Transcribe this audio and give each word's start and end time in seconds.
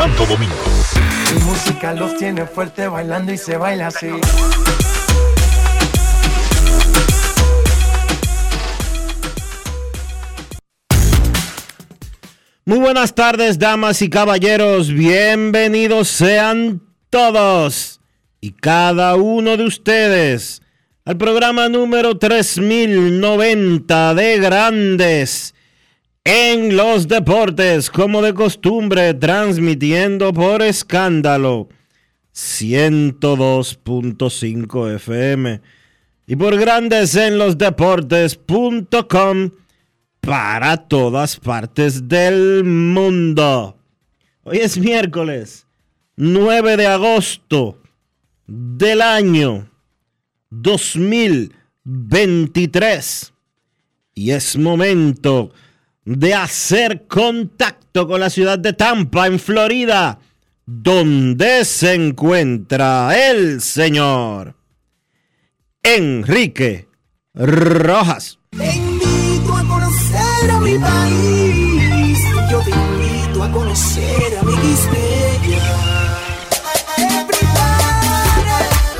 Santo 0.00 0.24
Domingo. 0.24 0.54
Mi 1.34 1.42
música 1.42 1.92
los 1.92 2.16
tiene 2.16 2.46
fuerte 2.46 2.88
bailando 2.88 3.34
y 3.34 3.36
se 3.36 3.58
baila 3.58 3.88
así. 3.88 4.08
Muy 12.64 12.78
buenas 12.78 13.14
tardes, 13.14 13.58
damas 13.58 14.00
y 14.00 14.08
caballeros. 14.08 14.90
Bienvenidos 14.90 16.08
sean 16.08 16.80
todos 17.10 18.00
y 18.40 18.52
cada 18.52 19.16
uno 19.16 19.58
de 19.58 19.64
ustedes 19.64 20.62
al 21.04 21.18
programa 21.18 21.68
número 21.68 22.16
3090 22.16 24.14
de 24.14 24.38
Grandes 24.38 25.54
en 26.24 26.76
los 26.76 27.08
Deportes, 27.08 27.90
como 27.90 28.22
de 28.22 28.32
costumbre, 28.34 29.14
transmitiendo 29.14 30.32
por 30.32 30.62
escándalo 30.62 31.68
102.5 32.34 34.94
FM 34.96 35.60
y 36.26 36.36
por 36.36 36.58
Grandes 36.58 37.14
en 37.16 37.38
los 37.38 37.56
Deportes.com 37.58 39.50
para 40.20 40.76
todas 40.76 41.40
partes 41.40 42.06
del 42.08 42.62
mundo. 42.64 43.78
Hoy 44.42 44.58
es 44.58 44.76
miércoles 44.78 45.66
9 46.16 46.76
de 46.76 46.86
agosto 46.86 47.78
del 48.46 49.00
año 49.00 49.70
2023 50.50 53.32
y 54.14 54.32
es 54.32 54.58
momento 54.58 55.50
de 55.54 55.69
hacer 56.34 57.06
contacto 57.06 58.06
con 58.06 58.20
la 58.20 58.30
ciudad 58.30 58.58
de 58.58 58.72
Tampa, 58.72 59.26
en 59.26 59.38
Florida, 59.38 60.18
donde 60.66 61.64
se 61.64 61.94
encuentra 61.94 63.30
el 63.30 63.60
señor 63.60 64.54
Enrique 65.82 66.88
Rojas. 67.34 68.38
Te 68.50 68.76
invito 68.76 69.56
a 69.56 69.64
conocer 69.64 70.50
a 70.50 70.60
mi 70.60 70.78
país. 70.78 72.18
Yo 72.50 72.60
te 72.60 72.70
invito 72.70 73.42
a 73.42 73.52
conocer 73.52 74.38
a 74.38 74.42
mi 74.42 74.60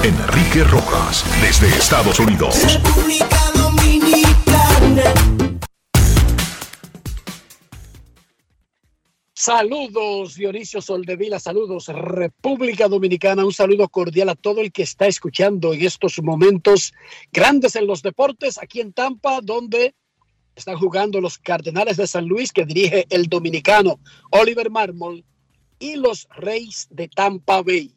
Enrique 0.03 0.65
Rojas, 0.65 1.25
desde 1.43 1.69
Estados 1.69 2.19
Unidos. 2.21 2.57
República 2.65 3.39
Dominicana. 3.55 5.30
Saludos 9.43 10.35
Dionisio 10.35 10.83
Soldevila, 10.83 11.41
saludos 11.41 11.87
República 11.89 12.89
Dominicana, 12.89 13.43
un 13.43 13.55
saludo 13.55 13.89
cordial 13.89 14.29
a 14.29 14.35
todo 14.35 14.61
el 14.61 14.71
que 14.71 14.83
está 14.83 15.07
escuchando 15.07 15.73
en 15.73 15.83
estos 15.83 16.23
momentos 16.23 16.93
grandes 17.33 17.75
en 17.75 17.87
los 17.87 18.03
deportes 18.03 18.59
aquí 18.59 18.83
en 18.83 18.93
Tampa, 18.93 19.41
donde 19.43 19.95
están 20.55 20.77
jugando 20.77 21.23
los 21.23 21.39
Cardenales 21.39 21.97
de 21.97 22.07
San 22.07 22.27
Luis 22.27 22.53
que 22.53 22.67
dirige 22.67 23.07
el 23.09 23.31
dominicano 23.31 23.99
Oliver 24.31 24.69
Marmol 24.69 25.25
y 25.79 25.97
los 25.97 26.29
Reyes 26.37 26.87
de 26.91 27.09
Tampa 27.09 27.63
Bay. 27.63 27.95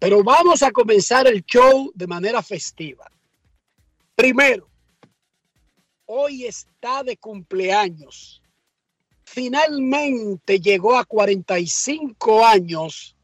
Pero 0.00 0.24
vamos 0.24 0.64
a 0.64 0.72
comenzar 0.72 1.28
el 1.28 1.44
show 1.44 1.92
de 1.94 2.08
manera 2.08 2.42
festiva. 2.42 3.08
Primero, 4.16 4.68
hoy 6.06 6.46
está 6.46 7.04
de 7.04 7.16
cumpleaños 7.16 8.41
finalmente 9.32 10.60
llegó 10.60 10.96
a 10.96 11.06
45 11.06 12.44
años 12.44 13.16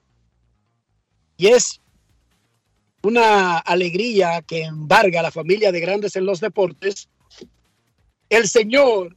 y 1.37 1.49
es 1.49 1.83
una 3.03 3.59
alegría 3.59 4.41
que 4.41 4.63
embarga 4.63 5.21
a 5.21 5.25
la 5.25 5.31
familia 5.31 5.71
de 5.71 5.81
grandes 5.81 6.17
en 6.17 6.25
los 6.25 6.41
deportes. 6.41 7.11
El 8.31 8.49
señor 8.49 9.17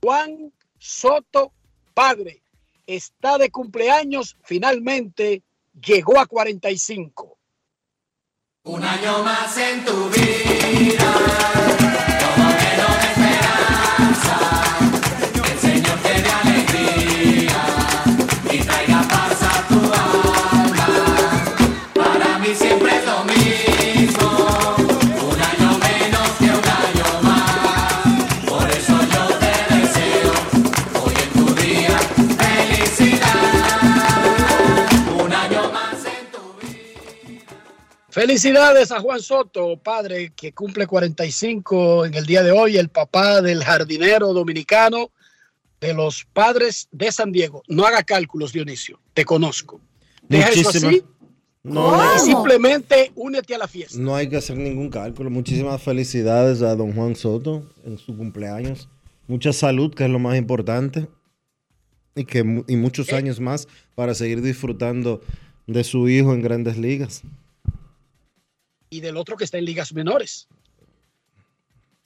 Juan 0.00 0.52
Soto 0.78 1.52
Padre 1.94 2.42
está 2.86 3.36
de 3.36 3.50
cumpleaños, 3.50 4.36
finalmente 4.44 5.42
llegó 5.84 6.20
a 6.20 6.26
45. 6.26 7.38
Un 8.62 8.84
año 8.84 9.24
más 9.24 9.56
en 9.58 9.84
tu 9.84 10.08
vida, 10.10 11.59
Felicidades 38.10 38.90
a 38.90 39.00
Juan 39.00 39.20
Soto, 39.20 39.76
padre 39.76 40.32
que 40.34 40.52
cumple 40.52 40.86
45 40.88 42.06
en 42.06 42.14
el 42.14 42.26
día 42.26 42.42
de 42.42 42.50
hoy, 42.50 42.76
el 42.76 42.88
papá 42.88 43.40
del 43.40 43.62
jardinero 43.62 44.32
dominicano 44.32 45.10
de 45.80 45.94
los 45.94 46.24
padres 46.24 46.88
de 46.90 47.12
San 47.12 47.30
Diego. 47.30 47.62
No 47.68 47.86
haga 47.86 48.02
cálculos, 48.02 48.52
Dionisio, 48.52 48.98
te 49.14 49.24
conozco. 49.24 49.80
Deja 50.28 50.48
eso 50.50 50.70
así 50.70 51.04
No, 51.62 52.18
simplemente 52.18 53.12
únete 53.14 53.54
a 53.54 53.58
la 53.58 53.68
fiesta. 53.68 53.96
no 53.98 54.16
hay 54.16 54.28
que 54.28 54.36
hacer 54.36 54.56
ningún 54.56 54.90
cálculo. 54.90 55.30
Muchísimas 55.30 55.80
felicidades 55.80 56.62
a 56.62 56.74
don 56.74 56.92
Juan 56.92 57.14
Soto 57.14 57.64
en 57.84 57.96
su 57.96 58.16
cumpleaños. 58.16 58.88
Mucha 59.28 59.52
salud, 59.52 59.94
que 59.94 60.04
es 60.04 60.10
lo 60.10 60.18
más 60.18 60.36
importante. 60.36 61.06
Y, 62.16 62.24
que, 62.24 62.40
y 62.66 62.74
muchos 62.76 63.12
años 63.12 63.38
más 63.38 63.68
para 63.94 64.14
seguir 64.14 64.42
disfrutando 64.42 65.20
de 65.68 65.84
su 65.84 66.08
hijo 66.08 66.34
en 66.34 66.42
grandes 66.42 66.76
ligas. 66.76 67.22
Y 68.90 69.00
del 69.00 69.16
otro 69.16 69.36
que 69.36 69.44
está 69.44 69.58
en 69.58 69.64
ligas 69.64 69.92
menores. 69.92 70.48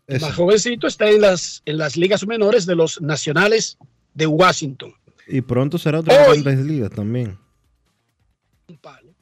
El 0.07 0.21
más 0.21 0.35
jovencito 0.35 0.87
está 0.87 1.09
en 1.09 1.23
las, 1.23 1.63
en 1.65 1.79
las 1.79 1.97
ligas 1.97 2.27
menores 2.27 2.67
de 2.67 2.75
los 2.77 3.01
nacionales 3.01 3.79
de 4.13 4.27
Washington. 4.27 4.95
Y 5.27 5.41
pronto 5.41 5.79
será 5.79 6.01
otra 6.01 6.29
Hoy- 6.29 6.43
Grandes 6.43 6.67
Ligas 6.67 6.91
también. 6.91 7.39
un 8.69 8.77
palo. 8.79 9.15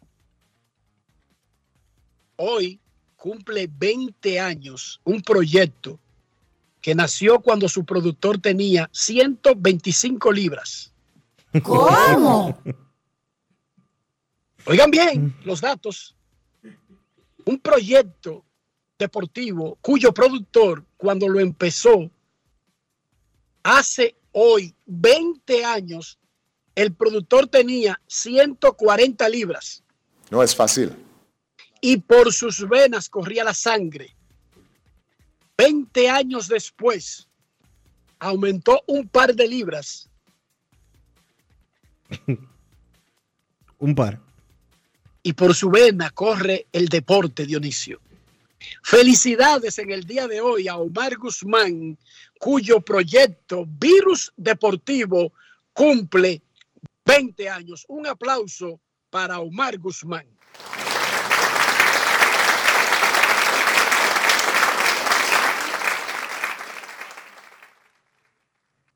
Hoy 2.36 2.80
cumple 3.16 3.68
20 3.72 4.40
años 4.40 5.00
un 5.04 5.22
proyecto 5.22 6.00
que 6.80 6.96
nació 6.96 7.38
cuando 7.38 7.68
su 7.68 7.84
productor 7.84 8.40
tenía 8.40 8.90
125 8.92 10.32
libras. 10.32 10.92
¿Cómo? 11.62 12.60
Oigan 14.66 14.90
bien 14.90 15.36
los 15.44 15.60
datos. 15.60 16.16
Un 17.44 17.58
proyecto 17.58 18.44
deportivo 18.98 19.76
cuyo 19.80 20.12
productor, 20.12 20.84
cuando 20.96 21.28
lo 21.28 21.40
empezó, 21.40 22.10
hace 23.62 24.14
hoy 24.32 24.74
20 24.86 25.64
años, 25.64 26.18
el 26.74 26.94
productor 26.94 27.46
tenía 27.48 28.00
140 28.06 29.28
libras 29.28 29.82
No 30.30 30.42
es 30.42 30.54
fácil. 30.54 30.92
y 31.80 31.96
por 31.98 32.32
sus 32.32 32.66
venas 32.68 33.08
corría 33.08 33.44
la 33.44 33.54
sangre. 33.54 34.14
20 35.58 36.08
años 36.08 36.48
después, 36.48 37.28
aumentó 38.18 38.82
un 38.86 39.06
par 39.08 39.34
de 39.34 39.46
libras 39.48 40.08
Un 43.78 43.94
par. 43.96 44.20
Y 45.22 45.32
por 45.34 45.54
su 45.54 45.70
vena 45.70 46.10
corre 46.10 46.66
el 46.72 46.88
deporte, 46.88 47.46
Dionisio. 47.46 48.00
Felicidades 48.82 49.78
en 49.78 49.90
el 49.90 50.04
día 50.04 50.28
de 50.28 50.40
hoy 50.40 50.68
a 50.68 50.76
Omar 50.76 51.16
Guzmán, 51.16 51.98
cuyo 52.38 52.80
proyecto 52.80 53.64
Virus 53.66 54.32
Deportivo 54.36 55.32
cumple 55.72 56.42
20 57.04 57.48
años. 57.48 57.84
Un 57.88 58.06
aplauso 58.06 58.80
para 59.10 59.40
Omar 59.40 59.78
Guzmán. 59.78 60.26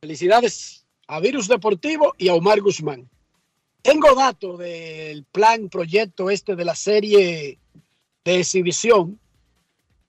Felicidades 0.00 0.86
a 1.08 1.18
Virus 1.20 1.48
Deportivo 1.48 2.14
y 2.18 2.28
a 2.28 2.34
Omar 2.34 2.60
Guzmán. 2.60 3.08
Tengo 3.82 4.14
datos 4.14 4.58
del 4.58 5.24
plan, 5.24 5.68
proyecto 5.68 6.30
este 6.30 6.56
de 6.56 6.64
la 6.64 6.74
serie 6.74 7.58
de 8.24 8.40
exhibición 8.40 9.20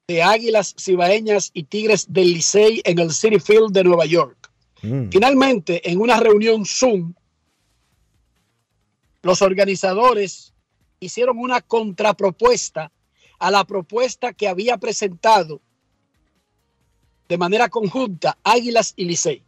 de 0.07 0.23
Águilas 0.23 0.73
Cibaeñas 0.79 1.51
y 1.53 1.63
Tigres 1.63 2.05
del 2.09 2.33
Licey 2.33 2.81
en 2.85 2.97
el 2.99 3.11
City 3.11 3.39
Field 3.39 3.71
de 3.71 3.83
Nueva 3.83 4.05
York. 4.05 4.49
Mm. 4.81 5.09
Finalmente, 5.09 5.89
en 5.89 5.99
una 5.99 6.17
reunión 6.19 6.65
Zoom, 6.65 7.13
los 9.21 9.41
organizadores 9.41 10.53
hicieron 10.99 11.37
una 11.37 11.61
contrapropuesta 11.61 12.91
a 13.39 13.51
la 13.51 13.65
propuesta 13.65 14.33
que 14.33 14.47
había 14.47 14.77
presentado 14.77 15.61
de 17.27 17.37
manera 17.37 17.69
conjunta 17.69 18.37
Águilas 18.43 18.93
y 18.95 19.05
Licey, 19.05 19.43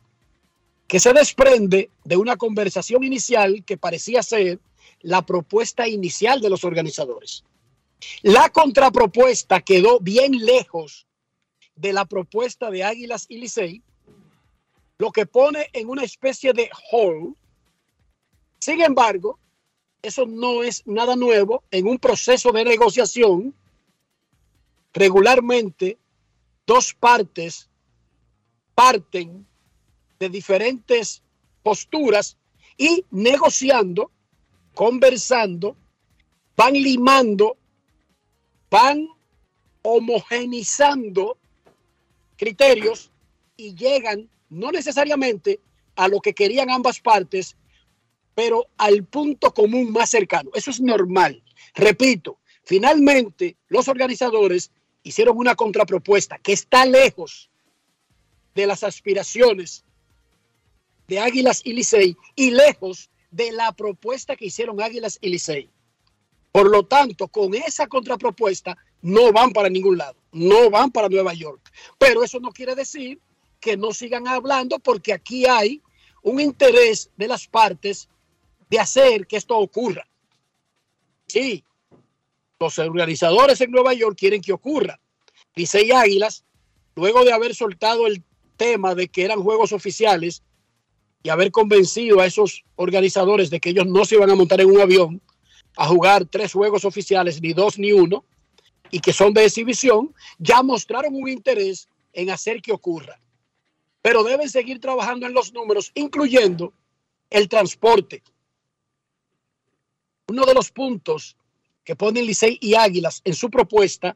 que 0.89 0.99
se 0.99 1.13
desprende 1.13 1.91
de 2.03 2.17
una 2.17 2.35
conversación 2.35 3.03
inicial 3.03 3.63
que 3.63 3.77
parecía 3.77 4.23
ser 4.23 4.59
la 5.01 5.23
propuesta 5.23 5.87
inicial 5.87 6.41
de 6.41 6.49
los 6.49 6.63
organizadores. 6.63 7.45
La 8.23 8.49
contrapropuesta 8.49 9.61
quedó 9.61 9.99
bien 9.99 10.43
lejos 10.43 11.05
de 11.75 11.93
la 11.93 12.05
propuesta 12.05 12.71
de 12.71 12.83
Águilas 12.83 13.27
y 13.29 13.37
Licey, 13.37 13.83
lo 14.97 15.11
que 15.11 15.27
pone 15.27 15.69
en 15.73 15.89
una 15.89 16.03
especie 16.03 16.53
de 16.53 16.71
hall. 16.91 17.35
Sin 18.57 18.81
embargo, 18.81 19.37
eso 20.01 20.25
no 20.25 20.63
es 20.63 20.81
nada 20.87 21.15
nuevo 21.15 21.63
en 21.69 21.87
un 21.87 21.99
proceso 21.99 22.51
de 22.51 22.65
negociación. 22.65 23.53
Regularmente, 24.91 25.99
dos 26.65 26.95
partes 26.95 27.69
parten 28.73 29.45
de 30.19 30.29
diferentes 30.29 31.23
posturas 31.63 32.37
y 32.77 33.05
negociando, 33.09 34.11
conversando, 34.73 35.75
van 36.55 36.73
limando, 36.73 37.57
van 38.69 39.07
homogenizando 39.81 41.37
criterios 42.35 43.11
y 43.55 43.75
llegan 43.75 44.29
no 44.49 44.71
necesariamente 44.71 45.59
a 45.95 46.07
lo 46.07 46.19
que 46.19 46.33
querían 46.33 46.69
ambas 46.69 46.99
partes, 46.99 47.55
pero 48.35 48.67
al 48.77 49.03
punto 49.03 49.53
común 49.53 49.91
más 49.91 50.09
cercano. 50.09 50.51
Eso 50.53 50.71
es 50.71 50.79
normal. 50.79 51.43
Repito, 51.75 52.39
finalmente 52.63 53.57
los 53.67 53.87
organizadores 53.87 54.71
hicieron 55.03 55.37
una 55.37 55.55
contrapropuesta 55.55 56.37
que 56.39 56.53
está 56.53 56.85
lejos 56.85 57.49
de 58.55 58.67
las 58.67 58.83
aspiraciones 58.83 59.85
de 61.09 61.19
Águilas 61.19 61.61
y 61.65 61.73
Licey 61.73 62.15
y 62.35 62.51
lejos 62.51 63.09
de 63.31 63.51
la 63.51 63.71
propuesta 63.71 64.35
que 64.35 64.45
hicieron 64.45 64.79
Águilas 64.79 65.17
y 65.21 65.29
Licey. 65.29 65.69
Por 66.51 66.69
lo 66.69 66.85
tanto, 66.85 67.27
con 67.27 67.53
esa 67.55 67.87
contrapropuesta 67.87 68.77
no 69.01 69.31
van 69.33 69.51
para 69.51 69.69
ningún 69.69 69.97
lado, 69.97 70.15
no 70.31 70.69
van 70.69 70.91
para 70.91 71.09
Nueva 71.09 71.33
York. 71.33 71.71
Pero 71.97 72.23
eso 72.23 72.39
no 72.39 72.51
quiere 72.51 72.75
decir 72.75 73.19
que 73.59 73.75
no 73.75 73.91
sigan 73.91 74.27
hablando 74.27 74.77
porque 74.79 75.11
aquí 75.11 75.45
hay 75.47 75.81
un 76.21 76.39
interés 76.39 77.09
de 77.17 77.27
las 77.27 77.47
partes 77.47 78.07
de 78.69 78.79
hacer 78.79 79.25
que 79.25 79.37
esto 79.37 79.57
ocurra. 79.57 80.07
Sí, 81.27 81.63
los 82.59 82.77
organizadores 82.77 83.61
en 83.61 83.71
Nueva 83.71 83.93
York 83.93 84.15
quieren 84.17 84.41
que 84.41 84.53
ocurra. 84.53 84.99
Licey 85.55 85.91
Águilas, 85.91 86.45
luego 86.95 87.23
de 87.23 87.33
haber 87.33 87.55
soltado 87.55 88.05
el 88.05 88.23
tema 88.57 88.93
de 88.93 89.07
que 89.07 89.23
eran 89.23 89.41
juegos 89.41 89.71
oficiales 89.71 90.43
y 91.21 91.29
haber 91.29 91.51
convencido 91.51 92.19
a 92.19 92.25
esos 92.25 92.63
organizadores 92.75 93.49
de 93.49 93.59
que 93.59 93.69
ellos 93.69 93.85
no 93.85 94.05
se 94.05 94.15
iban 94.15 94.29
a 94.29 94.35
montar 94.35 94.61
en 94.61 94.71
un 94.71 94.79
avión 94.79 95.21
a 95.75 95.87
jugar 95.87 96.25
tres 96.25 96.53
juegos 96.53 96.85
oficiales, 96.85 97.41
ni 97.41 97.53
dos 97.53 97.77
ni 97.77 97.91
uno, 97.91 98.25
y 98.91 98.99
que 98.99 99.13
son 99.13 99.33
de 99.33 99.45
exhibición, 99.45 100.13
ya 100.37 100.63
mostraron 100.63 101.13
un 101.15 101.29
interés 101.29 101.87
en 102.13 102.29
hacer 102.29 102.61
que 102.61 102.71
ocurra. 102.71 103.19
Pero 104.01 104.23
deben 104.23 104.49
seguir 104.49 104.79
trabajando 104.79 105.27
en 105.27 105.33
los 105.33 105.53
números, 105.53 105.91
incluyendo 105.93 106.73
el 107.29 107.47
transporte. 107.47 108.23
Uno 110.27 110.45
de 110.45 110.53
los 110.53 110.71
puntos 110.71 111.35
que 111.83 111.95
ponen 111.95 112.25
Licey 112.25 112.57
y 112.61 112.75
Águilas 112.75 113.21
en 113.23 113.33
su 113.33 113.49
propuesta 113.49 114.15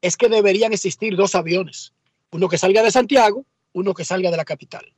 es 0.00 0.16
que 0.16 0.28
deberían 0.28 0.72
existir 0.72 1.16
dos 1.16 1.34
aviones, 1.34 1.92
uno 2.30 2.48
que 2.48 2.58
salga 2.58 2.82
de 2.82 2.90
Santiago, 2.90 3.44
uno 3.72 3.94
que 3.94 4.04
salga 4.04 4.30
de 4.30 4.36
la 4.36 4.44
capital. 4.44 4.92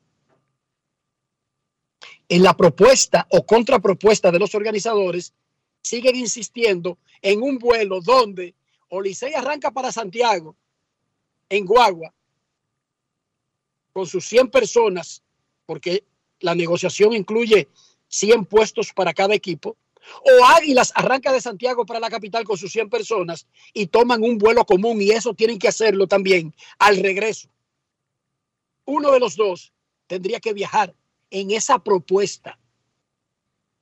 En 2.31 2.45
la 2.45 2.57
propuesta 2.57 3.27
o 3.31 3.45
contrapropuesta 3.45 4.31
de 4.31 4.39
los 4.39 4.55
organizadores, 4.55 5.35
siguen 5.83 6.15
insistiendo 6.15 6.97
en 7.21 7.43
un 7.43 7.59
vuelo 7.59 8.01
donde 8.01 8.55
o 8.89 9.01
Licey 9.01 9.35
arranca 9.35 9.73
para 9.73 9.91
Santiago 9.91 10.55
en 11.49 11.67
Guagua 11.67 12.15
con 13.93 14.07
sus 14.07 14.25
100 14.27 14.49
personas, 14.49 15.25
porque 15.67 16.05
la 16.39 16.55
negociación 16.55 17.15
incluye 17.15 17.67
100 18.07 18.45
puestos 18.45 18.93
para 18.93 19.13
cada 19.13 19.35
equipo, 19.35 19.77
o 20.23 20.45
Águilas 20.45 20.93
arranca 20.95 21.33
de 21.33 21.41
Santiago 21.41 21.85
para 21.85 21.99
la 21.99 22.11
capital 22.11 22.45
con 22.45 22.57
sus 22.57 22.71
100 22.71 22.91
personas 22.91 23.49
y 23.75 23.89
toman 23.89 24.23
un 24.23 24.39
vuelo 24.39 24.65
común 24.65 25.03
y 25.03 25.11
eso 25.11 25.35
tienen 25.35 25.59
que 25.59 25.67
hacerlo 25.67 26.07
también 26.07 26.55
al 26.79 26.99
regreso. 26.99 27.49
Uno 28.85 29.11
de 29.11 29.19
los 29.19 29.35
dos 29.35 29.73
tendría 30.07 30.39
que 30.39 30.53
viajar 30.53 30.95
en 31.31 31.51
esa 31.51 31.79
propuesta 31.79 32.59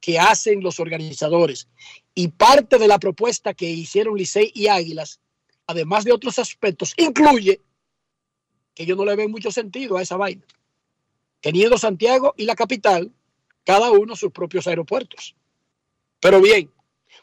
que 0.00 0.18
hacen 0.18 0.62
los 0.62 0.80
organizadores. 0.80 1.68
Y 2.14 2.28
parte 2.28 2.78
de 2.78 2.88
la 2.88 2.98
propuesta 2.98 3.54
que 3.54 3.68
hicieron 3.68 4.16
Licey 4.16 4.52
y 4.54 4.68
Águilas, 4.68 5.20
además 5.66 6.04
de 6.04 6.12
otros 6.12 6.38
aspectos, 6.38 6.94
incluye 6.96 7.60
que 8.74 8.86
yo 8.86 8.96
no 8.96 9.04
le 9.04 9.16
veo 9.16 9.28
mucho 9.28 9.50
sentido 9.50 9.96
a 9.96 10.02
esa 10.02 10.16
vaina. 10.16 10.44
Teniendo 11.40 11.78
Santiago 11.78 12.34
y 12.36 12.44
la 12.44 12.54
capital, 12.54 13.12
cada 13.64 13.90
uno 13.90 14.16
sus 14.16 14.32
propios 14.32 14.66
aeropuertos. 14.66 15.36
Pero 16.20 16.40
bien, 16.40 16.70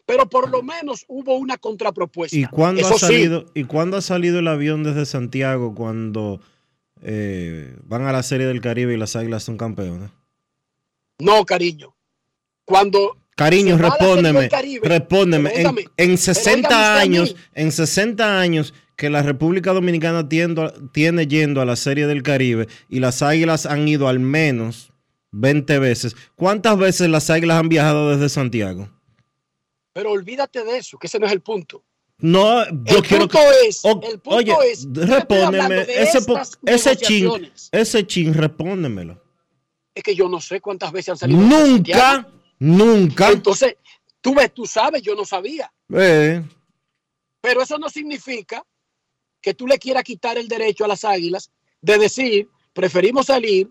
pero 0.06 0.30
por 0.30 0.50
lo 0.50 0.62
menos 0.62 1.06
hubo 1.08 1.36
una 1.36 1.58
contrapropuesta. 1.58 2.38
¿Y 2.38 2.46
cuándo, 2.46 2.82
Eso 2.82 2.96
ha 2.96 3.00
sí, 3.00 3.06
salido, 3.06 3.46
¿Y 3.54 3.64
cuándo 3.66 3.98
ha 3.98 4.02
salido 4.02 4.40
el 4.40 4.48
avión 4.48 4.84
desde 4.84 5.06
Santiago 5.06 5.74
cuando 5.76 6.40
eh, 7.02 7.78
van 7.84 8.04
a 8.04 8.12
la 8.12 8.24
Serie 8.24 8.48
del 8.48 8.62
Caribe 8.62 8.94
y 8.94 8.98
las 8.98 9.16
Águilas 9.16 9.44
son 9.44 9.58
campeones? 9.58 10.10
no, 11.20 11.46
cariño. 11.46 11.96
Cuando 12.66 13.18
Cariño, 13.36 13.78
respóndeme, 13.78 14.48
Caribe, 14.50 14.88
respóndeme. 14.88 15.52
En, 15.56 15.68
en 15.68 15.76
pero 15.98 16.18
60 16.18 16.68
óigame 16.68 16.68
usted 16.68 16.76
a 16.76 16.96
mí. 16.96 17.02
años, 17.02 17.36
en 17.54 17.72
60 17.72 18.40
años 18.40 18.74
que 18.96 19.10
la 19.10 19.22
República 19.22 19.74
Dominicana 19.74 20.28
tiendo- 20.30 20.72
tiene 20.92 21.28
yendo 21.28 21.62
a 21.62 21.66
la 21.66 21.76
Serie 21.76 22.08
del 22.08 22.24
Caribe 22.24 22.68
y 22.90 23.00
las 23.02 23.22
Águilas 23.22 23.66
han 23.66 23.88
ido 23.88 24.08
al 24.08 24.20
menos 24.20 24.94
20 25.32 25.80
veces. 25.80 26.16
¿Cuántas 26.36 26.78
veces 26.78 27.10
las 27.10 27.30
águilas 27.30 27.60
han 27.60 27.68
viajado 27.68 28.10
desde 28.12 28.30
Santiago? 28.30 28.90
Pero 29.92 30.12
olvídate 30.12 30.64
de 30.64 30.78
eso, 30.78 30.98
que 30.98 31.08
ese 31.08 31.20
no 31.20 31.26
es 31.26 31.32
el 31.34 31.42
punto. 31.42 31.84
No, 32.18 32.66
yo 32.86 32.98
El 32.98 33.02
quiero 33.04 33.28
punto 33.28 33.40
que. 33.40 33.68
es, 33.68 33.84
O- 33.84 34.02
el 34.04 34.20
punto 34.20 34.30
oye, 34.38 34.54
es, 34.72 34.92
de 34.94 35.04
Ese, 36.02 36.20
ese 36.66 36.96
chin, 36.96 37.52
ese 37.72 38.08
chin, 38.08 38.34
respóndemelo. 38.34 39.22
Es 39.94 40.04
que 40.04 40.16
yo 40.16 40.30
no 40.30 40.40
sé 40.40 40.62
cuántas 40.62 40.92
veces 40.92 41.10
han 41.10 41.18
salido. 41.18 41.40
Nunca, 41.42 42.28
nunca. 42.60 43.32
Entonces, 43.32 43.76
tú 44.22 44.34
ves, 44.34 44.54
tú 44.54 44.66
sabes, 44.66 45.02
yo 45.02 45.16
no 45.16 45.26
sabía. 45.26 45.72
Eh, 45.94 46.42
Pero 47.42 47.62
eso 47.62 47.78
no 47.78 47.90
significa 47.90 48.66
que 49.42 49.54
tú 49.54 49.68
le 49.68 49.78
quieras 49.78 50.04
quitar 50.04 50.38
el 50.38 50.48
derecho 50.48 50.86
a 50.86 50.88
las 50.88 51.04
águilas 51.06 51.52
de 51.82 51.98
decir, 51.98 52.50
preferimos 52.74 53.28
salir 53.28 53.70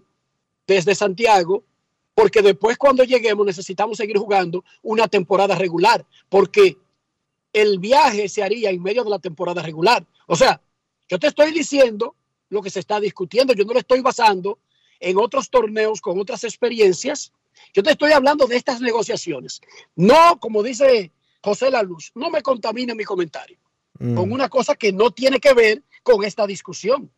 desde 0.66 0.94
Santiago 0.94 1.64
porque 2.14 2.42
después 2.42 2.78
cuando 2.78 3.02
lleguemos 3.02 3.44
necesitamos 3.44 3.96
seguir 3.96 4.16
jugando 4.16 4.64
una 4.82 5.08
temporada 5.08 5.56
regular, 5.56 6.06
porque 6.28 6.78
el 7.54 7.78
viaje 7.78 8.28
se 8.28 8.42
haría 8.42 8.68
en 8.68 8.82
medio 8.82 9.04
de 9.04 9.10
la 9.10 9.18
temporada 9.18 9.62
regular. 9.62 10.04
O 10.26 10.36
sea, 10.36 10.60
yo 11.08 11.18
te 11.18 11.28
estoy 11.28 11.52
diciendo 11.52 12.16
lo 12.50 12.60
que 12.60 12.68
se 12.68 12.80
está 12.80 13.00
discutiendo, 13.00 13.54
yo 13.54 13.64
no 13.64 13.72
lo 13.72 13.78
estoy 13.78 14.00
basando 14.00 14.58
en 15.00 15.16
otros 15.18 15.48
torneos 15.48 16.00
con 16.00 16.20
otras 16.20 16.44
experiencias, 16.44 17.32
yo 17.72 17.82
te 17.82 17.92
estoy 17.92 18.12
hablando 18.12 18.46
de 18.46 18.56
estas 18.56 18.80
negociaciones. 18.80 19.60
No, 19.94 20.38
como 20.40 20.62
dice 20.62 21.12
José 21.42 21.70
La 21.70 21.82
Luz, 21.82 22.10
no 22.14 22.28
me 22.28 22.42
contamine 22.42 22.94
mi 22.94 23.04
comentario 23.04 23.58
mm. 23.98 24.14
con 24.14 24.32
una 24.32 24.48
cosa 24.48 24.74
que 24.74 24.92
no 24.92 25.12
tiene 25.12 25.38
que 25.40 25.54
ver 25.54 25.82
con 26.02 26.24
esta 26.24 26.46
discusión. 26.46 27.10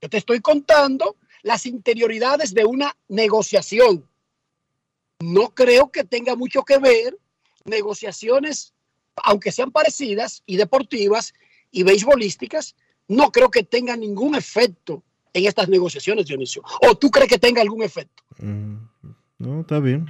Yo 0.00 0.08
te 0.08 0.18
estoy 0.18 0.40
contando 0.40 1.16
las 1.42 1.66
interioridades 1.66 2.54
de 2.54 2.64
una 2.64 2.96
negociación. 3.08 4.08
No 5.20 5.50
creo 5.50 5.90
que 5.90 6.04
tenga 6.04 6.36
mucho 6.36 6.62
que 6.62 6.78
ver 6.78 7.18
negociaciones, 7.64 8.72
aunque 9.24 9.52
sean 9.52 9.70
parecidas 9.70 10.42
y 10.46 10.56
deportivas 10.56 11.32
y 11.70 11.82
beisbolísticas, 11.82 12.74
no 13.08 13.30
creo 13.32 13.50
que 13.50 13.62
tenga 13.62 13.96
ningún 13.96 14.34
efecto 14.34 15.02
en 15.32 15.46
estas 15.46 15.68
negociaciones, 15.68 16.26
Dionisio. 16.26 16.62
¿O 16.88 16.94
tú 16.96 17.10
crees 17.10 17.28
que 17.28 17.38
tenga 17.38 17.62
algún 17.62 17.82
efecto? 17.82 18.22
Mm. 18.38 18.76
No, 19.38 19.60
está 19.60 19.78
bien. 19.80 20.06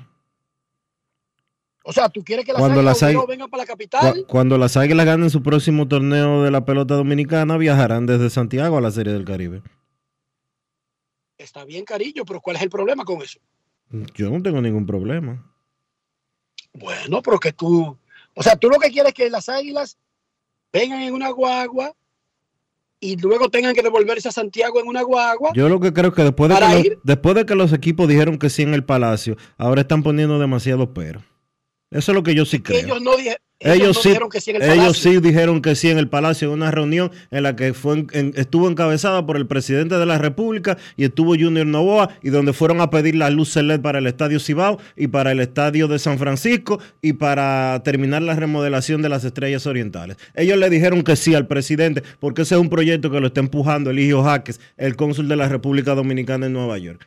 O 1.82 1.92
sea, 1.92 2.08
¿tú 2.08 2.22
quieres 2.22 2.44
que 2.44 2.52
las 2.52 2.60
Cuando 2.60 2.80
águilas 2.80 3.00
las 3.02 3.26
vengan 3.26 3.48
para 3.50 3.62
la 3.62 3.66
Cu- 3.66 3.72
capital? 3.72 4.24
Cuando 4.28 4.58
las 4.58 4.76
águilas 4.76 5.06
ganen 5.06 5.30
su 5.30 5.42
próximo 5.42 5.88
torneo 5.88 6.42
de 6.42 6.50
la 6.50 6.64
pelota 6.64 6.94
dominicana, 6.94 7.56
viajarán 7.56 8.06
desde 8.06 8.28
Santiago 8.30 8.76
a 8.76 8.80
la 8.80 8.90
Serie 8.90 9.12
del 9.12 9.24
Caribe. 9.24 9.62
Está 11.38 11.64
bien, 11.64 11.84
cariño, 11.86 12.24
pero 12.26 12.40
¿cuál 12.40 12.56
es 12.56 12.62
el 12.62 12.68
problema 12.70 13.04
con 13.04 13.22
eso? 13.22 13.38
Yo 14.14 14.30
no 14.30 14.42
tengo 14.42 14.60
ningún 14.60 14.84
problema. 14.86 15.50
Bueno, 16.74 17.22
pero 17.22 17.38
que 17.40 17.52
tú, 17.52 17.96
o 18.34 18.42
sea, 18.42 18.56
tú 18.56 18.68
lo 18.68 18.78
que 18.78 18.90
quieres 18.90 19.10
es 19.10 19.14
que 19.14 19.30
las 19.30 19.48
águilas 19.48 19.96
vengan 20.72 21.00
en 21.02 21.14
una 21.14 21.30
guagua 21.30 21.94
y 23.00 23.16
luego 23.16 23.48
tengan 23.48 23.74
que 23.74 23.82
devolverse 23.82 24.28
a 24.28 24.32
Santiago 24.32 24.78
en 24.80 24.86
una 24.86 25.02
guagua. 25.02 25.50
Yo 25.54 25.68
lo 25.68 25.80
que 25.80 25.92
creo 25.92 26.12
que 26.12 26.22
después 26.22 26.48
de 26.50 26.54
¿Para 26.54 26.70
que, 26.82 26.90
los, 26.90 26.98
después 27.02 27.34
de 27.34 27.46
que 27.46 27.54
los 27.54 27.72
equipos 27.72 28.06
dijeron 28.08 28.38
que 28.38 28.50
sí 28.50 28.62
en 28.62 28.74
el 28.74 28.84
Palacio, 28.84 29.36
ahora 29.56 29.82
están 29.82 30.02
poniendo 30.02 30.38
demasiado 30.38 30.92
pero. 30.92 31.22
Eso 31.90 32.12
es 32.12 32.14
lo 32.14 32.22
que 32.22 32.34
yo 32.34 32.44
sí 32.44 32.60
creo. 32.60 32.78
ellos 32.78 33.02
no, 33.02 33.16
dije- 33.16 33.38
ellos 33.62 33.76
Ellos, 33.76 33.96
no 33.96 34.02
sí, 34.02 34.08
dijeron 34.08 34.30
que 34.30 34.40
sí 34.40 34.50
en 34.52 34.62
el 34.62 34.70
ellos 34.70 34.96
sí 34.98 35.20
dijeron 35.20 35.60
que 35.62 35.74
sí 35.74 35.90
en 35.90 35.98
el 35.98 36.08
Palacio, 36.08 36.48
en 36.48 36.54
una 36.54 36.70
reunión 36.70 37.10
en 37.30 37.42
la 37.42 37.54
que 37.56 37.74
fue 37.74 37.98
en- 37.98 38.06
en- 38.12 38.32
estuvo 38.36 38.68
encabezada 38.70 39.26
por 39.26 39.36
el 39.36 39.46
presidente 39.46 39.96
de 39.98 40.06
la 40.06 40.16
República 40.16 40.78
y 40.96 41.04
estuvo 41.04 41.34
Junior 41.36 41.66
Novoa 41.66 42.08
y 42.22 42.30
donde 42.30 42.54
fueron 42.54 42.80
a 42.80 42.88
pedir 42.88 43.16
la 43.16 43.28
luz 43.28 43.54
LED 43.56 43.80
para 43.80 43.98
el 43.98 44.06
Estadio 44.06 44.40
Cibao 44.40 44.78
y 44.96 45.08
para 45.08 45.32
el 45.32 45.40
Estadio 45.40 45.88
de 45.88 45.98
San 45.98 46.18
Francisco 46.18 46.80
y 47.02 47.12
para 47.12 47.82
terminar 47.84 48.22
la 48.22 48.34
remodelación 48.34 49.02
de 49.02 49.10
las 49.10 49.24
Estrellas 49.24 49.66
Orientales. 49.66 50.16
Ellos 50.34 50.56
le 50.56 50.70
dijeron 50.70 51.02
que 51.02 51.14
sí 51.16 51.34
al 51.34 51.46
presidente 51.46 52.02
porque 52.18 52.42
ese 52.42 52.54
es 52.54 52.60
un 52.62 52.70
proyecto 52.70 53.10
que 53.10 53.20
lo 53.20 53.26
está 53.26 53.40
empujando 53.40 53.90
Eligio 53.90 54.22
Jaques, 54.22 54.58
el 54.78 54.96
cónsul 54.96 55.28
de 55.28 55.36
la 55.36 55.48
República 55.50 55.94
Dominicana 55.94 56.46
en 56.46 56.54
Nueva 56.54 56.78
York. 56.78 57.06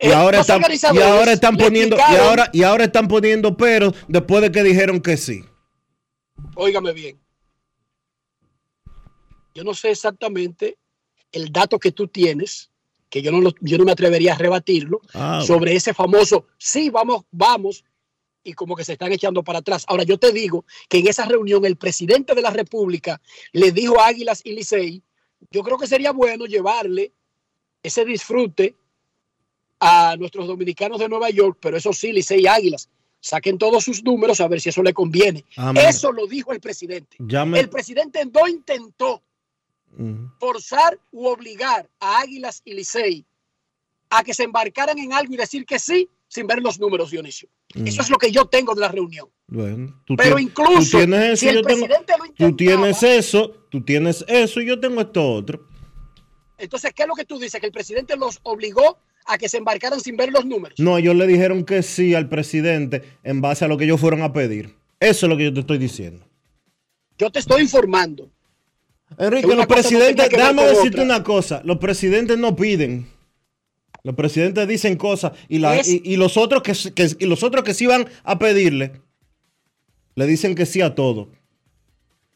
Y 0.00 0.08
Eh, 0.08 0.14
ahora, 0.14 0.40
están, 0.40 0.60
y 0.96 0.98
ahora 0.98 1.32
están 1.32 1.56
poniendo 1.56 1.96
y 1.96 2.16
ahora, 2.16 2.50
y 2.52 2.62
ahora 2.64 2.82
están 2.82 3.06
poniendo 3.06 3.56
peros 3.56 3.94
después 4.08 4.42
de 4.42 4.50
que 4.50 4.64
dijeron 4.64 5.00
que 5.00 5.16
sí. 5.16 5.44
Óigame 6.54 6.92
bien. 6.92 7.20
Yo 9.54 9.64
no 9.64 9.74
sé 9.74 9.90
exactamente 9.90 10.78
el 11.30 11.52
dato 11.52 11.78
que 11.78 11.92
tú 11.92 12.08
tienes, 12.08 12.70
que 13.10 13.20
yo 13.22 13.30
no, 13.32 13.40
lo- 13.40 13.54
yo 13.60 13.78
no 13.78 13.84
me 13.84 13.92
atrevería 13.92 14.32
a 14.34 14.38
rebatirlo, 14.38 15.00
Ah, 15.14 15.42
sobre 15.46 15.74
ese 15.74 15.92
famoso, 15.94 16.46
sí, 16.58 16.88
vamos, 16.90 17.24
vamos, 17.30 17.84
y 18.44 18.54
como 18.54 18.74
que 18.74 18.84
se 18.84 18.94
están 18.94 19.12
echando 19.12 19.42
para 19.44 19.58
atrás. 19.60 19.84
Ahora, 19.88 20.04
yo 20.04 20.18
te 20.18 20.32
digo 20.32 20.64
que 20.88 20.98
en 20.98 21.06
esa 21.08 21.26
reunión 21.26 21.64
el 21.64 21.76
presidente 21.76 22.34
de 22.34 22.42
la 22.42 22.50
República 22.50 23.20
le 23.52 23.70
dijo 23.72 24.00
a 24.00 24.06
Águilas 24.08 24.40
y 24.44 24.52
Licey, 24.52 25.02
yo 25.50 25.62
creo 25.62 25.78
que 25.78 25.86
sería 25.86 26.12
bueno 26.12 26.46
llevarle 26.46 27.12
ese 27.82 28.04
disfrute 28.04 28.76
a 29.80 30.16
nuestros 30.16 30.46
dominicanos 30.46 30.98
de 31.00 31.08
Nueva 31.08 31.30
York, 31.30 31.58
pero 31.60 31.76
eso 31.76 31.92
sí, 31.92 32.12
Licey 32.12 32.42
y 32.42 32.46
Águilas, 32.46 32.88
saquen 33.24 33.56
todos 33.56 33.84
sus 33.84 34.02
números 34.02 34.40
a 34.40 34.48
ver 34.48 34.60
si 34.60 34.68
eso 34.70 34.82
le 34.82 34.92
conviene. 34.92 35.44
Amén. 35.56 35.86
Eso 35.88 36.10
lo 36.12 36.26
dijo 36.26 36.52
el 36.52 36.60
presidente. 36.60 37.16
Me- 37.20 37.60
El 37.60 37.68
presidente 37.70 38.20
no 38.26 38.48
intentó 38.48 39.22
forzar 40.38 40.98
u 41.12 41.26
obligar 41.26 41.88
a 42.00 42.20
Águilas 42.20 42.62
y 42.64 42.74
Licey 42.74 43.24
a 44.10 44.24
que 44.24 44.34
se 44.34 44.42
embarcaran 44.42 44.98
en 44.98 45.12
algo 45.12 45.34
y 45.34 45.36
decir 45.36 45.64
que 45.64 45.78
sí 45.78 46.08
sin 46.28 46.46
ver 46.46 46.62
los 46.62 46.80
números, 46.80 47.10
Dionisio. 47.10 47.48
Eso 47.74 48.00
es 48.02 48.08
lo 48.10 48.16
que 48.18 48.32
yo 48.32 48.46
tengo 48.46 48.74
de 48.74 48.80
la 48.80 48.88
reunión. 48.88 49.28
Bueno, 49.46 50.02
tú 50.06 50.16
Pero 50.16 50.38
incluso 50.38 50.80
tú 50.92 50.98
tienes 50.98 51.20
eso, 51.24 51.36
si 51.40 51.48
el 51.48 51.54
yo 51.56 51.62
tengo- 51.62 51.80
presidente 51.86 52.12
lo 52.18 52.24
tú 52.24 52.30
intentaba, 52.46 52.56
tienes 52.56 53.02
eso, 53.02 53.50
tú 53.70 53.84
tienes 53.84 54.24
eso 54.26 54.60
y 54.62 54.66
yo 54.66 54.80
tengo 54.80 55.00
esto 55.02 55.22
otro. 55.32 55.68
entonces, 56.58 56.92
¿qué 56.94 57.02
es 57.02 57.08
lo 57.08 57.14
que 57.14 57.24
tú 57.26 57.38
dices? 57.38 57.60
Que 57.60 57.66
el 57.66 57.72
presidente 57.72 58.16
los 58.16 58.38
obligó 58.44 58.98
a 59.26 59.38
que 59.38 59.48
se 59.48 59.58
embarcaran 59.58 60.00
sin 60.00 60.16
ver 60.16 60.32
los 60.32 60.44
números. 60.44 60.78
No, 60.78 60.98
ellos 60.98 61.14
le 61.14 61.26
dijeron 61.26 61.64
que 61.64 61.82
sí 61.82 62.14
al 62.14 62.28
presidente 62.28 63.02
en 63.22 63.40
base 63.40 63.64
a 63.64 63.68
lo 63.68 63.76
que 63.78 63.84
ellos 63.84 64.00
fueron 64.00 64.22
a 64.22 64.32
pedir. 64.32 64.74
Eso 65.00 65.26
es 65.26 65.30
lo 65.30 65.36
que 65.36 65.44
yo 65.44 65.54
te 65.54 65.60
estoy 65.60 65.78
diciendo. 65.78 66.24
Yo 67.18 67.30
te 67.30 67.38
estoy 67.38 67.62
informando. 67.62 68.30
Enrique, 69.18 69.46
los 69.46 69.56
no 69.56 69.68
presidentes, 69.68 70.28
ver 70.30 70.38
déjame 70.38 70.62
decirte 70.64 70.88
otra. 71.00 71.02
una 71.04 71.22
cosa, 71.22 71.60
los 71.64 71.78
presidentes 71.78 72.38
no 72.38 72.56
piden. 72.56 73.06
Los 74.04 74.14
presidentes 74.16 74.66
dicen 74.66 74.96
cosas 74.96 75.32
y, 75.48 75.58
la- 75.58 75.76
Es- 75.76 75.88
y, 75.88 76.00
y 76.04 76.16
los 76.16 76.36
otros 76.36 76.62
que, 76.62 76.72
que- 76.94 77.16
y 77.18 77.26
los 77.26 77.42
otros 77.42 77.62
que 77.62 77.74
sí 77.74 77.86
van 77.86 78.08
a 78.24 78.38
pedirle, 78.38 79.00
le 80.14 80.26
dicen 80.26 80.54
que 80.54 80.66
sí 80.66 80.80
a 80.80 80.94
todo. 80.94 81.28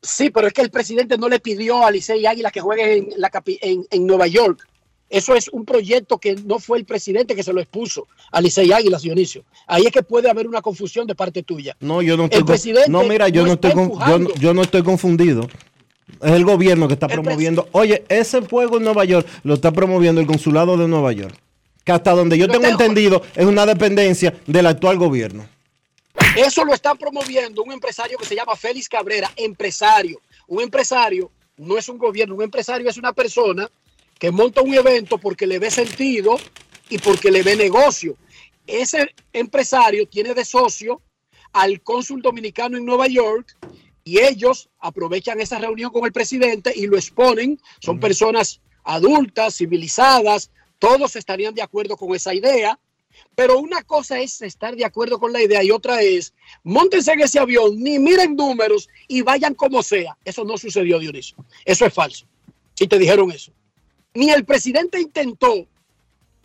Sí, 0.03 0.31
pero 0.31 0.47
es 0.47 0.53
que 0.53 0.63
el 0.63 0.71
presidente 0.71 1.19
no 1.19 1.29
le 1.29 1.41
pidió 1.41 1.85
a 1.85 1.91
Licey 1.91 2.21
y 2.21 2.27
Águilas 2.27 2.53
que 2.53 2.61
jueguen 2.61 2.91
en, 3.13 3.21
la 3.21 3.31
capi- 3.31 3.59
en, 3.63 3.85
en 3.91 4.07
Nueva 4.07 4.27
York. 4.29 4.69
Eso 5.09 5.35
es 5.37 5.49
un 5.49 5.65
proyecto 5.65 6.19
que 6.19 6.35
no 6.35 6.59
fue 6.59 6.79
el 6.79 6.85
presidente 6.85 7.37
que 7.37 7.43
se 7.45 7.53
lo 7.53 7.61
expuso 7.61 8.09
a 8.33 8.41
Licey 8.41 8.73
Águilas, 8.73 9.03
Dionisio. 9.03 9.45
Ahí 9.67 9.85
es 9.87 9.93
que 9.93 10.03
puede 10.03 10.29
haber 10.29 10.49
una 10.49 10.61
confusión 10.63 11.07
de 11.07 11.15
parte 11.15 11.43
tuya. 11.45 11.77
No, 11.81 12.03
yo 12.03 12.17
no 12.17 12.25
estoy. 12.25 12.41
El 12.41 12.45
presidente 12.45 12.91
no, 12.91 13.05
mira, 13.05 13.29
yo 13.29 13.47
no 13.47 13.53
estoy 13.53 13.71
con- 13.73 13.89
yo, 13.89 13.93
empujando. 13.95 14.29
no- 14.31 14.35
yo 14.41 14.55
no 14.55 14.63
estoy 14.63 14.83
confundido. 14.83 15.49
Es 16.23 16.33
el 16.33 16.45
gobierno 16.45 16.89
que 16.89 16.95
está 16.95 17.07
El 17.07 17.13
promoviendo. 17.13 17.69
Oye, 17.73 18.05
ese 18.09 18.41
juego 18.41 18.79
en 18.79 18.85
Nueva 18.85 19.05
York 19.05 19.27
lo 19.45 19.55
está 19.55 19.71
promoviendo 19.71 20.21
el 20.21 20.27
consulado 20.27 20.77
de 20.77 20.89
Nueva 20.89 21.13
York. 21.13 21.35
Que 21.85 21.93
hasta 21.93 22.13
donde 22.13 22.37
yo 22.37 22.49
tengo- 22.49 22.67
entendido 22.67 23.23
es 23.37 23.47
una 23.47 23.65
dependencia 23.65 24.35
del 24.47 24.67
actual 24.67 24.99
gobierno. 24.99 25.47
Eso 26.37 26.65
lo 26.65 26.75
está 26.75 26.95
promoviendo 26.95 27.63
un 27.63 27.73
empresario 27.73 28.19
que 28.19 28.25
se 28.27 28.35
llama 28.35 28.57
Félix 28.57 28.89
Cabrera, 28.89 29.31
empresario. 29.37 30.21
Un 30.49 30.63
empresario 30.63 31.31
no 31.59 31.79
es 31.79 31.89
un 31.89 31.99
gobierno, 31.99 32.35
un 32.35 32.43
empresario 32.43 32.89
es 32.89 32.97
una 32.97 33.13
persona 33.13 33.69
que 34.19 34.31
monta 34.31 34.63
un 34.63 34.75
evento 34.75 35.19
porque 35.19 35.47
le 35.47 35.59
ve 35.59 35.71
sentido 35.71 36.37
y 36.89 36.99
porque 36.99 37.31
le 37.31 37.43
ve 37.43 37.57
negocio. 37.57 38.17
Ese 38.67 39.15
empresario 39.33 40.07
tiene 40.09 40.35
de 40.35 40.45
socio 40.45 41.01
al 41.53 41.81
cónsul 41.83 42.23
dominicano 42.23 42.77
en 42.77 42.85
Nueva 42.85 43.07
York 43.07 43.57
y 44.05 44.21
ellos 44.21 44.69
aprovechan 44.79 45.41
esa 45.41 45.59
reunión 45.59 45.91
con 45.91 46.05
el 46.05 46.13
presidente 46.13 46.73
y 46.75 46.87
lo 46.87 46.97
exponen. 46.97 47.61
Son 47.81 47.99
personas 47.99 48.61
adultas, 48.85 49.57
civilizadas, 49.57 50.51
todos 50.79 51.17
estarían 51.17 51.55
de 51.55 51.63
acuerdo 51.63 51.97
con 51.97 52.15
esa 52.15 52.35
idea. 52.35 52.79
Pero 53.35 53.59
una 53.59 53.83
cosa 53.83 54.19
es 54.21 54.43
estar 54.43 54.77
de 54.77 54.85
acuerdo 54.85 55.19
con 55.19 55.33
la 55.33 55.43
idea 55.43 55.63
y 55.65 55.71
otra 55.71 56.03
es, 56.03 56.35
montense 56.63 57.13
en 57.13 57.21
ese 57.21 57.39
avión, 57.39 57.83
ni 57.83 57.99
miren 57.99 58.37
números 58.37 58.89
y 59.09 59.23
vayan 59.23 59.55
como 59.55 59.83
sea. 59.83 60.17
Eso 60.25 60.45
no 60.45 60.59
sucedió, 60.59 60.99
Dionisio. 60.99 61.37
Eso 61.65 61.87
es 61.87 61.95
falso. 61.95 62.27
Si 62.75 62.87
te 62.87 62.99
dijeron 62.99 63.31
eso. 63.33 63.53
Ni 64.17 64.31
el 64.31 64.47
presidente 64.47 64.99
intentó, 64.99 65.67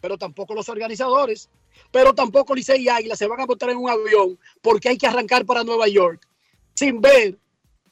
pero 0.01 0.17
tampoco 0.17 0.53
los 0.53 0.67
organizadores, 0.67 1.49
pero 1.89 2.13
tampoco 2.13 2.53
Licey 2.53 2.83
y 2.83 2.89
Águila 2.89 3.15
se 3.15 3.27
van 3.27 3.39
a 3.39 3.45
montar 3.45 3.69
en 3.69 3.77
un 3.77 3.89
avión 3.89 4.37
porque 4.61 4.89
hay 4.89 4.97
que 4.97 5.07
arrancar 5.07 5.45
para 5.45 5.63
Nueva 5.63 5.87
York 5.87 6.27
sin 6.73 6.99
ver 6.99 7.37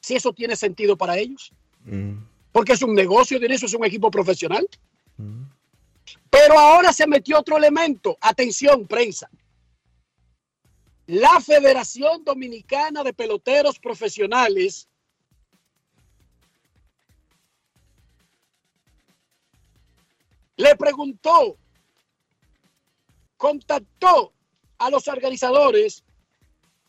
si 0.00 0.16
eso 0.16 0.34
tiene 0.34 0.54
sentido 0.54 0.98
para 0.98 1.16
ellos. 1.16 1.50
Mm. 1.84 2.18
Porque 2.52 2.74
es 2.74 2.82
un 2.82 2.94
negocio, 2.94 3.38
Dionisio, 3.38 3.66
es 3.66 3.74
un 3.74 3.86
equipo 3.86 4.10
profesional. 4.10 4.68
Pero 6.28 6.58
ahora 6.58 6.92
se 6.92 7.06
metió 7.06 7.38
otro 7.38 7.56
elemento. 7.56 8.18
Atención, 8.20 8.86
prensa. 8.86 9.30
La 11.06 11.40
Federación 11.40 12.22
Dominicana 12.22 13.02
de 13.02 13.14
Peloteros 13.14 13.78
Profesionales 13.78 14.89
le 20.60 20.76
preguntó, 20.76 21.56
contactó 23.36 24.32
a 24.78 24.90
los 24.90 25.08
organizadores 25.08 26.04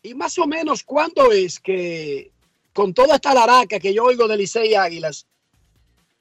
y 0.02 0.14
más 0.14 0.38
o 0.38 0.46
menos 0.46 0.82
cuándo 0.82 1.32
es 1.32 1.58
que 1.58 2.30
con 2.72 2.92
toda 2.92 3.16
esta 3.16 3.34
laraca 3.34 3.78
que 3.78 3.94
yo 3.94 4.04
oigo 4.04 4.28
de 4.28 4.36
Licey 4.36 4.74
Águilas, 4.74 5.26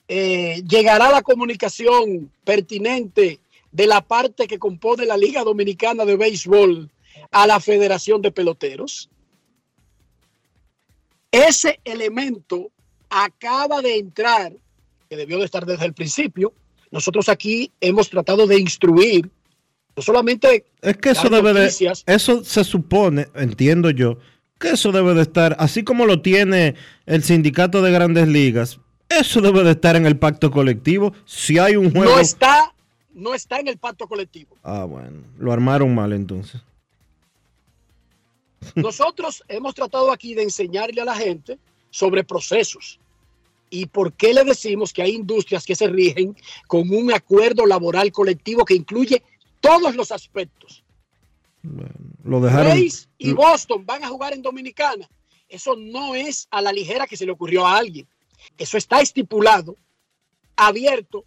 eh, 0.07 0.61
llegará 0.67 1.09
la 1.09 1.21
comunicación 1.21 2.31
pertinente 2.43 3.39
de 3.71 3.87
la 3.87 4.01
parte 4.01 4.47
que 4.47 4.59
compone 4.59 5.05
la 5.05 5.17
Liga 5.17 5.43
Dominicana 5.43 6.05
de 6.05 6.17
Béisbol 6.17 6.89
a 7.31 7.47
la 7.47 7.59
Federación 7.59 8.21
de 8.21 8.31
Peloteros. 8.31 9.09
Ese 11.31 11.79
elemento 11.85 12.71
acaba 13.09 13.81
de 13.81 13.97
entrar, 13.97 14.53
que 15.09 15.15
debió 15.15 15.39
de 15.39 15.45
estar 15.45 15.65
desde 15.65 15.85
el 15.85 15.93
principio. 15.93 16.53
Nosotros 16.91 17.29
aquí 17.29 17.71
hemos 17.79 18.09
tratado 18.09 18.45
de 18.45 18.59
instruir, 18.59 19.29
no 19.95 20.03
solamente 20.03 20.65
Es 20.81 20.97
que 20.97 21.11
eso 21.11 21.29
debe 21.29 21.53
de, 21.53 21.61
noticias, 21.61 22.03
eso 22.05 22.43
se 22.43 22.63
supone, 22.63 23.27
entiendo 23.33 23.89
yo, 23.89 24.17
que 24.59 24.71
eso 24.71 24.91
debe 24.91 25.13
de 25.13 25.21
estar, 25.21 25.55
así 25.57 25.83
como 25.83 26.05
lo 26.05 26.21
tiene 26.21 26.75
el 27.05 27.23
sindicato 27.23 27.81
de 27.81 27.91
grandes 27.91 28.27
ligas, 28.27 28.79
eso 29.09 29.41
debe 29.41 29.63
de 29.63 29.71
estar 29.71 29.95
en 29.95 30.05
el 30.05 30.17
pacto 30.17 30.51
colectivo. 30.51 31.13
Si 31.25 31.57
hay 31.57 31.75
un 31.75 31.91
juego... 31.91 32.13
no 32.15 32.19
está, 32.19 32.73
no 33.13 33.33
está 33.33 33.59
en 33.59 33.67
el 33.67 33.77
pacto 33.77 34.07
colectivo. 34.07 34.55
Ah, 34.63 34.85
bueno, 34.85 35.23
lo 35.37 35.51
armaron 35.51 35.93
mal 35.93 36.13
entonces. 36.13 36.61
Nosotros 38.75 39.43
hemos 39.47 39.75
tratado 39.75 40.11
aquí 40.11 40.33
de 40.33 40.43
enseñarle 40.43 41.01
a 41.01 41.05
la 41.05 41.15
gente 41.15 41.57
sobre 41.89 42.23
procesos 42.23 43.00
y 43.71 43.87
por 43.87 44.13
qué 44.13 44.33
le 44.33 44.43
decimos 44.43 44.93
que 44.93 45.01
hay 45.01 45.15
industrias 45.15 45.65
que 45.65 45.75
se 45.75 45.87
rigen 45.87 46.35
con 46.67 46.93
un 46.93 47.11
acuerdo 47.11 47.65
laboral 47.65 48.11
colectivo 48.11 48.65
que 48.65 48.75
incluye 48.75 49.23
todos 49.61 49.95
los 49.95 50.11
aspectos. 50.11 50.83
Lo 52.23 52.41
dejaron... 52.41 52.73
Rays 52.73 53.09
y 53.17 53.31
Boston 53.31 53.85
van 53.85 54.03
a 54.03 54.09
jugar 54.09 54.33
en 54.33 54.41
Dominicana. 54.41 55.09
Eso 55.47 55.75
no 55.77 56.15
es 56.15 56.47
a 56.51 56.61
la 56.61 56.73
ligera 56.73 57.07
que 57.07 57.17
se 57.17 57.25
le 57.25 57.31
ocurrió 57.31 57.65
a 57.65 57.77
alguien. 57.77 58.07
Eso 58.57 58.77
está 58.77 59.01
estipulado, 59.01 59.77
abierto 60.55 61.25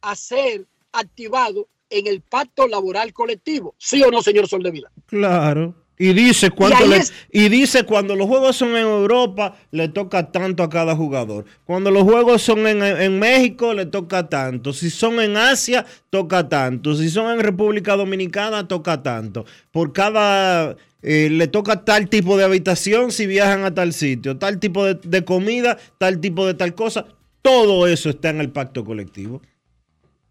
a 0.00 0.16
ser 0.16 0.66
activado 0.92 1.68
en 1.88 2.08
el 2.08 2.20
pacto 2.20 2.66
laboral 2.66 3.12
colectivo. 3.12 3.76
¿Sí 3.78 4.02
o 4.02 4.10
no, 4.10 4.22
señor 4.22 4.48
Soldevila? 4.48 4.90
Claro. 5.06 5.85
Y 5.98 6.12
dice 6.12 6.50
cuánto 6.50 6.76
ahí 6.84 6.88
le- 6.90 6.96
es- 6.98 7.12
y 7.32 7.48
dice 7.48 7.84
cuando 7.84 8.14
los 8.16 8.26
juegos 8.26 8.56
son 8.56 8.70
en 8.70 8.82
Europa 8.86 9.56
le 9.70 9.88
toca 9.88 10.30
tanto 10.30 10.62
a 10.62 10.68
cada 10.68 10.94
jugador. 10.94 11.46
Cuando 11.64 11.90
los 11.90 12.02
juegos 12.02 12.42
son 12.42 12.66
en, 12.66 12.82
en 12.82 13.18
México 13.18 13.72
le 13.72 13.86
toca 13.86 14.28
tanto. 14.28 14.72
Si 14.74 14.90
son 14.90 15.20
en 15.20 15.36
Asia 15.38 15.86
toca 16.10 16.48
tanto. 16.48 16.94
Si 16.94 17.08
son 17.08 17.30
en 17.32 17.40
República 17.40 17.96
Dominicana 17.96 18.68
toca 18.68 19.02
tanto. 19.02 19.46
Por 19.72 19.94
cada 19.94 20.76
eh, 21.02 21.28
le 21.30 21.46
toca 21.48 21.84
tal 21.84 22.08
tipo 22.10 22.36
de 22.36 22.44
habitación 22.44 23.10
si 23.10 23.26
viajan 23.26 23.64
a 23.64 23.72
tal 23.72 23.92
sitio, 23.94 24.36
tal 24.36 24.58
tipo 24.60 24.84
de, 24.84 24.94
de 25.02 25.24
comida, 25.24 25.78
tal 25.98 26.20
tipo 26.20 26.46
de 26.46 26.52
tal 26.54 26.74
cosa. 26.74 27.06
Todo 27.40 27.86
eso 27.86 28.10
está 28.10 28.30
en 28.30 28.40
el 28.40 28.50
pacto 28.50 28.84
colectivo. 28.84 29.40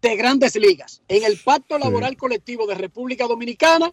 de 0.02 0.14
grandes 0.16 0.54
ligas. 0.54 1.02
En 1.08 1.24
el 1.24 1.36
pacto 1.38 1.76
laboral 1.78 2.16
colectivo 2.16 2.66
de 2.68 2.74
República 2.76 3.26
Dominicana, 3.26 3.90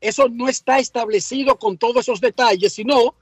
eso 0.00 0.28
no 0.28 0.48
está 0.48 0.78
establecido 0.78 1.58
con 1.58 1.78
todos 1.78 1.98
esos 1.98 2.20
detalles, 2.20 2.72
sino 2.72 3.14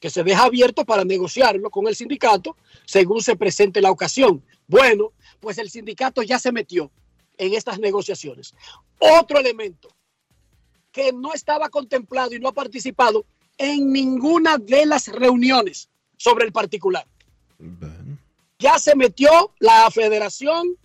que 0.00 0.10
se 0.10 0.22
deja 0.22 0.44
abierto 0.44 0.84
para 0.84 1.04
negociarlo 1.04 1.70
con 1.70 1.88
el 1.88 1.96
sindicato 1.96 2.56
según 2.84 3.20
se 3.20 3.36
presente 3.36 3.80
la 3.80 3.90
ocasión. 3.90 4.44
Bueno, 4.66 5.12
pues 5.40 5.58
el 5.58 5.70
sindicato 5.70 6.22
ya 6.22 6.38
se 6.38 6.52
metió 6.52 6.90
en 7.36 7.54
estas 7.54 7.78
negociaciones. 7.78 8.54
Otro 8.98 9.38
elemento 9.38 9.88
que 10.92 11.12
no 11.12 11.34
estaba 11.34 11.68
contemplado 11.68 12.34
y 12.34 12.40
no 12.40 12.48
ha 12.48 12.52
participado 12.52 13.24
en 13.56 13.92
ninguna 13.92 14.56
de 14.58 14.86
las 14.86 15.08
reuniones 15.08 15.88
sobre 16.16 16.44
el 16.44 16.52
particular 16.52 17.06
ya 18.58 18.78
se 18.78 18.96
metió 18.96 19.52
la 19.60 19.90
Federación 19.90 20.76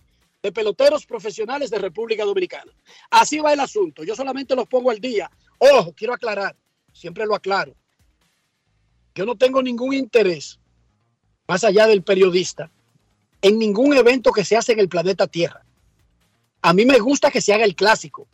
de 0.44 0.52
Peloteros 0.52 1.06
Profesionales 1.06 1.70
de 1.70 1.78
República 1.78 2.22
Dominicana. 2.22 2.70
Así 3.08 3.38
va 3.38 3.54
el 3.54 3.60
asunto. 3.60 4.04
Yo 4.04 4.14
solamente 4.14 4.54
los 4.54 4.68
pongo 4.68 4.90
al 4.90 5.00
día. 5.00 5.30
Ojo, 5.56 5.94
quiero 5.96 6.12
aclarar, 6.12 6.54
siempre 6.92 7.24
lo 7.24 7.34
aclaro. 7.34 7.74
Yo 9.14 9.24
no 9.24 9.36
tengo 9.36 9.62
ningún 9.62 9.94
interés, 9.94 10.60
más 11.48 11.64
allá 11.64 11.86
del 11.86 12.02
periodista, 12.02 12.70
en 13.40 13.58
ningún 13.58 13.96
evento 13.96 14.32
que 14.32 14.44
se 14.44 14.54
hace 14.54 14.72
en 14.72 14.80
el 14.80 14.88
planeta 14.90 15.26
Tierra. 15.26 15.64
A 16.60 16.74
mí 16.74 16.84
me 16.84 16.98
gusta 16.98 17.30
que 17.30 17.40
se 17.40 17.54
haga 17.54 17.64
el 17.64 17.74
clásico, 17.74 18.26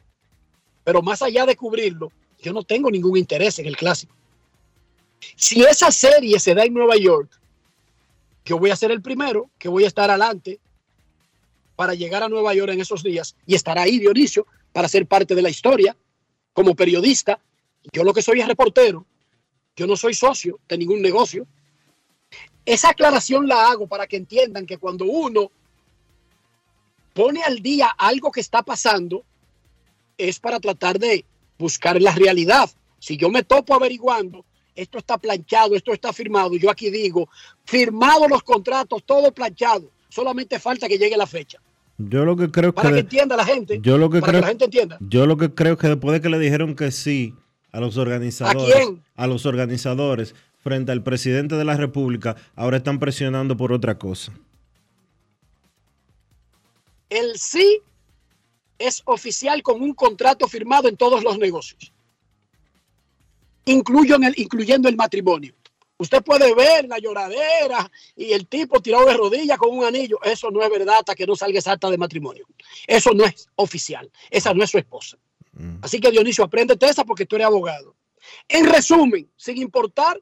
pero 0.82 1.02
más 1.02 1.22
allá 1.22 1.46
de 1.46 1.54
cubrirlo, 1.54 2.10
yo 2.42 2.52
no 2.52 2.64
tengo 2.64 2.90
ningún 2.90 3.18
interés 3.18 3.60
en 3.60 3.66
el 3.66 3.76
clásico. 3.76 4.16
Si 5.36 5.62
esa 5.62 5.92
serie 5.92 6.40
se 6.40 6.56
da 6.56 6.64
en 6.64 6.74
Nueva 6.74 6.96
York, 6.96 7.30
yo 8.44 8.58
voy 8.58 8.70
a 8.70 8.76
ser 8.76 8.90
el 8.90 9.00
primero 9.00 9.48
que 9.60 9.68
voy 9.68 9.84
a 9.84 9.88
estar 9.88 10.10
adelante 10.10 10.58
para 11.80 11.94
llegar 11.94 12.22
a 12.22 12.28
Nueva 12.28 12.52
York 12.52 12.70
en 12.74 12.82
esos 12.82 13.02
días 13.02 13.34
y 13.46 13.54
estar 13.54 13.78
ahí 13.78 13.98
Dionisio 13.98 14.46
para 14.70 14.86
ser 14.86 15.06
parte 15.06 15.34
de 15.34 15.40
la 15.40 15.48
historia 15.48 15.96
como 16.52 16.74
periodista. 16.74 17.40
Yo 17.90 18.04
lo 18.04 18.12
que 18.12 18.20
soy 18.20 18.38
es 18.38 18.46
reportero, 18.46 19.06
yo 19.74 19.86
no 19.86 19.96
soy 19.96 20.12
socio 20.12 20.60
de 20.68 20.76
ningún 20.76 21.00
negocio. 21.00 21.46
Esa 22.66 22.90
aclaración 22.90 23.48
la 23.48 23.70
hago 23.70 23.86
para 23.86 24.06
que 24.06 24.18
entiendan 24.18 24.66
que 24.66 24.76
cuando 24.76 25.06
uno 25.06 25.50
pone 27.14 27.42
al 27.44 27.62
día 27.62 27.88
algo 27.96 28.30
que 28.30 28.40
está 28.40 28.62
pasando, 28.62 29.24
es 30.18 30.38
para 30.38 30.60
tratar 30.60 30.98
de 30.98 31.24
buscar 31.56 31.98
la 31.98 32.12
realidad. 32.12 32.68
Si 32.98 33.16
yo 33.16 33.30
me 33.30 33.42
topo 33.42 33.72
averiguando, 33.72 34.44
esto 34.74 34.98
está 34.98 35.16
planchado, 35.16 35.74
esto 35.74 35.94
está 35.94 36.12
firmado, 36.12 36.56
yo 36.56 36.70
aquí 36.70 36.90
digo, 36.90 37.30
firmado 37.64 38.28
los 38.28 38.42
contratos, 38.42 39.02
todo 39.06 39.32
planchado, 39.32 39.90
solamente 40.10 40.60
falta 40.60 40.86
que 40.86 40.98
llegue 40.98 41.16
la 41.16 41.26
fecha. 41.26 41.58
Yo 42.08 42.24
lo 42.24 42.36
que 42.36 42.50
creo 42.50 42.72
Para 42.72 42.88
que 42.88 42.94
que 42.94 43.00
entienda 43.00 43.36
la 43.36 43.44
gente, 43.44 43.80
yo 43.82 43.98
lo 43.98 44.08
que 44.08 44.20
para 44.20 44.32
creo 44.32 44.40
que 44.40 44.44
la 44.44 44.48
gente 44.48 44.64
entienda. 44.64 44.98
Yo 45.00 45.26
lo 45.26 45.36
que 45.36 45.54
creo 45.54 45.76
que 45.76 45.88
después 45.88 46.12
de 46.14 46.20
que 46.20 46.28
le 46.30 46.38
dijeron 46.38 46.74
que 46.74 46.90
sí 46.90 47.34
a 47.72 47.80
los 47.80 47.96
organizadores, 47.96 48.74
¿A 48.74 48.78
quién? 48.78 49.02
a 49.16 49.26
los 49.26 49.44
organizadores 49.46 50.34
frente 50.58 50.92
al 50.92 51.02
presidente 51.02 51.56
de 51.56 51.64
la 51.64 51.76
República, 51.76 52.36
ahora 52.56 52.78
están 52.78 52.98
presionando 52.98 53.56
por 53.56 53.72
otra 53.72 53.98
cosa. 53.98 54.32
El 57.08 57.36
sí 57.38 57.80
es 58.78 59.02
oficial 59.04 59.62
con 59.62 59.82
un 59.82 59.92
contrato 59.94 60.48
firmado 60.48 60.88
en 60.88 60.96
todos 60.96 61.22
los 61.22 61.38
negocios, 61.38 61.92
incluyo 63.64 64.16
en 64.16 64.24
el, 64.24 64.34
incluyendo 64.38 64.88
el 64.88 64.96
matrimonio. 64.96 65.54
Usted 66.00 66.22
puede 66.22 66.54
ver 66.54 66.88
la 66.88 66.98
lloradera 66.98 67.92
y 68.16 68.32
el 68.32 68.46
tipo 68.46 68.80
tirado 68.80 69.04
de 69.04 69.18
rodillas 69.18 69.58
con 69.58 69.76
un 69.76 69.84
anillo. 69.84 70.18
Eso 70.22 70.50
no 70.50 70.62
es 70.62 70.70
verdad 70.70 70.94
hasta 71.00 71.14
que 71.14 71.26
no 71.26 71.36
salga 71.36 71.58
esa 71.58 71.72
acta 71.72 71.90
de 71.90 71.98
matrimonio. 71.98 72.46
Eso 72.86 73.12
no 73.12 73.26
es 73.26 73.50
oficial. 73.56 74.10
Esa 74.30 74.54
no 74.54 74.64
es 74.64 74.70
su 74.70 74.78
esposa. 74.78 75.18
Así 75.82 76.00
que 76.00 76.10
Dionisio, 76.10 76.42
apréndete 76.42 76.86
esa 76.86 77.04
porque 77.04 77.26
tú 77.26 77.36
eres 77.36 77.48
abogado. 77.48 77.96
En 78.48 78.64
resumen, 78.64 79.30
sin 79.36 79.58
importar 79.58 80.18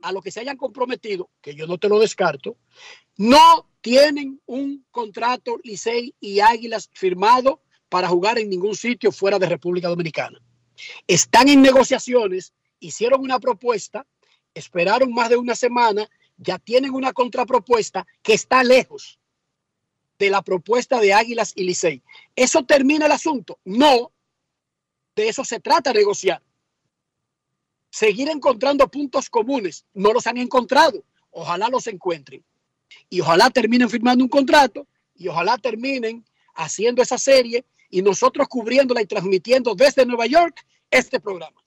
a 0.00 0.10
lo 0.10 0.22
que 0.22 0.30
se 0.30 0.40
hayan 0.40 0.56
comprometido, 0.56 1.28
que 1.42 1.54
yo 1.54 1.66
no 1.66 1.76
te 1.76 1.90
lo 1.90 1.98
descarto, 1.98 2.56
no 3.18 3.68
tienen 3.82 4.40
un 4.46 4.86
contrato 4.90 5.58
Licey 5.64 6.14
y 6.18 6.40
Águilas 6.40 6.88
firmado 6.94 7.60
para 7.90 8.08
jugar 8.08 8.38
en 8.38 8.48
ningún 8.48 8.74
sitio 8.74 9.12
fuera 9.12 9.38
de 9.38 9.50
República 9.50 9.88
Dominicana. 9.88 10.40
Están 11.06 11.50
en 11.50 11.60
negociaciones, 11.60 12.54
hicieron 12.80 13.20
una 13.20 13.38
propuesta, 13.38 14.06
esperaron 14.54 15.12
más 15.12 15.30
de 15.30 15.36
una 15.36 15.54
semana, 15.54 16.08
ya 16.36 16.58
tienen 16.58 16.94
una 16.94 17.12
contrapropuesta 17.12 18.06
que 18.22 18.34
está 18.34 18.62
lejos 18.62 19.18
de 20.18 20.30
la 20.30 20.42
propuesta 20.42 21.00
de 21.00 21.12
Águilas 21.12 21.52
y 21.54 21.64
Licey. 21.64 22.02
¿Eso 22.34 22.64
termina 22.64 23.06
el 23.06 23.12
asunto? 23.12 23.58
No, 23.64 24.12
de 25.14 25.28
eso 25.28 25.44
se 25.44 25.60
trata 25.60 25.92
negociar. 25.92 26.42
Seguir 27.90 28.28
encontrando 28.28 28.88
puntos 28.88 29.30
comunes, 29.30 29.84
no 29.94 30.12
los 30.12 30.26
han 30.26 30.36
encontrado, 30.36 31.04
ojalá 31.30 31.68
los 31.68 31.86
encuentren 31.86 32.44
y 33.08 33.20
ojalá 33.20 33.50
terminen 33.50 33.88
firmando 33.88 34.24
un 34.24 34.28
contrato 34.28 34.86
y 35.14 35.28
ojalá 35.28 35.56
terminen 35.58 36.24
haciendo 36.54 37.02
esa 37.02 37.18
serie 37.18 37.64
y 37.90 38.02
nosotros 38.02 38.48
cubriéndola 38.48 39.02
y 39.02 39.06
transmitiendo 39.06 39.74
desde 39.74 40.04
Nueva 40.04 40.26
York 40.26 40.64
este 40.90 41.20
programa. 41.20 41.57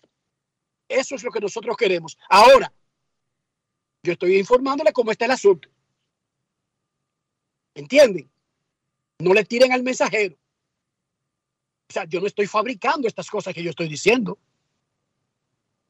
Eso 0.91 1.15
es 1.15 1.23
lo 1.23 1.32
que 1.32 1.39
nosotros 1.39 1.77
queremos. 1.77 2.17
Ahora, 2.30 2.71
yo 4.04 4.13
estoy 4.13 4.38
informándole 4.38 4.91
cómo 4.91 5.12
está 5.12 5.25
el 5.25 5.32
asunto. 5.32 5.69
¿Entienden? 7.73 8.30
No 9.19 9.34
le 9.34 9.45
tiren 9.45 9.71
al 9.71 9.84
mensajero. 9.84 10.36
O 11.89 11.93
sea, 11.93 12.06
yo 12.06 12.19
no 12.19 12.27
estoy 12.27 12.47
fabricando 12.47 13.08
estas 13.08 13.30
cosas 13.30 13.54
que 13.54 13.63
yo 13.63 13.69
estoy 13.69 13.88
diciendo. 13.88 14.38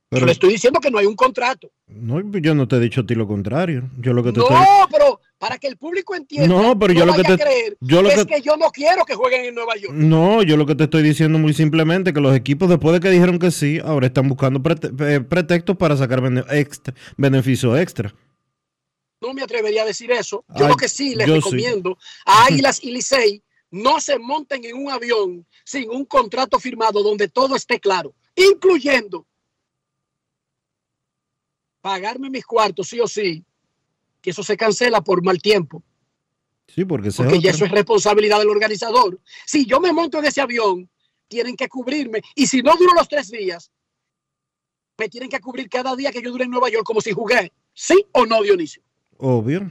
Pero 0.10 0.22
yo 0.22 0.26
le 0.26 0.32
estoy 0.34 0.50
diciendo 0.52 0.80
que 0.80 0.92
no 0.92 0.98
hay 0.98 1.06
un 1.06 1.16
contrato. 1.16 1.72
no, 1.88 2.22
yo 2.40 2.54
no 2.54 2.68
te 2.68 2.76
he 2.76 2.80
dicho 2.80 3.02
a 3.02 3.06
ti 3.06 3.16
lo 3.16 3.28
contrario. 3.28 3.90
Yo 3.98 4.14
lo 4.14 4.24
que 4.24 4.34
te 4.34 4.40
No, 4.40 4.46
estoy... 4.46 4.88
pero 4.92 5.21
para 5.42 5.58
que 5.58 5.66
el 5.66 5.76
público 5.76 6.14
entienda, 6.14 6.48
No, 6.56 6.78
pero 6.78 6.94
yo 6.94 7.04
lo 7.04 7.14
vaya 7.14 7.24
que 7.24 7.36
te- 7.36 7.44
creer 7.44 7.78
yo 7.82 8.04
lo 8.04 8.10
que 8.10 8.14
es 8.16 8.26
que- 8.28 8.36
que 8.36 8.42
yo 8.42 8.58
no 8.58 8.70
quiero 8.70 9.04
que 9.06 9.16
jueguen 9.16 9.46
en 9.46 9.56
Nueva 9.56 9.76
York. 9.76 9.92
No, 9.92 10.44
yo 10.44 10.56
lo 10.56 10.68
que 10.68 10.76
te 10.76 10.84
estoy 10.84 11.02
diciendo 11.02 11.40
muy 11.40 11.56
simplemente 11.56 12.14
que 12.14 12.22
los 12.22 12.36
equipos 12.36 12.70
después 12.70 12.94
de 12.94 13.00
que 13.00 13.10
dijeron 13.10 13.40
que 13.40 13.50
sí, 13.50 13.80
ahora 13.84 14.06
están 14.06 14.30
buscando 14.30 14.60
prete- 14.62 14.92
eh, 15.16 15.20
pretextos 15.20 15.76
para 15.78 15.98
sacar 15.98 16.22
bene- 16.22 16.44
extra, 16.52 16.94
beneficio 17.18 17.76
extra. 17.76 18.14
No 19.20 19.34
me 19.34 19.42
atrevería 19.42 19.82
a 19.82 19.86
decir 19.88 20.12
eso. 20.12 20.46
Yo 20.56 20.66
Ay, 20.66 20.72
lo 20.74 20.78
que 20.78 20.88
sí 20.88 21.16
les 21.16 21.26
sí. 21.26 21.34
recomiendo 21.34 21.98
a 22.24 22.46
Águilas 22.68 22.84
y 22.84 22.92
Licey 22.92 23.42
no 23.72 24.00
se 24.00 24.20
monten 24.20 24.64
en 24.64 24.76
un 24.76 24.92
avión 24.92 25.48
sin 25.66 25.90
un 25.90 26.06
contrato 26.06 26.60
firmado 26.60 27.02
donde 27.02 27.28
todo 27.28 27.56
esté 27.56 27.80
claro, 27.80 28.14
incluyendo 28.36 29.26
pagarme 31.82 32.30
mis 32.30 32.46
cuartos 32.46 32.88
sí 32.90 33.00
o 33.00 33.08
sí, 33.08 33.44
que 34.22 34.30
eso 34.30 34.44
se 34.44 34.56
cancela 34.58 35.02
por 35.02 35.24
mal 35.24 35.42
tiempo, 35.42 35.84
Sí, 36.68 36.86
porque, 36.86 37.12
porque 37.12 37.40
ya 37.42 37.50
eso 37.52 37.66
es 37.66 37.72
responsabilidad 37.72 38.40
del 38.40 38.50
organizador. 38.50 39.20
Si 39.46 39.66
yo 39.66 39.82
me 39.82 39.92
monto 39.92 40.20
en 40.20 40.26
ese 40.26 40.40
avión, 40.40 40.90
tienen 41.28 41.56
que 41.58 41.68
cubrirme 41.68 42.22
y 42.36 42.48
si 42.48 42.62
no 42.62 42.76
duro 42.78 42.94
los 42.96 43.10
tres 43.10 43.30
días, 43.30 43.72
me 44.98 45.10
tienen 45.10 45.30
que 45.30 45.40
cubrir 45.42 45.68
cada 45.70 45.96
día 45.96 46.12
que 46.12 46.22
yo 46.22 46.32
dure 46.32 46.46
en 46.46 46.52
Nueva 46.52 46.70
York 46.70 46.86
como 46.86 47.02
si 47.02 47.12
jugué. 47.12 47.52
¿Sí 47.74 48.06
o 48.14 48.26
no, 48.26 48.42
Dionisio? 48.42 48.82
Obvio. 49.18 49.70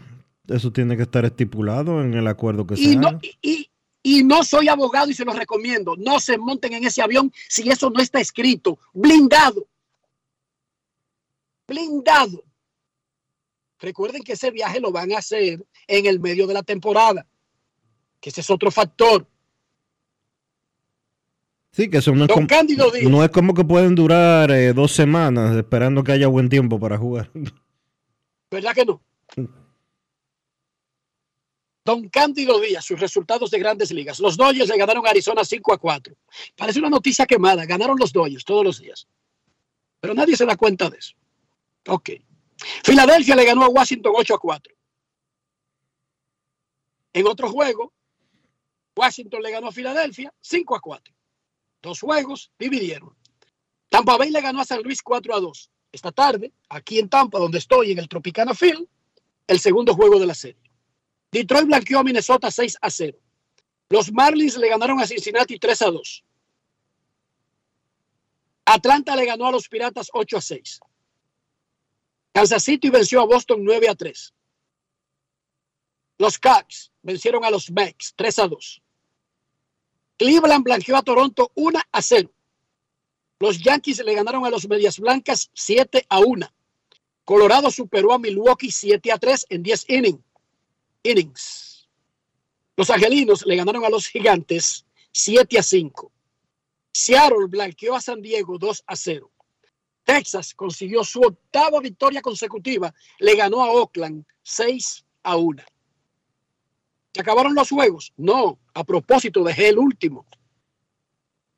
Eso 0.49 0.73
tiene 0.73 0.97
que 0.97 1.05
estar 1.05 1.25
estipulado 1.25 2.03
en 2.03 2.13
el 2.15 2.27
acuerdo 2.27 2.67
que 2.67 2.77
se 2.77 2.83
y 2.83 2.97
no, 2.97 3.09
haga. 3.09 3.21
y, 3.23 3.39
y- 3.41 3.71
y 4.03 4.25
no 4.25 4.43
soy 4.45 4.69
abogado 4.69 5.11
y 5.11 5.15
se 5.15 5.25
los 5.27 5.37
recomiendo. 5.37 5.95
No 5.97 6.19
se 6.21 6.37
monten 6.39 6.73
en 6.73 6.85
ese 6.85 7.03
avión 7.03 7.31
si 7.49 7.69
eso 7.71 7.91
no 7.91 8.01
está 8.03 8.19
escrito. 8.21 8.79
Blindado. 8.95 9.67
Blindado. 11.67 12.43
Recuerden 13.81 14.23
que 14.23 14.35
ese 14.35 14.51
viaje 14.51 14.79
lo 14.79 14.93
van 14.93 15.13
a 15.13 15.19
hacer 15.19 15.65
en 15.87 16.07
el 16.07 16.21
medio 16.21 16.47
de 16.47 16.55
la 16.55 16.63
temporada. 16.63 17.27
Que 18.21 18.29
ese 18.29 18.43
es 18.43 18.51
otro 18.51 18.71
factor. 18.71 19.27
Sí, 21.73 21.89
que 21.89 21.99
eso 21.99 22.13
no 22.13 22.25
es, 22.25 22.29
Don 22.29 22.47
como, 22.47 22.65
Díaz. 22.65 23.11
no 23.11 23.25
es 23.25 23.31
como 23.31 23.55
que 23.55 23.65
pueden 23.65 23.95
durar 23.95 24.51
eh, 24.51 24.73
dos 24.73 24.93
semanas 24.93 25.57
esperando 25.57 26.03
que 26.03 26.13
haya 26.13 26.27
buen 26.27 26.49
tiempo 26.49 26.79
para 26.79 26.99
jugar. 26.99 27.31
¿Verdad 28.51 28.75
que 28.75 28.85
no? 28.85 29.01
Don 31.85 32.09
Cándido 32.09 32.61
Díaz, 32.61 32.85
sus 32.85 33.01
resultados 33.01 33.51
de 33.51 33.59
grandes 33.59 33.91
ligas. 33.93 34.21
Los 34.21 34.37
Dodgers 34.37 34.69
le 34.69 34.77
ganaron 34.77 35.07
a 35.07 35.11
Arizona 35.11 35.45
5 35.45 35.73
a 35.73 35.79
4. 35.79 36.15
Parece 36.57 36.81
una 36.81 36.91
noticia 36.91 37.25
quemada. 37.25 37.65
Ganaron 37.65 37.97
los 37.99 38.13
Dodgers 38.13 38.45
todos 38.45 38.65
los 38.65 38.81
días. 38.81 39.09
Pero 40.01 40.13
nadie 40.13 40.37
se 40.37 40.45
da 40.45 40.57
cuenta 40.57 40.91
de 40.91 40.99
eso. 40.99 41.15
Ok. 41.87 42.11
Filadelfia 42.85 43.37
le 43.37 43.45
ganó 43.45 43.65
a 43.65 43.69
Washington 43.69 44.13
8 44.17 44.35
a 44.35 44.39
4. 44.39 44.75
En 47.13 47.27
otro 47.27 47.51
juego, 47.51 47.93
Washington 48.95 49.43
le 49.43 49.51
ganó 49.51 49.69
a 49.69 49.73
Filadelfia 49.73 50.33
5 50.41 50.77
a 50.77 50.81
4. 50.81 51.15
Dos 51.83 52.01
juegos 52.01 52.53
dividieron. 52.59 53.17
Tampa 53.89 54.17
Bay 54.17 54.31
le 54.31 54.41
ganó 54.41 54.61
a 54.61 54.65
San 54.65 54.83
Luis 54.83 55.03
4 55.03 55.35
a 55.35 55.41
2. 55.41 55.71
Esta 55.93 56.13
tarde, 56.13 56.53
aquí 56.69 56.99
en 56.99 57.09
Tampa, 57.09 57.39
donde 57.39 57.59
estoy, 57.59 57.93
en 57.93 57.99
el 57.99 58.09
Tropicana 58.09 58.55
Field, 58.55 58.87
el 59.47 59.59
segundo 59.59 59.95
juego 59.95 60.21
de 60.21 60.27
la 60.27 60.35
serie. 60.35 60.71
Detroit 61.33 61.67
blanqueó 61.67 61.99
a 61.99 62.05
Minnesota 62.05 62.51
6 62.51 62.79
a 62.81 62.91
0. 62.91 63.19
Los 63.89 64.13
Marlins 64.13 64.57
le 64.57 64.69
ganaron 64.69 65.01
a 65.01 65.07
Cincinnati 65.07 65.59
3 65.59 65.83
a 65.83 65.91
2. 65.91 66.25
Atlanta 68.67 69.17
le 69.17 69.27
ganó 69.27 69.47
a 69.47 69.51
los 69.51 69.69
Piratas 69.69 70.09
8 70.13 70.37
a 70.37 70.41
6. 70.41 70.81
Kansas 72.33 72.63
City 72.63 72.91
venció 72.91 73.21
a 73.21 73.27
Boston 73.27 73.65
9 73.65 73.89
a 73.89 73.95
3. 73.95 74.35
Los 76.19 76.39
Cubs 76.39 76.93
vencieron 77.03 77.45
a 77.45 77.51
los 77.51 77.71
Mets 77.71 78.15
3 78.17 78.39
a 78.41 78.49
2. 78.49 78.83
Cleveland 80.19 80.65
blanqueó 80.65 80.97
a 80.97 81.03
Toronto 81.03 81.51
1 81.55 81.81
a 81.91 82.03
0. 82.03 82.31
Los 83.39 83.59
Yankees 83.59 84.05
le 84.05 84.15
ganaron 84.15 84.45
a 84.45 84.51
los 84.51 84.69
Medias 84.69 84.99
Blancas 84.99 85.51
7 85.55 86.05
a 86.09 86.21
1. 86.21 86.47
Colorado 87.25 87.71
superó 87.71 88.13
a 88.13 88.19
Milwaukee 88.19 88.71
7 88.71 89.13
a 89.13 89.19
3 89.19 89.47
en 89.49 89.63
10 89.63 89.85
innings. 89.89 90.21
innings. 91.03 91.89
Los 92.77 92.91
Angelinos 92.91 93.47
le 93.47 93.57
ganaron 93.57 93.85
a 93.85 93.89
los 93.89 94.07
Gigantes 94.07 94.85
7 95.13 95.59
a 95.59 95.63
5. 95.63 96.13
Seattle 96.93 97.47
blanqueó 97.49 97.95
a 97.95 98.01
San 98.01 98.21
Diego 98.21 98.59
2 98.59 98.85
a 98.87 98.97
0. 98.97 99.31
Texas 100.05 100.55
consiguió 100.55 101.05
su 101.05 101.21
octava 101.21 101.81
victoria 101.81 102.23
consecutiva. 102.23 102.93
Le 103.19 103.37
ganó 103.37 103.63
a 103.63 103.71
Oakland 103.71 104.25
6 104.43 105.05
a 105.23 105.37
1. 105.37 105.63
¿Se 107.15 107.21
acabaron 107.21 107.55
los 107.55 107.69
juegos? 107.69 108.13
No. 108.17 108.59
A 108.75 108.85
propósito, 108.85 109.43
dejé 109.43 109.69
el 109.69 109.79
último. 109.79 110.27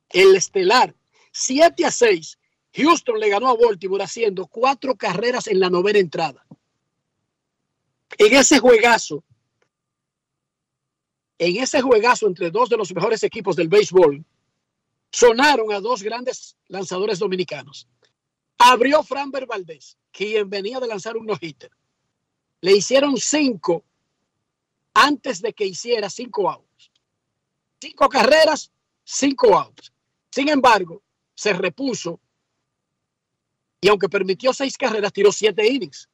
El 0.09 0.35
estelar 0.35 0.95
7 1.31 1.85
a 1.85 1.91
6. 1.91 2.37
Houston 2.75 3.19
le 3.19 3.29
ganó 3.29 3.49
a 3.49 3.55
Baltimore 3.55 4.03
haciendo 4.03 4.47
cuatro 4.47 4.95
carreras 4.95 5.47
en 5.47 5.59
la 5.59 5.69
novena 5.69 5.99
entrada. 5.99 6.45
En 8.17 8.35
ese 8.35 8.59
juegazo, 8.59 9.23
en 11.37 11.57
ese 11.57 11.81
juegazo 11.81 12.27
entre 12.27 12.51
dos 12.51 12.69
de 12.69 12.77
los 12.77 12.93
mejores 12.93 13.23
equipos 13.23 13.55
del 13.55 13.67
béisbol, 13.67 14.25
sonaron 15.11 15.71
a 15.71 15.79
dos 15.79 16.01
grandes 16.01 16.57
lanzadores 16.67 17.19
dominicanos. 17.19 17.87
Abrió 18.65 19.03
Framber 19.03 19.45
Valdés, 19.45 19.97
quien 20.09 20.49
venía 20.49 20.79
de 20.79 20.87
lanzar 20.87 21.17
un 21.17 21.25
no-hitter. 21.25 21.69
Le 22.61 22.71
hicieron 22.71 23.17
cinco 23.17 23.83
antes 24.93 25.41
de 25.41 25.51
que 25.51 25.65
hiciera 25.65 26.09
cinco 26.09 26.49
outs. 26.49 26.89
Cinco 27.81 28.07
carreras, 28.07 28.71
cinco 29.03 29.57
outs. 29.57 29.91
Sin 30.31 30.47
embargo, 30.47 31.03
se 31.35 31.51
repuso 31.51 32.21
y 33.81 33.89
aunque 33.89 34.07
permitió 34.07 34.53
seis 34.53 34.77
carreras, 34.77 35.11
tiró 35.11 35.29
siete 35.33 35.67
innings. 35.67 36.07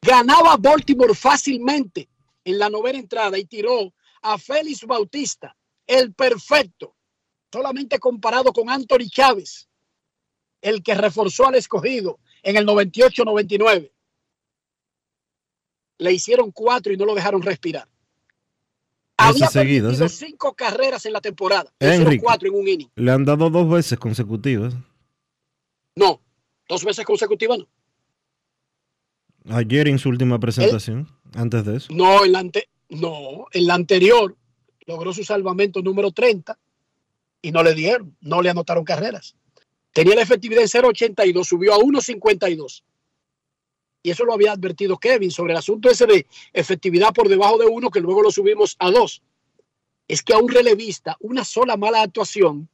Ganaba 0.00 0.56
Baltimore 0.56 1.12
fácilmente 1.12 2.08
en 2.44 2.56
la 2.60 2.70
novena 2.70 3.00
entrada 3.00 3.36
y 3.36 3.46
tiró 3.46 3.92
a 4.22 4.38
Félix 4.38 4.86
Bautista, 4.86 5.56
el 5.88 6.14
perfecto, 6.14 6.94
solamente 7.52 7.98
comparado 7.98 8.52
con 8.52 8.70
Anthony 8.70 9.10
Chávez, 9.10 9.67
el 10.62 10.82
que 10.82 10.94
reforzó 10.94 11.46
al 11.46 11.54
escogido 11.54 12.18
en 12.42 12.56
el 12.56 12.66
98-99. 12.66 13.90
Le 15.98 16.12
hicieron 16.12 16.50
cuatro 16.52 16.92
y 16.92 16.96
no 16.96 17.04
lo 17.04 17.14
dejaron 17.14 17.42
respirar. 17.42 17.88
Había 19.16 19.48
seguido, 19.48 19.92
cinco 20.08 20.54
carreras 20.54 21.04
en 21.06 21.12
la 21.12 21.20
temporada. 21.20 21.72
Le 21.80 21.86
hicieron 21.88 22.06
Enrique. 22.06 22.22
cuatro 22.22 22.48
en 22.48 22.54
un 22.54 22.68
inning. 22.68 22.88
Le 22.94 23.10
han 23.10 23.24
dado 23.24 23.50
dos 23.50 23.68
veces 23.68 23.98
consecutivas. 23.98 24.74
No, 25.96 26.20
dos 26.68 26.84
veces 26.84 27.04
consecutivas 27.04 27.58
no. 27.58 27.66
Ayer 29.56 29.88
en 29.88 29.98
su 29.98 30.08
última 30.08 30.38
presentación, 30.38 31.08
antes 31.34 31.64
de 31.64 31.76
eso. 31.78 31.88
No, 31.92 32.24
en 32.24 32.32
la, 32.32 32.38
ante- 32.40 32.68
no, 32.90 33.46
en 33.52 33.66
la 33.66 33.74
anterior 33.74 34.36
logró 34.86 35.12
su 35.12 35.24
salvamento 35.24 35.82
número 35.82 36.12
30 36.12 36.56
y 37.42 37.50
no 37.50 37.62
le 37.64 37.74
dieron, 37.74 38.16
no 38.20 38.40
le 38.42 38.50
anotaron 38.50 38.84
carreras. 38.84 39.34
Tenía 39.98 40.14
la 40.14 40.22
efectividad 40.22 40.62
en 40.62 40.68
0.82, 40.68 41.42
subió 41.42 41.74
a 41.74 41.78
1.52. 41.78 42.84
Y 44.00 44.10
eso 44.12 44.24
lo 44.24 44.32
había 44.32 44.52
advertido 44.52 44.96
Kevin 44.96 45.32
sobre 45.32 45.54
el 45.54 45.58
asunto 45.58 45.90
ese 45.90 46.06
de 46.06 46.24
efectividad 46.52 47.12
por 47.12 47.28
debajo 47.28 47.58
de 47.58 47.66
uno, 47.66 47.90
que 47.90 47.98
luego 47.98 48.22
lo 48.22 48.30
subimos 48.30 48.76
a 48.78 48.92
dos. 48.92 49.24
Es 50.06 50.22
que 50.22 50.34
a 50.34 50.38
un 50.38 50.50
relevista, 50.50 51.16
una 51.18 51.44
sola 51.44 51.76
mala 51.76 52.02
actuación 52.02 52.68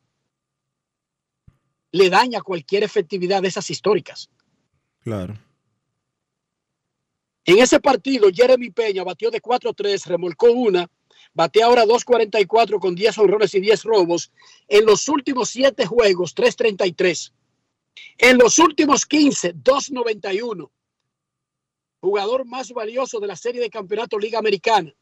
le 1.93 2.11
daña 2.11 2.43
cualquier 2.43 2.83
efectividad 2.83 3.41
de 3.41 3.49
esas 3.49 3.71
históricas. 3.71 4.29
Claro. 5.01 5.39
En 7.47 7.59
ese 7.59 7.81
partido, 7.81 8.29
Jeremy 8.31 8.69
Peña 8.69 9.03
batió 9.03 9.31
de 9.31 9.41
4-3, 9.41 10.05
remolcó 10.09 10.53
una, 10.53 10.91
batea 11.35 11.67
ahora 11.67 11.85
2.44 11.85 12.79
con 12.81 12.95
10 12.95 13.19
honrones 13.19 13.55
y 13.55 13.61
10 13.61 13.83
robos. 13.85 14.33
En 14.69 14.87
los 14.87 15.09
últimos 15.09 15.51
7 15.51 15.87
juegos, 15.87 16.35
3.33. 16.35 17.33
En 18.19 18.39
los 18.39 18.59
últimos 18.59 19.05
15, 19.05 19.55
2.91. 19.57 20.71
Jugador 22.01 22.45
más 22.45 22.71
valioso 22.73 23.19
de 23.21 23.27
la 23.27 23.37
serie 23.37 23.61
de 23.61 23.71
campeonato 23.71 24.19
Liga 24.19 24.39
Americana. 24.39 24.95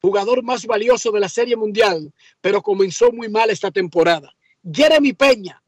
Jugador 0.00 0.42
más 0.42 0.66
valioso 0.66 1.10
de 1.10 1.20
la 1.20 1.28
serie 1.28 1.56
mundial, 1.56 2.12
pero 2.40 2.62
comenzó 2.62 3.10
muy 3.12 3.28
mal 3.28 3.50
esta 3.50 3.70
temporada. 3.70 4.34
Jeremy 4.70 5.12
Peña 5.12 5.62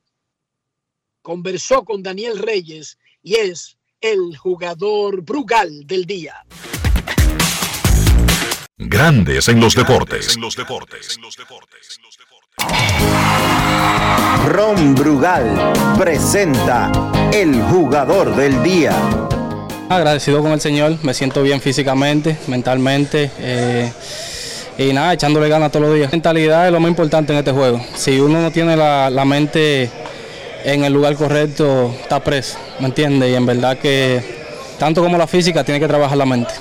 conversó 1.23 1.85
con 1.85 2.03
Daniel 2.03 2.39
Reyes 2.39 2.99
y 3.23 3.37
es 3.37 3.79
el 4.01 4.37
jugador 4.37 5.23
Brugal 5.23 5.87
del 5.87 6.07
día. 6.07 6.45
Grandes 8.93 9.47
en 9.47 9.61
los 9.61 9.77
deportes. 9.77 10.37
Ron 14.49 14.97
Brugal 14.97 15.73
presenta 15.97 16.91
el 17.33 17.63
jugador 17.63 18.35
del 18.35 18.61
día. 18.65 18.93
Agradecido 19.89 20.43
con 20.43 20.51
el 20.51 20.61
Señor, 20.61 20.97
me 21.05 21.15
siento 21.15 21.41
bien 21.45 21.61
físicamente, 21.61 22.37
mentalmente. 22.49 23.31
eh, 23.39 23.93
y 24.77 24.93
nada, 24.93 25.13
echándole 25.13 25.49
ganas 25.49 25.71
todos 25.71 25.87
los 25.87 25.95
días. 25.95 26.11
Mentalidad 26.11 26.67
es 26.67 26.73
lo 26.73 26.81
más 26.81 26.89
importante 26.89 27.33
en 27.33 27.39
este 27.39 27.53
juego. 27.53 27.81
Si 27.95 28.19
uno 28.19 28.43
no 28.43 28.51
tiene 28.51 28.77
la, 28.77 29.09
la 29.09 29.25
mente 29.25 29.89
en 30.65 30.83
el 30.83 30.93
lugar 30.93 31.15
correcto, 31.15 31.95
está 32.03 32.19
preso, 32.19 32.59
¿me 32.81 32.87
entiendes? 32.87 33.31
Y 33.31 33.37
en 33.37 33.47
verdad 33.47 33.79
que 33.79 34.21
tanto 34.81 35.01
como 35.01 35.17
la 35.17 35.29
física 35.29 35.63
tiene 35.63 35.79
que 35.79 35.87
trabajar 35.87 36.19
la 36.19 36.27
mente. 36.27 36.55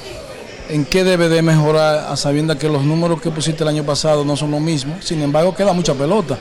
¿En 0.69 0.85
qué 0.85 1.03
debe 1.03 1.29
de 1.29 1.41
mejorar 1.41 2.05
a 2.11 2.55
que 2.55 2.69
los 2.69 2.83
números 2.83 3.19
que 3.19 3.31
pusiste 3.31 3.63
el 3.63 3.69
año 3.69 3.83
pasado 3.83 4.23
no 4.23 4.37
son 4.37 4.51
los 4.51 4.61
mismos? 4.61 5.03
Sin 5.03 5.19
embargo, 5.23 5.55
queda 5.55 5.73
mucha 5.73 5.95
pelota. 5.95 6.37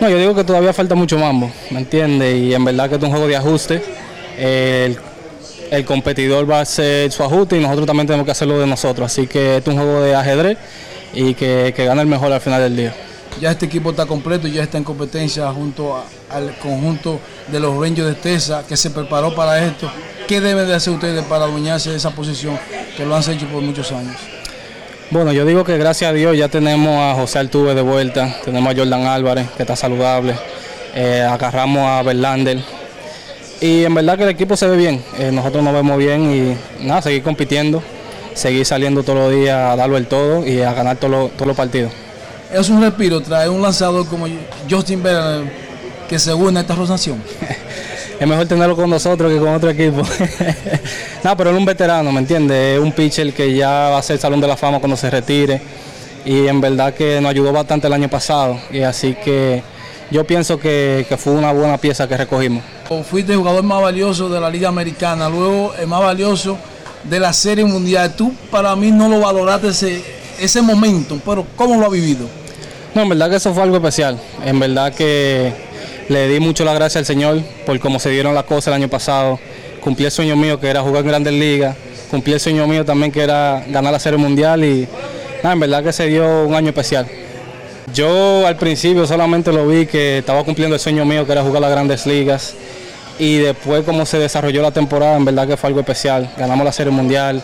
No, 0.00 0.08
yo 0.08 0.16
digo 0.16 0.32
que 0.32 0.44
todavía 0.44 0.72
falta 0.72 0.94
mucho 0.94 1.18
mambo, 1.18 1.50
¿me 1.70 1.80
entiendes? 1.80 2.36
Y 2.36 2.54
en 2.54 2.64
verdad 2.64 2.88
que 2.88 2.94
es 2.94 3.02
un 3.02 3.10
juego 3.10 3.26
de 3.26 3.34
ajuste. 3.34 3.82
El, 4.38 5.84
competidor 5.84 6.48
va 6.48 6.60
a 6.60 6.62
hacer 6.62 7.10
su 7.10 7.24
ajuste 7.24 7.56
y 7.56 7.60
nosotros 7.60 7.84
también 7.84 8.06
tenemos 8.06 8.24
que 8.24 8.30
hacerlo 8.30 8.60
de 8.60 8.66
nosotros. 8.68 9.10
Así 9.10 9.26
que 9.26 9.56
es 9.56 9.66
un 9.66 9.74
juego 9.74 10.02
de 10.02 10.14
ajedrez 10.14 10.56
y 11.12 11.34
que, 11.34 11.72
que 11.74 11.84
gane 11.84 12.02
el 12.02 12.06
mejor 12.06 12.32
al 12.32 12.40
final 12.40 12.62
del 12.62 12.76
día. 12.76 12.94
Ya 13.40 13.52
este 13.52 13.66
equipo 13.66 13.90
está 13.90 14.06
completo 14.06 14.48
y 14.48 14.52
ya 14.52 14.64
está 14.64 14.78
en 14.78 14.84
competencia 14.84 15.50
junto 15.52 16.02
al 16.28 16.58
conjunto 16.58 17.20
de 17.46 17.60
los 17.60 17.76
Rangers 17.80 18.08
de 18.08 18.14
Tesa 18.14 18.64
que 18.66 18.76
se 18.76 18.90
preparó 18.90 19.34
para 19.34 19.64
esto. 19.64 19.90
¿Qué 20.26 20.40
deben 20.40 20.66
de 20.66 20.74
hacer 20.74 20.92
ustedes 20.92 21.24
para 21.24 21.44
adueñarse 21.44 21.90
de 21.90 21.96
esa 21.96 22.10
posición 22.10 22.58
que 22.96 23.06
lo 23.06 23.14
han 23.14 23.22
hecho 23.30 23.46
por 23.46 23.62
muchos 23.62 23.92
años? 23.92 24.16
Bueno, 25.10 25.32
yo 25.32 25.46
digo 25.46 25.64
que 25.64 25.78
gracias 25.78 26.10
a 26.10 26.12
Dios 26.12 26.36
ya 26.36 26.48
tenemos 26.48 27.00
a 27.00 27.14
José 27.14 27.38
Altuve 27.38 27.74
de 27.74 27.80
vuelta, 27.80 28.36
tenemos 28.44 28.74
a 28.74 28.76
Jordan 28.76 29.06
Álvarez, 29.06 29.48
que 29.56 29.62
está 29.62 29.74
saludable, 29.74 30.34
eh, 30.94 31.22
agarramos 31.22 31.82
a 31.88 32.02
Verlander. 32.02 32.58
Y 33.60 33.84
en 33.84 33.94
verdad 33.94 34.18
que 34.18 34.24
el 34.24 34.30
equipo 34.30 34.56
se 34.56 34.66
ve 34.66 34.76
bien, 34.76 35.02
eh, 35.18 35.30
nosotros 35.32 35.64
nos 35.64 35.72
vemos 35.72 35.96
bien 35.96 36.58
y 36.80 36.84
nada, 36.86 37.02
seguir 37.02 37.22
compitiendo, 37.22 37.82
seguir 38.34 38.66
saliendo 38.66 39.02
todos 39.02 39.18
los 39.20 39.32
días 39.32 39.56
a 39.56 39.76
darlo 39.76 39.96
el 39.96 40.06
todo 40.06 40.46
y 40.46 40.60
a 40.60 40.74
ganar 40.74 40.98
todos 40.98 41.30
los 41.38 41.56
partidos. 41.56 41.92
Es 42.52 42.68
un 42.68 42.80
respiro 42.80 43.20
traer 43.20 43.50
un 43.50 43.60
lanzador 43.60 44.06
como 44.06 44.26
Justin 44.70 45.02
Verlander 45.02 45.68
que 46.08 46.18
se 46.18 46.32
une 46.32 46.58
a 46.58 46.62
esta 46.62 46.74
rotación. 46.74 47.22
Es 48.18 48.26
mejor 48.26 48.48
tenerlo 48.48 48.74
con 48.74 48.90
nosotros 48.90 49.32
que 49.32 49.38
con 49.38 49.54
otro 49.54 49.70
equipo. 49.70 50.02
no, 51.22 51.36
pero 51.36 51.50
él 51.50 51.56
es 51.56 51.60
un 51.60 51.64
veterano, 51.64 52.10
¿me 52.10 52.18
entiendes? 52.18 52.76
Es 52.76 52.80
un 52.82 52.90
pitcher 52.90 53.32
que 53.32 53.54
ya 53.54 53.90
va 53.90 53.98
a 53.98 54.02
ser 54.02 54.18
Salón 54.18 54.40
de 54.40 54.48
la 54.48 54.56
Fama 54.56 54.80
cuando 54.80 54.96
se 54.96 55.08
retire. 55.08 55.62
Y 56.24 56.48
en 56.48 56.60
verdad 56.60 56.92
que 56.94 57.20
nos 57.20 57.30
ayudó 57.30 57.52
bastante 57.52 57.86
el 57.86 57.92
año 57.92 58.08
pasado. 58.08 58.58
Y 58.72 58.80
así 58.80 59.14
que 59.24 59.62
yo 60.10 60.24
pienso 60.24 60.58
que, 60.58 61.06
que 61.08 61.16
fue 61.16 61.32
una 61.32 61.52
buena 61.52 61.78
pieza 61.78 62.08
que 62.08 62.16
recogimos. 62.16 62.64
Fuiste 63.08 63.34
el 63.34 63.38
jugador 63.38 63.62
más 63.62 63.82
valioso 63.82 64.28
de 64.28 64.40
la 64.40 64.50
Liga 64.50 64.68
Americana, 64.68 65.28
luego 65.28 65.74
el 65.78 65.86
más 65.86 66.00
valioso 66.00 66.58
de 67.04 67.20
la 67.20 67.32
Serie 67.32 67.66
Mundial. 67.66 68.16
Tú 68.16 68.34
para 68.50 68.74
mí 68.74 68.90
no 68.90 69.08
lo 69.08 69.20
valoraste 69.20 69.68
ese, 69.68 70.04
ese 70.38 70.62
momento, 70.62 71.20
pero 71.24 71.46
¿cómo 71.56 71.76
lo 71.76 71.86
has 71.86 71.92
vivido? 71.92 72.26
No, 72.94 73.02
en 73.02 73.08
verdad 73.08 73.30
que 73.30 73.36
eso 73.36 73.52
fue 73.54 73.62
algo 73.62 73.76
especial. 73.76 74.18
En 74.44 74.58
verdad 74.58 74.92
que 74.92 75.52
le 76.08 76.28
di 76.28 76.40
mucho 76.40 76.64
la 76.64 76.72
gracia 76.74 76.98
al 76.98 77.06
Señor 77.06 77.40
por 77.66 77.78
cómo 77.80 77.98
se 77.98 78.10
dieron 78.10 78.34
las 78.34 78.44
cosas 78.44 78.68
el 78.68 78.74
año 78.74 78.88
pasado. 78.88 79.38
Cumplí 79.80 80.06
el 80.06 80.10
sueño 80.10 80.36
mío 80.36 80.58
que 80.58 80.68
era 80.68 80.80
jugar 80.82 81.02
en 81.02 81.08
Grandes 81.08 81.34
Ligas. 81.34 81.76
Cumplí 82.10 82.32
el 82.32 82.40
sueño 82.40 82.66
mío 82.66 82.84
también 82.84 83.12
que 83.12 83.20
era 83.20 83.62
ganar 83.68 83.92
la 83.92 83.98
Serie 83.98 84.18
Mundial 84.18 84.64
y 84.64 84.88
nada, 85.42 85.52
en 85.52 85.60
verdad 85.60 85.84
que 85.84 85.92
se 85.92 86.06
dio 86.06 86.46
un 86.46 86.54
año 86.54 86.68
especial. 86.68 87.06
Yo 87.94 88.46
al 88.46 88.56
principio 88.56 89.06
solamente 89.06 89.52
lo 89.52 89.66
vi 89.66 89.86
que 89.86 90.18
estaba 90.18 90.42
cumpliendo 90.44 90.74
el 90.74 90.80
sueño 90.80 91.04
mío 91.04 91.26
que 91.26 91.32
era 91.32 91.42
jugar 91.42 91.62
las 91.62 91.70
Grandes 91.70 92.06
Ligas 92.06 92.54
y 93.18 93.38
después 93.38 93.84
como 93.84 94.06
se 94.06 94.18
desarrolló 94.18 94.62
la 94.62 94.70
temporada, 94.70 95.16
en 95.16 95.24
verdad 95.24 95.46
que 95.46 95.56
fue 95.56 95.68
algo 95.68 95.80
especial. 95.80 96.30
Ganamos 96.36 96.64
la 96.64 96.72
Serie 96.72 96.92
Mundial. 96.92 97.42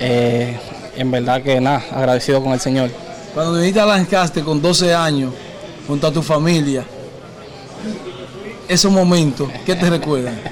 eh, 0.00 0.56
en 0.96 1.10
verdad 1.10 1.42
que 1.42 1.60
nada, 1.60 1.82
agradecido 1.92 2.42
con 2.42 2.52
el 2.52 2.60
Señor. 2.60 2.90
Cuando 3.34 3.54
viniste 3.54 3.80
a 3.80 3.86
Lancaster 3.86 4.42
con 4.44 4.60
12 4.60 4.94
años, 4.94 5.32
junto 5.86 6.06
a 6.06 6.12
tu 6.12 6.22
familia, 6.22 6.84
esos 8.68 8.92
momentos, 8.92 9.48
¿qué 9.66 9.74
te 9.74 9.88
recuerdan? 9.90 10.38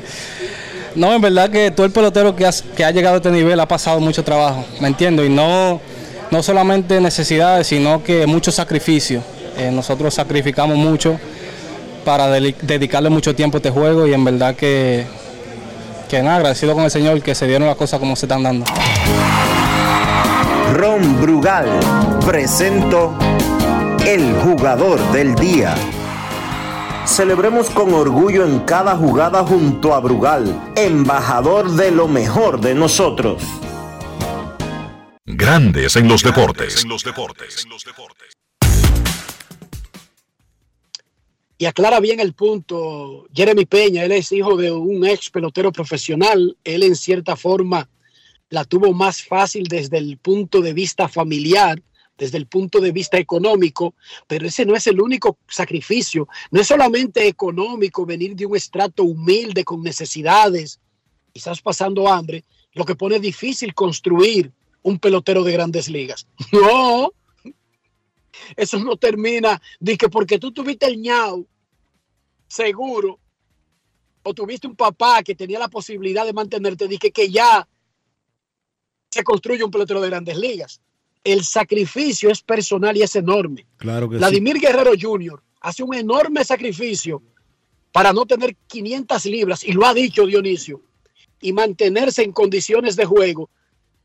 No, 0.92 1.12
en 1.14 1.20
verdad 1.20 1.48
que 1.50 1.70
todo 1.70 1.86
el 1.86 1.92
pelotero 1.92 2.34
que, 2.34 2.44
has- 2.44 2.62
que 2.62 2.84
ha 2.84 2.90
llegado 2.90 3.14
a 3.14 3.16
este 3.18 3.30
nivel 3.30 3.60
ha 3.60 3.68
pasado 3.68 4.00
mucho 4.00 4.24
trabajo, 4.24 4.64
¿me 4.80 4.88
entiendo? 4.88 5.24
Y 5.24 5.28
no, 5.28 5.80
no 6.32 6.42
solamente 6.42 7.00
necesidades, 7.00 7.68
sino 7.68 8.02
que 8.02 8.26
mucho 8.26 8.50
sacrificio. 8.50 9.22
Eh, 9.56 9.70
nosotros 9.72 10.12
sacrificamos 10.12 10.76
mucho 10.76 11.16
para 12.04 12.26
dedicarle 12.28 13.08
mucho 13.08 13.36
tiempo 13.36 13.56
a 13.56 13.58
este 13.58 13.70
juego 13.70 14.04
y 14.08 14.14
en 14.14 14.24
verdad 14.24 14.56
que, 14.56 15.06
que 16.08 16.20
nada, 16.24 16.38
agradecido 16.38 16.74
con 16.74 16.82
el 16.82 16.90
Señor 16.90 17.22
que 17.22 17.36
se 17.36 17.46
dieron 17.46 17.68
las 17.68 17.76
cosas 17.76 18.00
como 18.00 18.16
se 18.16 18.26
están 18.26 18.42
dando. 18.42 18.64
Ron 20.72 21.20
Brugal 21.20 21.68
presento 22.24 23.18
el 24.06 24.32
jugador 24.34 25.00
del 25.10 25.34
día. 25.34 25.74
Celebremos 27.04 27.68
con 27.70 27.92
orgullo 27.92 28.46
en 28.46 28.60
cada 28.60 28.96
jugada 28.96 29.44
junto 29.44 29.92
a 29.94 30.00
Brugal, 30.00 30.72
embajador 30.76 31.72
de 31.72 31.90
lo 31.90 32.06
mejor 32.06 32.60
de 32.60 32.76
nosotros. 32.76 33.42
Grandes 35.26 35.96
en 35.96 36.06
los 36.06 36.22
deportes. 36.22 36.86
Y 41.58 41.66
aclara 41.66 41.98
bien 41.98 42.20
el 42.20 42.32
punto, 42.32 43.26
Jeremy 43.34 43.66
Peña, 43.66 44.04
él 44.04 44.12
es 44.12 44.30
hijo 44.30 44.56
de 44.56 44.70
un 44.70 45.04
ex 45.04 45.30
pelotero 45.30 45.72
profesional, 45.72 46.56
él 46.62 46.84
en 46.84 46.94
cierta 46.94 47.34
forma 47.34 47.88
la 48.50 48.64
tuvo 48.64 48.92
más 48.92 49.22
fácil 49.22 49.64
desde 49.68 49.98
el 49.98 50.18
punto 50.18 50.60
de 50.60 50.72
vista 50.72 51.08
familiar, 51.08 51.82
desde 52.18 52.36
el 52.36 52.46
punto 52.46 52.80
de 52.80 52.92
vista 52.92 53.16
económico, 53.16 53.94
pero 54.26 54.46
ese 54.46 54.66
no 54.66 54.76
es 54.76 54.86
el 54.86 55.00
único 55.00 55.38
sacrificio, 55.48 56.28
no 56.50 56.60
es 56.60 56.66
solamente 56.66 57.26
económico 57.26 58.04
venir 58.04 58.36
de 58.36 58.44
un 58.44 58.56
estrato 58.56 59.04
humilde 59.04 59.64
con 59.64 59.82
necesidades, 59.82 60.80
quizás 61.32 61.62
pasando 61.62 62.08
hambre, 62.08 62.44
lo 62.74 62.84
que 62.84 62.96
pone 62.96 63.20
difícil 63.20 63.72
construir 63.72 64.52
un 64.82 64.98
pelotero 64.98 65.44
de 65.44 65.52
grandes 65.52 65.88
ligas. 65.88 66.26
No, 66.52 67.12
eso 68.56 68.78
no 68.78 68.96
termina 68.96 69.60
de 69.78 69.96
que 69.96 70.08
porque 70.08 70.38
tú 70.38 70.52
tuviste 70.52 70.86
el 70.86 71.00
ñao 71.00 71.46
seguro 72.48 73.18
o 74.22 74.34
tuviste 74.34 74.66
un 74.66 74.76
papá 74.76 75.22
que 75.22 75.34
tenía 75.34 75.58
la 75.58 75.68
posibilidad 75.68 76.26
de 76.26 76.32
mantenerte, 76.32 76.88
dije 76.88 77.10
que 77.12 77.30
ya 77.30 77.66
se 79.10 79.24
construye 79.24 79.64
un 79.64 79.70
pelotero 79.70 80.00
de 80.00 80.08
grandes 80.08 80.36
ligas. 80.36 80.80
El 81.22 81.44
sacrificio 81.44 82.30
es 82.30 82.42
personal 82.42 82.96
y 82.96 83.02
es 83.02 83.14
enorme. 83.16 83.66
Claro 83.76 84.08
que 84.08 84.16
sí. 84.16 84.18
Vladimir 84.18 84.58
Guerrero 84.58 84.92
Jr. 84.98 85.42
hace 85.60 85.82
un 85.82 85.94
enorme 85.94 86.44
sacrificio 86.44 87.22
para 87.92 88.12
no 88.12 88.24
tener 88.24 88.56
500 88.68 89.26
libras, 89.26 89.64
y 89.64 89.72
lo 89.72 89.84
ha 89.84 89.92
dicho 89.92 90.24
Dionisio, 90.24 90.80
y 91.40 91.52
mantenerse 91.52 92.22
en 92.22 92.32
condiciones 92.32 92.94
de 92.96 93.04
juego. 93.04 93.50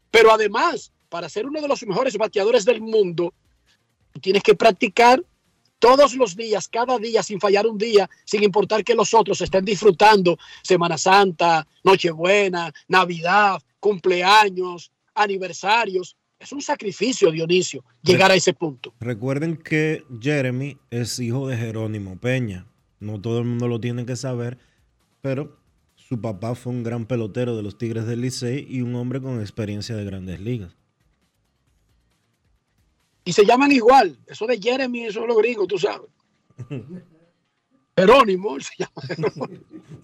Pero 0.10 0.32
además, 0.32 0.92
para 1.08 1.30
ser 1.30 1.46
uno 1.46 1.62
de 1.62 1.68
los 1.68 1.86
mejores 1.86 2.18
bateadores 2.18 2.66
del 2.66 2.82
mundo, 2.82 3.34
tienes 4.22 4.42
que 4.42 4.56
practicar 4.56 5.24
todos 5.78 6.16
los 6.16 6.36
días, 6.36 6.68
cada 6.68 6.98
día, 6.98 7.22
sin 7.22 7.40
fallar 7.40 7.68
un 7.68 7.78
día, 7.78 8.10
sin 8.24 8.44
importar 8.44 8.84
que 8.84 8.96
los 8.96 9.14
otros 9.14 9.40
estén 9.42 9.64
disfrutando 9.64 10.38
Semana 10.64 10.98
Santa, 10.98 11.68
Nochebuena, 11.84 12.74
Navidad, 12.88 13.62
cumpleaños, 13.80 14.92
aniversarios. 15.16 16.16
Es 16.38 16.52
un 16.52 16.62
sacrificio, 16.62 17.32
Dionisio, 17.32 17.84
llegar 18.04 18.30
a 18.30 18.36
ese 18.36 18.54
punto. 18.54 18.94
Recuerden 19.00 19.56
que 19.56 20.04
Jeremy 20.22 20.78
es 20.92 21.18
hijo 21.20 21.48
de 21.48 21.58
Jerónimo 21.58 22.20
Peña. 22.20 22.68
No 23.00 23.20
todo 23.20 23.40
el 23.40 23.46
mundo 23.46 23.68
lo 23.68 23.80
tiene 23.80 24.06
que 24.06 24.16
saber, 24.16 24.58
pero 25.22 25.58
su 25.96 26.22
papá 26.22 26.54
fue 26.54 26.74
un 26.74 26.84
gran 26.84 27.06
pelotero 27.06 27.56
de 27.56 27.64
los 27.64 27.78
Tigres 27.78 28.06
del 28.06 28.22
Licey 28.22 28.68
y 28.70 28.82
un 28.82 28.96
hombre 28.96 29.22
con 29.22 29.40
experiencia 29.40 29.96
de 29.96 30.06
grandes 30.06 30.40
ligas. 30.40 30.76
Y 33.24 33.34
se 33.34 33.44
llaman 33.44 33.72
igual. 33.72 34.20
Eso 34.28 34.46
de 34.46 34.60
Jeremy, 34.62 35.06
eso 35.06 35.22
es 35.22 35.28
los 35.28 35.38
gringos, 35.38 35.68
tú 35.68 35.80
sabes. 35.80 36.10
Jerónimo, 37.98 38.56
él 38.56 38.64
se 38.64 38.74
llama 38.78 39.02
Jerónimo. 39.08 39.48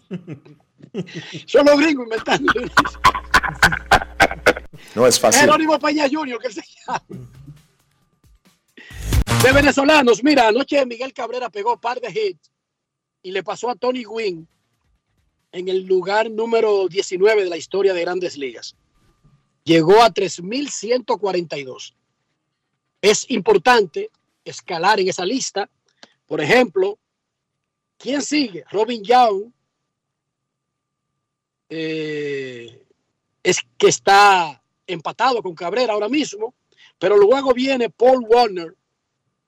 Son 1.46 1.66
los 1.66 1.80
gringos 1.80 2.06
inventando. 2.06 2.54
No 4.96 5.08
es 5.08 5.20
fácil. 5.20 5.42
Jerónimo 5.42 5.80
Peña 5.80 6.08
Jr., 6.10 6.40
que 6.40 6.52
se 6.52 6.62
llama. 6.62 7.04
De 9.44 9.52
venezolanos, 9.54 10.24
mira, 10.24 10.50
anoche 10.50 10.86
Miguel 10.86 11.14
Cabrera 11.14 11.50
pegó 11.50 11.80
par 11.80 12.00
de 12.00 12.10
hits 12.10 12.52
y 13.24 13.32
le 13.32 13.44
pasó 13.44 13.70
a 13.70 13.76
Tony 13.76 14.04
Gwynn 14.04 14.48
en 15.52 15.68
el 15.68 15.86
lugar 15.86 16.30
número 16.30 16.88
19 16.88 17.46
de 17.46 17.50
la 17.50 17.58
historia 17.58 17.94
de 17.94 18.02
grandes 18.02 18.38
ligas. 18.38 18.76
Llegó 19.64 20.02
a 20.02 20.12
3.142. 20.12 21.96
es 23.02 23.30
importante 23.32 24.12
escalar 24.46 25.00
en 25.00 25.08
esa 25.08 25.26
lista. 25.26 25.70
Por 26.26 26.42
ejemplo, 26.42 27.00
¿quién 27.98 28.22
sigue? 28.22 28.64
Robin 28.70 29.04
Young, 29.04 29.52
eh, 31.70 32.86
es 33.44 33.60
que 33.78 33.88
está 33.88 34.61
empatado 34.88 35.42
con 35.42 35.56
Cabrera 35.56 35.94
ahora 35.94 36.10
mismo, 36.10 36.54
pero 36.98 37.18
luego 37.18 37.54
viene 37.54 37.90
Paul 37.90 38.26
Warner, 38.28 38.76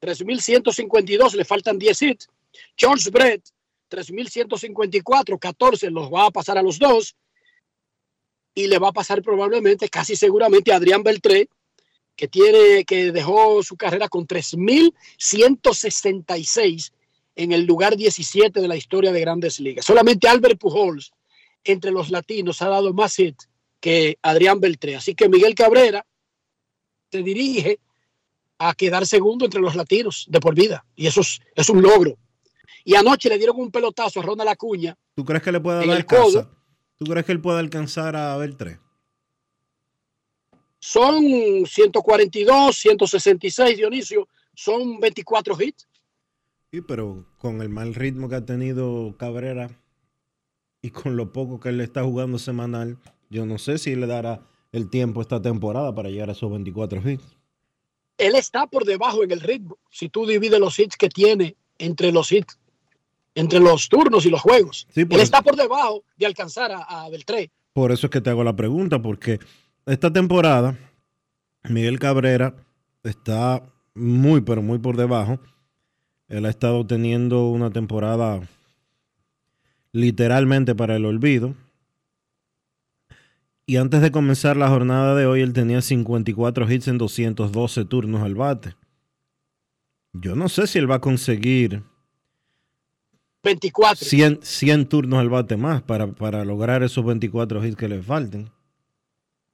3.152, 0.01 1.33
le 1.33 1.43
faltan 1.45 1.79
10 1.79 2.01
hits. 2.01 2.27
George 2.75 3.09
Brett, 3.09 3.41
3.154, 3.89 5.39
14, 5.39 5.89
los 5.89 6.11
va 6.11 6.25
a 6.25 6.31
pasar 6.31 6.57
a 6.57 6.61
los 6.61 6.77
dos. 6.79 7.15
Y 8.55 8.67
le 8.67 8.77
va 8.79 8.89
a 8.89 8.93
pasar 8.93 9.21
probablemente, 9.21 9.87
casi 9.89 10.15
seguramente, 10.15 10.73
a 10.73 10.75
Adrián 10.75 11.03
Beltré, 11.03 11.49
que, 12.15 12.27
tiene, 12.27 12.85
que 12.85 13.11
dejó 13.11 13.63
su 13.63 13.75
carrera 13.77 14.07
con 14.09 14.27
3.166 14.27 16.91
en 17.35 17.51
el 17.51 17.65
lugar 17.65 17.97
17 17.97 18.61
de 18.61 18.67
la 18.67 18.75
historia 18.75 19.11
de 19.11 19.21
grandes 19.21 19.59
ligas. 19.59 19.85
Solamente 19.85 20.27
Albert 20.27 20.59
Pujols, 20.59 21.11
entre 21.63 21.89
los 21.91 22.11
latinos, 22.11 22.61
ha 22.61 22.69
dado 22.69 22.93
más 22.93 23.17
hits 23.17 23.49
que 23.83 24.17
Adrián 24.21 24.61
Beltré. 24.61 24.95
Así 24.95 25.13
que 25.13 25.27
Miguel 25.27 25.55
Cabrera 25.55 26.05
se 27.11 27.21
dirige 27.21 27.81
a 28.57 28.73
quedar 28.73 29.05
segundo 29.05 29.43
entre 29.43 29.59
los 29.59 29.75
latinos 29.75 30.25
de 30.29 30.39
por 30.39 30.55
vida. 30.55 30.85
Y 30.95 31.05
eso 31.05 31.19
es, 31.19 31.41
es 31.53 31.69
un 31.69 31.81
logro. 31.81 32.17
Y 32.85 32.95
anoche 32.95 33.27
le 33.27 33.37
dieron 33.37 33.59
un 33.59 33.71
pelotazo 33.71 34.21
a 34.21 34.23
Ronald 34.23 34.49
Acuña. 34.49 34.97
¿Tú 35.15 35.25
crees 35.25 35.43
que 35.43 35.51
le 35.51 35.59
pueda 35.59 35.85
dar 35.85 35.97
el 35.97 36.05
codo. 36.05 36.49
¿Tú 36.95 37.03
crees 37.03 37.25
que 37.25 37.33
él 37.33 37.41
pueda 37.41 37.59
alcanzar 37.59 38.15
a 38.15 38.37
Beltré? 38.37 38.79
Son 40.79 41.21
142, 41.65 42.77
166, 42.77 43.75
Dionisio. 43.75 44.29
Son 44.53 44.97
24 45.01 45.61
hits. 45.61 45.89
Sí, 46.71 46.79
pero 46.79 47.25
con 47.37 47.61
el 47.61 47.67
mal 47.67 47.95
ritmo 47.95 48.29
que 48.29 48.35
ha 48.35 48.45
tenido 48.45 49.17
Cabrera 49.17 49.69
y 50.81 50.91
con 50.91 51.17
lo 51.17 51.33
poco 51.33 51.59
que 51.59 51.67
él 51.67 51.81
está 51.81 52.01
jugando 52.03 52.39
semanal, 52.39 52.97
yo 53.33 53.47
no 53.47 53.57
sé 53.57 53.79
si 53.79 53.95
le 53.95 54.05
dará 54.05 54.41
el 54.71 54.89
tiempo 54.89 55.21
esta 55.21 55.41
temporada 55.41 55.93
para 55.93 56.09
llegar 56.09 56.29
a 56.29 56.33
esos 56.33 56.51
24 56.51 57.01
hits. 57.09 57.35
Él 58.19 58.35
está 58.35 58.67
por 58.67 58.85
debajo 58.85 59.23
en 59.23 59.31
el 59.31 59.41
ritmo. 59.41 59.77
Si 59.89 60.07
tú 60.07 60.27
divides 60.27 60.59
los 60.59 60.77
hits 60.77 60.95
que 60.95 61.09
tiene 61.09 61.55
entre 61.79 62.11
los 62.11 62.31
hits, 62.31 62.59
entre 63.33 63.59
los 63.59 63.89
turnos 63.89 64.27
y 64.27 64.29
los 64.29 64.39
juegos. 64.39 64.87
Sí, 64.91 65.01
Él 65.09 65.19
está 65.19 65.41
por 65.41 65.55
debajo 65.55 66.03
de 66.15 66.27
alcanzar 66.27 66.71
a, 66.71 66.83
a 66.83 67.09
Beltré. 67.09 67.51
por 67.73 67.91
eso 67.91 68.05
es 68.05 68.11
que 68.11 68.21
te 68.21 68.29
hago 68.29 68.43
la 68.43 68.55
pregunta, 68.55 69.01
porque 69.01 69.39
esta 69.87 70.13
temporada 70.13 70.77
Miguel 71.63 71.97
Cabrera 71.97 72.55
está 73.03 73.63
muy, 73.95 74.41
pero 74.41 74.61
muy 74.61 74.77
por 74.77 74.95
debajo. 74.95 75.39
Él 76.27 76.45
ha 76.45 76.49
estado 76.49 76.85
teniendo 76.85 77.47
una 77.49 77.71
temporada 77.71 78.41
literalmente 79.91 80.75
para 80.75 80.95
el 80.95 81.05
olvido. 81.05 81.55
Y 83.65 83.77
antes 83.77 84.01
de 84.01 84.11
comenzar 84.11 84.57
la 84.57 84.67
jornada 84.69 85.15
de 85.15 85.25
hoy, 85.25 85.41
él 85.41 85.53
tenía 85.53 85.81
54 85.81 86.69
hits 86.71 86.87
en 86.89 86.97
212 86.97 87.85
turnos 87.85 88.21
al 88.21 88.35
bate. 88.35 88.75
Yo 90.11 90.35
no 90.35 90.49
sé 90.49 90.67
si 90.67 90.79
él 90.79 90.89
va 90.91 90.95
a 90.95 91.01
conseguir 91.01 91.81
24. 93.43 94.05
100, 94.05 94.39
100 94.41 94.87
turnos 94.89 95.19
al 95.19 95.29
bate 95.29 95.57
más 95.57 95.81
para, 95.81 96.07
para 96.07 96.45
lograr 96.45 96.83
esos 96.83 97.03
24 97.05 97.65
hits 97.65 97.75
que 97.75 97.87
le 97.87 98.01
falten. 98.01 98.51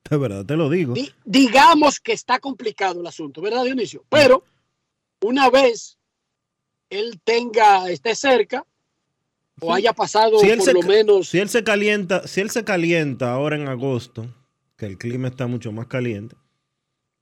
De 0.10 0.17
verdad 0.17 0.45
te 0.45 0.56
lo 0.56 0.69
digo. 0.69 0.93
Di- 0.93 1.12
digamos 1.26 2.00
que 2.00 2.13
está 2.13 2.39
complicado 2.39 3.02
el 3.02 3.08
asunto, 3.08 3.41
¿verdad, 3.41 3.63
Dionisio? 3.63 4.04
Pero 4.10 4.43
una 5.22 5.50
vez 5.50 5.98
él 6.89 7.19
tenga, 7.24 7.89
esté 7.89 8.15
cerca, 8.15 8.65
o 9.60 9.74
haya 9.74 9.93
pasado 9.93 10.39
Si 10.39 10.50
él, 10.50 10.58
por 10.58 10.65
se, 10.65 10.74
lo 10.74 10.82
menos 10.82 11.30
si 11.30 11.39
él 11.39 11.50
se 11.50 11.63
calienta, 11.63 12.28
si 12.28 12.41
él 12.41 12.50
se 12.50 12.63
calienta 12.63 13.32
ahora 13.32 13.56
en 13.56 13.67
agosto, 13.67 14.28
que 14.78 14.86
el 14.86 14.98
clima 14.98 15.28
está 15.28 15.48
mucho 15.48 15.72
más 15.72 15.88
caliente, 15.88 16.36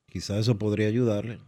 quizás 0.08 0.40
eso 0.40 0.58
podría 0.58 0.88
ayudarle. 0.88 1.40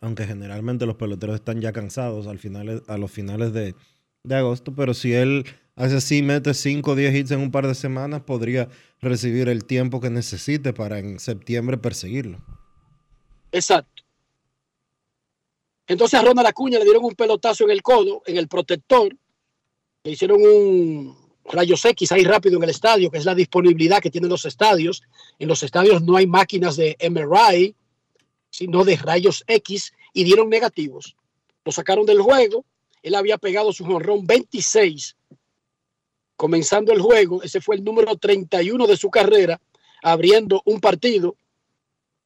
Aunque 0.00 0.26
generalmente 0.26 0.86
los 0.86 0.96
peloteros 0.96 1.36
están 1.36 1.60
ya 1.60 1.72
cansados 1.72 2.26
al 2.26 2.38
final, 2.38 2.82
a 2.86 2.96
los 2.96 3.10
finales 3.10 3.52
de, 3.52 3.74
de 4.22 4.34
agosto, 4.34 4.74
pero 4.74 4.94
si 4.94 5.12
él 5.12 5.44
hace 5.76 5.96
así, 5.96 6.22
mete 6.22 6.54
5 6.54 6.90
o 6.90 6.94
10 6.94 7.14
hits 7.14 7.30
en 7.32 7.40
un 7.40 7.50
par 7.50 7.66
de 7.66 7.74
semanas, 7.74 8.22
podría 8.22 8.68
recibir 9.00 9.48
el 9.48 9.64
tiempo 9.64 10.00
que 10.00 10.10
necesite 10.10 10.72
para 10.72 10.98
en 10.98 11.18
septiembre 11.18 11.78
perseguirlo. 11.78 12.38
Exacto. 13.52 14.02
Entonces 15.86 16.20
a 16.20 16.22
Ronald 16.22 16.46
Acuña 16.46 16.78
le 16.78 16.84
dieron 16.84 17.04
un 17.04 17.14
pelotazo 17.14 17.64
en 17.64 17.70
el 17.70 17.82
codo, 17.82 18.22
en 18.24 18.36
el 18.36 18.46
protector. 18.46 19.12
Le 20.02 20.12
hicieron 20.12 20.42
un 20.42 21.16
rayos 21.44 21.84
X 21.84 22.12
ahí 22.12 22.24
rápido 22.24 22.56
en 22.56 22.62
el 22.62 22.70
estadio, 22.70 23.10
que 23.10 23.18
es 23.18 23.24
la 23.26 23.34
disponibilidad 23.34 24.00
que 24.00 24.10
tienen 24.10 24.30
los 24.30 24.46
estadios. 24.46 25.02
En 25.38 25.48
los 25.48 25.62
estadios 25.62 26.02
no 26.02 26.16
hay 26.16 26.26
máquinas 26.26 26.76
de 26.76 26.96
MRI, 27.10 27.74
sino 28.48 28.84
de 28.84 28.96
rayos 28.96 29.44
X, 29.46 29.92
y 30.14 30.24
dieron 30.24 30.48
negativos. 30.48 31.16
Lo 31.64 31.72
sacaron 31.72 32.06
del 32.06 32.20
juego. 32.20 32.64
Él 33.02 33.14
había 33.14 33.36
pegado 33.36 33.72
su 33.72 33.84
jonrón 33.84 34.26
26 34.26 35.16
comenzando 36.36 36.92
el 36.92 37.02
juego. 37.02 37.42
Ese 37.42 37.60
fue 37.60 37.76
el 37.76 37.84
número 37.84 38.16
31 38.16 38.86
de 38.86 38.96
su 38.96 39.10
carrera, 39.10 39.60
abriendo 40.02 40.62
un 40.64 40.80
partido 40.80 41.36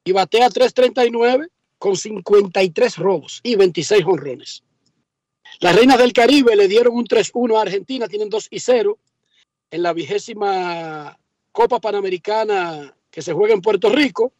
y 0.05 0.13
batea 0.13 0.49
3.39 0.49 1.49
con 1.77 1.97
53 1.97 2.97
robos 2.97 3.41
y 3.43 3.57
26 3.57 4.05
honrones. 4.05 4.63
Las 5.59 5.75
Reinas 5.75 5.97
del 5.97 6.13
Caribe 6.13 6.55
le 6.55 6.67
dieron 6.67 6.95
un 6.95 7.05
3-1 7.05 7.57
a 7.57 7.61
Argentina, 7.61 8.07
tienen 8.07 8.29
2 8.29 8.47
y 8.51 8.59
0 8.59 8.97
en 9.71 9.83
la 9.83 9.93
vigésima 9.93 11.17
Copa 11.51 11.79
Panamericana 11.79 12.95
que 13.09 13.21
se 13.21 13.33
juega 13.33 13.53
en 13.53 13.61
Puerto 13.61 13.89
Rico. 13.89 14.33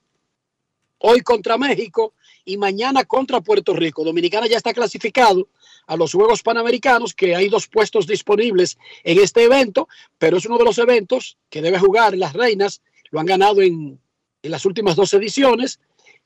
Hoy 0.99 1.21
contra 1.21 1.57
México 1.57 2.13
y 2.45 2.57
mañana 2.57 3.05
contra 3.05 3.41
Puerto 3.41 3.73
Rico. 3.73 4.03
Dominicana 4.03 4.47
ya 4.47 4.57
está 4.57 4.73
clasificado 4.73 5.47
a 5.87 5.95
los 5.95 6.13
Juegos 6.13 6.41
Panamericanos, 6.41 7.13
que 7.13 7.35
hay 7.35 7.47
dos 7.47 7.67
puestos 7.67 8.07
disponibles 8.07 8.77
en 9.03 9.19
este 9.19 9.43
evento, 9.43 9.87
pero 10.17 10.37
es 10.37 10.45
uno 10.45 10.57
de 10.57 10.63
los 10.65 10.77
eventos 10.77 11.37
que 11.49 11.61
debe 11.61 11.79
jugar 11.79 12.17
las 12.17 12.33
Reinas. 12.33 12.81
Lo 13.11 13.19
han 13.19 13.25
ganado 13.25 13.61
en 13.61 13.99
las 14.41 14.65
últimas 14.65 14.95
dos 14.95 15.13
ediciones 15.13 15.79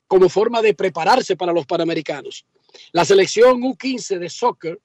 como 0.06 0.28
forma 0.28 0.62
de 0.62 0.74
prepararse 0.74 1.36
para 1.36 1.52
los 1.52 1.66
Panamericanos. 1.66 2.44
La 2.92 3.04
selección 3.04 3.60
U15 3.62 4.18
de 4.18 4.28
soccer 4.28 4.80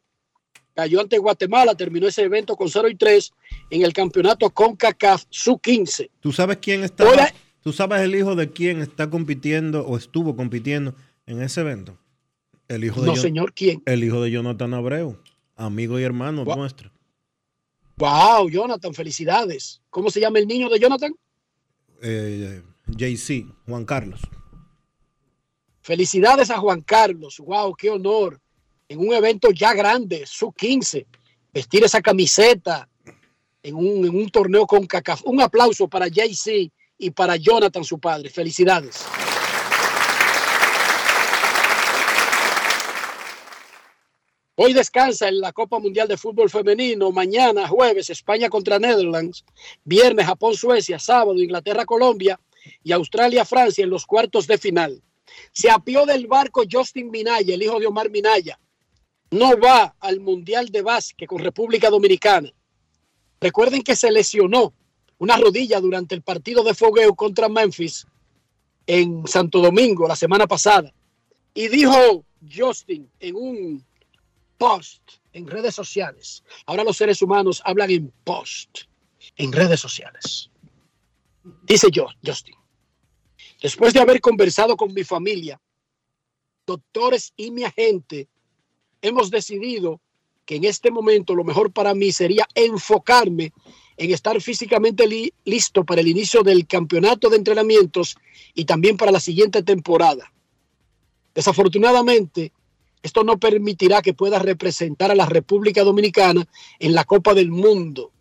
cayó 0.74 1.00
ante 1.02 1.18
Guatemala, 1.18 1.76
terminó 1.76 2.08
ese 2.08 2.24
evento 2.24 2.56
con 2.56 2.70
0 2.70 2.90
y 2.90 2.96
3 2.96 3.32
en 3.70 3.82
el 3.84 3.94
campeonato 3.94 4.50
CONCACAF 4.50 5.24
Su-15. 5.30 6.10
¿Tú 6.20 6.32
sabes 6.32 6.58
quién 6.58 6.84
está? 6.84 7.08
Hola. 7.10 7.34
¿Tú 7.62 7.72
sabes 7.74 8.02
el 8.02 8.14
hijo 8.16 8.36
de 8.36 8.52
quién 8.52 8.82
está 8.82 9.10
compitiendo 9.10 9.86
o 9.88 9.98
estuvo 9.98 10.36
compitiendo 10.36 10.94
en 11.26 11.42
ese 11.42 11.62
evento? 11.62 11.98
El 12.68 12.84
hijo 12.84 13.02
de 13.02 13.08
No, 13.08 13.16
señor, 13.16 13.54
¿quién? 13.54 13.82
El 13.86 14.04
hijo 14.04 14.22
de 14.22 14.32
Jonathan 14.32 14.74
Abreu, 14.74 15.18
amigo 15.56 16.00
y 16.00 16.04
hermano 16.04 16.44
Gua- 16.46 16.58
nuestro. 16.58 16.92
Wow, 17.98 18.50
Jonathan, 18.50 18.94
felicidades. 18.94 19.82
¿Cómo 19.90 20.10
se 20.10 20.20
llama 20.20 20.40
el 20.40 20.48
niño 20.48 20.68
de 20.70 20.80
Jonathan? 20.80 21.16
Eh, 22.02 22.62
JC, 22.88 23.46
Juan 23.66 23.86
Carlos. 23.86 24.20
Felicidades 25.86 26.50
a 26.50 26.58
Juan 26.58 26.82
Carlos. 26.82 27.38
Wow, 27.38 27.76
qué 27.76 27.92
honor. 27.92 28.42
En 28.90 28.98
un 28.98 29.14
evento 29.14 29.52
ya 29.52 29.72
grande, 29.72 30.24
su 30.26 30.52
15, 30.52 31.06
vestir 31.54 31.84
esa 31.84 32.02
camiseta 32.02 32.90
en 33.62 33.76
un, 33.76 34.04
en 34.04 34.16
un 34.16 34.28
torneo 34.32 34.66
con 34.66 34.88
CACAF. 34.88 35.22
Un 35.26 35.42
aplauso 35.42 35.88
para 35.88 36.08
JC 36.08 36.72
y 36.98 37.12
para 37.12 37.36
Jonathan, 37.36 37.84
su 37.84 38.00
padre. 38.00 38.32
Felicidades. 38.32 39.06
Hoy 44.56 44.74
descansa 44.74 45.28
en 45.28 45.40
la 45.40 45.54
Copa 45.54 45.78
Mundial 45.78 46.08
de 46.08 46.18
Fútbol 46.18 46.50
Femenino. 46.50 47.12
Mañana, 47.12 47.68
jueves, 47.68 48.10
España 48.10 48.50
contra 48.50 48.80
Netherlands. 48.80 49.46
Viernes, 49.84 50.26
Japón, 50.26 50.56
Suecia. 50.56 50.98
Sábado, 50.98 51.36
Inglaterra, 51.36 51.86
Colombia. 51.86 52.40
Y 52.84 52.92
Australia, 52.92 53.46
Francia 53.46 53.84
en 53.84 53.92
los 53.92 54.08
cuartos 54.08 54.48
de 54.48 54.58
final. 54.58 55.04
Se 55.52 55.70
apió 55.70 56.06
del 56.06 56.28
barco 56.28 56.64
Justin 56.70 57.10
Minaya, 57.10 57.54
el 57.54 57.64
hijo 57.64 57.80
de 57.80 57.88
Omar 57.88 58.10
Minaya. 58.10 58.60
No 59.32 59.58
va 59.58 59.96
al 60.00 60.20
Mundial 60.20 60.70
de 60.70 60.82
Básquet 60.82 61.28
con 61.28 61.40
República 61.40 61.90
Dominicana. 61.90 62.52
Recuerden 63.42 63.82
que 63.82 63.96
se 63.96 64.12
lesionó 64.12 64.74
una 65.18 65.38
rodilla 65.38 65.80
durante 65.80 66.16
el 66.16 66.22
partido 66.22 66.64
de 66.64 66.74
fogueo 66.74 67.16
contra 67.16 67.50
Memphis 67.50 68.06
en 68.88 69.26
Santo 69.28 69.60
Domingo 69.60 70.08
la 70.08 70.16
semana 70.16 70.48
pasada. 70.48 70.94
Y 71.54 71.68
dijo 71.68 72.26
Justin 72.54 73.10
en 73.20 73.36
un 73.36 73.86
post 74.58 75.02
en 75.34 75.48
redes 75.48 75.76
sociales. 75.76 76.44
Ahora 76.66 76.84
los 76.84 76.98
seres 76.98 77.22
humanos 77.22 77.62
hablan 77.66 77.92
en 77.92 78.14
post 78.24 78.82
en 79.38 79.52
redes 79.52 79.80
sociales. 79.80 80.50
Dice 81.64 81.90
yo, 81.92 82.08
Justin. 82.26 82.56
Después 83.62 83.94
de 83.94 84.00
haber 84.00 84.22
conversado 84.22 84.76
con 84.76 84.94
mi 84.94 85.04
familia, 85.04 85.60
doctores 86.66 87.34
y 87.38 87.52
mi 87.52 87.64
agente 87.64 88.28
hemos 89.02 89.30
decidido 89.30 90.02
que 90.46 90.56
en 90.58 90.66
este 90.66 90.92
momento 90.92 91.34
lo 91.36 91.44
mejor 91.44 91.72
para 91.72 91.94
mí 91.94 92.12
sería 92.12 92.48
enfocarme 92.54 93.52
en 93.98 94.12
estar 94.12 94.40
físicamente 94.42 95.08
li- 95.08 95.34
listo 95.46 95.84
para 95.84 96.02
el 96.02 96.08
inicio 96.08 96.44
del 96.44 96.68
campeonato 96.68 97.30
de 97.30 97.38
entrenamientos 97.38 98.16
y 98.54 98.66
también 98.66 98.98
para 98.98 99.12
la 99.12 99.20
siguiente 99.20 99.64
temporada. 99.64 100.32
Desafortunadamente, 101.34 102.52
esto 103.02 103.24
no 103.24 103.38
permitirá 103.40 104.02
que 104.02 104.14
pueda 104.14 104.40
representar 104.40 105.12
a 105.12 105.16
la 105.16 105.26
República 105.26 105.84
Dominicana 105.84 106.48
en 106.80 106.94
la 106.94 107.04
Copa 107.04 107.34
del 107.34 107.52
Mundo. 107.52 108.12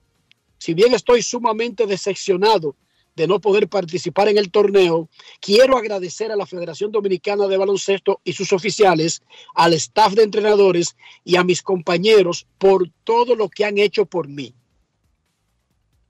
Si 0.59 0.74
bien 0.74 0.95
estoy 0.95 1.22
sumamente 1.22 1.87
decepcionado 1.87 2.76
de 3.16 3.26
no 3.26 3.40
poder 3.40 3.68
participar 3.68 4.28
en 4.28 4.38
el 4.38 4.50
torneo, 4.50 5.08
quiero 5.40 5.76
agradecer 5.76 6.32
a 6.32 6.36
la 6.36 6.46
Federación 6.46 6.90
Dominicana 6.90 7.46
de 7.46 7.56
Baloncesto 7.56 8.20
y 8.24 8.32
sus 8.32 8.52
oficiales, 8.52 9.22
al 9.54 9.72
staff 9.74 10.14
de 10.14 10.24
entrenadores 10.24 10.96
y 11.24 11.36
a 11.36 11.44
mis 11.44 11.62
compañeros 11.62 12.46
por 12.58 12.90
todo 13.04 13.36
lo 13.36 13.48
que 13.48 13.64
han 13.64 13.78
hecho 13.78 14.04
por 14.06 14.28
mí. 14.28 14.54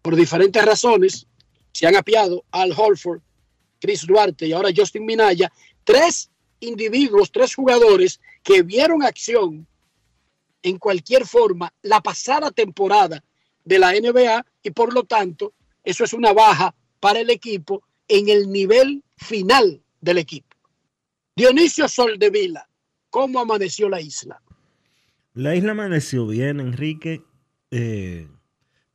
Por 0.00 0.16
diferentes 0.16 0.64
razones, 0.64 1.26
se 1.72 1.86
han 1.86 1.96
apiado 1.96 2.44
Al 2.50 2.72
Holford, 2.76 3.20
Chris 3.80 4.07
Duarte 4.07 4.46
y 4.46 4.52
ahora 4.52 4.70
Justin 4.74 5.05
Minaya, 5.05 5.52
tres 5.82 6.30
individuos, 6.61 7.30
tres 7.30 7.55
jugadores 7.55 8.20
que 8.42 8.62
vieron 8.62 9.02
acción 9.02 9.66
en 10.62 10.78
cualquier 10.78 11.26
forma 11.26 11.72
la 11.82 12.00
pasada 12.00 12.50
temporada 12.50 13.22
de 13.64 13.78
la 13.78 13.92
NBA 13.92 14.46
y 14.62 14.70
por 14.70 14.94
lo 14.94 15.05
tanto 15.05 15.52
eso 15.82 16.05
es 16.05 16.14
una 16.14 16.32
baja 16.32 16.74
para 17.05 17.20
el 17.20 17.28
equipo 17.28 17.82
en 18.09 18.30
el 18.30 18.50
nivel 18.50 19.05
final 19.18 19.82
del 20.00 20.16
equipo. 20.16 20.57
Dionisio 21.36 21.86
Soldevila, 21.86 22.66
¿cómo 23.11 23.40
amaneció 23.40 23.90
la 23.90 24.00
isla? 24.00 24.40
La 25.34 25.55
isla 25.55 25.72
amaneció 25.72 26.26
bien, 26.26 26.61
Enrique. 26.61 27.22
Eh, 27.70 28.26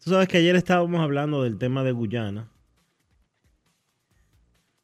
tú 0.03 0.10
sabes 0.10 0.28
que 0.28 0.38
ayer 0.38 0.55
estábamos 0.55 1.01
hablando 1.01 1.43
del 1.43 1.60
tema 1.60 1.84
de 1.84 1.91
Guyana. 1.91 2.49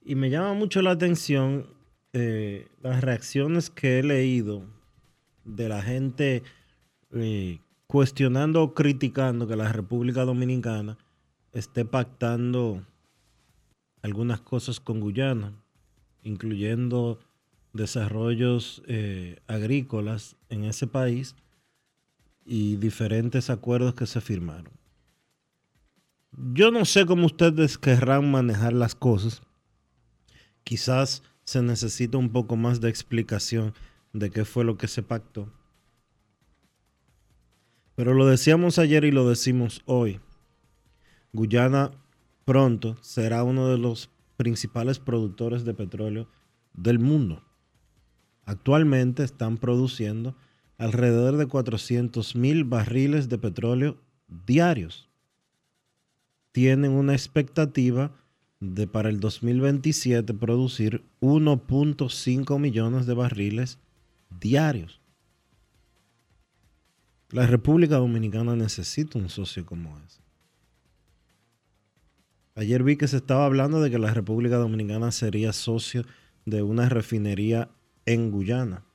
Y 0.03 0.13
me 0.13 0.29
llama 0.29 0.53
mucho 0.53 0.83
la 0.83 0.91
atención 0.91 1.65
eh, 2.13 2.67
las 2.83 3.01
reacciones 3.01 3.71
que 3.71 3.97
he 3.97 4.03
leído 4.03 4.67
de 5.45 5.67
la 5.67 5.81
gente 5.81 6.43
eh, 7.11 7.57
cuestionando 7.87 8.61
o 8.61 8.75
criticando 8.75 9.47
que 9.47 9.55
la 9.55 9.73
República 9.73 10.25
Dominicana 10.25 10.99
esté 11.53 11.85
pactando 11.85 12.85
algunas 14.05 14.39
cosas 14.39 14.79
con 14.79 14.99
Guyana, 14.99 15.51
incluyendo 16.21 17.19
desarrollos 17.73 18.83
eh, 18.85 19.39
agrícolas 19.47 20.35
en 20.49 20.63
ese 20.63 20.85
país 20.85 21.35
y 22.45 22.75
diferentes 22.75 23.49
acuerdos 23.49 23.95
que 23.95 24.05
se 24.05 24.21
firmaron. 24.21 24.71
Yo 26.53 26.69
no 26.69 26.85
sé 26.85 27.07
cómo 27.07 27.25
ustedes 27.25 27.79
querrán 27.79 28.29
manejar 28.29 28.73
las 28.73 28.93
cosas. 28.93 29.41
Quizás 30.63 31.23
se 31.43 31.63
necesita 31.63 32.19
un 32.19 32.29
poco 32.29 32.55
más 32.55 32.81
de 32.81 32.89
explicación 32.89 33.73
de 34.13 34.29
qué 34.29 34.45
fue 34.45 34.65
lo 34.65 34.77
que 34.77 34.87
se 34.87 35.01
pactó. 35.01 35.51
Pero 37.95 38.13
lo 38.13 38.27
decíamos 38.27 38.77
ayer 38.77 39.03
y 39.03 39.11
lo 39.11 39.27
decimos 39.27 39.81
hoy. 39.85 40.19
Guyana 41.33 41.91
pronto 42.45 42.95
será 43.01 43.43
uno 43.43 43.67
de 43.67 43.77
los 43.77 44.09
principales 44.37 44.99
productores 44.99 45.65
de 45.65 45.73
petróleo 45.73 46.27
del 46.73 46.99
mundo. 46.99 47.43
Actualmente 48.45 49.23
están 49.23 49.57
produciendo 49.57 50.35
alrededor 50.77 51.37
de 51.37 51.47
400 51.47 52.35
mil 52.35 52.63
barriles 52.63 53.27
de 53.27 53.37
petróleo 53.37 53.97
diarios. 54.45 55.09
Tienen 56.51 56.91
una 56.91 57.13
expectativa 57.13 58.11
de 58.59 58.87
para 58.87 59.09
el 59.09 59.19
2027 59.19 60.33
producir 60.33 61.03
1.5 61.21 62.59
millones 62.59 63.05
de 63.05 63.13
barriles 63.13 63.79
diarios. 64.39 65.01
La 67.31 67.47
República 67.47 67.97
Dominicana 67.97 68.55
necesita 68.55 69.17
un 69.17 69.29
socio 69.29 69.65
como 69.65 69.97
ese. 69.99 70.24
Ayer 72.55 72.83
vi 72.83 72.95
que 72.95 73.07
se 73.09 73.17
estaba 73.17 73.45
hablando 73.45 73.81
de 73.81 73.91
que 73.91 73.99
la 73.99 74.13
República 74.13 74.55
Dominicana 74.55 75.11
sería 75.11 75.51
socio 75.51 76.05
de 76.45 76.61
una 76.63 76.87
refinería 76.87 77.69
en 78.05 78.31
Guyana. 78.31 78.85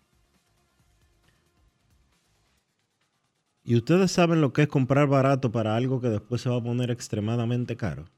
Y 3.63 3.77
ustedes 3.77 4.11
saben 4.11 4.41
lo 4.41 4.55
que 4.55 4.63
es 4.63 4.69
comprar 4.69 5.07
barato 5.09 5.53
para 5.53 5.77
algo 5.77 6.01
que 6.01 6.09
después 6.09 6.41
se 6.41 6.49
va 6.49 6.57
a 6.57 6.63
poner 6.63 6.91
extremadamente 6.91 7.77
caro. 7.77 8.09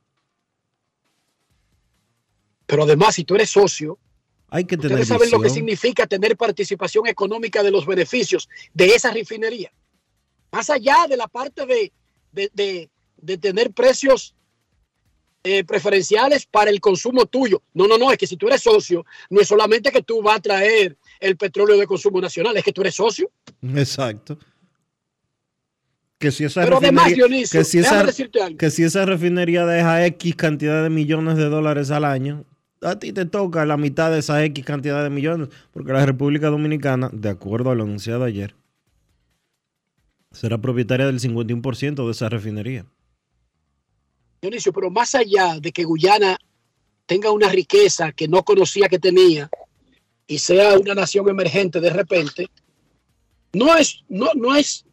Pero 2.67 2.85
además, 2.85 3.17
si 3.17 3.25
tú 3.25 3.35
eres 3.35 3.51
socio, 3.51 3.99
Hay 4.49 4.65
que 4.65 4.77
tener 4.77 4.93
ustedes 5.01 5.09
saben 5.09 5.31
lo 5.31 5.41
que 5.41 5.51
significa 5.51 6.07
tener 6.07 6.37
participación 6.37 7.09
económica 7.09 7.63
de 7.65 7.73
los 7.73 7.85
beneficios 7.85 8.49
de 8.73 8.87
esa 8.95 9.11
refinería. 9.13 9.73
Más 10.53 10.71
allá 10.71 11.07
de 11.09 11.17
la 11.17 11.27
parte 11.27 11.67
de, 11.67 11.93
de- 12.31 12.51
de- 12.55 12.91
de 13.17 13.39
tener 13.39 13.73
precios 13.73 14.35
eh, 15.45 15.65
preferenciales 15.65 16.47
para 16.47 16.71
el 16.71 16.81
consumo 16.81 17.27
tuyo. 17.27 17.63
No, 17.75 17.87
no, 17.89 17.99
no, 17.99 18.13
es 18.13 18.19
que 18.19 18.27
si 18.27 18.37
tú 18.37 18.47
eres 18.47 18.63
socio, 18.63 19.05
no 19.29 19.41
es 19.41 19.49
solamente 19.49 19.91
que 19.91 20.03
tú 20.03 20.23
vas 20.23 20.37
a 20.37 20.41
traer 20.41 20.97
el 21.19 21.37
petróleo 21.37 21.77
de 21.77 21.87
consumo 21.87 22.21
nacional, 22.21 22.57
es 22.57 22.63
que 22.63 22.73
tú 22.73 22.81
eres 22.81 22.95
socio. 22.95 23.31
Exacto. 23.75 24.39
Que 26.19 26.31
si 26.31 26.45
esa 26.45 26.63
Pero 26.63 26.77
además, 26.77 27.13
Dionisio, 27.13 27.59
que 27.59 27.65
si 27.65 27.81
esa, 27.81 28.07
que 28.57 28.71
si 28.71 28.85
esa 28.85 29.05
refinería 29.05 29.67
deja 29.67 30.07
X 30.07 30.37
cantidad 30.37 30.81
de 30.85 30.91
millones 30.91 31.37
de 31.37 31.47
dólares 31.47 31.91
al 31.91 32.05
año, 32.05 32.45
a 32.81 33.01
ti 33.01 33.13
te 33.13 33.25
toca 33.27 33.65
la 33.65 33.77
mitad 33.77 34.13
de 34.13 34.21
esa 34.21 34.45
X 34.45 34.65
cantidad 34.65 35.03
de 35.03 35.11
millones, 35.11 35.49
porque 35.73 35.93
la 35.93 36.07
República 36.07 36.49
Dominicana, 36.51 37.11
de 37.13 37.31
acuerdo 37.31 37.71
a 37.71 37.75
lo 37.75 37.83
anunciado 37.83 38.23
ayer, 38.23 38.55
será 40.31 40.59
propietaria 40.59 41.07
del 41.07 41.19
51% 41.19 42.05
de 42.05 42.11
esa 42.13 42.29
refinería. 42.29 42.87
Dionisio, 44.43 44.73
pero 44.73 44.91
más 44.91 45.15
allá 45.15 45.61
de 45.61 45.71
que 45.71 45.85
Guyana 45.85 46.37
tenga 47.07 47.31
una 47.31 47.49
riqueza 47.49 48.11
que 48.11 48.27
no 48.27 48.43
conocía 48.43 48.89
que 48.89 48.99
tenía 48.99 49.49
y 50.27 50.41
sea 50.41 50.77
una 50.77 50.97
nación 50.97 51.29
emergente 51.29 51.81
de 51.81 51.91
repente, 51.91 52.49
no 53.53 53.77
es, 53.77 54.03
no, 54.09 54.31
no 54.35 54.57
es, 54.57 54.85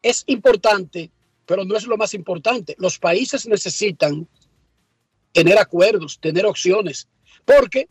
es 0.00 0.24
importante, 0.28 1.10
pero 1.44 1.66
no 1.66 1.76
es 1.76 1.86
lo 1.86 1.98
más 1.98 2.14
importante. 2.14 2.74
Los 2.78 2.98
países 2.98 3.46
necesitan 3.46 4.26
tener 5.32 5.58
acuerdos, 5.58 6.18
tener 6.18 6.46
opciones, 6.46 7.08
porque 7.44 7.90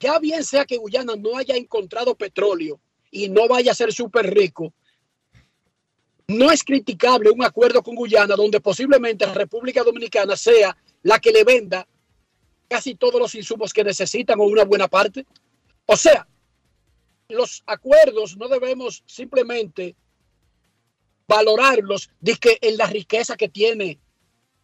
ya 0.00 0.18
bien 0.18 0.42
sea 0.42 0.64
que 0.64 0.78
Guyana 0.78 1.14
no 1.14 1.38
haya 1.38 1.54
encontrado 1.54 2.16
petróleo 2.16 2.80
y 3.08 3.28
no 3.28 3.46
vaya 3.46 3.70
a 3.70 3.76
ser 3.76 3.92
súper 3.92 4.34
rico, 4.34 4.74
no 6.28 6.50
es 6.50 6.64
criticable 6.64 7.30
un 7.30 7.44
acuerdo 7.44 7.82
con 7.82 7.94
Guyana 7.94 8.34
donde 8.34 8.60
posiblemente 8.60 9.26
la 9.26 9.34
República 9.34 9.82
Dominicana 9.82 10.36
sea 10.36 10.76
la 11.02 11.18
que 11.18 11.32
le 11.32 11.44
venda 11.44 11.86
casi 12.68 12.94
todos 12.94 13.20
los 13.20 13.34
insumos 13.34 13.72
que 13.72 13.84
necesitan 13.84 14.40
o 14.40 14.44
una 14.44 14.64
buena 14.64 14.88
parte. 14.88 15.26
O 15.86 15.96
sea, 15.96 16.26
los 17.28 17.62
acuerdos 17.66 18.36
no 18.36 18.48
debemos 18.48 19.02
simplemente 19.06 19.94
valorarlos 21.26 22.10
que 22.40 22.58
en 22.60 22.76
la 22.76 22.86
riqueza 22.86 23.36
que 23.36 23.48
tiene 23.48 23.98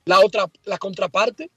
la 0.04 0.20
otra, 0.20 0.50
la 0.64 0.78
contraparte, 0.78 1.50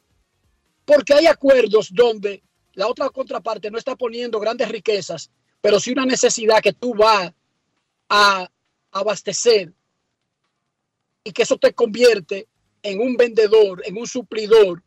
porque 0.86 1.14
hay 1.14 1.28
acuerdos 1.28 1.90
donde 1.92 2.44
la 2.74 2.88
otra 2.88 3.10
contraparte 3.10 3.72
no 3.72 3.78
está 3.78 3.96
poniendo 3.96 4.40
grandes 4.40 4.70
riquezas, 4.70 5.32
pero 5.62 5.80
sí 5.80 5.92
una 5.92 6.06
necesidad 6.06 6.62
que 6.62 6.74
tú 6.74 6.94
vas 6.94 7.32
a 8.10 8.50
abastecer 8.92 9.74
y 11.24 11.32
que 11.32 11.44
eso 11.44 11.58
te 11.58 11.74
convierte 11.74 12.48
en 12.82 13.02
un 13.02 13.16
vendedor, 13.16 13.82
en 13.86 13.98
un 13.98 14.08
suplidor 14.08 14.84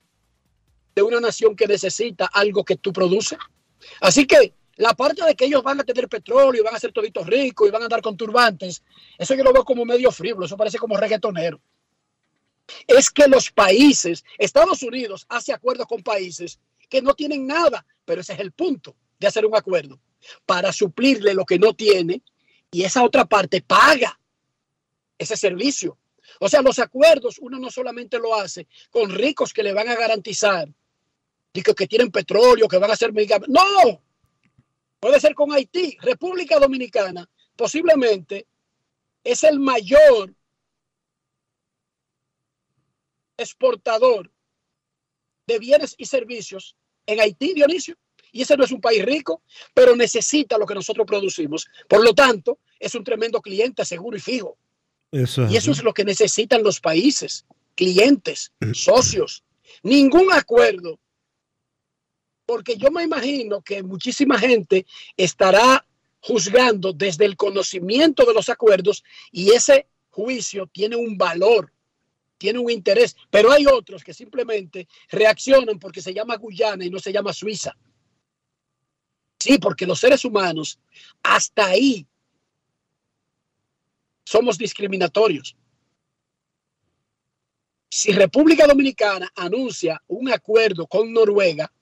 de 0.95 1.03
una 1.03 1.20
nación 1.20 1.57
que 1.57 1.66
necesita 1.66 2.26
algo 2.26 2.64
que 2.64 2.76
tú 2.76 2.93
produces. 2.93 3.39
Así 4.01 4.26
que 4.26 4.55
la 4.76 4.95
parte 4.95 5.24
de 5.24 5.34
que 5.34 5.47
ellos 5.47 5.62
van 5.62 5.80
a 5.80 5.84
tener 5.84 6.09
petróleo 6.09 6.61
y 6.61 6.64
van 6.64 6.74
a 6.74 6.80
ser 6.80 6.93
toditos 6.93 7.26
ricos 7.26 7.66
y 7.66 7.70
van 7.70 7.82
a 7.82 7.84
andar 7.87 8.03
con 8.03 8.16
turbantes, 8.16 8.82
eso 9.16 9.34
yo 9.34 9.43
lo 9.43 9.53
veo 9.53 9.64
como 9.64 9.84
medio 9.84 10.11
frívolo, 10.11 10.47
eso 10.47 10.57
parece 10.57 10.78
como 10.78 10.97
reggaetonero. 10.97 11.61
Es 12.87 13.11
que 13.11 13.28
los 13.28 13.51
países, 13.51 14.24
Estados 14.39 14.82
Unidos 14.82 15.24
hace 15.28 15.53
acuerdos 15.53 15.87
con 15.87 16.03
países 16.03 16.59
que 16.89 17.01
no 17.01 17.14
tienen 17.14 17.47
nada, 17.47 17.87
pero 18.05 18.20
ese 18.20 18.34
es 18.34 18.41
el 18.41 18.53
punto 18.53 18.97
de 19.18 19.26
hacer 19.26 19.47
un 19.47 19.57
acuerdo, 19.57 19.99
para 20.45 20.72
suplirle 20.72 21.32
lo 21.32 21.45
que 21.45 21.59
no 21.59 21.74
tiene 21.74 22.22
y 22.70 22.82
esa 22.82 23.05
otra 23.05 23.24
parte 23.24 23.62
paga 23.62 24.18
ese 25.18 25.37
servicio. 25.37 25.97
O 26.41 26.49
sea, 26.49 26.62
los 26.62 26.78
acuerdos 26.78 27.39
uno 27.41 27.59
no 27.59 27.70
solamente 27.70 28.18
lo 28.18 28.34
hace 28.34 28.66
con 28.91 29.11
ricos 29.11 29.53
que 29.53 29.62
le 29.62 29.72
van 29.72 29.89
a 29.89 29.95
garantizar 29.95 30.68
y 31.53 31.62
que, 31.62 31.87
tienen 31.87 32.11
petróleo, 32.11 32.68
que 32.68 32.78
van 32.78 32.91
a 32.91 32.97
ser 32.97 33.12
mega- 33.12 33.41
No, 33.49 34.03
Puede 34.99 35.20
ser 35.20 35.34
con 35.34 35.53
Haití. 35.53 35.97
República 36.01 36.59
Dominicana 36.59 37.28
posiblemente 37.55 38.47
es 39.22 39.45
el 39.45 39.61
mayor 39.61 40.34
exportador 43.37 44.32
de 45.47 45.59
bienes 45.59 45.95
y 45.99 46.07
servicios 46.07 46.76
en 47.07 47.20
Haití, 47.20 47.55
Dionisio. 47.55 47.97
Y 48.32 48.43
ese 48.43 48.57
no 48.57 48.64
es 48.64 48.72
un 48.72 48.80
país 48.80 49.05
rico, 49.05 49.43
pero 49.72 49.95
necesita 49.95 50.59
lo 50.59 50.66
que 50.66 50.74
nosotros 50.74 51.07
producimos. 51.07 51.68
Por 51.89 52.03
lo 52.03 52.12
tanto, 52.12 52.59
es 52.78 52.95
un 52.95 53.05
tremendo 53.05 53.41
cliente 53.41 53.84
seguro 53.84 54.16
y 54.16 54.20
fijo. 54.20 54.59
Eso 55.12 55.44
es 55.44 55.52
Y 55.52 55.57
eso 55.57 55.70
es 55.70 55.82
lo 55.82 55.94
que 55.94 56.04
necesitan 56.04 56.62
los 56.62 56.80
países, 56.80 57.46
clientes, 57.74 58.52
socios. 58.72 59.44
Ningún 59.82 60.32
acuerdo, 60.32 60.98
porque 62.44 62.76
yo 62.76 62.90
me 62.90 63.02
imagino 63.02 63.61
que 63.62 63.82
muchísima 63.82 64.38
gente 64.38 64.86
estará 65.16 65.86
juzgando 66.20 66.92
desde 66.92 67.24
el 67.24 67.36
conocimiento 67.36 68.24
de 68.24 68.34
los 68.34 68.48
acuerdos 68.48 69.04
y 69.30 69.50
ese 69.50 69.86
juicio 70.11 70.66
tiene 70.66 70.96
un 70.96 71.16
valor, 71.16 71.72
tiene 72.38 72.59
un 72.59 72.70
interés, 72.70 73.16
pero 73.30 73.52
hay 73.52 73.66
otros 73.66 74.02
que 74.02 74.14
simplemente 74.14 74.88
reaccionan 75.11 75.78
porque 75.78 76.02
se 76.02 76.12
llama 76.12 76.36
Guyana 76.36 76.84
y 76.84 76.90
no 76.90 76.98
se 76.98 77.12
llama 77.12 77.32
Suiza. 77.32 77.76
Sí, 79.38 79.59
porque 79.59 79.86
los 79.86 80.00
seres 80.00 80.24
humanos 80.24 80.80
hasta 81.22 81.66
ahí 81.66 82.07
somos 84.27 84.59
discriminatorios. 84.59 85.57
Si 87.89 88.12
República 88.12 88.66
Dominicana 88.66 89.33
anuncia 89.37 90.03
un 90.09 90.31
acuerdo 90.33 90.87
con 90.89 91.12
Noruega, 91.12 91.72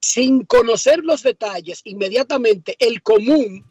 sin 0.00 0.46
conocer 0.46 1.04
los 1.04 1.22
detalles, 1.22 1.82
inmediatamente 1.84 2.74
el 2.78 3.02
común 3.02 3.70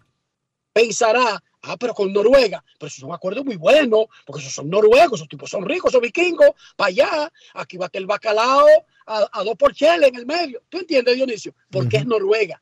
pensará, 0.72 1.43
ah, 1.63 1.78
pero 1.78 1.95
con 1.95 2.13
Noruega, 2.13 2.63
pero 2.78 2.88
eso 2.88 2.97
es 2.97 3.03
un 3.03 3.13
acuerdo 3.13 3.43
muy 3.43 3.55
bueno, 3.55 4.07
porque 4.26 4.41
esos 4.41 4.53
son 4.53 4.70
noruegos, 4.70 5.20
esos 5.20 5.28
tipos 5.28 5.49
son 5.49 5.66
ricos, 5.66 5.91
son 5.91 6.01
vikingos, 6.01 6.51
para 6.76 6.89
allá, 6.89 7.34
aquí 7.55 7.78
va 7.78 7.86
a 7.86 7.88
estar 7.88 8.01
el 8.01 8.05
bacalao 8.05 8.68
a, 9.07 9.28
a 9.32 9.43
dos 9.43 9.55
por 9.55 9.74
en 9.80 10.16
el 10.16 10.26
medio. 10.28 10.61
¿Tú 10.70 10.78
entiendes, 10.78 11.16
Dionisio? 11.16 11.55
Porque 11.72 11.97
es 11.97 12.05
Noruega. 12.05 12.61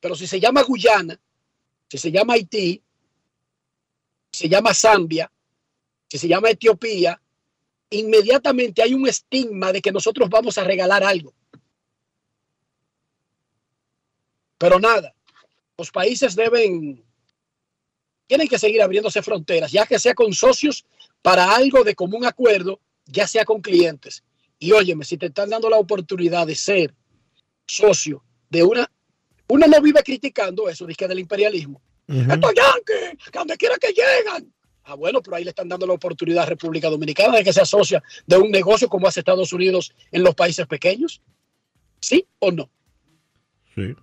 Pero 0.00 0.14
si 0.14 0.26
se 0.26 0.40
llama 0.40 0.62
Guyana, 0.62 1.20
si 1.88 1.98
se 1.98 2.10
llama 2.10 2.34
Haití, 2.34 2.82
se 4.36 4.50
llama 4.50 4.74
Zambia, 4.74 5.32
si 6.10 6.18
se 6.18 6.28
llama 6.28 6.50
Etiopía, 6.50 7.18
inmediatamente 7.88 8.82
hay 8.82 8.92
un 8.92 9.08
estigma 9.08 9.72
de 9.72 9.80
que 9.80 9.90
nosotros 9.90 10.28
vamos 10.28 10.58
a 10.58 10.64
regalar 10.64 11.02
algo. 11.02 11.32
Pero 14.58 14.78
nada, 14.78 15.14
los 15.78 15.90
países 15.90 16.36
deben, 16.36 17.02
tienen 18.26 18.46
que 18.46 18.58
seguir 18.58 18.82
abriéndose 18.82 19.22
fronteras, 19.22 19.72
ya 19.72 19.86
que 19.86 19.98
sea 19.98 20.14
con 20.14 20.34
socios 20.34 20.84
para 21.22 21.56
algo 21.56 21.82
de 21.82 21.94
común 21.94 22.26
acuerdo, 22.26 22.78
ya 23.06 23.26
sea 23.26 23.46
con 23.46 23.62
clientes. 23.62 24.22
Y 24.58 24.72
óyeme, 24.72 25.06
si 25.06 25.16
te 25.16 25.26
están 25.26 25.48
dando 25.48 25.70
la 25.70 25.78
oportunidad 25.78 26.46
de 26.46 26.56
ser 26.56 26.94
socio 27.66 28.22
de 28.50 28.62
una, 28.64 28.90
uno 29.48 29.66
no 29.66 29.80
vive 29.80 30.02
criticando 30.02 30.68
eso, 30.68 30.84
dice 30.84 30.98
que 30.98 31.08
del 31.08 31.20
imperialismo. 31.20 31.80
Estos 32.08 32.54
yankees, 32.54 33.30
que 33.30 33.38
donde 33.38 33.56
quiera 33.56 33.76
que 33.78 33.92
llegan. 33.92 34.52
Ah, 34.84 34.94
bueno, 34.94 35.20
pero 35.20 35.36
ahí 35.36 35.44
le 35.44 35.50
están 35.50 35.68
dando 35.68 35.86
la 35.86 35.94
oportunidad 35.94 36.44
a 36.44 36.46
República 36.46 36.88
Dominicana 36.88 37.38
de 37.38 37.44
que 37.44 37.52
se 37.52 37.60
asocia 37.60 38.02
de 38.24 38.36
un 38.36 38.52
negocio 38.52 38.88
como 38.88 39.08
hace 39.08 39.20
Estados 39.20 39.52
Unidos 39.52 39.92
en 40.12 40.22
los 40.22 40.34
países 40.36 40.66
pequeños. 40.66 41.20
¿Sí 42.00 42.24
o 42.38 42.52
no? 42.52 42.70
Sí. 43.74 43.94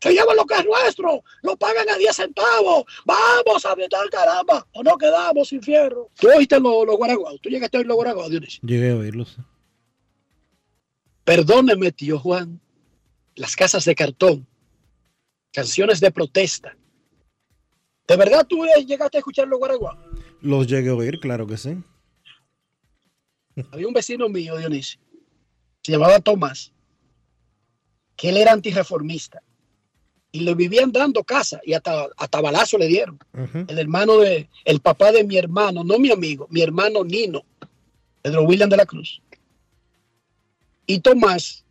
Se 0.00 0.12
llevan 0.12 0.36
lo 0.36 0.44
que 0.44 0.54
es 0.54 0.64
nuestro, 0.64 1.22
lo 1.42 1.56
pagan 1.56 1.88
a 1.88 1.96
10 1.96 2.16
centavos. 2.16 2.84
Vamos 3.04 3.64
a 3.64 3.76
meter 3.76 4.10
caramba, 4.10 4.66
o 4.72 4.82
no 4.82 4.98
quedamos 4.98 5.48
sin 5.48 5.62
fierro. 5.62 6.10
Tú 6.18 6.28
oíste 6.36 6.58
los 6.58 6.86
lo 6.86 6.98
tú 7.40 7.48
llegaste 7.48 7.76
a 7.76 7.80
oír 7.80 7.86
los 7.86 7.96
guaraguaos, 7.96 8.30
Dionisio. 8.30 8.60
Llegué 8.64 8.90
a 8.90 8.96
oírlos. 8.96 9.36
Perdóneme, 11.24 11.92
tío 11.92 12.18
Juan, 12.18 12.60
las 13.36 13.56
casas 13.56 13.84
de 13.84 13.94
cartón, 13.94 14.46
canciones 15.52 16.00
de 16.00 16.10
protesta. 16.10 16.76
¿De 18.06 18.16
verdad 18.16 18.46
tú 18.46 18.64
llegaste 18.86 19.18
a 19.18 19.20
escuchar 19.20 19.48
los 19.48 19.58
guaraguaos? 19.58 19.98
Los 20.40 20.66
llegué 20.66 20.90
a 20.90 20.94
oír, 20.94 21.18
claro 21.18 21.46
que 21.46 21.56
sí. 21.56 21.76
Había 23.72 23.88
un 23.88 23.94
vecino 23.94 24.28
mío, 24.28 24.56
Dionisio, 24.56 25.00
se 25.82 25.92
llamaba 25.92 26.18
Tomás, 26.20 26.72
que 28.16 28.28
él 28.28 28.36
era 28.36 28.52
antirreformista 28.52 29.42
y 30.30 30.40
le 30.40 30.54
vivían 30.54 30.92
dando 30.92 31.24
casa 31.24 31.60
y 31.64 31.72
hasta, 31.72 32.08
hasta 32.18 32.40
balazo 32.42 32.76
le 32.76 32.86
dieron. 32.86 33.18
El 33.68 33.78
hermano 33.78 34.18
de, 34.18 34.48
el 34.64 34.80
papá 34.80 35.10
de 35.10 35.24
mi 35.24 35.38
hermano, 35.38 35.82
no 35.84 35.98
mi 35.98 36.12
amigo, 36.12 36.46
mi 36.50 36.60
hermano 36.60 37.02
Nino, 37.02 37.42
Pedro 38.22 38.42
William 38.42 38.68
de 38.68 38.76
la 38.76 38.84
Cruz. 38.86 39.22
Y 40.86 41.00
Tomás, 41.00 41.64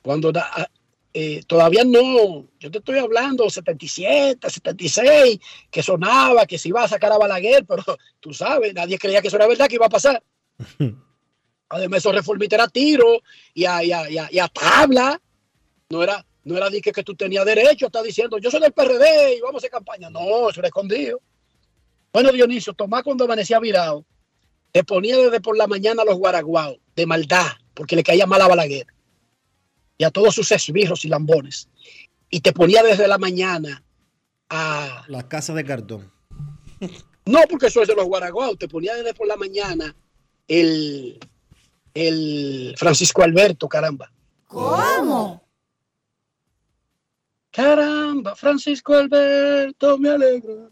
cuando 0.00 0.32
da- 0.32 0.70
eh, 1.14 1.42
todavía 1.46 1.84
no, 1.84 2.46
yo 2.58 2.70
te 2.70 2.78
estoy 2.78 2.98
hablando 2.98 3.48
77, 3.50 4.48
76, 4.48 5.38
que 5.70 5.82
sonaba, 5.82 6.46
que 6.46 6.58
se 6.58 6.68
iba 6.68 6.82
a 6.82 6.88
sacar 6.88 7.12
a 7.12 7.18
Balaguer, 7.18 7.64
pero 7.66 7.82
tú 8.20 8.32
sabes, 8.32 8.72
nadie 8.74 8.98
creía 8.98 9.20
que 9.20 9.28
eso 9.28 9.36
era 9.36 9.46
verdad 9.46 9.68
que 9.68 9.74
iba 9.76 9.86
a 9.86 9.90
pasar. 9.90 10.22
Además, 11.68 11.98
esos 11.98 12.14
reformistas 12.14 12.58
era 12.58 12.68
tiro 12.68 13.22
y 13.54 13.64
a, 13.64 13.82
y 13.82 13.92
a- 13.92 14.10
y 14.10 14.18
a- 14.18 14.28
y 14.30 14.38
a 14.38 14.48
tabla. 14.48 15.20
No 15.88 16.02
era, 16.02 16.24
no 16.44 16.56
era 16.56 16.68
que, 16.70 16.92
que 16.92 17.02
tú 17.02 17.14
tenías 17.14 17.44
derecho, 17.46 17.86
está 17.86 18.02
diciendo, 18.02 18.38
yo 18.38 18.50
soy 18.50 18.60
del 18.60 18.72
PRD 18.72 19.36
y 19.36 19.40
vamos 19.40 19.56
a 19.56 19.58
hacer 19.58 19.70
campaña. 19.70 20.10
No, 20.10 20.48
eso 20.50 20.60
era 20.60 20.68
escondido. 20.68 21.20
Bueno, 22.12 22.30
Dionisio, 22.30 22.74
Tomás 22.74 23.02
cuando 23.02 23.24
amanecía 23.24 23.58
virado, 23.58 24.04
te 24.70 24.84
ponía 24.84 25.16
desde 25.16 25.40
por 25.40 25.56
la 25.56 25.66
mañana 25.66 26.02
a 26.02 26.04
los 26.04 26.16
guaraguaos 26.16 26.76
de 26.94 27.06
maldad, 27.06 27.46
porque 27.74 27.96
le 27.96 28.02
caía 28.02 28.26
mal 28.26 28.40
a 28.42 28.48
Balaguer 28.48 28.86
y 30.02 30.04
a 30.04 30.10
todos 30.10 30.34
sus 30.34 30.50
esbirros 30.50 31.04
y 31.04 31.08
lambones. 31.08 31.68
Y 32.28 32.40
te 32.40 32.52
ponía 32.52 32.82
desde 32.82 33.06
la 33.06 33.18
mañana 33.18 33.84
a... 34.48 35.04
La 35.06 35.28
casa 35.28 35.54
de 35.54 35.64
cartón. 35.64 36.10
No, 37.24 37.38
porque 37.48 37.66
eso 37.68 37.82
es 37.82 37.86
de 37.86 37.94
los 37.94 38.06
guaraguaos. 38.06 38.58
Te 38.58 38.66
ponía 38.66 38.96
desde 38.96 39.14
por 39.14 39.28
la 39.28 39.36
mañana 39.36 39.94
el, 40.48 41.20
el 41.94 42.74
Francisco 42.76 43.22
Alberto, 43.22 43.68
caramba. 43.68 44.12
¿Cómo? 44.48 45.46
Caramba, 47.52 48.34
Francisco 48.34 48.94
Alberto, 48.94 49.98
me 49.98 50.08
alegra. 50.08 50.68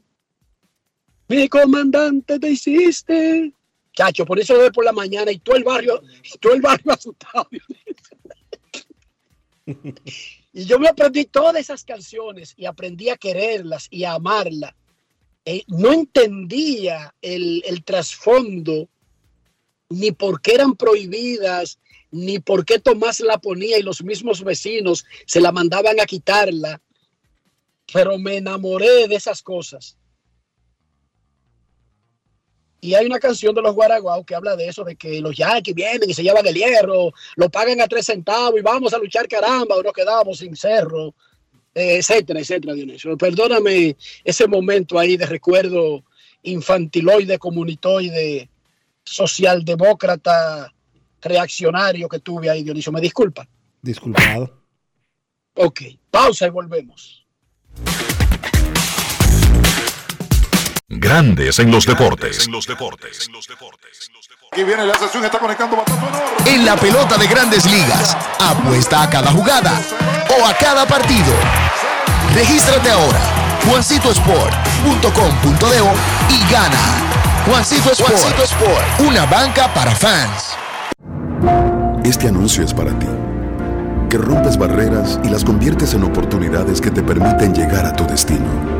Mi 1.29 1.49
comandante 1.49 2.41
te 2.41 2.51
hiciste. 2.51 3.55
Chacho, 3.93 4.27
por 4.27 4.41
eso 4.41 4.59
de 4.59 4.73
por 4.73 4.85
la 4.85 4.93
mañana 4.93 5.31
y 5.31 5.39
todo 5.39 5.55
el 5.55 5.63
barrio, 5.63 6.03
y 6.25 6.37
todo 6.39 6.53
el 6.53 6.63
barrio 6.63 6.93
asustado. 6.95 7.49
Y 10.53 10.65
yo 10.65 10.79
me 10.79 10.89
aprendí 10.89 11.25
todas 11.25 11.57
esas 11.57 11.85
canciones 11.85 12.55
y 12.57 12.67
aprendí 12.67 13.09
a 13.09 13.17
quererlas 13.17 13.87
y 13.91 14.05
a 14.05 14.15
amarlas. 14.15 14.75
Eh, 15.45 15.65
no 15.69 15.93
entendía 15.93 17.15
el, 17.23 17.63
el 17.67 17.83
trasfondo, 17.83 18.89
ni 19.89 20.13
por 20.13 20.41
qué 20.41 20.55
eran 20.55 20.77
prohibidas, 20.77 21.79
ni 22.11 22.39
por 22.39 22.65
qué 22.65 22.79
Tomás 22.79 23.21
la 23.21 23.39
ponía 23.39 23.79
y 23.79 23.83
los 23.83 24.03
mismos 24.03 24.43
vecinos 24.43 25.05
se 25.27 25.41
la 25.41 25.53
mandaban 25.53 26.01
a 26.01 26.07
quitarla. 26.07 26.81
Pero 27.93 28.19
me 28.19 28.37
enamoré 28.37 29.09
de 29.09 29.17
esas 29.17 29.43
cosas. 29.43 29.97
Y 32.81 32.95
hay 32.95 33.07
una 33.07 33.19
canción 33.19 33.55
de 33.55 33.61
los 33.61 33.75
Guaraguao 33.75 34.25
que 34.25 34.35
habla 34.35 34.57
de 34.57 34.69
eso, 34.69 34.85
de 34.85 34.97
que 34.97 35.21
los 35.21 35.37
yanquis 35.37 35.75
vienen 35.75 36.09
y 36.09 36.15
se 36.15 36.23
llevan 36.23 36.47
el 36.47 36.55
hierro, 36.55 37.13
lo 37.37 37.51
pagan 37.51 37.81
a 37.81 37.87
tres 37.87 38.07
centavos 38.07 38.59
y 38.59 38.63
vamos 38.63 38.95
a 38.95 38.99
luchar 38.99 39.29
caramba 39.29 39.77
o 39.77 39.83
nos 39.83 39.93
quedamos 39.93 40.39
sin 40.39 40.57
cerro, 40.57 41.15
eh, 41.75 41.99
etcétera, 41.99 42.41
etcétera, 42.41 42.73
Dionisio. 42.73 43.17
Perdóname 43.19 43.97
ese 44.25 44.47
momento 44.47 44.99
ahí 44.99 45.17
de 45.17 45.27
recuerdo 45.27 46.03
infantiloide, 46.43 47.39
comunitoide, 47.39 48.49
socialdemócrata, 49.05 50.73
reaccionario 51.21 52.09
que 52.09 52.21
tuve 52.21 52.49
ahí, 52.49 52.63
Dionisio. 52.63 52.93
Me 52.93 53.01
disculpa. 53.01 53.47
Disculpado. 53.83 54.59
Ok, 55.55 55.83
pausa 56.11 56.47
y 56.47 56.51
volvemos. 56.51 57.27
Grandes 60.93 61.61
en 61.61 61.71
los 61.71 61.87
deportes. 61.87 62.49
Aquí 64.51 64.65
viene 64.65 64.85
la 64.85 64.99
sesión, 64.99 65.25
está 65.25 65.39
conectando. 65.39 65.85
En 66.45 66.65
la 66.65 66.77
pelota 66.77 67.17
de 67.17 67.29
grandes 67.29 67.65
ligas, 67.65 68.17
apuesta 68.41 69.05
a 69.05 69.11
cada 69.11 69.31
jugada 69.31 69.81
o 70.37 70.45
a 70.45 70.53
cada 70.55 70.85
partido. 70.87 71.33
Regístrate 72.35 72.91
ahora, 72.91 73.21
juancitosport.com.de 73.69 75.79
y 76.35 76.41
gana. 76.51 76.81
Juancito 77.47 77.93
Sport, 77.93 78.11
Juancito 78.11 78.43
Sport, 78.43 79.01
una 79.07 79.27
banca 79.27 79.73
para 79.73 79.95
fans. 79.95 80.57
Este 82.05 82.27
anuncio 82.27 82.65
es 82.65 82.75
para 82.75 82.99
ti, 82.99 83.07
que 84.11 84.19
rompes 84.19 84.59
barreras 84.59 85.21
y 85.23 85.29
las 85.29 85.45
conviertes 85.45 85.95
en 85.95 86.03
oportunidades 86.03 86.81
que 86.81 86.91
te 86.91 87.05
permiten 87.05 87.55
llegar 87.55 87.87
a 87.87 87.95
tu 87.95 88.05
destino. 88.09 88.80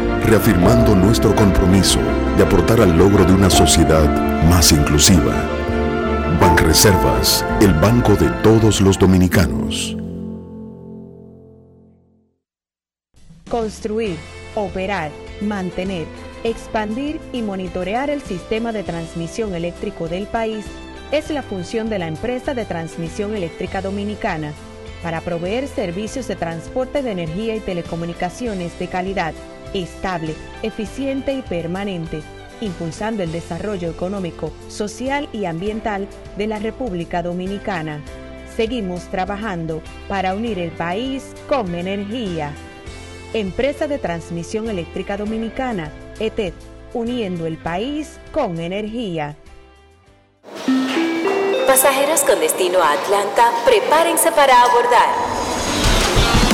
reafirmando 0.21 0.95
nuestro 0.95 1.35
compromiso 1.35 1.99
de 2.37 2.43
aportar 2.43 2.79
al 2.81 2.97
logro 2.97 3.25
de 3.25 3.33
una 3.33 3.49
sociedad 3.49 4.07
más 4.45 4.71
inclusiva. 4.71 5.33
Banreservas, 6.39 7.45
el 7.61 7.73
banco 7.73 8.15
de 8.15 8.29
todos 8.41 8.81
los 8.81 8.97
dominicanos. 8.97 9.97
Construir, 13.49 14.17
operar, 14.55 15.11
mantener, 15.41 16.07
expandir 16.43 17.19
y 17.33 17.41
monitorear 17.41 18.09
el 18.09 18.21
sistema 18.21 18.71
de 18.71 18.83
transmisión 18.83 19.53
eléctrico 19.53 20.07
del 20.07 20.25
país 20.27 20.65
es 21.11 21.29
la 21.29 21.43
función 21.43 21.89
de 21.89 21.99
la 21.99 22.07
empresa 22.07 22.53
de 22.53 22.65
transmisión 22.65 23.35
eléctrica 23.35 23.81
dominicana 23.81 24.53
para 25.03 25.21
proveer 25.21 25.67
servicios 25.67 26.27
de 26.27 26.35
transporte 26.35 27.03
de 27.03 27.11
energía 27.11 27.55
y 27.55 27.59
telecomunicaciones 27.59 28.77
de 28.79 28.87
calidad, 28.87 29.33
estable, 29.73 30.35
eficiente 30.63 31.33
y 31.33 31.41
permanente, 31.41 32.21
impulsando 32.61 33.23
el 33.23 33.31
desarrollo 33.31 33.89
económico, 33.89 34.51
social 34.67 35.27
y 35.33 35.45
ambiental 35.45 36.07
de 36.37 36.47
la 36.47 36.59
República 36.59 37.23
Dominicana. 37.23 38.01
Seguimos 38.55 39.03
trabajando 39.05 39.81
para 40.07 40.35
unir 40.35 40.59
el 40.59 40.71
país 40.71 41.33
con 41.47 41.73
energía. 41.73 42.53
Empresa 43.33 43.87
de 43.87 43.97
Transmisión 43.97 44.69
Eléctrica 44.69 45.17
Dominicana, 45.17 45.91
ETED, 46.19 46.53
uniendo 46.93 47.45
el 47.45 47.57
país 47.57 48.19
con 48.31 48.59
energía. 48.59 49.37
Pasajeros 51.65 52.21
con 52.21 52.39
destino 52.41 52.79
a 52.79 52.91
Atlanta, 52.91 53.49
prepárense 53.65 54.31
para 54.33 54.61
abordar. 54.61 55.50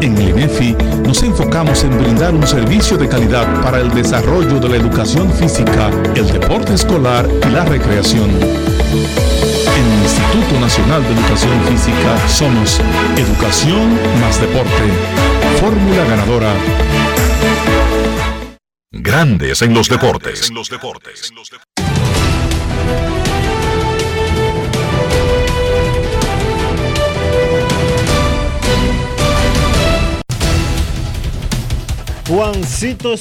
En 0.00 0.16
el 0.16 0.28
INEFI 0.28 0.76
nos 1.04 1.22
enfocamos 1.24 1.82
en 1.82 1.98
brindar 1.98 2.32
un 2.32 2.46
servicio 2.46 2.96
de 2.96 3.08
calidad 3.08 3.62
para 3.62 3.80
el 3.80 3.90
desarrollo 3.90 4.60
de 4.60 4.68
la 4.68 4.76
educación 4.76 5.32
física, 5.32 5.90
el 6.14 6.26
deporte 6.30 6.74
escolar 6.74 7.28
y 7.28 7.50
la 7.50 7.64
recreación. 7.64 8.30
En 8.30 9.92
el 9.92 10.02
Instituto 10.02 10.60
Nacional 10.60 11.02
de 11.02 11.14
Educación 11.14 11.60
Física 11.64 12.28
somos 12.28 12.80
Educación 13.16 13.98
más 14.20 14.40
Deporte. 14.40 14.70
Fórmula 15.60 16.04
ganadora. 16.04 16.52
Grandes 18.92 19.62
en 19.62 19.74
los 19.74 19.88
deportes. 19.88 20.50
Juancito, 32.28 33.14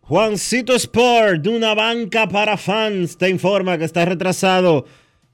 Juancito 0.00 0.74
Sport, 0.74 1.42
de 1.42 1.48
una 1.48 1.76
banca 1.76 2.28
para 2.28 2.56
fans, 2.56 3.16
te 3.16 3.28
informa 3.28 3.78
que 3.78 3.84
está 3.84 4.04
retrasado 4.04 4.84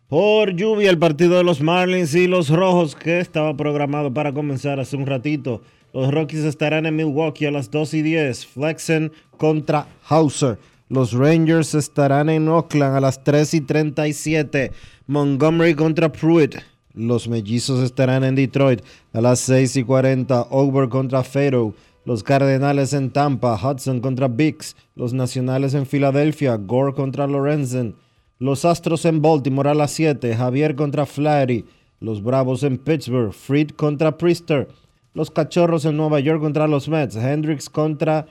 por 0.09 0.55
lluvia 0.55 0.91
el 0.91 0.99
partido 0.99 1.39
de 1.39 1.43
los 1.43 1.63
Marlins 1.63 2.15
y 2.15 2.27
los 2.27 2.51
Rojos 2.51 2.95
que 2.95 3.21
estaba 3.21 3.57
programado 3.57 4.13
para 4.13 4.35
comenzar 4.35 4.79
hace 4.79 4.97
un 4.97 5.07
ratito. 5.07 5.63
Los 5.95 6.13
Rockies 6.13 6.45
estarán 6.45 6.85
en 6.85 6.97
Milwaukee 6.97 7.47
a 7.47 7.51
las 7.51 7.71
2 7.71 7.95
y 7.95 8.03
10. 8.03 8.45
Flexen 8.45 9.11
contra 9.39 9.89
Hauser. 10.07 10.59
Los 10.91 11.15
Rangers 11.15 11.75
estarán 11.75 12.29
en 12.29 12.47
Oakland 12.47 12.95
a 12.95 13.01
las 13.01 13.25
3 13.25 13.55
y 13.55 13.61
37. 13.63 14.71
Montgomery 15.07 15.75
contra 15.75 16.13
Pruitt. 16.13 16.57
Los 16.93 17.27
Mellizos 17.27 17.83
estarán 17.83 18.23
en 18.23 18.35
Detroit 18.35 18.83
a 19.15 19.23
las 19.23 19.41
6 19.41 19.77
y 19.77 19.83
40. 19.83 20.49
Over 20.51 20.91
contra 20.91 21.25
Faro. 21.25 21.75
Los 22.07 22.23
Cardenales 22.23 22.93
en 22.93 23.11
Tampa, 23.11 23.59
Hudson 23.59 24.01
contra 24.01 24.29
Bix. 24.29 24.77
Los 24.95 25.15
Nacionales 25.15 25.73
en 25.73 25.87
Filadelfia, 25.87 26.57
Gore 26.57 26.93
contra 26.93 27.27
Lorenzen. 27.27 27.97
Los 28.39 28.67
Astros 28.67 29.07
en 29.07 29.23
Baltimore 29.23 29.71
a 29.71 29.75
las 29.75 29.93
7, 29.93 30.35
Javier 30.35 30.75
contra 30.75 31.07
Flaherty. 31.07 31.65
Los 32.01 32.23
Bravos 32.23 32.63
en 32.63 32.77
Pittsburgh, 32.77 33.33
Fried 33.33 33.71
contra 33.71 34.19
Priester. 34.19 34.69
Los 35.15 35.31
Cachorros 35.31 35.87
en 35.87 35.97
Nueva 35.97 36.21
York 36.21 36.43
contra 36.43 36.67
los 36.67 36.91
Mets, 36.91 37.17
Hendricks 37.17 37.71
contra 37.71 38.27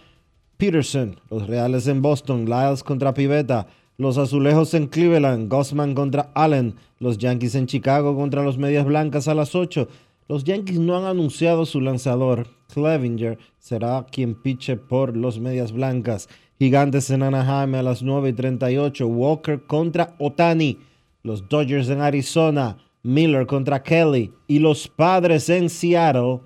Peterson. 0.57 1.19
Los 1.31 1.47
Reales 1.47 1.87
en 1.87 2.03
Boston, 2.03 2.45
Lyles 2.45 2.83
contra 2.83 3.15
Pivetta. 3.15 3.65
Los 3.97 4.19
Azulejos 4.19 4.75
en 4.75 4.87
Cleveland, 4.87 5.49
Gossman 5.49 5.95
contra 5.95 6.29
Allen. 6.35 6.75
Los 6.99 7.17
Yankees 7.17 7.55
en 7.55 7.65
Chicago 7.65 8.15
contra 8.15 8.43
los 8.43 8.59
Medias 8.59 8.85
Blancas 8.85 9.27
a 9.27 9.33
las 9.33 9.55
8. 9.55 9.87
Los 10.27 10.43
Yankees 10.43 10.79
no 10.79 10.95
han 10.95 11.05
anunciado 11.05 11.65
su 11.65 11.81
lanzador. 11.81 12.47
Clevinger 12.73 13.37
será 13.59 14.05
quien 14.11 14.33
piche 14.35 14.77
por 14.77 15.15
los 15.15 15.39
Medias 15.39 15.71
Blancas. 15.71 16.27
Gigantes 16.57 17.09
en 17.09 17.23
Anaheim 17.23 17.75
a 17.75 17.83
las 17.83 18.01
9 18.01 18.29
y 18.29 18.33
38. 18.33 19.07
Walker 19.07 19.63
contra 19.67 20.15
Otani. 20.19 20.79
los 21.21 21.47
Dodgers 21.47 21.89
en 21.89 22.01
Arizona, 22.01 22.77
Miller 23.03 23.45
contra 23.45 23.81
Kelly 23.81 24.33
y 24.47 24.59
los 24.59 24.89
Padres 24.89 25.47
en 25.49 25.69
Seattle, 25.69 26.41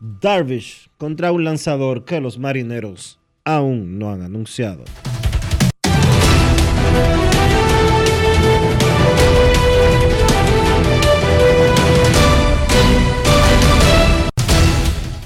Darvish 0.00 0.90
contra 0.98 1.30
un 1.30 1.44
lanzador 1.44 2.04
que 2.04 2.20
los 2.20 2.38
Marineros 2.38 3.20
aún 3.44 3.98
no 3.98 4.10
han 4.10 4.22
anunciado. 4.22 4.84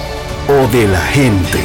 o 0.51 0.67
de 0.67 0.87
la 0.87 0.99
gente. 0.99 1.59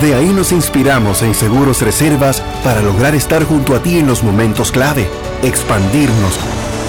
De 0.00 0.14
ahí 0.14 0.32
nos 0.32 0.52
inspiramos 0.52 1.22
en 1.22 1.34
Seguros 1.34 1.82
Reservas 1.82 2.42
para 2.64 2.80
lograr 2.80 3.14
estar 3.14 3.44
junto 3.44 3.74
a 3.74 3.82
ti 3.82 3.98
en 3.98 4.06
los 4.06 4.22
momentos 4.22 4.72
clave, 4.72 5.06
expandirnos, 5.42 6.38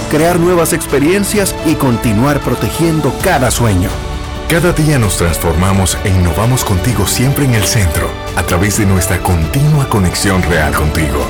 crear 0.09 0.39
nuevas 0.39 0.71
experiencias 0.71 1.55
y 1.65 1.75
continuar 1.75 2.39
protegiendo 2.39 3.13
cada 3.23 3.51
sueño. 3.51 3.89
Cada 4.47 4.71
día 4.71 4.97
nos 4.97 5.17
transformamos 5.17 5.97
e 6.05 6.09
innovamos 6.09 6.63
contigo 6.63 7.05
siempre 7.05 7.45
en 7.45 7.53
el 7.53 7.63
centro, 7.63 8.09
a 8.35 8.43
través 8.43 8.77
de 8.77 8.85
nuestra 8.85 9.19
continua 9.19 9.89
conexión 9.89 10.41
real 10.43 10.73
contigo. 10.73 11.25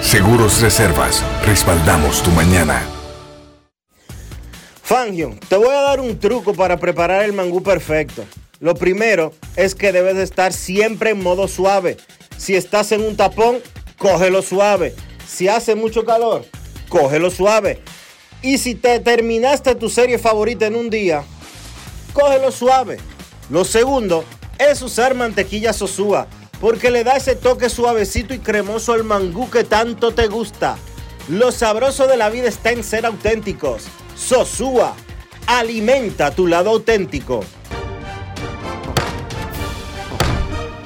Seguros 0.00 0.60
Reservas, 0.60 1.24
respaldamos 1.44 2.22
tu 2.22 2.30
mañana. 2.30 2.82
Fangio, 4.82 5.34
te 5.48 5.56
voy 5.56 5.74
a 5.74 5.80
dar 5.80 6.00
un 6.00 6.18
truco 6.18 6.52
para 6.54 6.76
preparar 6.76 7.24
el 7.24 7.32
mangú 7.32 7.62
perfecto. 7.62 8.24
Lo 8.64 8.74
primero 8.74 9.34
es 9.56 9.74
que 9.74 9.92
debes 9.92 10.16
de 10.16 10.22
estar 10.22 10.54
siempre 10.54 11.10
en 11.10 11.22
modo 11.22 11.48
suave. 11.48 11.98
Si 12.38 12.56
estás 12.56 12.92
en 12.92 13.02
un 13.02 13.14
tapón, 13.14 13.58
cógelo 13.98 14.40
suave. 14.40 14.94
Si 15.28 15.48
hace 15.48 15.74
mucho 15.74 16.06
calor, 16.06 16.46
cógelo 16.88 17.30
suave. 17.30 17.82
Y 18.40 18.56
si 18.56 18.74
te 18.74 19.00
terminaste 19.00 19.74
tu 19.74 19.90
serie 19.90 20.16
favorita 20.16 20.64
en 20.64 20.76
un 20.76 20.88
día, 20.88 21.24
cógelo 22.14 22.50
suave. 22.50 22.96
Lo 23.50 23.66
segundo 23.66 24.24
es 24.58 24.80
usar 24.80 25.14
mantequilla 25.14 25.74
sosúa, 25.74 26.26
porque 26.58 26.90
le 26.90 27.04
da 27.04 27.18
ese 27.18 27.36
toque 27.36 27.68
suavecito 27.68 28.32
y 28.32 28.38
cremoso 28.38 28.94
al 28.94 29.04
mangú 29.04 29.50
que 29.50 29.64
tanto 29.64 30.14
te 30.14 30.26
gusta. 30.26 30.78
Lo 31.28 31.52
sabroso 31.52 32.06
de 32.06 32.16
la 32.16 32.30
vida 32.30 32.48
está 32.48 32.70
en 32.70 32.82
ser 32.82 33.04
auténticos. 33.04 33.82
Sosúa, 34.16 34.96
alimenta 35.46 36.34
tu 36.34 36.46
lado 36.46 36.70
auténtico. 36.70 37.44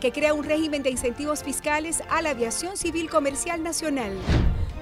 que 0.00 0.12
crea 0.12 0.34
un 0.34 0.44
régimen 0.44 0.82
de 0.82 0.90
incentivos 0.90 1.42
fiscales 1.42 2.02
a 2.10 2.22
la 2.22 2.30
aviación 2.30 2.76
civil 2.76 3.08
comercial 3.08 3.62
nacional. 3.62 4.12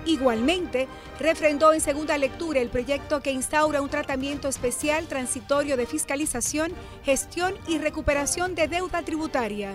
Igualmente, 0.04 0.88
refrendó 1.20 1.72
en 1.72 1.80
segunda 1.80 2.18
lectura 2.18 2.60
el 2.60 2.70
proyecto 2.70 3.20
que 3.20 3.30
instaura 3.30 3.82
un 3.82 3.88
tratamiento 3.88 4.48
especial 4.48 5.06
transitorio 5.06 5.76
de 5.76 5.86
fiscalización, 5.86 6.72
gestión 7.04 7.54
y 7.68 7.78
recuperación 7.78 8.54
de 8.54 8.66
deuda 8.66 9.02
tributaria. 9.02 9.74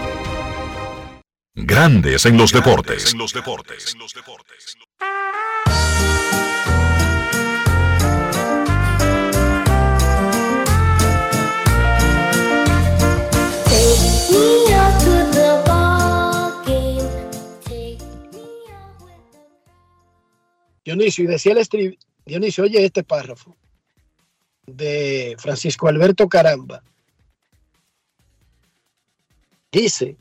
Grandes 1.63 2.25
en 2.25 2.37
los 2.37 2.51
deportes. 2.51 3.15
Dionisio, 20.83 21.23
y 21.23 21.27
decía 21.27 21.51
el 21.51 21.57
estrib... 21.59 21.97
Dionisio, 22.25 22.63
oye 22.63 22.83
este 22.83 23.03
párrafo 23.03 23.55
de 24.65 25.35
Francisco 25.37 25.87
Alberto 25.87 26.27
Caramba. 26.27 26.83
Dice, 29.71 30.17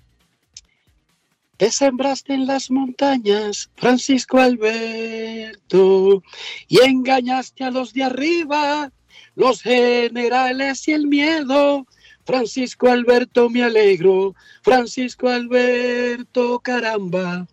te 1.61 1.71
sembraste 1.71 2.33
en 2.33 2.47
las 2.47 2.71
montañas, 2.71 3.69
Francisco 3.77 4.39
Alberto, 4.39 6.23
y 6.69 6.81
engañaste 6.81 7.65
a 7.65 7.71
los 7.71 7.93
de 7.93 8.05
arriba, 8.05 8.91
los 9.35 9.61
generales 9.61 10.89
y 10.89 10.93
el 10.93 11.07
miedo. 11.07 11.87
Francisco 12.25 12.89
Alberto, 12.89 13.51
me 13.51 13.63
alegro, 13.63 14.35
Francisco 14.63 15.29
Alberto, 15.29 16.61
caramba. 16.61 17.47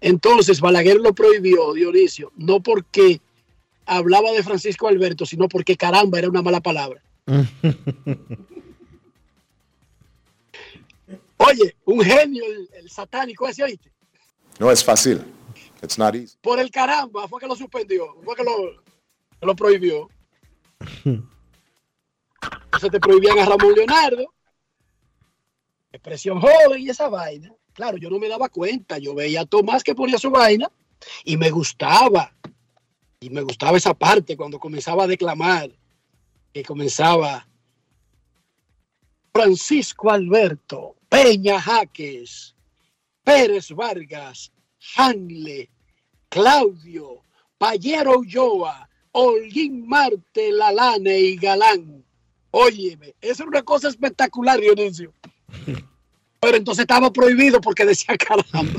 Entonces 0.00 0.60
Balaguer 0.60 0.96
lo 0.96 1.14
prohibió, 1.14 1.74
Dionisio, 1.74 2.32
no 2.36 2.60
porque 2.60 3.20
hablaba 3.86 4.32
de 4.32 4.42
Francisco 4.42 4.88
Alberto, 4.88 5.26
sino 5.26 5.46
porque 5.48 5.76
caramba 5.76 6.18
era 6.18 6.28
una 6.28 6.42
mala 6.42 6.60
palabra. 6.60 7.00
Oye, 11.52 11.76
un 11.84 12.00
genio, 12.00 12.44
el, 12.46 12.68
el 12.74 12.90
satánico 12.90 13.46
ese, 13.46 13.62
¿oíste? 13.62 13.92
No 14.58 14.70
es 14.70 14.82
fácil. 14.82 15.22
It's 15.82 15.98
not 15.98 16.14
easy. 16.14 16.36
Por 16.40 16.58
el 16.58 16.70
caramba 16.70 17.28
fue 17.28 17.40
que 17.40 17.46
lo 17.46 17.56
suspendió, 17.56 18.14
fue 18.24 18.36
que 18.36 18.44
lo, 18.44 18.82
que 19.38 19.46
lo 19.46 19.54
prohibió. 19.54 20.08
Entonces 21.04 22.90
te 22.90 23.00
prohibían 23.00 23.38
a 23.38 23.44
Ramón 23.44 23.74
Leonardo, 23.74 24.32
expresión 25.92 26.40
joven 26.40 26.80
y 26.80 26.88
esa 26.88 27.08
vaina. 27.08 27.52
Claro, 27.74 27.96
yo 27.96 28.08
no 28.10 28.18
me 28.18 28.28
daba 28.28 28.48
cuenta, 28.48 28.98
yo 28.98 29.14
veía 29.14 29.42
a 29.42 29.46
Tomás 29.46 29.82
que 29.82 29.94
ponía 29.94 30.18
su 30.18 30.30
vaina 30.30 30.70
y 31.24 31.36
me 31.36 31.50
gustaba. 31.50 32.32
Y 33.20 33.30
me 33.30 33.42
gustaba 33.42 33.76
esa 33.76 33.94
parte 33.94 34.36
cuando 34.36 34.58
comenzaba 34.58 35.04
a 35.04 35.06
declamar, 35.06 35.70
que 36.52 36.64
comenzaba 36.64 37.46
Francisco 39.32 40.10
Alberto, 40.10 40.96
Peña 41.12 41.60
Jaques, 41.60 42.54
Pérez 43.22 43.70
Vargas, 43.72 44.50
Hanle, 44.96 45.68
Claudio, 46.30 47.20
Payero 47.58 48.20
Ulloa, 48.20 48.88
Holguín 49.12 49.86
Marte, 49.86 50.50
Lalane 50.52 51.20
y 51.20 51.36
Galán. 51.36 52.02
Óyeme, 52.50 53.14
eso 53.20 53.42
era 53.42 53.50
una 53.50 53.62
cosa 53.62 53.88
espectacular, 53.88 54.58
Dionisio. 54.58 55.12
Pero 56.40 56.56
entonces 56.56 56.84
estaba 56.84 57.12
prohibido 57.12 57.60
porque 57.60 57.84
decía 57.84 58.16
caramba. 58.16 58.72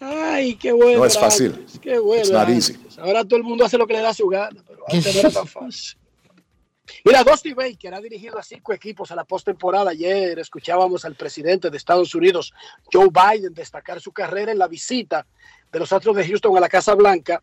Ay, 0.00 0.56
qué 0.56 0.72
bueno. 0.72 0.98
No 0.98 1.06
es 1.06 1.16
fácil. 1.16 1.64
Qué 1.80 2.00
bueno. 2.00 2.38
Ahora 2.98 3.24
todo 3.24 3.36
el 3.36 3.44
mundo 3.44 3.64
hace 3.64 3.78
lo 3.78 3.86
que 3.86 3.92
le 3.92 4.00
da 4.00 4.12
su 4.12 4.26
gana, 4.26 4.62
pero 4.66 4.82
antes 4.88 5.14
no 5.14 5.20
era 5.20 5.30
tan 5.30 5.46
fácil. 5.46 5.97
Mira, 7.04 7.22
Dusty 7.22 7.54
Baker 7.54 7.94
ha 7.94 8.00
dirigido 8.00 8.38
a 8.38 8.42
cinco 8.42 8.72
equipos 8.72 9.10
a 9.10 9.16
la 9.16 9.24
postemporada. 9.24 9.90
Ayer 9.90 10.38
escuchábamos 10.38 11.04
al 11.04 11.14
presidente 11.14 11.70
de 11.70 11.76
Estados 11.76 12.14
Unidos, 12.14 12.52
Joe 12.92 13.08
Biden, 13.08 13.54
destacar 13.54 14.00
su 14.00 14.12
carrera 14.12 14.52
en 14.52 14.58
la 14.58 14.68
visita 14.68 15.26
de 15.70 15.78
los 15.78 15.92
Astros 15.92 16.16
de 16.16 16.26
Houston 16.26 16.56
a 16.56 16.60
la 16.60 16.68
Casa 16.68 16.94
Blanca. 16.94 17.42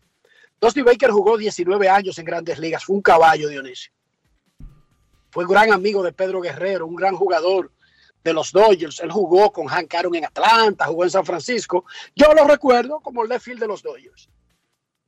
Dusty 0.60 0.82
Baker 0.82 1.10
jugó 1.10 1.36
19 1.36 1.88
años 1.88 2.18
en 2.18 2.24
grandes 2.24 2.58
ligas. 2.58 2.84
Fue 2.84 2.96
un 2.96 3.02
caballo, 3.02 3.48
Dionisio. 3.48 3.92
Fue 5.30 5.46
gran 5.46 5.72
amigo 5.72 6.02
de 6.02 6.12
Pedro 6.12 6.40
Guerrero, 6.40 6.86
un 6.86 6.96
gran 6.96 7.14
jugador 7.14 7.70
de 8.24 8.32
los 8.32 8.52
Dodgers. 8.52 9.00
Él 9.00 9.12
jugó 9.12 9.52
con 9.52 9.66
Hank 9.66 9.94
Aaron 9.94 10.14
en 10.14 10.24
Atlanta, 10.24 10.86
jugó 10.86 11.04
en 11.04 11.10
San 11.10 11.26
Francisco. 11.26 11.84
Yo 12.14 12.32
lo 12.32 12.44
recuerdo 12.46 13.00
como 13.00 13.22
el 13.22 13.28
left 13.28 13.44
field 13.44 13.60
de 13.60 13.66
los 13.66 13.82
Dodgers. 13.82 14.28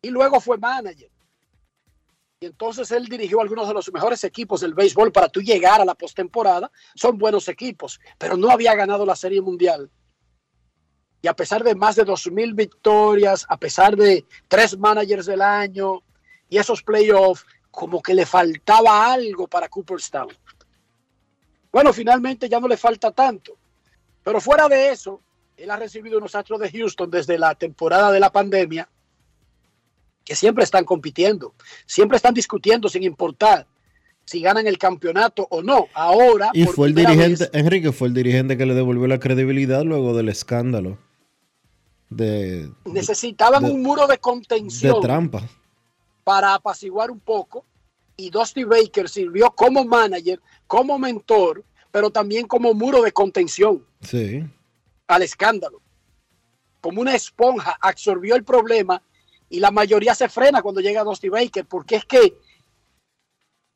Y 0.02 0.10
luego 0.10 0.40
fue 0.40 0.58
manager. 0.58 1.10
Y 2.40 2.46
entonces 2.46 2.92
él 2.92 3.06
dirigió 3.06 3.40
algunos 3.40 3.66
de 3.66 3.74
los 3.74 3.92
mejores 3.92 4.22
equipos 4.22 4.60
del 4.60 4.72
béisbol 4.72 5.10
para 5.10 5.28
tú 5.28 5.40
llegar 5.40 5.80
a 5.80 5.84
la 5.84 5.96
postemporada. 5.96 6.70
Son 6.94 7.18
buenos 7.18 7.48
equipos, 7.48 7.98
pero 8.16 8.36
no 8.36 8.50
había 8.50 8.76
ganado 8.76 9.04
la 9.04 9.16
Serie 9.16 9.40
Mundial. 9.40 9.90
Y 11.20 11.26
a 11.26 11.34
pesar 11.34 11.64
de 11.64 11.74
más 11.74 11.96
de 11.96 12.06
2.000 12.06 12.54
victorias, 12.54 13.44
a 13.48 13.56
pesar 13.56 13.96
de 13.96 14.24
tres 14.46 14.78
managers 14.78 15.26
del 15.26 15.42
año 15.42 16.04
y 16.48 16.58
esos 16.58 16.84
playoffs, 16.84 17.44
como 17.72 18.00
que 18.00 18.14
le 18.14 18.24
faltaba 18.24 19.12
algo 19.12 19.48
para 19.48 19.68
Cooperstown. 19.68 20.28
Bueno, 21.72 21.92
finalmente 21.92 22.48
ya 22.48 22.60
no 22.60 22.68
le 22.68 22.76
falta 22.76 23.10
tanto. 23.10 23.58
Pero 24.22 24.40
fuera 24.40 24.68
de 24.68 24.90
eso, 24.90 25.20
él 25.56 25.72
ha 25.72 25.76
recibido 25.76 26.18
unos 26.18 26.36
astros 26.36 26.60
de 26.60 26.70
Houston 26.70 27.10
desde 27.10 27.36
la 27.36 27.56
temporada 27.56 28.12
de 28.12 28.20
la 28.20 28.30
pandemia 28.30 28.88
que 30.28 30.36
siempre 30.36 30.62
están 30.62 30.84
compitiendo, 30.84 31.54
siempre 31.86 32.16
están 32.16 32.34
discutiendo 32.34 32.90
sin 32.90 33.02
importar 33.02 33.66
si 34.26 34.42
ganan 34.42 34.66
el 34.66 34.76
campeonato 34.76 35.46
o 35.48 35.62
no. 35.62 35.86
Ahora, 35.94 36.50
Y 36.52 36.66
fue 36.66 36.88
el 36.88 36.94
dirigente, 36.94 37.44
vez, 37.44 37.50
Enrique 37.54 37.92
fue 37.92 38.08
el 38.08 38.14
dirigente 38.14 38.58
que 38.58 38.66
le 38.66 38.74
devolvió 38.74 39.06
la 39.06 39.18
credibilidad 39.20 39.84
luego 39.84 40.14
del 40.14 40.28
escándalo 40.28 40.98
de, 42.10 42.70
necesitaban 42.84 43.64
de- 43.64 43.70
un 43.70 43.82
muro 43.82 44.02
de 44.06 44.12
de 44.14 44.18
contención 44.18 45.00
trampa. 45.00 45.42
para 46.24 46.52
apaciguar 46.52 47.10
un 47.10 47.20
poco 47.20 47.64
y 48.18 48.28
Dusty 48.28 48.64
Baker 48.64 49.08
sirvió 49.08 49.50
como 49.52 49.82
manager, 49.86 50.38
como 50.66 50.98
mentor, 50.98 51.64
pero 51.90 52.10
también 52.10 52.46
como 52.46 52.74
muro 52.74 53.00
de 53.00 53.12
contención 53.12 53.82
Sí. 54.02 54.44
al 55.06 55.22
escándalo. 55.22 55.80
Como 56.82 57.00
una 57.00 57.14
esponja 57.14 57.78
absorbió 57.80 58.36
el 58.36 58.44
problema 58.44 59.00
y 59.48 59.60
la 59.60 59.70
mayoría 59.70 60.14
se 60.14 60.28
frena 60.28 60.62
cuando 60.62 60.80
llega 60.80 61.04
Dusty 61.04 61.28
Baker 61.28 61.66
porque 61.66 61.96
es 61.96 62.04
que 62.04 62.38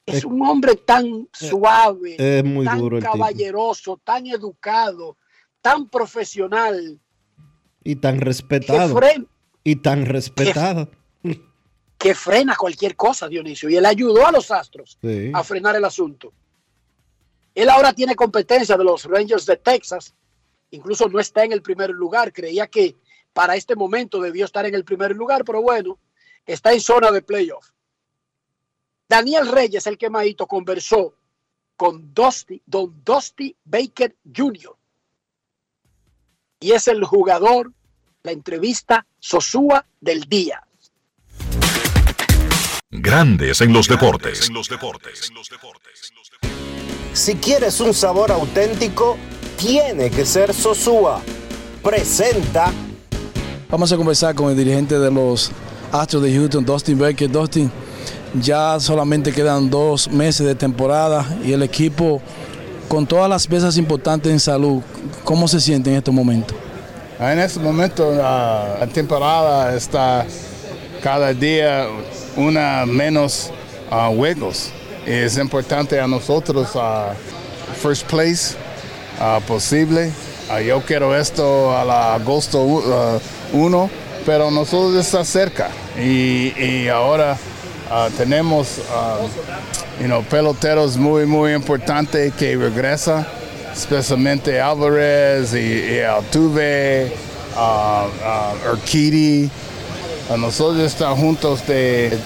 es 0.04 0.24
un 0.24 0.42
hombre 0.42 0.76
tan 0.76 1.28
suave, 1.32 2.16
es 2.18 2.44
muy 2.44 2.64
tan 2.64 2.78
duro 2.78 3.00
caballeroso, 3.00 4.00
tan 4.02 4.26
educado, 4.26 5.16
tan 5.60 5.88
profesional, 5.88 7.00
Y 7.84 7.96
tan 7.96 8.20
respetado. 8.20 9.00
Y 9.64 9.76
tan 9.76 10.06
respetado. 10.06 10.90
que 11.98 12.14
frena 12.14 12.56
cualquier 12.56 12.96
cosa, 12.96 13.28
Dionisio. 13.28 13.70
Y 13.70 13.76
él 13.76 13.86
ayudó 13.86 14.26
a 14.26 14.32
los 14.32 14.50
Astros 14.50 14.98
Sí. 15.00 15.30
a 15.32 15.44
frenar 15.44 15.76
el 15.76 15.84
asunto. 15.84 16.32
Él 17.54 17.68
ahora 17.68 17.92
tiene 17.92 18.16
competencia 18.16 18.76
de 18.76 18.84
los 18.84 19.04
Rangers 19.04 19.46
de 19.46 19.56
Texas. 19.56 20.14
Incluso 20.70 21.08
no 21.08 21.20
está 21.20 21.44
en 21.44 21.52
el 21.52 21.62
primer 21.62 21.90
lugar. 21.90 22.32
Creía 22.32 22.66
que 22.66 22.96
para 23.32 23.56
este 23.56 23.76
momento 23.76 24.20
debió 24.20 24.44
estar 24.44 24.66
en 24.66 24.74
el 24.74 24.84
primer 24.84 25.16
lugar, 25.16 25.44
pero 25.44 25.62
bueno, 25.62 25.98
está 26.46 26.72
en 26.72 26.80
zona 26.80 27.10
de 27.10 27.22
playoff. 27.22 27.70
Daniel 29.08 29.48
Reyes, 29.48 29.86
el 29.86 29.98
quemadito, 29.98 30.46
conversó 30.46 31.14
con 31.76 32.14
Dusty, 32.14 32.62
Don 32.64 33.02
Dusty 33.04 33.54
Baker 33.64 34.16
Jr. 34.34 34.76
Y 36.60 36.72
es 36.72 36.88
el 36.88 37.04
jugador, 37.04 37.72
la 38.22 38.32
entrevista 38.32 39.06
Sosúa 39.18 39.84
del 40.00 40.22
día. 40.24 40.62
Grandes 42.90 43.60
en 43.60 43.72
los 43.72 43.88
deportes. 43.88 44.50
Si 47.14 47.34
quieres 47.36 47.80
un 47.80 47.92
sabor 47.92 48.30
auténtico, 48.32 49.18
tiene 49.58 50.10
que 50.10 50.24
ser 50.24 50.54
Sosúa. 50.54 51.20
Presenta 51.82 52.72
Vamos 53.72 53.90
a 53.90 53.96
conversar 53.96 54.34
con 54.34 54.50
el 54.50 54.56
dirigente 54.56 54.98
de 54.98 55.10
los 55.10 55.50
Astros 55.90 56.22
de 56.22 56.30
Houston, 56.30 56.62
Dustin 56.62 56.98
Baker. 56.98 57.30
Dustin, 57.30 57.72
ya 58.38 58.78
solamente 58.78 59.32
quedan 59.32 59.70
dos 59.70 60.10
meses 60.10 60.46
de 60.46 60.54
temporada 60.54 61.24
y 61.42 61.54
el 61.54 61.62
equipo 61.62 62.20
con 62.86 63.06
todas 63.06 63.30
las 63.30 63.46
piezas 63.46 63.78
importantes 63.78 64.30
en 64.30 64.40
salud, 64.40 64.82
¿cómo 65.24 65.48
se 65.48 65.58
siente 65.58 65.88
en 65.88 65.96
este 65.96 66.10
momento? 66.10 66.52
En 67.18 67.38
este 67.38 67.60
momento 67.60 68.12
la 68.12 68.86
temporada 68.92 69.74
está 69.74 70.26
cada 71.02 71.32
día 71.32 71.86
una 72.36 72.84
menos 72.84 73.50
uh, 73.90 74.14
juegos. 74.14 74.68
Es 75.06 75.38
importante 75.38 75.98
a 75.98 76.06
nosotros 76.06 76.74
uh, 76.74 77.14
first 77.82 78.06
place 78.06 78.54
uh, 79.18 79.40
posible. 79.46 80.12
yo 80.62 80.82
quiero 80.82 81.16
esto 81.16 81.74
a 81.74 81.86
la 81.86 82.14
agosto 82.16 82.60
1, 83.52 83.90
pero 84.24 84.50
nosotros 84.50 84.94
está 84.94 85.24
cerca. 85.24 85.70
Y, 85.98 86.52
y 86.58 86.88
ahora 86.88 87.36
tenemos 88.16 88.80
you 90.00 90.06
know, 90.06 90.22
peloteros 90.24 90.96
muy 90.96 91.26
muy 91.26 91.52
importantes 91.52 92.32
que 92.34 92.56
regresa, 92.56 93.26
especialmente 93.72 94.60
Álvarez 94.60 95.54
y, 95.54 95.94
y 95.94 96.00
Altuve, 96.00 97.12
Urquidy. 98.72 99.50
Nosotros 100.38 100.80
estamos 100.80 101.18
juntos 101.18 101.66
de, 101.66 102.18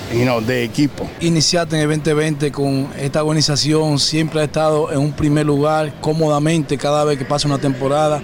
de 0.47 0.63
equipo. 0.63 1.09
Iniciaste 1.21 1.75
en 1.75 1.83
el 1.83 1.89
2020 1.89 2.53
con 2.53 2.89
esta 2.97 3.25
organización, 3.25 3.99
siempre 3.99 4.41
ha 4.41 4.45
estado 4.45 4.93
en 4.93 4.99
un 4.99 5.13
primer 5.13 5.45
lugar 5.45 5.93
cómodamente 6.01 6.79
cada 6.79 7.03
vez 7.03 7.19
que 7.19 7.25
pasa 7.25 7.49
una 7.49 7.59
temporada, 7.59 8.23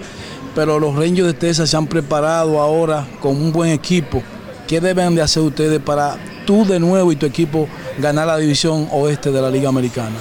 pero 0.55 0.79
los 0.79 0.95
Rangers 0.95 1.27
de 1.27 1.33
Texas 1.33 1.69
se 1.69 1.77
han 1.77 1.87
preparado 1.87 2.59
ahora 2.59 3.07
con 3.19 3.35
un 3.35 3.51
buen 3.51 3.71
equipo. 3.71 4.21
¿Qué 4.67 4.79
deben 4.79 5.15
de 5.15 5.21
hacer 5.21 5.43
ustedes 5.43 5.79
para 5.79 6.17
tú 6.45 6.65
de 6.65 6.79
nuevo 6.79 7.11
y 7.11 7.15
tu 7.15 7.25
equipo 7.25 7.67
ganar 7.97 8.27
la 8.27 8.37
división 8.37 8.87
oeste 8.91 9.31
de 9.31 9.41
la 9.41 9.49
Liga 9.49 9.69
Americana? 9.69 10.15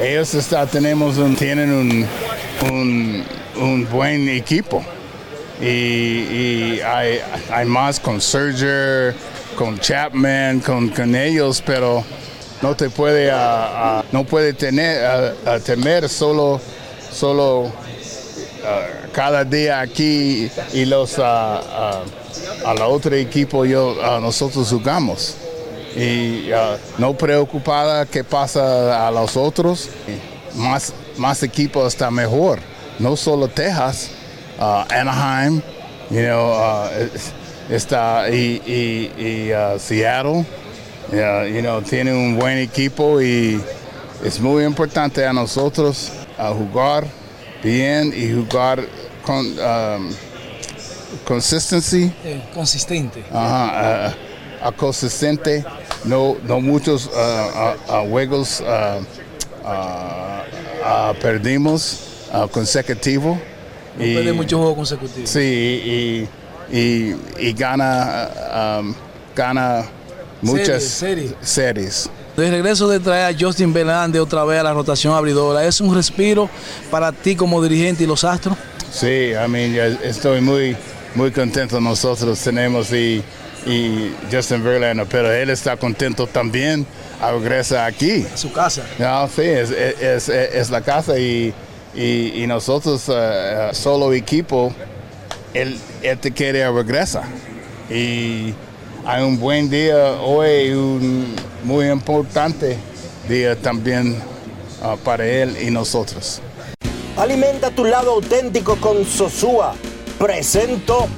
Ellos 0.00 0.34
está, 0.34 0.66
tenemos 0.66 1.16
tienen 1.36 1.72
un, 1.72 3.24
un, 3.60 3.88
buen 3.90 4.28
equipo 4.28 4.82
y, 5.60 6.80
hay, 6.80 7.66
más 7.66 8.00
con 8.00 8.20
Serger, 8.20 9.14
con 9.56 9.78
Chapman, 9.78 10.60
con, 10.60 10.88
con 10.88 11.14
ellos, 11.14 11.62
pero 11.64 12.04
no 12.62 12.74
te 12.74 12.90
puede, 12.90 13.30
no 14.12 14.24
puede 14.24 14.54
tener, 14.54 15.34
temer 15.64 16.08
solo, 16.08 16.60
solo 17.12 17.70
cada 19.12 19.44
día 19.44 19.80
aquí 19.80 20.50
y 20.72 20.84
los 20.84 21.18
a 21.18 22.02
la 22.76 22.86
otro 22.86 23.14
equipo 23.14 23.64
yo 23.64 23.96
nosotros 24.20 24.68
jugamos. 24.68 25.36
Y 25.96 26.48
no 26.98 27.14
preocupada 27.14 28.06
qué 28.06 28.24
pasa 28.24 29.06
a 29.06 29.10
los 29.10 29.36
otros 29.36 29.90
más 30.54 30.92
más 31.16 31.42
equipos 31.42 31.88
está 31.88 32.10
mejor. 32.10 32.60
No 32.98 33.16
solo 33.16 33.48
Texas 33.48 34.10
uh, 34.58 34.84
Anaheim, 34.88 35.60
you 36.10 36.22
know, 36.22 36.52
uh, 36.52 36.88
está 37.70 38.28
y, 38.30 38.62
y, 38.66 39.12
y 39.18 39.52
uh, 39.52 39.78
Seattle, 39.78 40.44
you 41.10 41.60
know, 41.60 41.80
tiene 41.82 42.12
un 42.12 42.38
buen 42.38 42.58
equipo 42.58 43.20
y 43.20 43.60
es 44.24 44.40
muy 44.40 44.64
importante 44.64 45.26
a 45.26 45.32
nosotros 45.32 46.12
jugar 46.38 47.06
bien 47.62 48.12
y 48.16 48.32
jugar 48.32 48.84
con 49.24 49.46
um, 49.58 50.10
consistency. 51.24 52.12
Eh, 52.24 52.42
consistente. 52.54 53.22
Ajá, 53.32 54.14
uh, 54.66 54.72
consistente, 54.72 55.64
no, 56.04 56.36
no 56.44 56.60
muchos 56.60 57.10
juegos 58.10 58.62
perdimos 61.20 62.00
consecutivos. 62.50 63.38
No 63.98 64.04
y, 64.04 64.32
muchos 64.32 64.58
juegos 64.58 64.76
consecutivos. 64.76 65.28
Sí, 65.28 66.28
y, 66.70 66.76
y, 66.76 67.16
y 67.38 67.52
gana, 67.52 68.78
um, 68.80 68.94
gana 69.36 69.84
muchas 70.40 70.82
series. 70.82 71.34
series. 71.40 72.10
De 72.36 72.50
regreso 72.50 72.88
de 72.88 72.98
traer 72.98 73.34
a 73.34 73.38
Justin 73.38 73.72
Verlander 73.72 74.20
otra 74.20 74.44
vez 74.44 74.60
a 74.60 74.62
la 74.62 74.72
rotación 74.72 75.14
abridora, 75.14 75.64
¿es 75.64 75.80
un 75.80 75.94
respiro 75.94 76.48
para 76.90 77.12
ti 77.12 77.36
como 77.36 77.62
dirigente 77.62 78.04
y 78.04 78.06
los 78.06 78.24
Astros? 78.24 78.56
Sí, 78.90 79.32
I 79.32 79.48
mean, 79.48 79.98
estoy 80.02 80.40
muy, 80.40 80.76
muy 81.14 81.30
contento. 81.30 81.80
Nosotros 81.80 82.38
tenemos 82.40 82.92
y, 82.92 83.22
y 83.66 84.14
Justin 84.30 84.64
Verlander, 84.64 85.06
pero 85.10 85.32
él 85.32 85.50
está 85.50 85.76
contento 85.76 86.26
también 86.26 86.86
a 87.20 87.32
regresar 87.32 87.86
aquí. 87.86 88.26
Su 88.34 88.52
casa. 88.52 88.82
No, 88.98 89.28
sí, 89.28 89.42
es, 89.42 89.70
es, 89.70 90.28
es 90.28 90.70
la 90.70 90.80
casa 90.80 91.18
y 91.18 91.54
y, 91.94 92.46
nosotros, 92.46 93.08
uh, 93.08 93.74
solo 93.74 94.12
equipo, 94.12 94.72
él, 95.52 95.78
él 96.02 96.18
te 96.18 96.32
quiere 96.32 96.70
regresa. 96.70 97.22
Y 97.90 98.54
hay 99.04 99.22
un 99.22 99.38
buen 99.38 99.68
día 99.68 100.20
hoy, 100.20 100.70
un 100.70 101.34
muy 101.64 101.86
importante 101.88 102.76
día 103.28 103.56
también 103.56 104.16
uh, 104.82 104.96
para 104.98 105.26
él 105.26 105.56
y 105.60 105.70
nosotros. 105.70 106.40
Alimenta 107.16 107.70
tu 107.70 107.84
lado 107.84 108.12
auténtico 108.12 108.76
con 108.76 109.04
Sosúa. 109.04 109.74
Presento. 110.18 111.08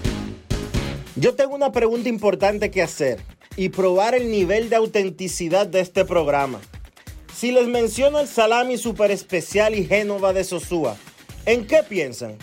Yo 1.17 1.35
tengo 1.35 1.55
una 1.55 1.73
pregunta 1.73 2.09
importante 2.09 2.71
que 2.71 2.83
hacer 2.83 3.21
y 3.57 3.69
probar 3.69 4.15
el 4.15 4.31
nivel 4.31 4.71
de 4.71 4.77
autenticidad 4.77 5.67
de 5.67 5.81
este 5.81 6.05
programa. 6.05 6.61
Si 7.35 7.53
les 7.53 7.67
menciono 7.69 8.21
el 8.21 8.29
salami 8.29 8.79
super 8.79 9.11
especial 9.11 9.75
y 9.75 9.87
Génova 9.87 10.33
de 10.33 10.45
Sosúa, 10.45 10.97
¿en 11.47 11.67
qué 11.67 11.83
piensan? 11.83 12.37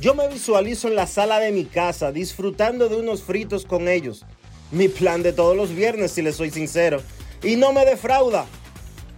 Yo 0.00 0.14
me 0.14 0.26
visualizo 0.28 0.88
en 0.88 0.96
la 0.96 1.06
sala 1.06 1.38
de 1.38 1.52
mi 1.52 1.64
casa 1.64 2.10
disfrutando 2.10 2.88
de 2.88 2.96
unos 2.96 3.22
fritos 3.22 3.64
con 3.64 3.88
ellos. 3.88 4.24
Mi 4.70 4.88
plan 4.88 5.22
de 5.22 5.32
todos 5.32 5.56
los 5.56 5.74
viernes, 5.74 6.12
si 6.12 6.22
les 6.22 6.36
soy 6.36 6.50
sincero. 6.50 7.02
Y 7.42 7.56
no 7.56 7.72
me 7.72 7.84
defrauda. 7.84 8.46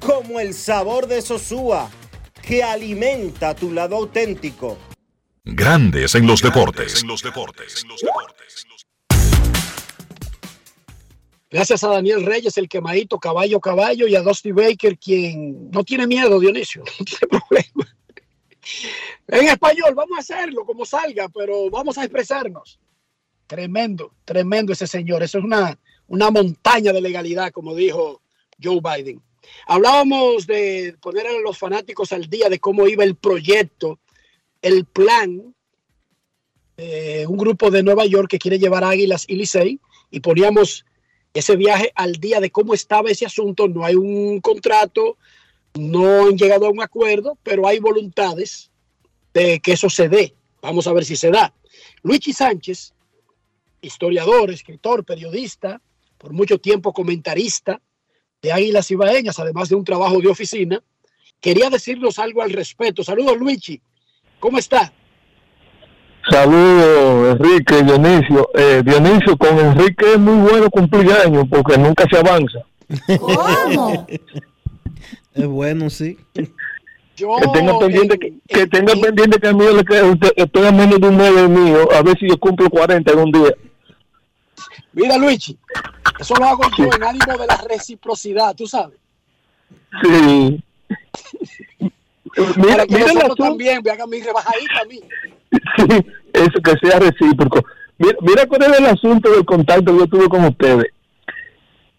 Como 0.01 0.41
el 0.41 0.55
sabor 0.55 1.07
de 1.07 1.23
Sosúa, 1.23 1.91
que 2.43 2.63
alimenta 2.63 3.55
tu 3.55 3.73
lado 3.73 3.97
auténtico. 3.97 4.79
Grandes 5.45 6.15
en 6.15 6.27
los 6.27 6.43
deportes. 6.43 7.03
En 7.03 7.09
los 7.09 7.23
deportes. 7.23 7.85
Gracias 11.49 11.85
a 11.85 11.89
Daniel 11.89 12.27
Reyes, 12.27 12.59
el 12.59 12.69
quemadito 12.69 13.19
caballo 13.19 13.61
caballo, 13.61 14.09
y 14.09 14.17
a 14.17 14.23
Dusty 14.23 14.51
Baker, 14.51 14.99
quien 14.99 15.71
no 15.71 15.85
tiene 15.85 16.07
miedo, 16.07 16.41
Dionisio, 16.41 16.83
no 16.99 17.05
tiene 17.05 17.29
problema. 17.29 17.97
En 19.29 19.49
español, 19.49 19.95
vamos 19.95 20.19
a 20.19 20.21
hacerlo 20.21 20.65
como 20.65 20.85
salga, 20.85 21.29
pero 21.29 21.71
vamos 21.71 21.97
a 21.99 22.05
expresarnos. 22.05 22.81
Tremendo, 23.47 24.13
tremendo 24.25 24.73
ese 24.73 24.87
señor. 24.87 25.23
Eso 25.23 25.39
es 25.39 25.45
una, 25.45 25.79
una 26.09 26.31
montaña 26.31 26.93
de 26.93 27.01
legalidad, 27.01 27.53
como 27.53 27.75
dijo 27.75 28.23
Joe 28.63 28.81
Biden. 28.81 29.23
Hablábamos 29.67 30.47
de 30.47 30.97
poner 31.01 31.27
a 31.27 31.33
los 31.41 31.59
fanáticos 31.59 32.13
al 32.13 32.29
día 32.29 32.49
de 32.49 32.59
cómo 32.59 32.89
iba 32.89 33.05
el 33.05 33.15
proyecto, 33.15 34.01
el 34.63 34.85
plan. 34.85 35.55
un 36.77 37.37
grupo 37.37 37.71
de 37.71 37.83
Nueva 37.83 38.07
York 38.07 38.29
que 38.29 38.39
quiere 38.39 38.59
llevar 38.59 38.85
Águilas 38.85 39.25
y 39.29 39.37
Licey 39.37 39.81
y 40.11 40.21
poníamos 40.21 40.85
ese 41.33 41.57
viaje 41.57 41.93
al 41.95 42.15
día 42.15 42.41
de 42.41 42.51
cómo 42.51 42.75
estaba 42.75 43.11
ese 43.11 43.27
asunto. 43.27 43.69
No 43.69 43.85
hay 43.85 43.95
un 43.95 44.41
contrato, 44.41 45.17
no 45.75 46.27
han 46.27 46.37
llegado 46.37 46.67
a 46.67 46.71
un 46.71 46.83
acuerdo, 46.83 47.39
pero 47.43 47.67
hay 47.67 47.79
voluntades 47.79 48.71
de 49.33 49.61
que 49.61 49.73
eso 49.73 49.91
se 49.91 50.09
dé. 50.09 50.35
Vamos 50.63 50.87
a 50.87 50.93
ver 50.93 51.05
si 51.05 51.17
se 51.17 51.31
da. 51.31 51.55
Luigi 52.03 52.33
Sánchez, 52.33 52.95
historiador, 53.81 54.51
escritor, 54.51 55.05
periodista, 55.05 55.81
por 56.19 56.33
mucho 56.33 56.59
tiempo 56.59 56.93
comentarista 56.93 57.81
de 58.43 58.53
Águilas 58.53 58.91
Ibaeñas, 58.91 59.39
además 59.39 59.69
de 59.69 59.77
un 59.77 59.85
trabajo 59.85 60.21
de 60.21 60.29
oficina, 60.29 60.83
quería 61.41 61.71
decirnos 61.71 62.19
algo 62.19 62.43
al 62.43 62.53
respecto. 62.53 63.03
Saludos, 63.03 63.37
Luigi. 63.37 63.81
¿Cómo 64.41 64.59
está? 64.59 64.93
Saludos, 66.31 67.37
Enrique, 67.39 67.83
Dionisio. 67.83 68.51
Eh, 68.55 68.83
Dionisio, 68.85 69.37
con 69.37 69.59
Enrique 69.59 70.13
es 70.13 70.19
muy 70.19 70.51
bueno 70.51 70.69
cumplir 70.71 71.13
años 71.13 71.45
porque 71.51 71.79
nunca 71.79 72.05
se 72.11 72.19
avanza. 72.19 72.61
¿Cómo? 73.19 74.07
es 75.35 75.47
bueno, 75.47 75.89
sí. 75.89 76.19
Yo, 77.17 77.35
que 77.41 77.49
tenga 77.49 77.79
pendiente 77.79 78.19
que, 78.19 78.35
que 78.47 78.67
tenga 78.67 78.93
pendiente 78.93 79.41
que 79.41 79.49
a 79.49 79.55
mí 79.55 79.65
le 79.65 79.83
quede, 79.85 80.73
menos 80.73 81.01
de 81.01 81.09
un 81.09 81.17
mes 81.17 81.49
mío, 81.49 81.89
a 81.93 82.03
ver 82.03 82.19
si 82.19 82.29
yo 82.29 82.39
cumplo 82.39 82.69
40 82.69 83.11
en 83.11 83.19
un 83.19 83.33
día. 83.33 83.55
Mira, 84.93 85.17
Luigi, 85.17 85.59
eso 86.19 86.35
lo 86.37 86.45
hago 86.45 86.65
yo 86.77 86.85
en 86.85 87.03
ánimo 87.03 87.39
de 87.39 87.47
la 87.47 87.57
reciprocidad, 87.69 88.55
tú 88.55 88.67
sabes. 88.67 88.99
Sí. 90.03 90.63
mira, 92.57 92.85
mira 92.89 93.35
también, 93.37 93.81
me 93.83 93.91
haga 93.91 94.07
mi 94.07 94.21
rebajadita 94.21 94.81
a 94.83 94.85
mí. 94.85 95.01
Sí, 95.77 95.87
eso 96.35 96.61
que 96.63 96.75
sea 96.83 96.99
recíproco. 96.99 97.65
Mira, 97.99 98.19
mira 98.21 98.47
cuál 98.47 98.63
es 98.63 98.79
el 98.79 98.85
asunto 98.87 99.31
del 99.31 99.47
contacto 99.47 99.93
que 99.93 99.99
yo 99.99 100.07
tuve 100.07 100.29
con 100.29 100.45
ustedes. 100.45 100.87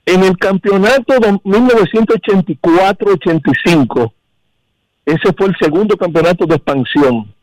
En 0.06 0.24
el 0.24 0.38
campeonato 0.38 1.20
de 1.20 1.34
1984-85, 1.44 4.14
ese 5.08 5.32
fue 5.38 5.48
el 5.48 5.56
segundo 5.58 5.96
campeonato 5.96 6.46
de 6.46 6.56
expansión, 6.56 7.34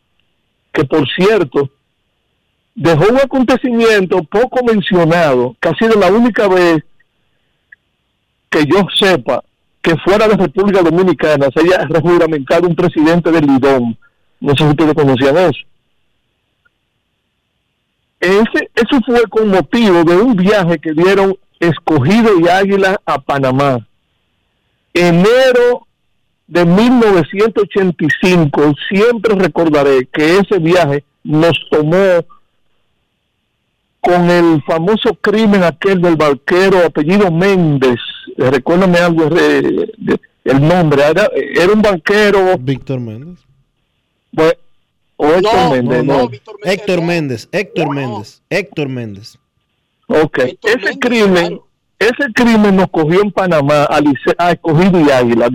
que 0.71 0.85
por 0.85 1.09
cierto, 1.09 1.71
dejó 2.75 3.11
un 3.11 3.17
acontecimiento 3.17 4.23
poco 4.25 4.63
mencionado, 4.63 5.57
que 5.59 5.71
ha 5.71 5.75
sido 5.77 5.99
la 5.99 6.09
única 6.09 6.47
vez 6.47 6.85
que 8.51 8.67
yo 8.67 8.87
sepa 8.95 9.43
que 9.81 9.97
fuera 9.97 10.29
de 10.29 10.37
República 10.37 10.83
Dominicana 10.83 11.49
se 11.55 11.61
haya 11.61 11.87
regulamentado 11.89 12.69
un 12.69 12.77
presidente 12.77 13.33
del 13.33 13.47
Lidón. 13.47 13.97
No 14.41 14.51
sé 14.51 14.59
si 14.59 14.65
ustedes 14.65 14.93
conocían 14.93 15.39
eso. 15.39 15.61
Ese, 18.21 18.71
eso 18.75 19.01
fue 19.07 19.23
con 19.31 19.49
motivo 19.49 20.05
de 20.05 20.17
un 20.19 20.37
viaje 20.37 20.79
que 20.79 20.93
dieron 20.93 21.35
Escogido 21.59 22.39
y 22.39 22.47
Águila 22.47 23.01
a 23.07 23.19
Panamá. 23.19 23.87
Enero 24.93 25.84
de 26.47 26.65
1985, 26.65 28.73
siempre 28.89 29.35
recordaré 29.35 30.09
que 30.13 30.39
ese 30.39 30.59
viaje 30.59 31.05
nos 31.23 31.59
tomó 31.71 32.25
con 34.01 34.31
el 34.31 34.63
famoso 34.65 35.15
crimen 35.15 35.63
aquel 35.65 36.01
del 36.03 36.17
barquero 36.17 36.85
apellido 36.85 37.31
Méndez, 37.31 38.01
recuérdame 38.37 38.99
algo, 38.99 39.31
el 40.45 40.69
nombre, 40.69 41.03
era, 41.03 41.31
era 41.35 41.73
un 41.73 41.81
banquero. 41.81 42.59
Víctor 42.59 43.01
Méndez. 43.01 43.39
o 45.17 45.27
Héctor 45.27 45.71
Méndez, 45.73 46.05
no, 46.05 46.29
Héctor 46.63 47.03
Méndez, 47.03 47.49
Héctor 47.51 47.95
Méndez, 47.95 48.43
Héctor 48.51 48.91
Méndez. 48.91 49.39
Ok, 50.07 50.39
ese 50.63 50.99
crimen, 50.99 51.63
ese 51.99 52.31
crimen 52.35 52.77
nos 52.77 52.91
cogió 52.91 53.23
en 53.23 53.33
Panamá 53.33 53.85
a, 53.85 54.03
a 54.37 54.53
Escogido 54.53 55.01
y 55.01 55.11
Águila. 55.11 55.49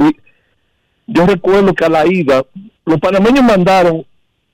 Yo 1.11 1.25
recuerdo 1.25 1.73
que 1.73 1.85
a 1.85 1.89
la 1.89 2.05
ida, 2.05 2.43
los 2.85 2.99
panameños 2.99 3.43
mandaron 3.43 4.05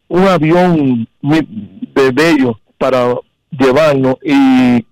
un 0.08 0.28
avión 0.28 1.08
de 1.22 2.56
para 2.78 3.16
llevarnos 3.52 4.16
y 4.24 4.86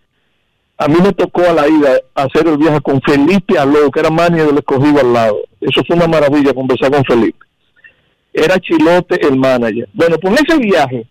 a 0.78 0.88
mí 0.88 0.96
me 1.02 1.14
tocó 1.14 1.42
a 1.42 1.54
la 1.54 1.68
ida 1.68 2.00
hacer 2.16 2.48
el 2.48 2.58
viaje 2.58 2.82
con 2.82 3.02
Felipe 3.02 3.58
Aló, 3.58 3.90
que 3.92 4.00
era 4.00 4.10
manager 4.10 4.48
del 4.48 4.58
escogido 4.58 5.00
al 5.00 5.14
lado. 5.14 5.38
Eso 5.62 5.82
fue 5.86 5.96
una 5.96 6.08
maravilla 6.08 6.54
conversar 6.54 6.92
con 6.92 7.06
Felipe. 7.06 7.46
Era 8.34 8.60
Chilote 8.60 9.26
el 9.26 9.38
manager. 9.38 9.88
Bueno, 9.94 10.18
pues 10.18 10.42
ese 10.42 10.58
viaje 10.58 11.08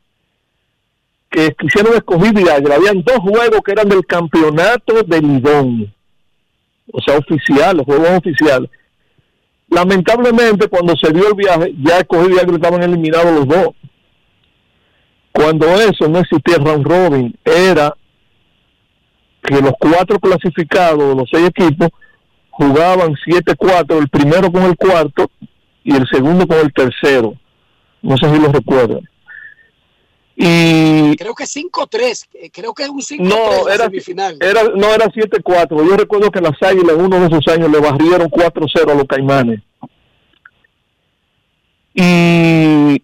que 1.31 1.57
hicieron 1.63 1.95
escogido 1.95 2.41
y 2.41 2.49
habían 2.49 3.03
dos 3.03 3.19
juegos 3.19 3.61
que 3.65 3.73
eran 3.73 3.89
del 3.89 4.05
campeonato 4.05 5.03
de 5.03 5.21
Lidón. 5.23 5.95
O 6.93 7.01
sea, 7.01 7.17
oficiales, 7.17 7.87
juegos 7.87 8.11
oficiales. 8.19 8.69
Lamentablemente, 9.73 10.69
cuando 10.69 10.95
se 10.97 11.11
dio 11.13 11.29
el 11.29 11.35
viaje, 11.35 11.75
ya 11.83 11.99
escogido 11.99 12.37
y 12.37 12.39
Águila 12.39 12.57
estaban 12.57 12.83
eliminados 12.83 13.33
los 13.33 13.49
dos. 13.49 13.69
Cuando 15.33 15.67
eso 15.67 16.09
no 16.09 16.19
existía 16.19 16.59
round 16.59 16.87
robin, 16.87 17.35
era 17.43 17.97
que 19.43 19.63
los 19.63 19.73
cuatro 19.79 20.21
clasificados, 20.21 21.17
los 21.17 21.27
seis 21.33 21.49
equipos, 21.49 21.89
jugaban 22.51 23.15
7-4, 23.15 23.99
el 23.99 24.09
primero 24.11 24.53
con 24.53 24.65
el 24.65 24.77
cuarto 24.77 25.31
y 25.83 25.97
el 25.97 26.07
segundo 26.07 26.47
con 26.47 26.59
el 26.59 26.71
tercero. 26.75 27.35
No 28.03 28.19
sé 28.19 28.31
si 28.31 28.39
lo 28.39 28.53
recuerdan. 28.53 29.09
Y 30.35 31.15
creo 31.17 31.35
que 31.35 31.45
5-3, 31.45 32.29
eh, 32.35 32.51
creo 32.51 32.73
que 32.73 32.85
es 32.85 32.89
un 32.89 33.01
5-3 33.01 33.21
no, 33.21 33.69
era, 33.69 33.85
semifinal. 33.85 34.39
Era, 34.41 34.65
no, 34.65 34.95
era 34.95 35.07
7-4. 35.07 35.87
Yo 35.87 35.97
recuerdo 35.97 36.31
que 36.31 36.41
las 36.41 36.61
Águilas 36.63 36.97
uno 36.99 37.21
de 37.21 37.27
esos 37.27 37.47
años 37.49 37.71
le 37.71 37.81
barrieron 37.81 38.31
4-0 38.31 38.91
a 38.91 38.95
los 38.95 39.05
Caimanes. 39.05 39.61
Y 41.95 43.03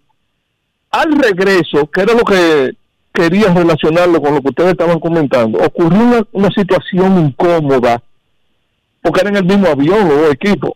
al 0.90 1.12
regreso, 1.18 1.86
que 1.90 2.00
era 2.00 2.14
lo 2.14 2.24
que 2.24 2.74
quería 3.12 3.52
relacionarlo 3.52 4.22
con 4.22 4.34
lo 4.34 4.40
que 4.40 4.48
ustedes 4.48 4.70
estaban 4.70 5.00
comentando, 5.00 5.58
ocurrió 5.58 6.26
una, 6.32 6.50
situación 6.50 7.26
incómoda, 7.26 8.02
porque 9.02 9.20
eran 9.20 9.36
el 9.36 9.44
mismo 9.44 9.68
avión 9.68 10.08
los 10.08 10.20
dos 10.20 10.32
equipos. 10.32 10.72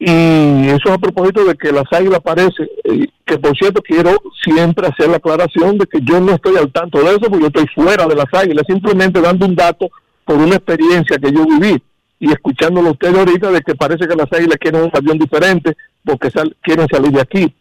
Y 0.00 0.68
eso 0.68 0.92
a 0.92 0.98
propósito 0.98 1.44
de 1.44 1.54
que 1.56 1.72
las 1.72 1.84
águilas 1.90 2.18
aparece, 2.18 2.70
eh, 2.84 3.08
que 3.24 3.38
por 3.38 3.56
cierto 3.56 3.82
quiero 3.82 4.16
siempre 4.44 4.86
hacer 4.86 5.08
la 5.08 5.16
aclaración 5.16 5.76
de 5.76 5.86
que 5.86 6.00
yo 6.02 6.20
no 6.20 6.32
estoy 6.32 6.56
al 6.56 6.70
tanto 6.70 7.00
de 7.00 7.10
eso, 7.10 7.20
porque 7.20 7.40
yo 7.40 7.46
estoy 7.48 7.66
fuera 7.74 8.06
de 8.06 8.14
las 8.14 8.32
águilas, 8.32 8.64
simplemente 8.68 9.20
dando 9.20 9.46
un 9.46 9.56
dato 9.56 9.90
por 10.24 10.36
una 10.36 10.56
experiencia 10.56 11.18
que 11.18 11.32
yo 11.32 11.44
viví 11.44 11.82
y 12.20 12.30
escuchándolo 12.30 12.90
ustedes 12.90 13.16
ahorita 13.16 13.50
de 13.50 13.60
que 13.60 13.74
parece 13.74 14.06
que 14.06 14.14
las 14.14 14.32
águilas 14.32 14.58
quieren 14.58 14.82
un 14.82 14.90
avión 14.92 15.18
diferente 15.18 15.76
porque 16.04 16.30
quieren 16.62 16.86
salir 16.88 17.12
de 17.12 17.20
aquí. 17.20 17.54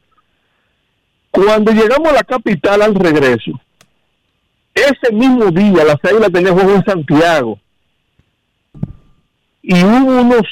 Cuando 1.31 1.71
llegamos 1.71 2.09
a 2.09 2.13
la 2.13 2.23
capital 2.23 2.81
al 2.81 2.95
regreso, 2.95 3.51
ese 4.73 5.13
mismo 5.13 5.45
día 5.51 5.83
las 5.83 5.97
águilas 6.03 6.31
tenían 6.31 6.53
juego 6.53 6.75
en 6.75 6.85
Santiago 6.85 7.59
y 9.61 9.83
hubo 9.83 10.21
unos 10.21 10.43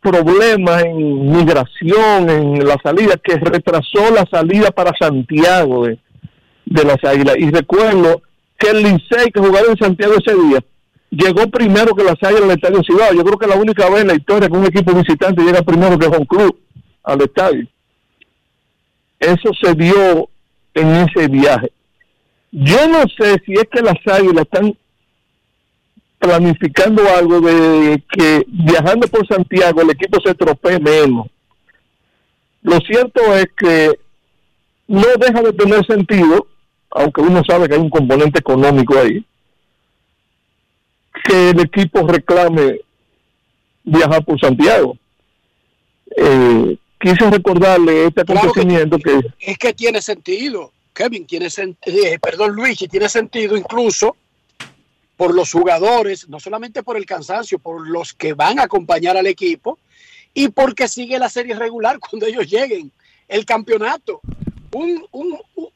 problemas 0.00 0.84
en 0.84 1.32
migración, 1.32 2.30
en 2.30 2.66
la 2.66 2.76
salida, 2.82 3.16
que 3.22 3.36
retrasó 3.36 4.10
la 4.14 4.26
salida 4.30 4.70
para 4.70 4.92
Santiago 4.98 5.86
de, 5.86 5.98
las 6.66 7.02
águilas. 7.04 7.36
Y 7.38 7.50
recuerdo 7.50 8.22
que 8.58 8.70
el 8.70 8.82
Licey 8.82 9.30
que 9.32 9.40
jugaba 9.40 9.66
en 9.68 9.76
Santiago 9.76 10.14
ese 10.14 10.34
día 10.34 10.64
llegó 11.10 11.48
primero 11.50 11.94
que 11.94 12.04
las 12.04 12.22
águilas 12.22 12.44
al 12.44 12.50
estadio 12.52 12.82
Ciudad. 12.82 13.12
Yo 13.14 13.24
creo 13.24 13.38
que 13.38 13.46
la 13.46 13.56
única 13.56 13.88
vez 13.90 14.02
en 14.02 14.08
la 14.08 14.14
historia 14.14 14.48
que 14.48 14.56
un 14.56 14.66
equipo 14.66 14.92
visitante 14.94 15.42
llega 15.42 15.62
primero 15.62 15.98
que 15.98 16.06
un 16.06 16.24
club 16.24 16.58
al 17.04 17.20
estadio. 17.20 17.66
Eso 19.18 19.50
se 19.60 19.74
dio 19.74 20.28
en 20.74 20.88
ese 20.96 21.28
viaje. 21.28 21.70
Yo 22.50 22.88
no 22.88 23.02
sé 23.18 23.40
si 23.46 23.52
es 23.52 23.64
que 23.70 23.82
las 23.82 23.94
águilas 24.06 24.44
están 24.44 24.76
planificando 26.22 27.02
algo 27.16 27.40
de 27.40 28.00
que 28.08 28.44
viajando 28.46 29.08
por 29.08 29.26
Santiago 29.26 29.82
el 29.82 29.90
equipo 29.90 30.20
se 30.24 30.32
tropee 30.36 30.78
menos. 30.78 31.26
Lo 32.62 32.78
cierto 32.78 33.34
es 33.34 33.46
que 33.56 33.98
no 34.86 35.04
deja 35.18 35.42
de 35.42 35.52
tener 35.52 35.84
sentido, 35.84 36.46
aunque 36.90 37.22
uno 37.22 37.42
sabe 37.44 37.68
que 37.68 37.74
hay 37.74 37.80
un 37.80 37.90
componente 37.90 38.38
económico 38.38 38.96
ahí, 38.96 39.26
que 41.24 41.50
el 41.50 41.58
equipo 41.58 42.06
reclame 42.06 42.78
viajar 43.82 44.24
por 44.24 44.38
Santiago. 44.38 44.96
Eh, 46.16 46.76
quise 47.00 47.30
recordarle 47.30 48.06
este 48.06 48.20
acontecimiento 48.20 48.96
que, 48.98 49.22
Es 49.40 49.58
que 49.58 49.72
tiene 49.72 50.00
sentido, 50.00 50.70
Kevin, 50.94 51.26
tiene 51.26 51.50
sentido, 51.50 51.96
eh, 52.04 52.20
perdón 52.20 52.54
Luigi, 52.54 52.86
tiene 52.86 53.08
sentido 53.08 53.56
incluso 53.56 54.16
por 55.16 55.34
los 55.34 55.52
jugadores, 55.52 56.28
no 56.28 56.40
solamente 56.40 56.82
por 56.82 56.96
el 56.96 57.06
cansancio, 57.06 57.58
por 57.58 57.88
los 57.88 58.12
que 58.12 58.34
van 58.34 58.58
a 58.58 58.64
acompañar 58.64 59.16
al 59.16 59.26
equipo 59.26 59.78
y 60.34 60.48
porque 60.48 60.88
sigue 60.88 61.18
la 61.18 61.28
serie 61.28 61.54
regular 61.54 61.98
cuando 62.10 62.26
ellos 62.26 62.48
lleguen, 62.48 62.90
el 63.28 63.44
campeonato. 63.44 64.20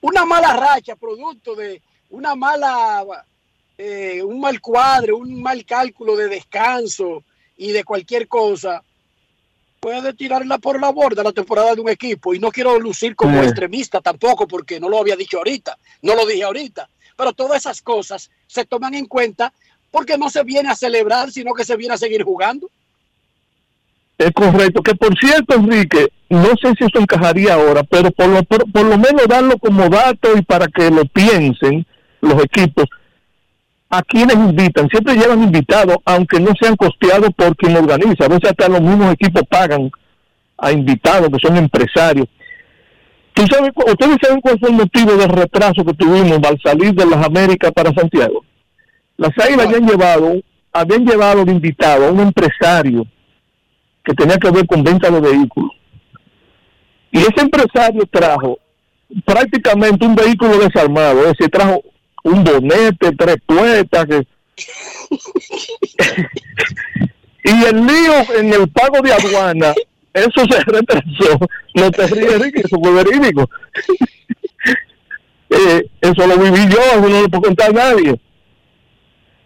una 0.00 0.24
mala 0.24 0.54
racha 0.54 0.96
producto 0.96 1.54
de 1.54 1.82
una 2.10 2.34
mala, 2.34 3.04
eh, 3.78 4.22
un 4.22 4.40
mal 4.40 4.60
cuadro, 4.60 5.18
un 5.18 5.42
mal 5.42 5.64
cálculo 5.64 6.16
de 6.16 6.28
descanso 6.28 7.24
y 7.56 7.72
de 7.72 7.84
cualquier 7.84 8.28
cosa, 8.28 8.82
puede 9.80 10.14
tirarla 10.14 10.58
por 10.58 10.80
la 10.80 10.90
borda 10.90 11.22
la 11.22 11.32
temporada 11.32 11.74
de 11.74 11.80
un 11.80 11.88
equipo. 11.88 12.34
Y 12.34 12.38
no 12.38 12.50
quiero 12.50 12.78
lucir 12.78 13.14
como 13.14 13.42
extremista 13.42 14.00
tampoco, 14.00 14.46
porque 14.46 14.80
no 14.80 14.88
lo 14.88 14.98
había 14.98 15.16
dicho 15.16 15.38
ahorita, 15.38 15.78
no 16.02 16.14
lo 16.14 16.26
dije 16.26 16.42
ahorita. 16.42 16.88
Pero 17.16 17.32
todas 17.32 17.58
esas 17.58 17.80
cosas 17.82 18.30
se 18.46 18.64
toman 18.64 18.94
en 18.94 19.06
cuenta 19.06 19.52
porque 19.90 20.18
no 20.18 20.28
se 20.30 20.44
viene 20.44 20.68
a 20.68 20.74
celebrar, 20.74 21.30
sino 21.30 21.54
que 21.54 21.64
se 21.64 21.76
viene 21.76 21.94
a 21.94 21.98
seguir 21.98 22.22
jugando. 22.22 22.68
Es 24.18 24.30
correcto, 24.32 24.82
que 24.82 24.94
por 24.94 25.18
cierto, 25.18 25.56
Enrique, 25.56 26.08
no 26.30 26.48
sé 26.60 26.72
si 26.78 26.84
eso 26.84 26.98
encajaría 26.98 27.54
ahora, 27.54 27.82
pero 27.82 28.10
por 28.10 28.28
lo, 28.28 28.42
por 28.42 28.84
lo 28.84 28.98
menos 28.98 29.28
darlo 29.28 29.58
como 29.58 29.88
dato 29.88 30.36
y 30.36 30.42
para 30.42 30.66
que 30.68 30.90
lo 30.90 31.04
piensen 31.04 31.86
los 32.20 32.42
equipos 32.42 32.86
a 33.88 34.02
quienes 34.02 34.36
invitan, 34.36 34.88
siempre 34.88 35.14
llevan 35.14 35.42
invitados, 35.42 35.96
aunque 36.04 36.40
no 36.40 36.52
sean 36.60 36.76
costeados 36.76 37.30
por 37.36 37.56
quien 37.56 37.76
organiza. 37.76 38.24
A 38.24 38.28
veces 38.28 38.50
hasta 38.50 38.68
los 38.68 38.80
mismos 38.80 39.12
equipos 39.12 39.42
pagan 39.48 39.90
a 40.58 40.72
invitados 40.72 41.28
que 41.30 41.46
son 41.46 41.56
empresarios. 41.56 42.26
¿Tú 43.36 43.44
sabes, 43.52 43.70
¿Ustedes 43.76 44.16
saben 44.22 44.40
cuál 44.40 44.58
fue 44.58 44.70
el 44.70 44.76
motivo 44.76 45.14
del 45.14 45.28
retraso 45.28 45.84
que 45.84 45.92
tuvimos 45.92 46.38
al 46.42 46.58
salir 46.64 46.94
de 46.94 47.04
las 47.04 47.22
Américas 47.22 47.70
para 47.70 47.92
Santiago? 47.92 48.42
Las 49.18 49.32
águilas 49.38 49.66
habían 49.66 49.86
llevado, 49.86 50.36
habían 50.72 51.04
llevado 51.04 51.44
de 51.44 51.52
invitado 51.52 52.06
a 52.06 52.12
un 52.12 52.20
empresario 52.20 53.06
que 54.02 54.14
tenía 54.14 54.38
que 54.38 54.50
ver 54.50 54.66
con 54.66 54.82
venta 54.82 55.10
de 55.10 55.20
vehículos. 55.20 55.70
Y 57.12 57.18
ese 57.18 57.42
empresario 57.42 58.06
trajo 58.10 58.58
prácticamente 59.26 60.06
un 60.06 60.14
vehículo 60.14 60.56
desarmado, 60.56 61.20
es 61.20 61.36
decir, 61.36 61.50
trajo 61.50 61.82
un 62.24 62.42
bonete, 62.42 63.12
tres 63.18 63.36
puertas, 63.44 64.06
que 64.06 64.26
y 67.44 67.64
el 67.64 67.86
lío 67.86 68.14
en 68.38 68.54
el 68.54 68.66
pago 68.70 69.02
de 69.02 69.12
aduana, 69.12 69.74
eso 70.16 70.46
se 70.50 70.60
retrasó. 70.64 71.38
No 71.74 71.90
te 71.90 72.06
ríes, 72.06 72.40
Ricky, 72.40 72.60
eso 72.64 72.78
fue 72.82 72.92
verídico. 72.92 73.48
Eh, 75.48 75.88
eso 76.00 76.26
lo 76.26 76.36
viví 76.38 76.66
yo, 76.68 76.80
eso 76.80 77.08
no 77.08 77.22
lo 77.22 77.28
puedo 77.28 77.44
contar 77.44 77.70
a 77.70 77.72
nadie. 77.72 78.20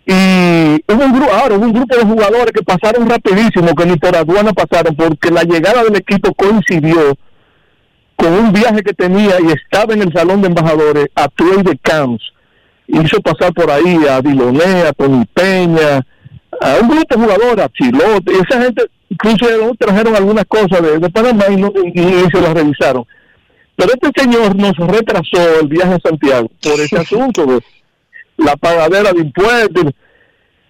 Y 0.07 0.83
un 0.89 1.13
grupo, 1.13 1.31
ahora 1.31 1.57
hubo 1.57 1.67
un 1.67 1.75
grupo 1.75 1.95
de 1.95 2.05
jugadores 2.05 2.53
que 2.53 2.63
pasaron 2.63 3.09
rapidísimo, 3.09 3.75
que 3.75 3.85
ni 3.85 3.97
por 3.97 4.17
aduana 4.17 4.53
pasaron, 4.55 4.97
porque 4.97 5.31
la 5.31 5.43
llegada 5.43 5.85
del 5.85 5.97
equipo 5.97 6.33
coincidió 6.35 7.15
con 8.17 8.33
un 8.33 8.51
viaje 8.51 8.83
que 8.83 8.95
tenía 8.95 9.37
y 9.41 9.53
estaba 9.53 9.93
en 9.93 10.03
el 10.03 10.13
salón 10.13 10.41
de 10.41 10.49
embajadores 10.49 11.07
a 11.15 11.29
Trey 11.29 11.63
de 11.63 11.79
Camps. 11.79 12.25
Hizo 12.89 13.21
pasar 13.21 13.53
por 13.53 13.71
ahí 13.71 13.99
a 14.11 14.23
Diloné, 14.23 14.83
a 14.89 14.93
Tony 14.95 15.27
Peña, 15.33 16.05
a 16.61 16.77
un 16.81 16.89
grupo 16.89 17.15
de 17.15 17.23
jugadores, 17.23 17.65
a 17.65 17.69
Chilote, 17.69 18.33
y 18.33 18.37
esa 18.37 18.63
gente 18.63 18.91
incluso 19.11 19.47
trajeron 19.79 20.17
algunas 20.17 20.47
cosas 20.47 20.81
de, 20.83 21.11
Panamá 21.11 21.45
y, 21.51 21.57
no, 21.57 21.73
y, 21.85 22.01
se 22.31 22.41
las 22.41 22.55
revisaron. 22.55 23.05
Pero 23.77 23.93
este 23.93 24.23
señor 24.23 24.57
nos 24.57 24.77
retrasó 24.77 25.61
el 25.61 25.69
viaje 25.69 25.95
a 25.95 26.01
Santiago 26.01 26.51
por 26.63 26.81
ese 26.81 26.97
asunto 26.99 27.45
de 27.45 27.61
la 28.39 28.57
pagadera 28.57 29.13
de 29.13 29.21
impuestos. 29.21 29.93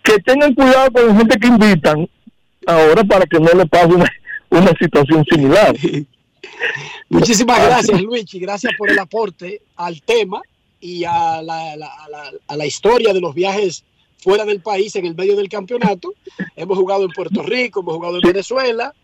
Que 0.03 0.19
tengan 0.19 0.55
cuidado 0.55 0.91
con 0.93 1.09
la 1.09 1.15
gente 1.15 1.39
que 1.39 1.47
invitan 1.47 2.09
ahora 2.67 3.05
para 3.05 3.27
que 3.27 3.39
no 3.39 3.53
le 3.53 3.67
pase 3.67 3.87
una, 3.87 4.07
una 4.49 4.73
situación 4.81 5.25
similar. 5.31 5.77
Muchísimas 7.11 7.65
gracias, 7.67 8.01
Luigi. 8.01 8.39
Gracias 8.39 8.73
por 8.79 8.91
el 8.91 8.99
aporte 8.99 9.61
al 9.77 10.01
tema 10.03 10.41
y 10.81 11.05
a 11.05 11.43
la, 11.43 11.75
a 12.47 12.57
la, 12.57 12.67
historia 12.67 13.12
de 13.12 13.21
los 13.21 13.35
viajes 13.35 13.85
fuera 14.21 14.45
del 14.45 14.61
país 14.61 14.95
en 14.97 15.07
el 15.07 15.15
medio 15.15 15.37
del 15.37 15.49
campeonato. 15.49 16.15
Hemos 16.57 16.79
jugado 16.79 17.05
en 17.05 17.11
Puerto 17.11 17.43
Rico, 17.43 17.81
hemos 17.81 17.97
jugado 17.97 18.17
en 18.17 18.23
Venezuela, 18.23 18.95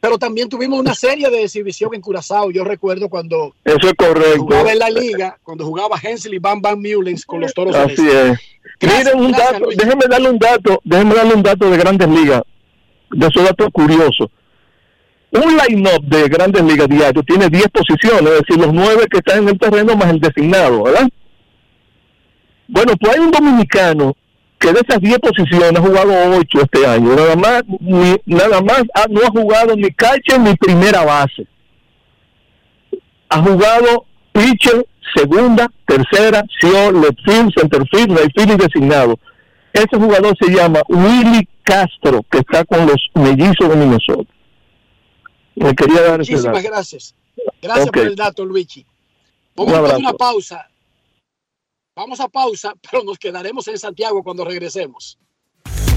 pero 0.00 0.18
también 0.18 0.48
tuvimos 0.48 0.78
una 0.78 0.94
serie 0.94 1.28
de 1.30 1.44
exhibición 1.44 1.94
en 1.94 2.00
Curazao. 2.00 2.50
Yo 2.50 2.64
recuerdo 2.64 3.08
cuando 3.08 3.54
Eso 3.64 3.88
es 3.88 3.94
correcto. 3.94 4.42
jugaba 4.42 4.72
en 4.72 4.78
la 4.78 4.90
liga, 4.90 5.38
cuando 5.42 5.64
jugaba 5.64 5.96
Hensley 6.02 6.36
y 6.36 6.38
Bam 6.38 6.60
Bam 6.60 6.80
Mullens 6.80 7.24
con 7.24 7.40
los 7.40 7.52
toros. 7.52 7.74
Así 7.74 8.06
es. 8.08 8.38
Miren 8.80 9.18
un 9.18 9.32
dato, 9.32 9.66
déjenme 9.76 10.04
darle 10.08 10.30
un 10.30 10.38
dato, 10.38 10.80
déjenme 10.84 11.14
darle 11.14 11.34
un 11.34 11.42
dato 11.42 11.68
de 11.68 11.76
grandes 11.76 12.08
ligas, 12.08 12.42
de 13.10 13.26
esos 13.26 13.42
datos 13.42 13.68
curiosos 13.72 14.28
un 15.30 15.56
line-up 15.56 16.04
de 16.04 16.28
grandes 16.28 16.62
ligas 16.62 16.88
diario 16.88 17.22
tiene 17.22 17.48
10 17.48 17.68
posiciones, 17.68 18.32
es 18.32 18.40
decir, 18.40 18.56
los 18.56 18.72
9 18.72 19.06
que 19.10 19.18
están 19.18 19.42
en 19.42 19.48
el 19.48 19.58
terreno 19.58 19.94
más 19.94 20.10
el 20.10 20.20
designado, 20.20 20.84
¿verdad? 20.84 21.08
Bueno, 22.66 22.92
pues 22.98 23.14
hay 23.14 23.20
un 23.20 23.30
dominicano 23.30 24.16
que 24.58 24.72
de 24.72 24.80
esas 24.80 25.00
10 25.00 25.18
posiciones 25.18 25.76
ha 25.76 25.80
jugado 25.80 26.12
8 26.36 26.60
este 26.62 26.86
año, 26.86 27.14
nada 27.14 27.36
más, 27.36 27.62
nada 28.26 28.60
más 28.60 28.82
no 29.08 29.20
ha 29.20 29.30
jugado 29.30 29.76
ni 29.76 29.90
catcher 29.92 30.40
ni 30.40 30.54
primera 30.56 31.04
base. 31.04 31.46
Ha 33.28 33.42
jugado 33.42 34.06
pitcher, 34.32 34.86
segunda, 35.14 35.70
tercera, 35.86 36.44
short, 36.60 36.96
left 36.96 37.18
field, 37.24 37.52
center 37.56 37.86
field, 37.90 38.18
right 38.18 38.32
field 38.34 38.52
y 38.52 38.56
designado. 38.56 39.18
Ese 39.72 39.96
jugador 39.96 40.36
se 40.40 40.50
llama 40.50 40.80
Willy 40.88 41.48
Castro, 41.62 42.24
que 42.30 42.38
está 42.38 42.64
con 42.64 42.86
los 42.86 43.10
mellizos 43.14 43.68
de 43.68 43.76
Minnesota. 43.76 44.32
Muchísimas 45.54 46.62
gracias. 46.62 47.14
Gracias 47.60 47.90
por 47.90 47.98
el 48.06 48.16
dato, 48.16 48.44
Luigi. 48.44 48.84
Vamos 49.54 49.74
a 49.90 49.96
una 49.98 50.12
pausa. 50.12 50.67
Vamos 51.98 52.20
a 52.20 52.28
pausa, 52.28 52.74
pero 52.90 53.02
nos 53.02 53.18
quedaremos 53.18 53.66
en 53.66 53.76
Santiago 53.76 54.22
cuando 54.22 54.44
regresemos. 54.44 55.18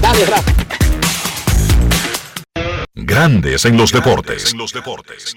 Dale, 0.00 0.26
Rafa. 0.26 0.52
Grandes 2.94 3.64
en 3.64 3.76
los 3.76 3.92
deportes. 3.92 4.52
En 4.52 4.58
los 4.58 4.72
deportes. 4.72 5.36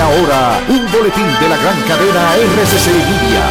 Y 0.00 0.02
ahora, 0.02 0.64
un 0.66 0.90
boletín 0.90 1.26
de 1.42 1.48
la 1.50 1.58
gran 1.58 1.78
cadena 1.82 2.34
RCC 2.34 2.86
Media. 2.86 3.44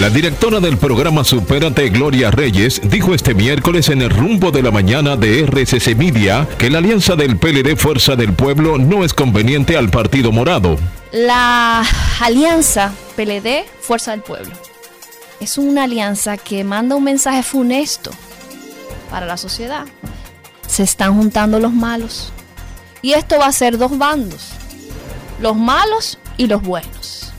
La 0.00 0.08
directora 0.08 0.58
del 0.58 0.78
programa 0.78 1.22
Supérate 1.22 1.90
Gloria 1.90 2.30
Reyes 2.30 2.80
dijo 2.82 3.12
este 3.12 3.34
miércoles 3.34 3.90
en 3.90 4.00
el 4.00 4.08
rumbo 4.08 4.50
de 4.50 4.62
la 4.62 4.70
mañana 4.70 5.16
de 5.16 5.42
RCC 5.44 5.94
Media 5.98 6.48
que 6.56 6.70
la 6.70 6.78
alianza 6.78 7.14
del 7.14 7.36
PLD 7.36 7.76
Fuerza 7.76 8.16
del 8.16 8.32
Pueblo 8.32 8.78
no 8.78 9.04
es 9.04 9.12
conveniente 9.12 9.76
al 9.76 9.90
Partido 9.90 10.32
Morado. 10.32 10.78
La 11.12 11.84
alianza 12.18 12.94
PLD 13.16 13.66
Fuerza 13.82 14.12
del 14.12 14.22
Pueblo 14.22 14.54
es 15.40 15.58
una 15.58 15.84
alianza 15.84 16.38
que 16.38 16.64
manda 16.64 16.96
un 16.96 17.04
mensaje 17.04 17.42
funesto 17.42 18.10
para 19.10 19.26
la 19.26 19.36
sociedad. 19.36 19.84
Se 20.66 20.84
están 20.84 21.14
juntando 21.18 21.60
los 21.60 21.74
malos 21.74 22.32
y 23.02 23.12
esto 23.12 23.38
va 23.38 23.46
a 23.46 23.52
ser 23.52 23.76
dos 23.76 23.98
bandos, 23.98 24.50
los 25.40 25.56
malos 25.56 26.18
y 26.36 26.46
los 26.46 26.62
buenos. 26.62 27.32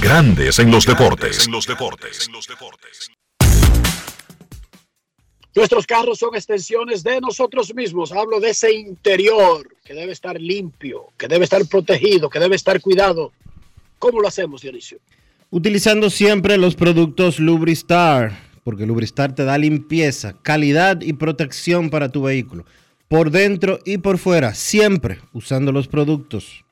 Grandes 0.00 0.60
en 0.60 0.70
los 0.70 0.86
deportes. 0.86 1.48
Nuestros 5.54 5.86
carros 5.86 6.18
son 6.18 6.34
extensiones 6.34 7.02
de 7.02 7.20
nosotros 7.20 7.74
mismos. 7.74 8.12
Hablo 8.12 8.38
de 8.38 8.50
ese 8.50 8.72
interior 8.72 9.68
que 9.84 9.94
debe 9.94 10.12
estar 10.12 10.40
limpio, 10.40 11.08
que 11.18 11.26
debe 11.26 11.44
estar 11.44 11.66
protegido, 11.66 12.30
que 12.30 12.38
debe 12.38 12.54
estar 12.54 12.80
cuidado. 12.80 13.32
¿Cómo 13.98 14.20
lo 14.20 14.28
hacemos, 14.28 14.62
Dionisio? 14.62 15.00
Utilizando 15.54 16.08
siempre 16.08 16.56
los 16.56 16.76
productos 16.76 17.38
Lubristar, 17.38 18.38
porque 18.64 18.86
Lubristar 18.86 19.34
te 19.34 19.44
da 19.44 19.58
limpieza, 19.58 20.32
calidad 20.40 21.02
y 21.02 21.12
protección 21.12 21.90
para 21.90 22.08
tu 22.08 22.22
vehículo, 22.22 22.64
por 23.06 23.30
dentro 23.30 23.78
y 23.84 23.98
por 23.98 24.16
fuera, 24.16 24.54
siempre 24.54 25.18
usando 25.34 25.70
los 25.70 25.88
productos 25.88 26.64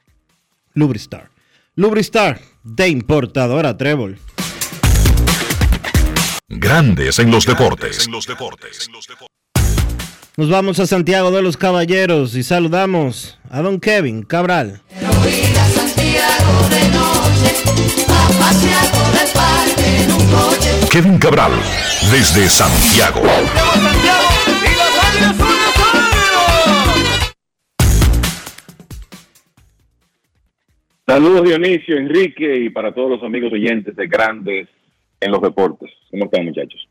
Lubristar. 0.73 1.29
Lubristar, 1.75 2.41
de 2.65 2.89
importadora 2.89 3.77
Trébol. 3.77 4.19
Grandes 6.49 7.19
en 7.19 7.31
los 7.31 7.45
deportes. 7.45 8.09
Nos 10.39 10.49
vamos 10.49 10.81
a 10.81 10.87
Santiago 10.87 11.31
de 11.31 11.43
los 11.43 11.59
Caballeros 11.59 12.35
y 12.35 12.43
saludamos 12.43 13.39
a 13.51 13.61
don 13.61 13.79
Kevin 13.79 14.23
Cabral. 14.23 14.81
Kevin 20.91 21.19
Cabral, 21.19 21.53
desde 22.11 22.49
Santiago. 22.49 23.23
Saludos 31.07 31.45
Dionisio, 31.45 31.97
Enrique 31.97 32.57
y 32.57 32.71
para 32.71 32.93
todos 32.93 33.11
los 33.11 33.23
amigos 33.23 33.53
oyentes 33.53 33.95
de 33.95 34.07
Grandes 34.07 34.69
en 35.21 35.31
los 35.31 35.41
Deportes. 35.41 35.91
¿Cómo 36.11 36.25
están 36.25 36.45
muchachos? 36.45 36.89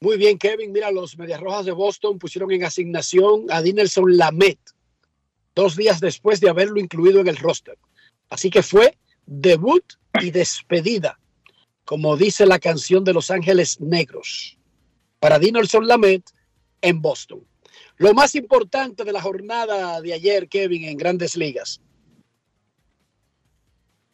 Muy 0.00 0.16
bien, 0.16 0.38
Kevin. 0.38 0.70
Mira, 0.70 0.92
los 0.92 1.18
Medias 1.18 1.40
Rojas 1.40 1.66
de 1.66 1.72
Boston 1.72 2.18
pusieron 2.18 2.52
en 2.52 2.64
asignación 2.64 3.46
a 3.50 3.60
Dinelson 3.60 4.16
Lamet 4.16 4.58
dos 5.54 5.76
días 5.76 5.98
después 6.00 6.40
de 6.40 6.48
haberlo 6.48 6.78
incluido 6.78 7.20
en 7.20 7.26
el 7.26 7.36
roster. 7.36 7.76
Así 8.30 8.50
que 8.50 8.62
fue 8.62 8.94
debut 9.28 9.84
y 10.20 10.30
despedida, 10.30 11.20
como 11.84 12.16
dice 12.16 12.46
la 12.46 12.58
canción 12.58 13.04
de 13.04 13.12
Los 13.12 13.30
Ángeles 13.30 13.80
Negros, 13.80 14.58
para 15.20 15.38
Dinelson 15.38 15.86
Lamet 15.86 16.22
en 16.80 17.00
Boston. 17.02 17.44
Lo 17.98 18.14
más 18.14 18.34
importante 18.34 19.04
de 19.04 19.12
la 19.12 19.20
jornada 19.20 20.00
de 20.00 20.14
ayer, 20.14 20.48
Kevin, 20.48 20.84
en 20.84 20.96
grandes 20.96 21.36
ligas. 21.36 21.80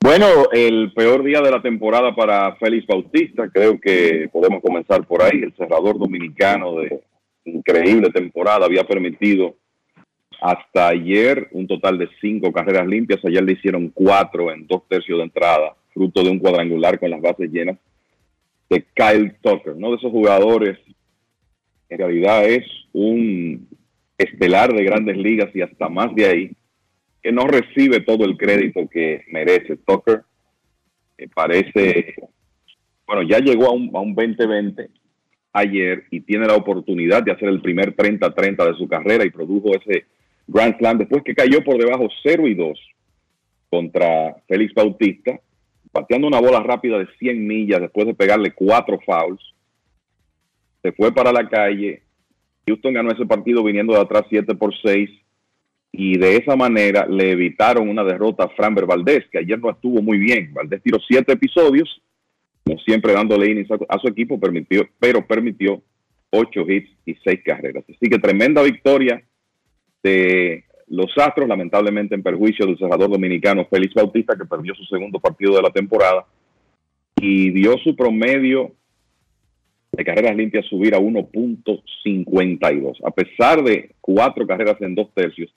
Bueno, 0.00 0.50
el 0.52 0.92
peor 0.92 1.22
día 1.22 1.40
de 1.40 1.50
la 1.50 1.62
temporada 1.62 2.14
para 2.14 2.56
Félix 2.56 2.86
Bautista, 2.86 3.48
creo 3.48 3.80
que 3.80 4.28
podemos 4.32 4.60
comenzar 4.62 5.06
por 5.06 5.22
ahí. 5.22 5.40
El 5.42 5.54
cerrador 5.56 5.98
dominicano 5.98 6.76
de 6.76 7.02
increíble 7.44 8.10
temporada 8.10 8.66
había 8.66 8.84
permitido 8.84 9.56
hasta 10.44 10.88
ayer 10.88 11.48
un 11.52 11.66
total 11.66 11.96
de 11.96 12.06
cinco 12.20 12.52
carreras 12.52 12.86
limpias. 12.86 13.24
Ayer 13.24 13.42
le 13.42 13.52
hicieron 13.52 13.88
cuatro 13.88 14.52
en 14.52 14.66
dos 14.66 14.86
tercios 14.86 15.16
de 15.16 15.24
entrada, 15.24 15.74
fruto 15.94 16.22
de 16.22 16.28
un 16.28 16.38
cuadrangular 16.38 17.00
con 17.00 17.08
las 17.08 17.22
bases 17.22 17.50
llenas 17.50 17.78
de 18.68 18.84
Kyle 18.92 19.34
Tucker, 19.40 19.72
uno 19.72 19.92
de 19.92 19.96
esos 19.96 20.10
jugadores. 20.10 20.78
En 21.88 21.96
realidad 21.96 22.44
es 22.44 22.62
un 22.92 23.66
estelar 24.18 24.74
de 24.74 24.84
grandes 24.84 25.16
ligas 25.16 25.48
y 25.56 25.62
hasta 25.62 25.88
más 25.88 26.14
de 26.14 26.26
ahí 26.26 26.50
que 27.22 27.32
no 27.32 27.46
recibe 27.46 28.00
todo 28.00 28.26
el 28.26 28.36
crédito 28.36 28.86
que 28.86 29.24
merece. 29.28 29.78
Tucker 29.78 30.24
me 31.16 31.26
parece, 31.28 32.16
bueno, 33.06 33.22
ya 33.22 33.38
llegó 33.38 33.68
a 33.68 33.72
un, 33.72 33.90
a 33.94 34.00
un 34.00 34.14
2020 34.14 34.90
ayer 35.54 36.04
y 36.10 36.20
tiene 36.20 36.46
la 36.46 36.56
oportunidad 36.56 37.22
de 37.22 37.32
hacer 37.32 37.48
el 37.48 37.62
primer 37.62 37.96
30-30 37.96 38.72
de 38.72 38.76
su 38.76 38.86
carrera 38.86 39.24
y 39.24 39.30
produjo 39.30 39.74
ese 39.74 40.04
Grand 40.46 40.76
Slam 40.78 40.98
después 40.98 41.22
que 41.22 41.34
cayó 41.34 41.62
por 41.64 41.78
debajo 41.78 42.08
0 42.22 42.48
y 42.48 42.54
2 42.54 42.78
contra 43.70 44.36
Félix 44.46 44.74
Bautista, 44.74 45.40
bateando 45.92 46.28
una 46.28 46.40
bola 46.40 46.60
rápida 46.60 46.98
de 46.98 47.08
100 47.18 47.46
millas 47.46 47.80
después 47.80 48.06
de 48.06 48.14
pegarle 48.14 48.52
cuatro 48.52 49.00
fouls. 49.04 49.42
Se 50.82 50.92
fue 50.92 51.12
para 51.12 51.32
la 51.32 51.48
calle. 51.48 52.02
Houston 52.66 52.94
ganó 52.94 53.10
ese 53.10 53.26
partido 53.26 53.64
viniendo 53.64 53.94
de 53.94 54.00
atrás 54.00 54.24
7 54.28 54.54
por 54.54 54.72
6 54.80 55.10
y 55.96 56.18
de 56.18 56.36
esa 56.36 56.56
manera 56.56 57.06
le 57.06 57.30
evitaron 57.30 57.88
una 57.88 58.02
derrota 58.02 58.44
a 58.44 58.48
Framber 58.48 58.84
Valdés, 58.84 59.24
que 59.30 59.38
ayer 59.38 59.60
no 59.60 59.70
estuvo 59.70 60.02
muy 60.02 60.18
bien. 60.18 60.52
Valdés 60.52 60.82
tiró 60.82 60.98
siete 61.06 61.34
episodios, 61.34 62.02
como 62.64 62.80
siempre 62.80 63.12
dándole 63.12 63.52
inicio 63.52 63.78
a 63.88 63.98
su 64.00 64.08
equipo, 64.08 64.40
permitió, 64.40 64.88
pero 64.98 65.24
permitió 65.24 65.80
ocho 66.30 66.68
hits 66.68 66.90
y 67.06 67.14
seis 67.22 67.40
carreras. 67.44 67.84
Así 67.88 68.10
que 68.10 68.18
tremenda 68.18 68.62
victoria 68.62 69.22
de 70.04 70.62
los 70.86 71.10
Astros, 71.18 71.48
lamentablemente 71.48 72.14
en 72.14 72.22
perjuicio 72.22 72.64
del 72.64 72.78
cerrador 72.78 73.10
dominicano 73.10 73.66
Félix 73.68 73.94
Bautista, 73.94 74.36
que 74.36 74.44
perdió 74.44 74.72
su 74.76 74.84
segundo 74.84 75.18
partido 75.18 75.56
de 75.56 75.62
la 75.62 75.70
temporada 75.70 76.24
y 77.16 77.50
dio 77.50 77.76
su 77.78 77.96
promedio 77.96 78.70
de 79.90 80.04
carreras 80.04 80.36
limpias 80.36 80.66
subir 80.66 80.94
a 80.94 81.00
1.52. 81.00 82.98
A 83.04 83.10
pesar 83.10 83.64
de 83.64 83.90
cuatro 84.00 84.46
carreras 84.46 84.80
en 84.80 84.94
dos 84.94 85.12
tercios, 85.12 85.52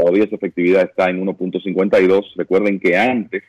Todavía 0.00 0.24
esa 0.24 0.36
efectividad 0.36 0.84
está 0.84 1.10
en 1.10 1.22
1.52. 1.22 2.32
Recuerden 2.34 2.80
que 2.80 2.96
antes 2.96 3.42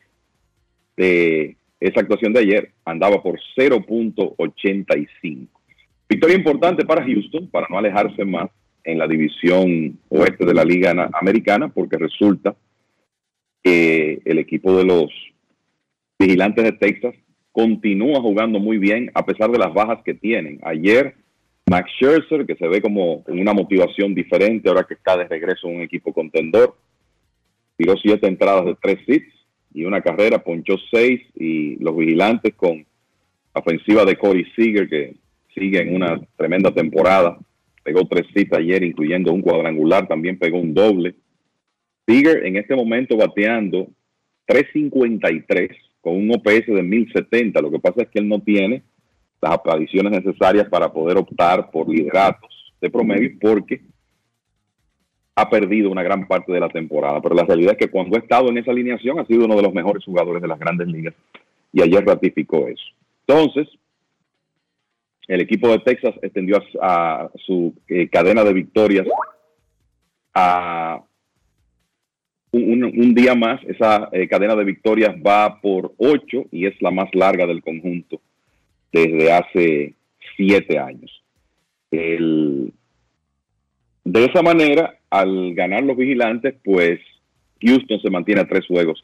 de 0.98 1.56
esa 1.80 2.02
actuación 2.02 2.34
de 2.34 2.42
ayer 2.42 2.72
andaba 2.84 3.24
por 3.24 3.40
0.85. 3.56 5.48
Victoria 6.10 6.36
importante 6.36 6.84
para 6.84 7.06
Houston 7.06 7.48
para 7.48 7.68
no 7.70 7.78
alejarse 7.78 8.26
más 8.26 8.50
en 8.84 8.98
la 8.98 9.08
división 9.08 10.00
oeste 10.10 10.46
de 10.46 10.54
la 10.54 10.64
Liga 10.64 11.10
Americana 11.14 11.70
porque 11.70 11.98
resulta 11.98 12.56
que 13.64 14.22
el 14.26 14.40
equipo 14.40 14.76
de 14.78 14.86
los 14.86 15.12
vigilantes 16.18 16.64
de 16.64 16.72
Texas 16.74 17.16
continúa 17.52 18.22
jugando 18.22 18.60
muy 18.60 18.78
bien 18.78 19.12
a 19.14 19.26
pesar 19.26 19.52
de 19.52 19.60
las 19.60 19.74
bajas 19.74 20.00
que 20.04 20.14
tienen. 20.14 20.60
Ayer 20.64 21.16
Max 21.70 21.90
Scherzer, 21.96 22.46
que 22.46 22.56
se 22.56 22.68
ve 22.68 22.82
como 22.82 23.24
en 23.28 23.40
una 23.40 23.54
motivación 23.54 24.14
diferente 24.14 24.68
ahora 24.68 24.84
que 24.84 24.96
está 24.96 25.18
de 25.18 25.28
regreso 25.28 25.68
en 25.68 25.78
un 25.78 25.82
equipo 25.82 26.12
contendor. 26.14 26.76
Tiró 27.78 27.96
siete 27.98 28.28
entradas 28.28 28.66
de 28.66 28.76
tres 28.82 29.00
hits 29.08 29.34
y 29.74 29.86
una 29.86 30.02
carrera, 30.02 30.44
ponchó 30.44 30.76
seis 30.92 31.22
y 31.36 31.78
los 31.78 31.96
vigilantes 31.96 32.54
con 32.56 32.86
ofensiva 33.54 34.06
de 34.06 34.18
Corey 34.18 34.46
Seager, 34.56 34.90
que 34.90 35.16
sigue 35.54 35.82
en 35.82 35.96
una 35.96 36.20
tremenda 36.36 36.74
temporada. 36.74 37.38
Pegó 37.84 38.08
tres 38.08 38.28
hits 38.34 38.54
ayer, 38.54 38.84
incluyendo 38.84 39.34
un 39.34 39.42
cuadrangular, 39.42 40.08
también 40.08 40.38
pegó 40.38 40.60
un 40.60 40.74
doble. 40.74 41.16
Seager 42.06 42.46
en 42.46 42.58
este 42.58 42.76
momento 42.76 43.18
bateando 43.18 43.88
353 44.46 45.70
con 46.02 46.16
un 46.16 46.32
OPS 46.32 46.68
de 46.68 46.84
1070. 46.84 47.62
Lo 47.62 47.72
que 47.72 47.80
pasa 47.80 48.04
es 48.04 48.10
que 48.10 48.20
él 48.20 48.28
no 48.28 48.40
tiene 48.42 48.84
las 49.42 49.54
apariciones 49.54 50.12
necesarias 50.12 50.68
para 50.70 50.92
poder 50.92 51.18
optar 51.18 51.72
por 51.72 51.90
lideratos 51.90 52.74
de 52.80 52.90
promedio 52.90 53.32
porque 53.40 53.82
ha 55.36 55.50
perdido 55.50 55.90
una 55.90 56.04
gran 56.04 56.28
parte 56.28 56.52
de 56.52 56.60
la 56.60 56.70
temporada. 56.70 57.22
Pero 57.22 57.36
la 57.36 57.46
realidad 57.46 57.74
es 57.74 57.78
que 57.78 57.92
cuando 57.92 58.18
ha 58.18 58.20
estado 58.20 58.50
en 58.50 58.58
esa 58.58 58.72
alineación 58.72 59.20
ha 59.20 59.26
sido 59.26 59.46
uno 59.46 59.56
de 59.56 59.64
los 59.64 59.74
mejores 59.74 60.04
jugadores 60.04 60.42
de 60.42 60.48
las 60.48 60.60
grandes 60.60 60.88
ligas 60.88 61.14
y 61.74 61.82
ayer 61.82 62.06
ratificó 62.06 62.68
eso. 62.68 62.84
Entonces, 63.26 63.68
el 65.28 65.42
equipo 65.42 65.70
de 65.70 65.80
Texas 65.80 66.16
extendió 66.22 66.62
a, 66.82 67.30
su 67.46 67.74
eh, 67.88 68.10
cadena 68.10 68.44
de 68.44 68.54
victorias 68.54 69.08
a 70.34 71.02
un, 72.52 73.14
día 73.14 73.36
más. 73.36 73.62
Esa 73.66 74.10
eh, 74.12 74.28
cadena 74.28 74.56
de 74.56 74.64
victorias 74.64 75.16
va 75.26 75.62
por 75.62 75.94
ocho 75.98 76.46
y 76.52 76.66
es 76.66 76.74
la 76.82 76.92
más 76.92 77.14
larga 77.14 77.46
del 77.46 77.62
conjunto 77.62 78.20
desde 78.92 79.32
hace 79.32 79.94
siete 80.36 80.78
años. 80.78 81.24
de 81.92 82.72
esa 84.26 84.42
manera, 84.42 84.98
al 85.10 85.54
ganar 85.54 85.84
los 85.84 85.96
vigilantes, 85.96 86.56
pues 86.64 87.00
Houston 87.62 88.02
se 88.02 88.10
mantiene 88.10 88.42
a 88.42 88.48
tres 88.48 88.66
juegos 88.68 89.04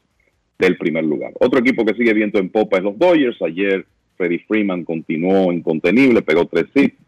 del 0.58 0.76
primer 0.76 1.04
lugar. 1.04 1.32
Otro 1.38 1.60
equipo 1.60 1.84
que 1.84 1.94
sigue 1.94 2.12
viento 2.12 2.38
en 2.38 2.50
popa 2.50 2.78
es 2.78 2.82
los 2.82 2.98
Dodgers. 2.98 3.40
Ayer 3.42 3.86
Freddie 4.18 4.44
Freeman 4.46 4.84
continuó 4.84 5.52
incontenible, 5.52 6.20
pegó 6.20 6.44
tres 6.46 6.66
hits. 6.74 6.98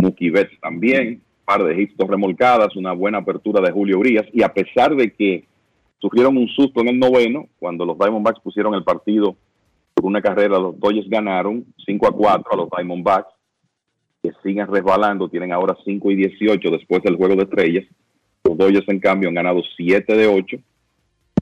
Mookie 0.00 0.30
Betts 0.30 0.58
también, 0.60 1.20
par 1.44 1.62
de 1.62 1.80
hits, 1.80 1.96
dos 1.96 2.08
remolcadas, 2.08 2.74
una 2.76 2.92
buena 2.92 3.18
apertura 3.18 3.60
de 3.60 3.70
Julio 3.70 3.98
Urias. 3.98 4.26
Y 4.32 4.42
a 4.42 4.48
pesar 4.48 4.96
de 4.96 5.12
que 5.12 5.44
sufrieron 5.98 6.36
un 6.36 6.48
susto 6.48 6.80
en 6.80 6.88
el 6.88 6.98
noveno, 6.98 7.48
cuando 7.58 7.84
los 7.84 7.98
Diamondbacks 7.98 8.40
pusieron 8.40 8.74
el 8.74 8.84
partido 8.84 9.36
por 9.94 10.06
una 10.06 10.22
carrera, 10.22 10.58
los 10.58 10.78
Dodgers 10.78 11.08
ganaron 11.08 11.64
5 11.84 12.08
a 12.08 12.12
4 12.12 12.52
a 12.52 12.56
los 12.56 12.68
Diamondbacks, 12.70 13.34
que 14.22 14.32
siguen 14.42 14.66
resbalando, 14.68 15.28
tienen 15.28 15.52
ahora 15.52 15.76
5 15.84 16.10
y 16.12 16.16
18 16.16 16.70
después 16.70 17.02
del 17.02 17.16
juego 17.16 17.36
de 17.36 17.42
estrellas. 17.42 17.84
Los 18.44 18.56
Dodgers, 18.56 18.88
en 18.88 19.00
cambio, 19.00 19.28
han 19.28 19.34
ganado 19.34 19.62
7 19.76 20.16
de 20.16 20.26
8. 20.26 20.56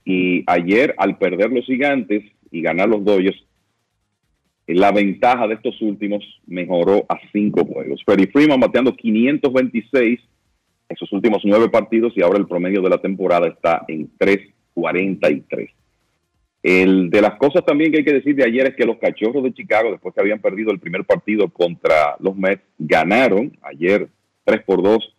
Y 0.05 0.45
ayer, 0.47 0.95
al 0.99 1.19
perder 1.19 1.51
los 1.51 1.65
gigantes 1.67 2.25
y 2.51 2.63
ganar 2.63 2.89
los 2.89 3.05
Dodgers, 3.05 3.43
la 4.75 4.93
ventaja 4.93 5.47
de 5.47 5.55
estos 5.55 5.81
últimos 5.83 6.25
mejoró 6.47 7.05
a 7.09 7.19
5 7.33 7.65
juegos. 7.65 8.03
Freddie 8.05 8.29
Freeman 8.29 8.61
bateando 8.61 8.95
526 8.95 10.21
en 10.89 10.97
sus 10.97 11.13
últimos 11.13 11.43
9 11.45 11.69
partidos 11.69 12.13
y 12.17 12.23
ahora 12.23 12.39
el 12.39 12.47
promedio 12.47 12.83
de 12.83 12.91
la 12.91 12.99
temporada 12.99 13.49
está 13.49 13.85
en 13.89 14.11
343. 14.19 15.71
El 16.63 17.09
de 17.09 17.23
las 17.23 17.37
cosas 17.37 17.65
también 17.65 17.91
que 17.91 17.99
hay 17.99 18.05
que 18.05 18.13
decir 18.13 18.35
de 18.37 18.45
ayer 18.45 18.69
es 18.69 18.77
que 18.77 18.85
los 18.85 18.99
cachorros 18.99 19.43
de 19.43 19.55
Chicago, 19.55 19.91
después 19.91 20.15
que 20.15 20.21
habían 20.21 20.41
perdido 20.41 20.71
el 20.73 20.79
primer 20.79 21.05
partido 21.05 21.49
contra 21.49 22.17
los 22.19 22.37
Mets, 22.37 22.63
ganaron 22.79 23.57
ayer 23.63 24.09
3 24.45 24.63
por 24.65 24.83
2 24.83 25.17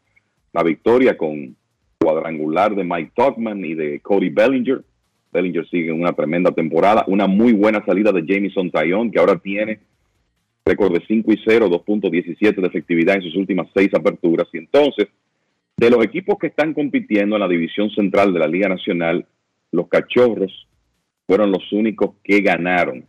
la 0.53 0.63
victoria 0.63 1.17
con 1.17 1.55
cuadrangular 1.97 2.75
de 2.75 2.83
Mike 2.83 3.13
Tuckman 3.15 3.63
y 3.63 3.73
de 3.73 3.99
Cody 4.01 4.29
Bellinger. 4.29 4.83
Bellinger 5.31 5.67
sigue 5.69 5.89
en 5.89 6.01
una 6.01 6.13
tremenda 6.13 6.51
temporada. 6.51 7.05
Una 7.07 7.27
muy 7.27 7.53
buena 7.53 7.83
salida 7.85 8.11
de 8.11 8.23
Jamison 8.27 8.69
Tyone, 8.69 9.11
que 9.11 9.19
ahora 9.19 9.37
tiene 9.37 9.79
récord 10.65 10.93
de 10.93 11.03
5 11.07 11.31
y 11.31 11.39
0, 11.45 11.69
2.17 11.69 12.55
de 12.61 12.67
efectividad 12.67 13.15
en 13.15 13.23
sus 13.23 13.35
últimas 13.35 13.67
seis 13.73 13.89
aperturas. 13.93 14.47
Y 14.53 14.59
entonces, 14.59 15.07
de 15.77 15.89
los 15.89 16.03
equipos 16.03 16.37
que 16.39 16.47
están 16.47 16.73
compitiendo 16.73 17.35
en 17.35 17.41
la 17.41 17.47
división 17.47 17.89
central 17.89 18.33
de 18.33 18.39
la 18.39 18.47
Liga 18.47 18.69
Nacional, 18.69 19.25
los 19.71 19.87
Cachorros 19.87 20.67
fueron 21.25 21.51
los 21.51 21.71
únicos 21.71 22.15
que 22.23 22.41
ganaron. 22.41 23.05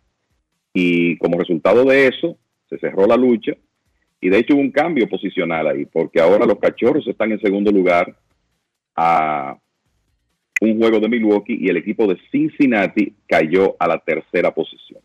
Y 0.73 1.19
como 1.19 1.39
resultado 1.39 1.85
de 1.85 2.07
eso, 2.07 2.39
se 2.69 2.79
cerró 2.79 3.07
la 3.07 3.17
lucha. 3.17 3.53
Y 4.21 4.29
de 4.31 4.39
hecho 4.39 4.55
hubo 4.55 4.63
un 4.63 4.71
cambio 4.71 5.09
posicional 5.09 5.67
ahí, 5.67 5.85
porque 5.85 6.21
ahora 6.21 6.47
los 6.47 6.59
Cachorros 6.59 7.07
están 7.07 7.33
en 7.33 7.41
segundo 7.41 7.71
lugar 7.71 8.17
a 8.95 9.59
un 10.63 10.79
juego 10.79 11.01
de 11.01 11.09
Milwaukee 11.09 11.59
y 11.61 11.69
el 11.69 11.77
equipo 11.77 12.07
de 12.07 12.17
Cincinnati 12.31 13.15
cayó 13.27 13.75
a 13.81 13.89
la 13.89 13.99
tercera 13.99 14.55
posición. 14.55 15.01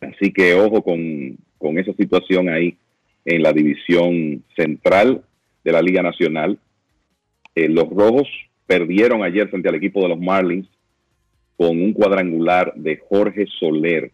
Así 0.00 0.32
que 0.32 0.54
ojo 0.54 0.82
con, 0.82 1.38
con 1.58 1.78
esa 1.78 1.92
situación 1.92 2.48
ahí 2.48 2.76
en 3.24 3.40
la 3.40 3.52
división 3.52 4.42
central 4.56 5.22
de 5.62 5.72
la 5.72 5.80
Liga 5.80 6.02
Nacional. 6.02 6.58
Eh, 7.54 7.68
los 7.68 7.88
Rojos 7.88 8.28
perdieron 8.66 9.22
ayer 9.22 9.48
frente 9.48 9.68
al 9.68 9.76
equipo 9.76 10.02
de 10.02 10.08
los 10.08 10.18
Marlins 10.18 10.66
con 11.56 11.80
un 11.80 11.92
cuadrangular 11.92 12.72
de 12.74 12.96
Jorge 12.96 13.46
Soler, 13.60 14.10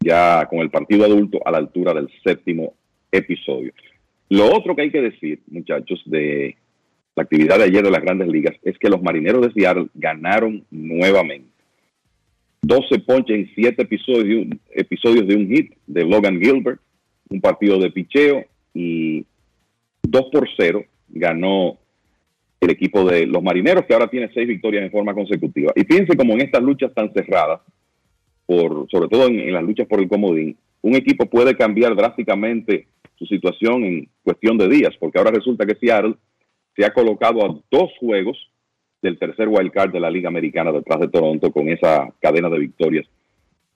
ya 0.00 0.46
con 0.48 0.60
el 0.60 0.70
partido 0.70 1.04
adulto 1.04 1.40
a 1.44 1.50
la 1.50 1.58
altura 1.58 1.92
del 1.92 2.08
séptimo 2.24 2.72
episodio. 3.12 3.74
Lo 4.30 4.50
otro 4.50 4.74
que 4.74 4.82
hay 4.82 4.90
que 4.90 5.02
decir, 5.02 5.40
muchachos, 5.48 6.00
de 6.06 6.56
la 7.16 7.22
actividad 7.22 7.58
de 7.58 7.64
ayer 7.64 7.82
de 7.82 7.90
las 7.90 8.02
grandes 8.02 8.28
ligas 8.28 8.56
es 8.62 8.76
que 8.78 8.88
los 8.88 9.02
marineros 9.02 9.42
de 9.42 9.52
Seattle 9.52 9.88
ganaron 9.94 10.64
nuevamente. 10.70 11.48
12 12.62 12.98
ponches 13.00 13.36
en 13.36 13.50
7 13.54 13.82
episodios, 13.82 14.46
episodios 14.70 15.26
de 15.28 15.36
un 15.36 15.48
hit 15.48 15.74
de 15.86 16.04
Logan 16.04 16.40
Gilbert, 16.40 16.80
un 17.28 17.40
partido 17.40 17.78
de 17.78 17.90
picheo 17.90 18.44
y 18.72 19.24
2 20.02 20.26
por 20.32 20.48
0 20.56 20.84
ganó 21.10 21.78
el 22.60 22.70
equipo 22.70 23.04
de 23.04 23.26
los 23.26 23.42
marineros 23.42 23.84
que 23.84 23.92
ahora 23.92 24.08
tiene 24.08 24.30
6 24.32 24.48
victorias 24.48 24.82
en 24.82 24.90
forma 24.90 25.14
consecutiva. 25.14 25.72
Y 25.76 25.84
piense 25.84 26.16
como 26.16 26.32
en 26.32 26.40
estas 26.40 26.62
luchas 26.62 26.92
tan 26.94 27.12
cerradas, 27.12 27.60
por, 28.46 28.88
sobre 28.90 29.08
todo 29.08 29.26
en 29.26 29.52
las 29.52 29.62
luchas 29.62 29.86
por 29.86 30.00
el 30.00 30.08
comodín, 30.08 30.56
un 30.82 30.94
equipo 30.94 31.26
puede 31.26 31.56
cambiar 31.56 31.94
drásticamente 31.94 32.86
su 33.16 33.26
situación 33.26 33.84
en 33.84 34.08
cuestión 34.22 34.58
de 34.58 34.68
días, 34.68 34.94
porque 34.98 35.18
ahora 35.18 35.30
resulta 35.30 35.64
que 35.66 35.76
Seattle 35.76 36.14
se 36.76 36.84
ha 36.84 36.92
colocado 36.92 37.44
a 37.44 37.60
dos 37.70 37.90
juegos 37.98 38.36
del 39.02 39.18
tercer 39.18 39.48
wild 39.48 39.70
card 39.70 39.92
de 39.92 40.00
la 40.00 40.10
Liga 40.10 40.28
Americana 40.28 40.72
detrás 40.72 41.00
de 41.00 41.08
Toronto 41.08 41.52
con 41.52 41.68
esa 41.68 42.12
cadena 42.20 42.48
de 42.48 42.58
victorias 42.58 43.06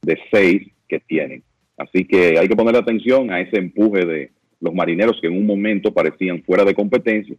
de 0.02 0.18
seis 0.32 0.68
que 0.88 1.00
tienen. 1.00 1.42
Así 1.76 2.06
que 2.06 2.38
hay 2.38 2.48
que 2.48 2.56
poner 2.56 2.76
atención 2.76 3.30
a 3.30 3.40
ese 3.40 3.58
empuje 3.58 4.04
de 4.04 4.30
los 4.60 4.74
marineros 4.74 5.18
que 5.20 5.28
en 5.28 5.36
un 5.36 5.46
momento 5.46 5.92
parecían 5.92 6.42
fuera 6.42 6.64
de 6.64 6.74
competencia. 6.74 7.36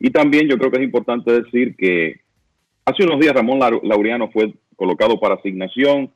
Y 0.00 0.10
también 0.10 0.48
yo 0.48 0.58
creo 0.58 0.70
que 0.70 0.78
es 0.78 0.84
importante 0.84 1.30
decir 1.30 1.76
que 1.76 2.20
hace 2.84 3.04
unos 3.04 3.20
días 3.20 3.34
Ramón 3.34 3.60
Laureano 3.82 4.30
fue 4.30 4.54
colocado 4.74 5.20
para 5.20 5.36
asignación, 5.36 6.10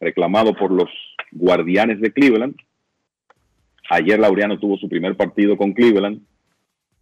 reclamado 0.00 0.54
por 0.54 0.70
los 0.70 0.88
guardianes 1.32 2.00
de 2.00 2.12
Cleveland. 2.12 2.56
Ayer 3.90 4.18
Laureano 4.18 4.58
tuvo 4.58 4.76
su 4.76 4.88
primer 4.88 5.16
partido 5.16 5.56
con 5.56 5.72
Cleveland 5.72 6.20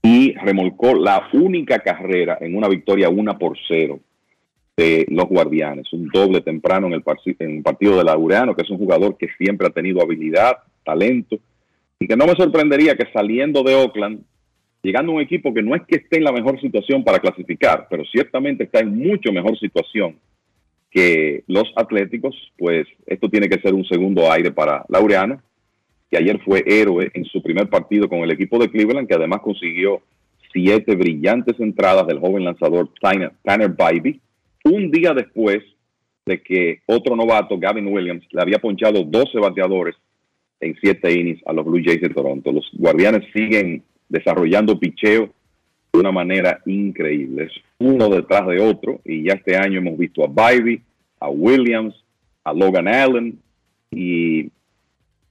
y 0.06 0.34
remolcó 0.34 0.94
la 0.94 1.28
única 1.32 1.80
carrera 1.80 2.38
en 2.40 2.56
una 2.56 2.68
victoria 2.68 3.08
1 3.08 3.38
por 3.38 3.58
0 3.66 3.98
de 4.76 5.04
los 5.10 5.24
Guardianes. 5.26 5.92
Un 5.92 6.08
doble 6.08 6.42
temprano 6.42 6.86
en 6.86 6.92
el, 6.92 7.02
en 7.40 7.56
el 7.56 7.62
partido 7.64 7.98
de 7.98 8.04
Laureano, 8.04 8.54
que 8.54 8.62
es 8.62 8.70
un 8.70 8.78
jugador 8.78 9.16
que 9.16 9.28
siempre 9.36 9.66
ha 9.66 9.70
tenido 9.70 10.00
habilidad, 10.00 10.58
talento, 10.84 11.40
y 11.98 12.06
que 12.06 12.16
no 12.16 12.24
me 12.24 12.34
sorprendería 12.34 12.94
que 12.94 13.10
saliendo 13.12 13.64
de 13.64 13.74
Oakland, 13.74 14.20
llegando 14.80 15.10
a 15.10 15.14
un 15.16 15.22
equipo 15.22 15.52
que 15.52 15.62
no 15.62 15.74
es 15.74 15.82
que 15.88 15.96
esté 15.96 16.18
en 16.18 16.24
la 16.24 16.32
mejor 16.32 16.60
situación 16.60 17.02
para 17.02 17.18
clasificar, 17.18 17.88
pero 17.90 18.04
ciertamente 18.04 18.62
está 18.62 18.78
en 18.78 18.96
mucho 18.96 19.32
mejor 19.32 19.58
situación 19.58 20.14
que 20.88 21.42
los 21.48 21.72
Atléticos, 21.74 22.36
pues 22.56 22.86
esto 23.06 23.28
tiene 23.28 23.48
que 23.48 23.60
ser 23.60 23.74
un 23.74 23.84
segundo 23.84 24.30
aire 24.30 24.52
para 24.52 24.84
Laureano 24.88 25.42
que 26.10 26.18
ayer 26.18 26.40
fue 26.44 26.64
héroe 26.66 27.10
en 27.14 27.24
su 27.24 27.42
primer 27.42 27.68
partido 27.68 28.08
con 28.08 28.20
el 28.20 28.30
equipo 28.30 28.58
de 28.58 28.70
Cleveland, 28.70 29.08
que 29.08 29.14
además 29.14 29.40
consiguió 29.40 30.02
siete 30.52 30.94
brillantes 30.94 31.58
entradas 31.58 32.06
del 32.06 32.20
joven 32.20 32.44
lanzador 32.44 32.88
Tanner, 33.00 33.32
Tanner 33.42 33.74
un 34.64 34.90
día 34.90 35.14
después 35.14 35.62
de 36.24 36.42
que 36.42 36.80
otro 36.86 37.14
novato, 37.14 37.58
Gavin 37.58 37.86
Williams, 37.86 38.26
le 38.32 38.42
había 38.42 38.58
ponchado 38.58 39.04
12 39.04 39.38
bateadores 39.38 39.94
en 40.60 40.76
siete 40.80 41.12
innings 41.12 41.40
a 41.46 41.52
los 41.52 41.64
Blue 41.64 41.82
Jays 41.84 42.00
de 42.00 42.08
Toronto. 42.08 42.50
Los 42.50 42.68
guardianes 42.72 43.22
siguen 43.32 43.82
desarrollando 44.08 44.78
picheo 44.78 45.30
de 45.92 46.00
una 46.00 46.10
manera 46.10 46.60
increíble, 46.66 47.48
uno 47.78 48.08
detrás 48.08 48.46
de 48.48 48.60
otro, 48.60 49.00
y 49.04 49.24
ya 49.24 49.34
este 49.34 49.56
año 49.56 49.78
hemos 49.78 49.96
visto 49.96 50.24
a 50.24 50.28
Bybee, 50.28 50.82
a 51.20 51.28
Williams, 51.28 51.94
a 52.42 52.52
Logan 52.52 52.88
Allen, 52.88 53.38
y 53.90 54.50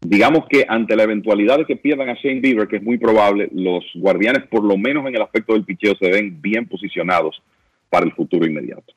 digamos 0.05 0.45
que 0.49 0.65
ante 0.67 0.95
la 0.95 1.03
eventualidad 1.03 1.57
de 1.57 1.65
que 1.65 1.75
pierdan 1.75 2.09
a 2.09 2.15
Shane 2.15 2.39
Bieber, 2.39 2.67
que 2.67 2.77
es 2.77 2.83
muy 2.83 2.97
probable, 2.97 3.49
los 3.53 3.83
guardianes, 3.95 4.47
por 4.47 4.63
lo 4.63 4.77
menos 4.77 5.05
en 5.07 5.15
el 5.15 5.21
aspecto 5.21 5.53
del 5.53 5.65
picheo, 5.65 5.95
se 5.99 6.09
ven 6.09 6.41
bien 6.41 6.67
posicionados 6.67 7.41
para 7.89 8.05
el 8.05 8.13
futuro 8.13 8.45
inmediato. 8.45 8.93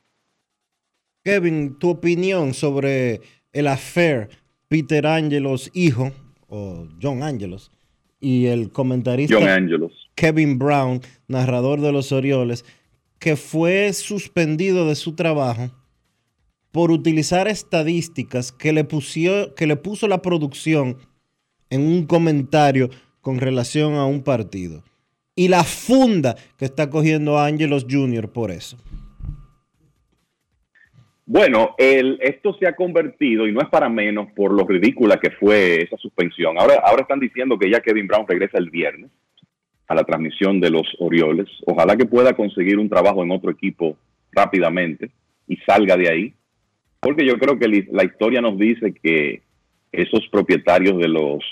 Kevin, 1.24 1.78
tu 1.78 1.90
opinión 1.90 2.55
sobre 2.55 3.20
el 3.52 3.66
affair 3.66 4.28
Peter 4.68 5.06
Angelos 5.06 5.70
hijo, 5.74 6.12
o 6.48 6.86
John 7.01 7.22
Angelos, 7.22 7.70
y 8.20 8.47
el 8.47 8.70
comentarista 8.70 9.39
Kevin 10.14 10.59
Brown, 10.59 11.01
narrador 11.28 11.80
de 11.80 11.93
los 11.93 12.12
Orioles, 12.12 12.64
que 13.18 13.36
fue 13.36 13.93
suspendido 13.93 14.89
de 14.89 14.94
su 14.94 15.14
trabajo 15.14 15.70
por 16.73 16.90
utilizar 16.90 17.49
estadísticas 17.49 18.53
que 18.53 18.73
le, 18.73 18.85
pusió, 18.85 19.55
que 19.55 19.66
le 19.66 19.77
puso 19.77 20.09
la 20.09 20.23
producción 20.23 20.97
en 21.70 21.82
un 21.82 22.07
comentario 22.07 22.89
con 23.20 23.39
relación 23.39 23.95
a 23.95 24.07
un 24.07 24.23
partido. 24.23 24.82
Y 25.35 25.49
la 25.49 25.65
funda 25.65 26.36
que 26.57 26.65
está 26.65 26.90
cogiendo 26.90 27.39
Angelos 27.39 27.86
Jr. 27.89 28.31
por 28.31 28.51
eso. 28.51 28.77
Bueno, 31.24 31.74
el, 31.77 32.19
esto 32.23 32.55
se 32.55 32.66
ha 32.66 32.74
convertido, 32.74 33.47
y 33.47 33.53
no 33.53 33.61
es 33.61 33.69
para 33.69 33.90
menos, 33.90 34.28
por 34.35 34.51
lo 34.51 34.66
ridícula 34.66 35.20
que 35.20 35.31
fue 35.31 35.82
esa 35.82 35.99
suspensión. 35.99 36.59
Ahora, 36.59 36.82
ahora 36.82 37.03
están 37.03 37.20
diciendo 37.20 37.59
que 37.59 37.70
ya 37.70 37.81
Kevin 37.81 38.07
Brown 38.07 38.27
regresa 38.27 38.57
el 38.57 38.70
viernes 38.70 39.11
a 39.86 39.95
la 39.95 40.05
transmisión 40.05 40.59
de 40.59 40.70
los 40.70 40.86
Orioles. 40.99 41.47
Ojalá 41.66 41.97
que 41.97 42.07
pueda 42.07 42.35
conseguir 42.35 42.78
un 42.78 42.89
trabajo 42.89 43.23
en 43.23 43.31
otro 43.31 43.51
equipo 43.51 43.97
rápidamente 44.32 45.11
y 45.47 45.57
salga 45.59 45.97
de 45.97 46.09
ahí 46.09 46.35
porque 47.00 47.26
yo 47.26 47.38
creo 47.38 47.58
que 47.58 47.86
la 47.90 48.04
historia 48.04 48.40
nos 48.40 48.58
dice 48.58 48.92
que 48.92 49.42
esos 49.92 50.26
propietarios 50.28 50.98
de 50.98 51.08
los 51.08 51.44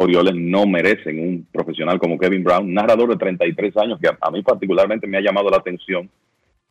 Orioles 0.00 0.34
no 0.36 0.66
merecen 0.66 1.20
un 1.20 1.46
profesional 1.50 1.98
como 1.98 2.18
Kevin 2.18 2.44
Brown, 2.44 2.72
narrador 2.72 3.10
de 3.10 3.16
33 3.16 3.76
años, 3.78 3.98
que 4.00 4.08
a, 4.08 4.30
mí 4.30 4.42
particularmente 4.42 5.06
me 5.06 5.18
ha 5.18 5.22
llamado 5.22 5.50
la 5.50 5.56
atención 5.56 6.08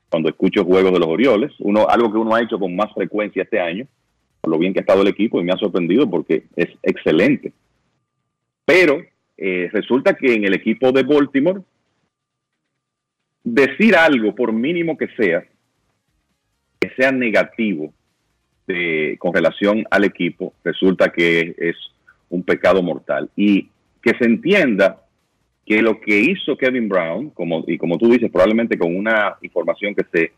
cuando 0.10 0.30
escucho 0.30 0.64
juegos 0.64 0.94
de 0.94 1.00
los 1.00 1.10
Orioles. 1.10 1.52
Uno, 1.60 1.88
algo 1.90 2.12
que 2.12 2.18
uno 2.18 2.34
ha 2.34 2.42
hecho 2.42 2.58
con 2.58 2.76
más 2.76 2.94
frecuencia 2.94 3.44
este 3.44 3.60
año, 3.60 3.86
por 4.42 4.52
lo 4.52 4.58
bien 4.58 4.74
que 4.74 4.80
ha 4.80 4.82
estado 4.82 5.02
el 5.02 5.10
equipo, 5.10 5.42
y 5.42 5.44
me 5.44 5.52
ha 5.52 5.58
sorprendido 5.58 6.10
porque 6.10 6.46
es 6.56 6.70
excelente. 6.84 7.52
Pero 8.66 9.02
eh, 9.38 9.70
resulta 9.74 10.14
que 10.14 10.34
en 10.34 10.46
el 10.46 10.54
equipo 10.54 10.92
de 10.94 11.04
Baltimore, 11.04 11.62
decir 13.44 13.96
algo, 13.96 14.34
por 14.36 14.54
mínimo 14.54 14.98
que 14.98 15.08
sea, 15.18 15.46
sea 16.96 17.12
negativo 17.12 17.94
con 19.20 19.34
relación 19.34 19.86
al 19.90 20.04
equipo, 20.04 20.54
resulta 20.64 21.10
que 21.12 21.56
es 21.58 21.76
un 22.30 22.44
pecado 22.44 22.82
mortal. 22.84 23.30
Y 23.36 23.70
que 24.02 24.14
se 24.18 24.26
entienda 24.26 25.02
que 25.66 25.82
lo 25.82 26.00
que 26.00 26.20
hizo 26.20 26.58
Kevin 26.58 26.88
Brown, 26.88 27.30
como, 27.32 27.64
y 27.68 27.78
como 27.78 27.98
tú 27.98 28.10
dices, 28.10 28.32
probablemente 28.32 28.78
con 28.78 28.96
una 28.96 29.38
información 29.42 29.96
que 29.96 30.06
se, 30.12 30.32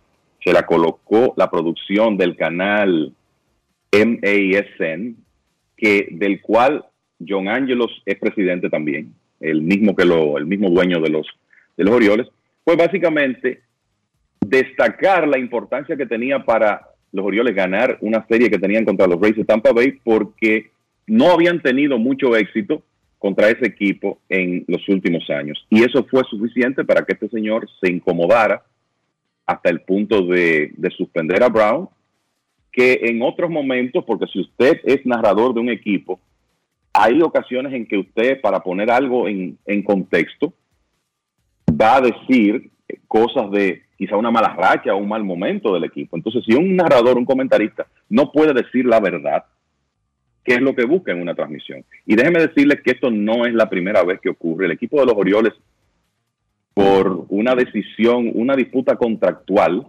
se 0.43 0.53
la 0.53 0.65
colocó 0.65 1.34
la 1.38 1.49
producción 1.49 2.17
del 2.17 2.35
canal 2.35 3.13
MASN, 3.91 5.15
que, 5.77 6.07
del 6.11 6.41
cual 6.41 6.85
John 7.26 7.47
Angelos 7.47 8.01
es 8.05 8.17
presidente 8.17 8.69
también, 8.69 9.13
el 9.39 9.61
mismo 9.61 9.95
que 9.95 10.05
lo, 10.05 10.38
el 10.38 10.45
mismo 10.45 10.69
dueño 10.69 10.99
de 10.99 11.09
los, 11.09 11.27
de 11.77 11.84
los 11.84 11.93
Orioles, 11.93 12.27
pues 12.63 12.77
básicamente 12.77 13.61
destacar 14.41 15.27
la 15.27 15.37
importancia 15.37 15.95
que 15.95 16.05
tenía 16.05 16.43
para 16.43 16.89
los 17.11 17.25
Orioles 17.25 17.55
ganar 17.55 17.97
una 18.01 18.25
serie 18.27 18.49
que 18.49 18.59
tenían 18.59 18.85
contra 18.85 19.07
los 19.07 19.19
Rays 19.19 19.35
de 19.35 19.45
Tampa 19.45 19.71
Bay 19.71 19.99
porque 20.03 20.71
no 21.07 21.31
habían 21.31 21.61
tenido 21.61 21.97
mucho 21.97 22.35
éxito 22.35 22.83
contra 23.17 23.49
ese 23.49 23.67
equipo 23.67 24.19
en 24.29 24.63
los 24.67 24.87
últimos 24.87 25.29
años. 25.29 25.65
Y 25.69 25.83
eso 25.83 26.05
fue 26.05 26.23
suficiente 26.29 26.85
para 26.85 27.03
que 27.03 27.13
este 27.13 27.29
señor 27.29 27.67
se 27.81 27.91
incomodara 27.91 28.63
hasta 29.45 29.69
el 29.69 29.81
punto 29.81 30.21
de, 30.27 30.71
de 30.77 30.89
suspender 30.91 31.43
a 31.43 31.49
Brown, 31.49 31.89
que 32.71 32.99
en 33.03 33.21
otros 33.21 33.49
momentos, 33.49 34.05
porque 34.05 34.27
si 34.27 34.39
usted 34.39 34.79
es 34.83 35.05
narrador 35.05 35.53
de 35.53 35.59
un 35.59 35.69
equipo, 35.69 36.19
hay 36.93 37.21
ocasiones 37.21 37.73
en 37.73 37.87
que 37.87 37.97
usted, 37.97 38.39
para 38.41 38.61
poner 38.61 38.89
algo 38.91 39.27
en, 39.27 39.57
en 39.65 39.83
contexto, 39.83 40.53
va 41.69 41.97
a 41.97 42.01
decir 42.01 42.69
cosas 43.07 43.49
de 43.51 43.83
quizá 43.99 44.15
una 44.15 44.31
mala 44.31 44.55
racha 44.55 44.95
o 44.95 44.97
un 44.97 45.09
mal 45.09 45.26
momento 45.26 45.73
del 45.73 45.84
equipo. 45.84 46.15
Entonces, 46.15 46.45
si 46.45 46.55
un 46.55 46.73
narrador, 46.77 47.17
un 47.17 47.26
comentarista, 47.26 47.85
no 48.07 48.31
puede 48.31 48.53
decir 48.53 48.85
la 48.85 49.01
verdad, 49.01 49.43
¿qué 50.41 50.53
es 50.53 50.61
lo 50.61 50.73
que 50.73 50.85
busca 50.85 51.11
en 51.11 51.21
una 51.21 51.35
transmisión? 51.35 51.84
Y 52.05 52.15
déjeme 52.15 52.39
decirles 52.39 52.81
que 52.81 52.91
esto 52.91 53.11
no 53.11 53.45
es 53.45 53.53
la 53.53 53.69
primera 53.69 54.01
vez 54.03 54.21
que 54.21 54.30
ocurre. 54.30 54.67
El 54.67 54.71
equipo 54.71 55.01
de 55.01 55.05
los 55.05 55.15
Orioles, 55.15 55.51
por 56.73 57.26
una 57.27 57.53
decisión, 57.55 58.31
una 58.35 58.55
disputa 58.55 58.95
contractual 58.95 59.85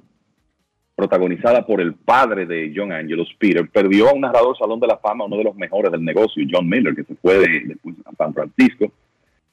protagonizada 0.96 1.64
por 1.64 1.80
el 1.80 1.94
padre 1.94 2.46
de 2.46 2.72
John 2.74 2.90
Angelos, 2.90 3.28
Peter, 3.38 3.70
perdió 3.70 4.08
a 4.08 4.12
un 4.12 4.22
narrador 4.22 4.58
Salón 4.58 4.80
de 4.80 4.88
la 4.88 4.98
Fama, 4.98 5.24
uno 5.24 5.36
de 5.36 5.44
los 5.44 5.54
mejores 5.54 5.92
del 5.92 6.04
negocio, 6.04 6.44
John 6.50 6.68
Miller, 6.68 6.96
que 6.96 7.04
se 7.04 7.14
fue 7.14 7.38
de, 7.38 7.60
después 7.64 7.94
San 8.18 8.34
Francisco. 8.34 8.92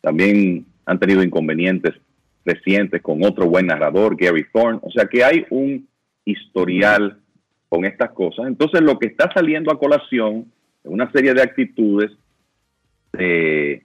También 0.02 0.66
han 0.88 0.98
tenido 0.98 1.22
inconvenientes 1.22 1.94
recientes 2.48 3.02
con 3.02 3.24
otro 3.24 3.46
buen 3.48 3.68
narrador, 3.68 4.16
Gary 4.16 4.46
Thorne. 4.52 4.80
O 4.82 4.90
sea 4.90 5.06
que 5.06 5.24
hay 5.24 5.46
un 5.50 5.88
historial 6.26 7.20
con 7.70 7.86
estas 7.86 8.12
cosas. 8.12 8.48
Entonces 8.48 8.82
lo 8.82 8.98
que 8.98 9.08
está 9.08 9.30
saliendo 9.34 9.72
a 9.72 9.78
colación 9.78 10.52
es 10.84 10.90
una 10.90 11.12
serie 11.12 11.34
de 11.34 11.42
actitudes 11.42 12.12
del 13.12 13.82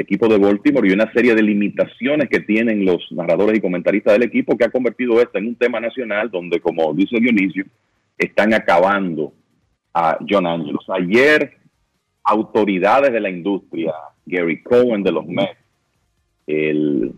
equipo 0.00 0.28
de 0.28 0.38
Baltimore 0.38 0.88
y 0.88 0.92
una 0.92 1.10
serie 1.12 1.34
de 1.34 1.42
limitaciones 1.42 2.28
que 2.28 2.40
tienen 2.40 2.84
los 2.84 3.00
narradores 3.12 3.58
y 3.58 3.60
comentaristas 3.60 4.14
del 4.14 4.24
equipo 4.24 4.56
que 4.56 4.64
ha 4.64 4.70
convertido 4.70 5.20
esto 5.20 5.38
en 5.38 5.46
un 5.46 5.54
tema 5.54 5.80
nacional 5.80 6.30
donde, 6.30 6.60
como 6.60 6.92
dice 6.94 7.18
Dionisio, 7.18 7.64
están 8.18 8.52
acabando 8.54 9.32
a 9.94 10.18
John 10.28 10.46
Angelos. 10.46 10.84
Ayer, 10.88 11.56
autoridades 12.24 13.12
de 13.12 13.20
la 13.20 13.30
industria, 13.30 13.92
Gary 14.26 14.62
Cohen 14.62 15.02
de 15.02 15.12
los 15.12 15.26
Mets, 15.26 15.56
el 16.46 17.12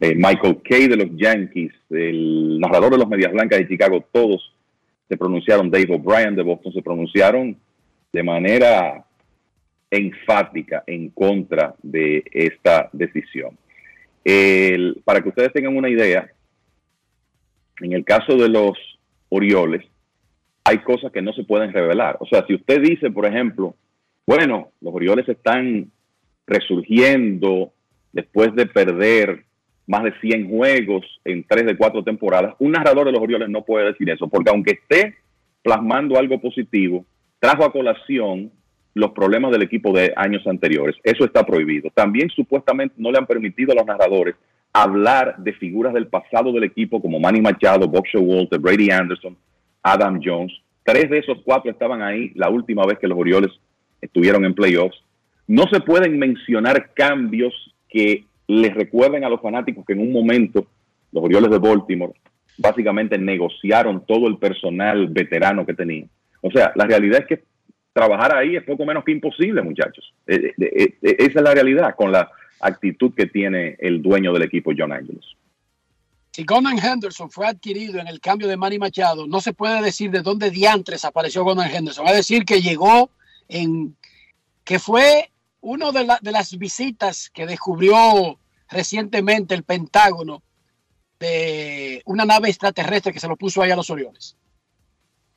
eh, 0.00 0.14
Michael 0.14 0.60
Kay 0.62 0.88
de 0.88 0.96
los 0.96 1.08
Yankees, 1.16 1.72
el 1.90 2.58
narrador 2.60 2.92
de 2.92 2.98
los 2.98 3.08
Medias 3.08 3.32
Blancas 3.32 3.58
de 3.58 3.68
Chicago, 3.68 4.04
todos 4.12 4.54
se 5.08 5.16
pronunciaron, 5.16 5.70
Dave 5.70 5.94
O'Brien 5.94 6.34
de 6.34 6.42
Boston 6.42 6.72
se 6.72 6.82
pronunciaron 6.82 7.56
de 8.12 8.22
manera 8.22 9.04
enfática 9.90 10.82
en 10.86 11.10
contra 11.10 11.74
de 11.82 12.24
esta 12.32 12.88
decisión. 12.92 13.56
para 15.04 15.20
que 15.20 15.28
ustedes 15.28 15.52
tengan 15.52 15.76
una 15.76 15.90
idea, 15.90 16.30
en 17.80 17.92
el 17.92 18.04
caso 18.04 18.36
de 18.36 18.48
los 18.48 18.78
Orioles, 19.28 19.84
hay 20.64 20.78
cosas 20.78 21.12
que 21.12 21.20
no 21.20 21.32
se 21.32 21.44
pueden 21.44 21.72
revelar. 21.72 22.16
O 22.20 22.26
sea, 22.26 22.46
si 22.46 22.54
usted 22.54 22.80
dice, 22.80 23.10
por 23.10 23.26
ejemplo, 23.26 23.74
bueno, 24.26 24.70
los 24.80 24.94
Orioles 24.94 25.28
están 25.28 25.90
resurgiendo 26.46 27.72
después 28.12 28.54
de 28.54 28.66
perder 28.66 29.44
más 29.86 30.04
de 30.04 30.12
100 30.20 30.48
juegos 30.48 31.04
en 31.24 31.44
tres 31.44 31.66
de 31.66 31.76
cuatro 31.76 32.02
temporadas, 32.02 32.54
un 32.58 32.72
narrador 32.72 33.06
de 33.06 33.12
los 33.12 33.20
Orioles 33.20 33.48
no 33.48 33.64
puede 33.64 33.86
decir 33.86 34.08
eso, 34.10 34.28
porque 34.28 34.50
aunque 34.50 34.78
esté 34.80 35.16
plasmando 35.62 36.18
algo 36.18 36.40
positivo, 36.40 37.04
trajo 37.38 37.64
a 37.64 37.72
colación 37.72 38.50
los 38.94 39.10
problemas 39.10 39.50
del 39.50 39.62
equipo 39.62 39.92
de 39.92 40.12
años 40.16 40.46
anteriores. 40.46 40.96
Eso 41.02 41.24
está 41.24 41.44
prohibido. 41.44 41.90
También 41.94 42.30
supuestamente 42.30 42.94
no 42.98 43.10
le 43.10 43.18
han 43.18 43.26
permitido 43.26 43.72
a 43.72 43.74
los 43.74 43.86
narradores 43.86 44.36
hablar 44.72 45.36
de 45.38 45.52
figuras 45.52 45.92
del 45.94 46.06
pasado 46.06 46.52
del 46.52 46.64
equipo 46.64 47.00
como 47.00 47.20
Manny 47.20 47.40
Machado, 47.40 47.88
Bob 47.88 48.04
Walter, 48.14 48.58
Brady 48.58 48.90
Anderson, 48.90 49.36
Adam 49.82 50.20
Jones. 50.22 50.52
Tres 50.84 51.10
de 51.10 51.18
esos 51.18 51.38
cuatro 51.44 51.70
estaban 51.70 52.02
ahí 52.02 52.32
la 52.34 52.48
última 52.48 52.84
vez 52.86 52.98
que 52.98 53.08
los 53.08 53.18
Orioles 53.18 53.50
estuvieron 54.00 54.44
en 54.44 54.54
playoffs. 54.54 55.02
No 55.46 55.64
se 55.72 55.80
pueden 55.80 56.18
mencionar 56.18 56.92
cambios 56.94 57.54
que 57.88 58.24
les 58.46 58.74
recuerden 58.74 59.24
a 59.24 59.28
los 59.28 59.40
fanáticos 59.40 59.84
que 59.86 59.94
en 59.94 60.00
un 60.00 60.12
momento 60.12 60.66
los 61.12 61.24
Orioles 61.24 61.50
de 61.50 61.58
Baltimore 61.58 62.12
básicamente 62.58 63.18
negociaron 63.18 64.04
todo 64.06 64.28
el 64.28 64.38
personal 64.38 65.08
veterano 65.08 65.64
que 65.66 65.74
tenían. 65.74 66.08
O 66.40 66.50
sea, 66.50 66.72
la 66.74 66.84
realidad 66.84 67.20
es 67.20 67.26
que 67.26 67.44
trabajar 67.92 68.36
ahí 68.36 68.56
es 68.56 68.64
poco 68.64 68.84
menos 68.84 69.04
que 69.04 69.12
imposible, 69.12 69.62
muchachos. 69.62 70.12
Eh, 70.26 70.52
eh, 70.58 70.96
eh, 71.00 71.16
esa 71.18 71.38
es 71.38 71.42
la 71.42 71.54
realidad 71.54 71.94
con 71.96 72.12
la 72.12 72.30
actitud 72.60 73.12
que 73.14 73.26
tiene 73.26 73.76
el 73.78 74.02
dueño 74.02 74.32
del 74.32 74.42
equipo, 74.42 74.72
John 74.76 74.92
Angelos. 74.92 75.36
Si 76.32 76.44
Gonan 76.44 76.78
Henderson 76.78 77.30
fue 77.30 77.46
adquirido 77.46 78.00
en 78.00 78.08
el 78.08 78.20
cambio 78.20 78.48
de 78.48 78.56
Manny 78.56 78.78
Machado, 78.78 79.26
no 79.28 79.40
se 79.40 79.52
puede 79.52 79.80
decir 79.80 80.10
de 80.10 80.20
dónde 80.20 80.50
diantres 80.50 81.04
apareció 81.04 81.44
Gonan 81.44 81.70
Henderson. 81.70 82.04
Va 82.04 82.10
a 82.10 82.14
decir 82.14 82.44
que 82.44 82.60
llegó 82.60 83.10
en. 83.48 83.96
que 84.64 84.80
fue 84.80 85.30
una 85.64 85.90
de, 85.92 86.06
de 86.20 86.32
las 86.32 86.56
visitas 86.58 87.30
que 87.30 87.46
descubrió 87.46 88.38
recientemente 88.68 89.54
el 89.54 89.64
Pentágono 89.64 90.42
de 91.18 92.02
una 92.04 92.24
nave 92.24 92.48
extraterrestre 92.48 93.12
que 93.12 93.20
se 93.20 93.28
lo 93.28 93.36
puso 93.36 93.62
ahí 93.62 93.70
a 93.70 93.76
los 93.76 93.88
Orioles. 93.88 94.36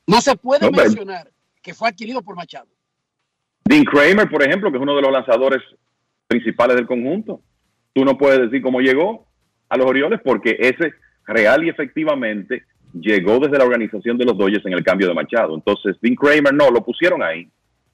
No 0.05 0.21
se 0.21 0.35
puede 0.35 0.69
mencionar 0.69 1.31
que 1.61 1.73
fue 1.73 1.89
adquirido 1.89 2.21
por 2.21 2.35
Machado. 2.35 2.67
Dean 3.65 3.85
Kramer, 3.85 4.29
por 4.29 4.43
ejemplo, 4.43 4.69
que 4.69 4.77
es 4.77 4.81
uno 4.81 4.95
de 4.95 5.01
los 5.01 5.11
lanzadores 5.11 5.61
principales 6.27 6.75
del 6.75 6.87
conjunto. 6.87 7.41
Tú 7.93 8.03
no 8.03 8.17
puedes 8.17 8.39
decir 8.41 8.61
cómo 8.61 8.81
llegó 8.81 9.27
a 9.69 9.77
los 9.77 9.85
Orioles 9.85 10.19
porque 10.23 10.57
ese 10.59 10.93
real 11.25 11.63
y 11.63 11.69
efectivamente 11.69 12.63
llegó 12.93 13.39
desde 13.39 13.57
la 13.57 13.65
organización 13.65 14.17
de 14.17 14.25
los 14.25 14.37
Dodgers 14.37 14.65
en 14.65 14.73
el 14.73 14.83
cambio 14.83 15.07
de 15.07 15.13
Machado. 15.13 15.55
Entonces, 15.55 15.97
Dean 16.01 16.15
Kramer 16.15 16.53
no, 16.53 16.69
lo 16.69 16.83
pusieron 16.83 17.23
ahí. 17.23 17.49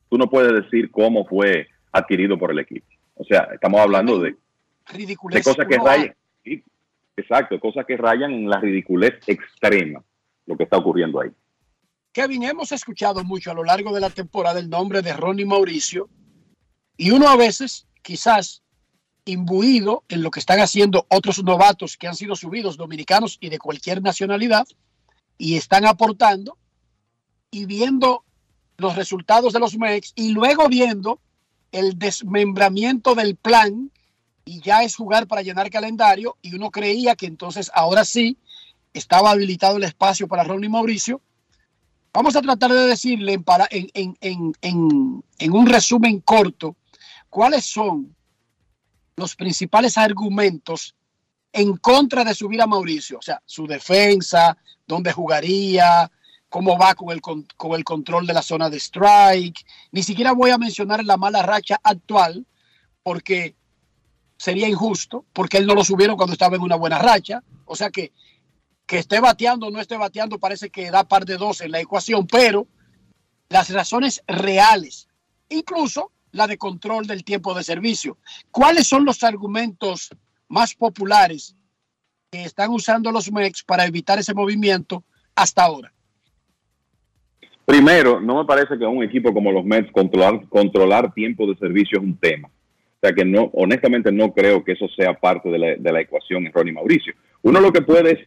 Tú 0.09 0.17
no 0.17 0.29
puedes 0.29 0.53
decir 0.53 0.91
cómo 0.91 1.25
fue 1.25 1.67
adquirido 1.93 2.37
por 2.37 2.51
el 2.51 2.59
equipo. 2.59 2.87
O 3.15 3.23
sea, 3.23 3.47
estamos 3.53 3.79
hablando 3.79 4.19
de, 4.19 4.35
de 4.93 5.15
cosas 5.15 5.67
que 5.67 5.77
rayan. 5.77 6.15
exacto, 7.15 7.59
cosas 7.59 7.85
que 7.85 7.95
rayan 7.95 8.31
en 8.33 8.49
la 8.49 8.59
ridiculez 8.59 9.19
extrema, 9.27 10.03
lo 10.45 10.57
que 10.57 10.63
está 10.63 10.77
ocurriendo 10.77 11.21
ahí. 11.21 11.29
Kevin, 12.11 12.43
hemos 12.43 12.71
escuchado 12.71 13.23
mucho 13.23 13.51
a 13.51 13.53
lo 13.53 13.63
largo 13.63 13.93
de 13.93 14.01
la 14.01 14.09
temporada 14.09 14.59
el 14.59 14.69
nombre 14.69 15.01
de 15.01 15.13
Ronnie 15.13 15.45
Mauricio 15.45 16.09
y 16.97 17.11
uno 17.11 17.27
a 17.27 17.37
veces, 17.37 17.87
quizás 18.01 18.61
imbuido 19.25 20.03
en 20.09 20.21
lo 20.21 20.31
que 20.31 20.39
están 20.39 20.59
haciendo 20.59 21.05
otros 21.09 21.43
novatos 21.43 21.97
que 21.97 22.07
han 22.07 22.15
sido 22.15 22.35
subidos, 22.35 22.77
dominicanos 22.77 23.37
y 23.39 23.49
de 23.49 23.57
cualquier 23.57 24.01
nacionalidad, 24.01 24.67
y 25.37 25.55
están 25.55 25.85
aportando 25.85 26.57
y 27.49 27.65
viendo 27.65 28.23
los 28.77 28.95
resultados 28.95 29.53
de 29.53 29.59
los 29.59 29.77
MEX 29.77 30.13
y 30.15 30.33
luego 30.33 30.67
viendo 30.67 31.19
el 31.73 31.99
desmembramiento 31.99 33.15
del 33.15 33.35
plan 33.35 33.91
y 34.45 34.61
ya 34.61 34.83
es 34.83 34.95
jugar 34.95 35.27
para 35.27 35.41
llenar 35.41 35.69
calendario 35.69 36.37
y 36.41 36.55
uno 36.55 36.69
creía 36.69 37.15
que 37.15 37.25
entonces 37.25 37.71
ahora 37.73 38.05
sí 38.05 38.37
estaba 38.93 39.31
habilitado 39.31 39.77
el 39.77 39.83
espacio 39.83 40.27
para 40.27 40.43
Ronnie 40.43 40.69
Mauricio. 40.69 41.19
Vamos 42.13 42.35
a 42.35 42.41
tratar 42.41 42.71
de 42.71 42.87
decirle 42.87 43.33
en, 43.71 43.89
en, 43.93 44.17
en, 44.61 45.23
en, 45.39 45.51
un 45.51 45.65
resumen 45.65 46.19
corto 46.19 46.75
cuáles 47.29 47.65
son 47.65 48.15
los 49.15 49.35
principales 49.35 49.97
argumentos 49.97 50.95
en 51.51 51.75
contra 51.77 52.23
de 52.23 52.35
subir 52.35 52.61
a 52.61 52.67
Mauricio, 52.67 53.17
o 53.17 53.21
sea, 53.21 53.41
su 53.45 53.65
defensa, 53.65 54.57
dónde 54.85 55.11
jugaría, 55.11 56.11
cómo 56.53 56.77
va 56.77 56.93
con 56.93 57.09
el, 57.09 57.19
con 57.19 57.73
el 57.73 57.83
control 57.83 58.27
de 58.27 58.33
la 58.33 58.43
zona 58.43 58.69
de 58.69 58.77
strike. 58.77 59.65
Ni 59.91 60.03
siquiera 60.03 60.33
voy 60.33 60.51
a 60.51 60.59
mencionar 60.59 61.03
la 61.03 61.17
mala 61.17 61.41
racha 61.41 61.79
actual, 61.81 62.45
porque 63.01 63.55
sería 64.37 64.67
injusto, 64.67 65.25
porque 65.33 65.57
él 65.57 65.65
no 65.65 65.73
lo 65.73 65.83
subieron 65.83 66.15
cuando 66.15 66.33
estaba 66.33 66.55
en 66.55 66.61
una 66.61 66.75
buena 66.75 66.99
racha. 66.99 67.41
O 67.65 67.75
sea 67.75 67.89
que 67.89 68.11
que 68.85 68.99
esté 68.99 69.19
bateando 69.19 69.65
o 69.65 69.71
no 69.71 69.79
esté 69.79 69.97
bateando 69.97 70.37
parece 70.37 70.69
que 70.69 70.91
da 70.91 71.07
par 71.07 71.25
de 71.25 71.37
dos 71.37 71.61
en 71.61 71.71
la 71.71 71.79
ecuación, 71.79 72.27
pero 72.27 72.67
las 73.49 73.71
razones 73.71 74.21
reales, 74.27 75.07
incluso 75.49 76.11
la 76.33 76.45
de 76.45 76.59
control 76.59 77.07
del 77.07 77.23
tiempo 77.23 77.55
de 77.55 77.63
servicio. 77.63 78.19
¿Cuáles 78.51 78.85
son 78.87 79.05
los 79.05 79.23
argumentos 79.23 80.09
más 80.49 80.75
populares 80.75 81.55
que 82.29 82.43
están 82.43 82.69
usando 82.69 83.11
los 83.11 83.31
MEX 83.31 83.63
para 83.63 83.85
evitar 83.85 84.19
ese 84.19 84.35
movimiento 84.35 85.03
hasta 85.33 85.63
ahora? 85.63 85.92
Primero, 87.65 88.19
no 88.19 88.39
me 88.39 88.45
parece 88.45 88.77
que 88.77 88.85
un 88.85 89.03
equipo 89.03 89.33
como 89.33 89.51
los 89.51 89.63
Mets 89.63 89.91
controlar, 89.91 90.47
controlar 90.49 91.13
tiempo 91.13 91.47
de 91.47 91.55
servicio 91.55 91.99
es 91.99 92.03
un 92.03 92.17
tema. 92.17 92.47
O 92.47 92.99
sea 93.05 93.13
que 93.13 93.25
no, 93.25 93.49
honestamente 93.53 94.11
no 94.11 94.33
creo 94.33 94.63
que 94.63 94.73
eso 94.73 94.87
sea 94.89 95.13
parte 95.13 95.49
de 95.49 95.59
la, 95.59 95.75
de 95.75 95.91
la 95.91 96.01
ecuación 96.01 96.45
en 96.45 96.53
Ronnie 96.53 96.73
Mauricio. 96.73 97.13
Uno 97.41 97.59
lo 97.59 97.71
que 97.71 97.81
puede 97.81 98.11
es 98.11 98.19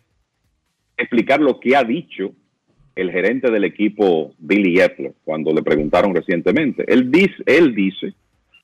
explicar 0.96 1.40
lo 1.40 1.60
que 1.60 1.76
ha 1.76 1.84
dicho 1.84 2.32
el 2.94 3.10
gerente 3.12 3.50
del 3.50 3.64
equipo 3.64 4.32
Billy 4.38 4.80
Epler 4.80 5.12
cuando 5.22 5.52
le 5.52 5.62
preguntaron 5.62 6.14
recientemente. 6.14 6.84
Él 6.88 7.10
dice, 7.10 7.36
él 7.44 7.74
dice 7.74 8.14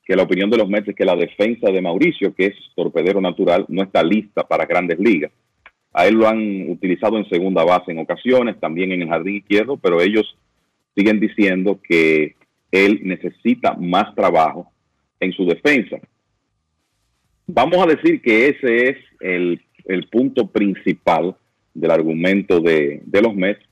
que 0.07 0.16
la 0.16 0.23
opinión 0.23 0.51
de 0.51 0.57
los 0.57 0.69
Mets 0.69 0.89
es 0.89 0.97
que 0.97 1.05
la 1.05 1.16
defensa 1.16 1.70
de 1.70 1.82
Mauricio, 1.82 2.35
que 2.35 2.47
es 2.47 2.55
torpedero 2.74 3.20
natural, 3.20 3.66
no 3.69 3.82
está 3.82 4.03
lista 4.03 4.43
para 4.43 4.65
grandes 4.65 4.99
ligas. 4.99 5.31
A 5.93 6.07
él 6.07 6.15
lo 6.15 6.27
han 6.27 6.70
utilizado 6.70 7.19
en 7.19 7.28
segunda 7.28 7.62
base 7.62 7.93
en 7.93 7.99
ocasiones, 7.99 8.59
también 8.59 8.93
en 8.93 9.03
el 9.03 9.09
jardín 9.09 9.36
izquierdo, 9.36 9.77
pero 9.77 10.01
ellos 10.01 10.35
siguen 10.94 11.20
diciendo 11.20 11.81
que 11.82 12.36
él 12.70 13.01
necesita 13.05 13.74
más 13.74 14.14
trabajo 14.14 14.70
en 15.20 15.32
su 15.32 15.44
defensa. 15.47 15.98
Vamos 17.47 17.82
a 17.82 17.86
decir 17.86 18.20
que 18.23 18.48
ese 18.48 18.90
es 18.90 18.97
el, 19.20 19.60
punto 20.10 20.47
principal 20.47 21.35
del 21.74 21.90
argumento 21.90 22.60
de, 22.60 23.02
de 23.05 23.23
los 23.23 23.35
Mets 23.35 23.62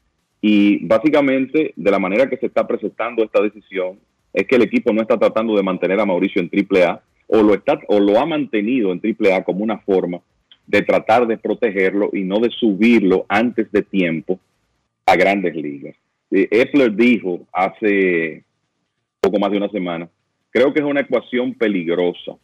y 0.41 0.85
básicamente 0.85 1.73
de 1.77 1.91
la 1.91 1.99
manera 1.99 2.29
que 2.29 2.37
se 2.37 2.47
está 2.47 2.67
presentando 2.67 3.23
esta 3.23 3.43
decisión 3.43 3.99
es 4.33 4.47
que 4.47 4.57
el 4.57 4.63
equipo 4.63 4.93
no 4.93 5.03
está 5.03 5.19
tratando 5.19 5.55
de 5.55 5.63
mantener 5.63 6.01
a 6.01 6.07
Mauricio 6.07 6.43
en 6.43 6.51
AAA 6.51 7.03
o 7.27 7.43
lo, 7.43 7.55
está, 7.55 7.79
o 7.89 8.01
lo 8.01 8.19
ha 8.19 8.27
mantenido 8.27 8.93
en 8.93 9.01
AAA 9.01 9.45
como 9.45 9.63
una 9.63 9.79
forma 9.79 10.21
de 10.67 10.83
tratar 10.83 11.27
de 11.27 11.37
protegerlo 11.37 12.11
y 12.13 12.23
no 12.23 12.39
de 12.39 12.51
subirlo 12.51 13.27
antes 13.29 13.71
de 13.73 13.83
tiempo 13.83 14.39
a 15.07 15.17
grandes 15.17 15.55
ligas. 15.55 15.97
Eh, 16.31 16.49
Epler 16.51 16.95
dijo 16.95 17.47
hace 17.53 18.45
poco 19.21 19.39
más 19.39 19.51
de 19.51 19.57
una 19.59 19.69
semana, 19.69 20.09
creo 20.51 20.73
que 20.73 20.81
es 20.81 20.87
una 20.87 21.01
ecuación 21.01 21.55
peligrosa. 21.55 22.37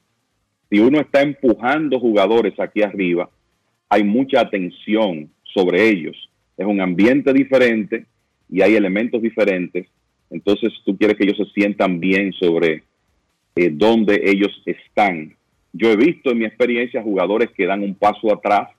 Si 0.69 0.79
uno 0.79 1.01
está 1.01 1.23
empujando 1.23 2.01
jugadores 2.01 2.59
aquí 2.59 2.83
arriba, 2.83 3.31
hay 3.89 4.03
mucha 4.03 4.41
atención 4.41 5.31
sobre 5.43 5.89
ellos. 5.89 6.17
Es 6.57 6.67
un 6.67 6.81
ambiente 6.81 7.33
diferente 7.33 8.07
y 8.51 8.63
hay 8.63 8.75
elementos 8.75 9.23
diferentes. 9.23 9.87
Entonces 10.31 10.73
tú 10.85 10.97
quieres 10.97 11.17
que 11.17 11.25
ellos 11.25 11.39
se 11.39 11.53
sientan 11.53 12.01
bien 12.01 12.33
sobre 12.33 12.83
eh, 13.55 13.71
dónde 13.73 14.21
ellos 14.25 14.63
están. 14.67 15.37
Yo 15.73 15.91
he 15.91 15.97
visto 15.97 16.31
en 16.31 16.39
mi 16.39 16.45
experiencia 16.47 17.03
jugadores 17.03 17.51
que 17.51 17.67
dan 17.67 17.83
un 17.83 17.95
paso 17.95 18.33
atrás 18.33 18.71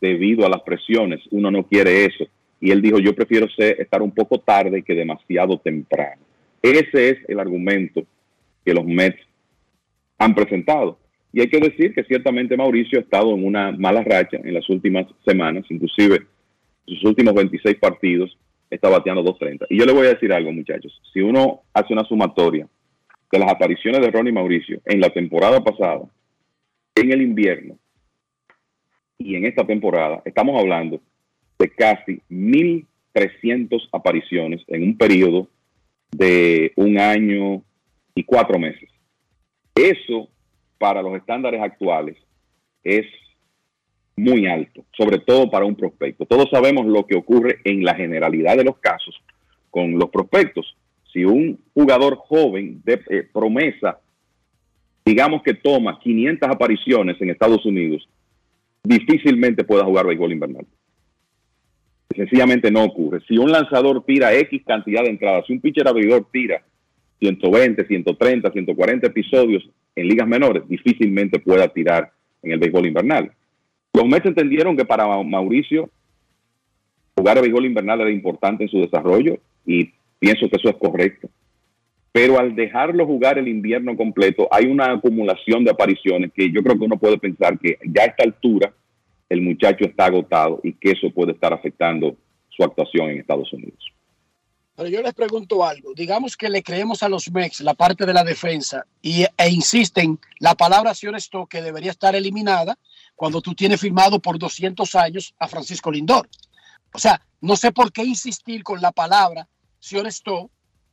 debido 0.00 0.46
a 0.46 0.48
las 0.48 0.62
presiones. 0.62 1.20
Uno 1.30 1.50
no 1.50 1.64
quiere 1.64 2.04
eso. 2.04 2.24
Y 2.60 2.70
él 2.70 2.82
dijo, 2.82 2.98
yo 2.98 3.14
prefiero 3.14 3.48
ser, 3.48 3.80
estar 3.80 4.02
un 4.02 4.10
poco 4.10 4.38
tarde 4.38 4.82
que 4.82 4.94
demasiado 4.94 5.58
temprano. 5.58 6.22
Ese 6.62 7.08
es 7.10 7.18
el 7.28 7.40
argumento 7.40 8.02
que 8.64 8.74
los 8.74 8.84
Mets 8.84 9.20
han 10.18 10.34
presentado. 10.34 10.98
Y 11.32 11.40
hay 11.40 11.48
que 11.48 11.60
decir 11.60 11.94
que 11.94 12.04
ciertamente 12.04 12.56
Mauricio 12.56 12.98
ha 12.98 13.02
estado 13.02 13.34
en 13.34 13.44
una 13.44 13.72
mala 13.72 14.02
racha 14.02 14.38
en 14.42 14.52
las 14.52 14.68
últimas 14.68 15.06
semanas, 15.24 15.64
inclusive 15.70 16.26
sus 16.86 17.04
últimos 17.04 17.34
26 17.34 17.76
partidos 17.78 18.36
está 18.68 18.88
bateando 18.88 19.24
2.30. 19.24 19.66
Y 19.68 19.78
yo 19.78 19.84
le 19.84 19.92
voy 19.92 20.06
a 20.06 20.14
decir 20.14 20.32
algo, 20.32 20.52
muchachos. 20.52 21.00
Si 21.12 21.20
uno 21.20 21.62
hace 21.72 21.92
una 21.92 22.04
sumatoria 22.04 22.68
de 23.30 23.38
las 23.38 23.50
apariciones 23.50 24.00
de 24.00 24.10
Ronnie 24.10 24.32
Mauricio 24.32 24.80
en 24.84 25.00
la 25.00 25.10
temporada 25.10 25.62
pasada, 25.62 26.02
en 26.94 27.12
el 27.12 27.22
invierno 27.22 27.78
y 29.18 29.36
en 29.36 29.46
esta 29.46 29.66
temporada, 29.66 30.22
estamos 30.24 30.58
hablando 30.58 31.00
de 31.60 31.68
casi 31.68 32.22
1.300 32.30 33.88
apariciones 33.92 34.62
en 34.66 34.82
un 34.82 34.96
periodo 34.96 35.46
de 36.10 36.72
un 36.76 36.98
año 36.98 37.62
y 38.14 38.24
cuatro 38.24 38.58
meses. 38.58 38.88
Eso, 39.74 40.28
para 40.78 41.02
los 41.02 41.14
estándares 41.16 41.60
actuales, 41.60 42.16
es 42.82 43.04
muy 44.16 44.46
alto, 44.46 44.84
sobre 44.96 45.18
todo 45.18 45.50
para 45.50 45.66
un 45.66 45.76
prospecto. 45.76 46.24
Todos 46.24 46.48
sabemos 46.50 46.86
lo 46.86 47.06
que 47.06 47.16
ocurre 47.16 47.58
en 47.64 47.84
la 47.84 47.94
generalidad 47.94 48.56
de 48.56 48.64
los 48.64 48.78
casos 48.78 49.14
con 49.70 49.98
los 49.98 50.08
prospectos. 50.08 50.74
Si 51.12 51.26
un 51.26 51.58
jugador 51.74 52.16
joven 52.16 52.80
de 52.84 53.00
eh, 53.10 53.28
promesa, 53.30 54.00
digamos 55.04 55.42
que 55.42 55.54
toma 55.54 56.00
500 56.00 56.48
apariciones 56.48 57.20
en 57.20 57.30
Estados 57.30 57.66
Unidos, 57.66 58.08
difícilmente 58.82 59.64
pueda 59.64 59.84
jugar 59.84 60.06
béisbol 60.06 60.32
invernal. 60.32 60.66
Sencillamente 62.14 62.70
no 62.70 62.84
ocurre. 62.84 63.20
Si 63.26 63.38
un 63.38 63.52
lanzador 63.52 64.04
tira 64.04 64.34
X 64.34 64.62
cantidad 64.66 65.02
de 65.02 65.10
entradas, 65.10 65.46
si 65.46 65.52
un 65.52 65.60
pitcher 65.60 65.86
abridor 65.86 66.26
tira 66.32 66.62
120, 67.20 67.86
130, 67.86 68.50
140 68.50 69.06
episodios 69.06 69.68
en 69.94 70.08
ligas 70.08 70.26
menores, 70.26 70.66
difícilmente 70.68 71.38
pueda 71.38 71.68
tirar 71.68 72.10
en 72.42 72.52
el 72.52 72.58
béisbol 72.58 72.86
invernal. 72.86 73.32
Los 73.92 74.06
Mets 74.06 74.26
entendieron 74.26 74.76
que 74.76 74.84
para 74.84 75.06
Mauricio 75.22 75.90
jugar 77.16 77.36
el 77.36 77.42
béisbol 77.42 77.66
invernal 77.66 78.00
era 78.00 78.10
importante 78.10 78.64
en 78.64 78.70
su 78.70 78.80
desarrollo 78.80 79.38
y 79.66 79.90
pienso 80.18 80.48
que 80.48 80.56
eso 80.56 80.70
es 80.70 80.76
correcto. 80.76 81.28
Pero 82.12 82.38
al 82.38 82.56
dejarlo 82.56 83.06
jugar 83.06 83.38
el 83.38 83.46
invierno 83.46 83.96
completo, 83.96 84.48
hay 84.50 84.66
una 84.66 84.92
acumulación 84.92 85.64
de 85.64 85.70
apariciones 85.70 86.32
que 86.32 86.50
yo 86.50 86.62
creo 86.62 86.76
que 86.76 86.84
uno 86.84 86.98
puede 86.98 87.18
pensar 87.18 87.58
que 87.58 87.78
ya 87.84 88.02
a 88.02 88.06
esta 88.06 88.24
altura 88.24 88.72
el 89.30 89.40
muchacho 89.42 89.84
está 89.84 90.06
agotado 90.06 90.60
y 90.62 90.74
que 90.74 90.90
eso 90.90 91.08
puede 91.14 91.32
estar 91.32 91.52
afectando 91.54 92.16
su 92.50 92.62
actuación 92.62 93.10
en 93.10 93.20
Estados 93.20 93.50
Unidos. 93.52 93.78
Pero 94.74 94.88
yo 94.88 95.02
les 95.02 95.14
pregunto 95.14 95.64
algo. 95.64 95.94
Digamos 95.94 96.36
que 96.36 96.48
le 96.48 96.62
creemos 96.62 97.02
a 97.02 97.08
los 97.08 97.30
Mex 97.30 97.60
la 97.60 97.74
parte 97.74 98.04
de 98.06 98.12
la 98.12 98.24
defensa 98.24 98.84
y, 99.00 99.22
e 99.22 99.48
insisten 99.50 100.18
la 100.38 100.54
palabra 100.54 100.92
esto 100.92 101.46
que 101.46 101.62
debería 101.62 101.90
estar 101.90 102.14
eliminada 102.14 102.76
cuando 103.14 103.40
tú 103.40 103.54
tienes 103.54 103.80
firmado 103.80 104.20
por 104.20 104.38
200 104.38 104.94
años 104.96 105.34
a 105.38 105.46
Francisco 105.46 105.90
Lindor. 105.90 106.28
O 106.92 106.98
sea, 106.98 107.20
no 107.40 107.56
sé 107.56 107.72
por 107.72 107.92
qué 107.92 108.02
insistir 108.04 108.62
con 108.64 108.80
la 108.80 108.90
palabra 108.90 109.48
esto 110.06 110.50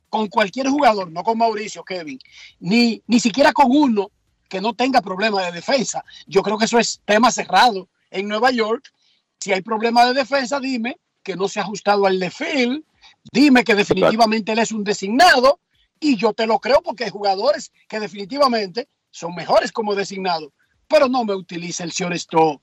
con 0.08 0.28
cualquier 0.28 0.68
jugador, 0.68 1.10
no 1.10 1.22
con 1.22 1.36
Mauricio, 1.36 1.84
Kevin, 1.84 2.18
ni, 2.60 3.02
ni 3.06 3.20
siquiera 3.20 3.52
con 3.52 3.66
uno 3.68 4.10
que 4.48 4.60
no 4.60 4.74
tenga 4.74 5.02
problema 5.02 5.42
de 5.42 5.52
defensa. 5.52 6.04
Yo 6.26 6.42
creo 6.42 6.56
que 6.56 6.64
eso 6.64 6.78
es 6.78 7.00
tema 7.04 7.30
cerrado 7.30 7.88
en 8.10 8.28
Nueva 8.28 8.50
York. 8.50 8.92
Si 9.40 9.52
hay 9.52 9.62
problema 9.62 10.06
de 10.06 10.14
defensa, 10.14 10.60
dime 10.60 10.98
que 11.22 11.36
no 11.36 11.48
se 11.48 11.60
ha 11.60 11.62
ajustado 11.62 12.06
al 12.06 12.18
de 12.18 12.30
Phil, 12.30 12.84
dime 13.32 13.64
que 13.64 13.74
definitivamente 13.74 14.52
él 14.52 14.58
es 14.58 14.72
un 14.72 14.84
designado 14.84 15.60
y 16.00 16.16
yo 16.16 16.32
te 16.32 16.46
lo 16.46 16.58
creo 16.58 16.80
porque 16.82 17.04
hay 17.04 17.10
jugadores 17.10 17.72
que 17.88 18.00
definitivamente 18.00 18.88
son 19.10 19.34
mejores 19.34 19.72
como 19.72 19.94
designado, 19.94 20.52
pero 20.86 21.08
no 21.08 21.24
me 21.24 21.34
utilice 21.34 21.82
el 21.82 21.92
señor 21.92 22.14
esto 22.14 22.62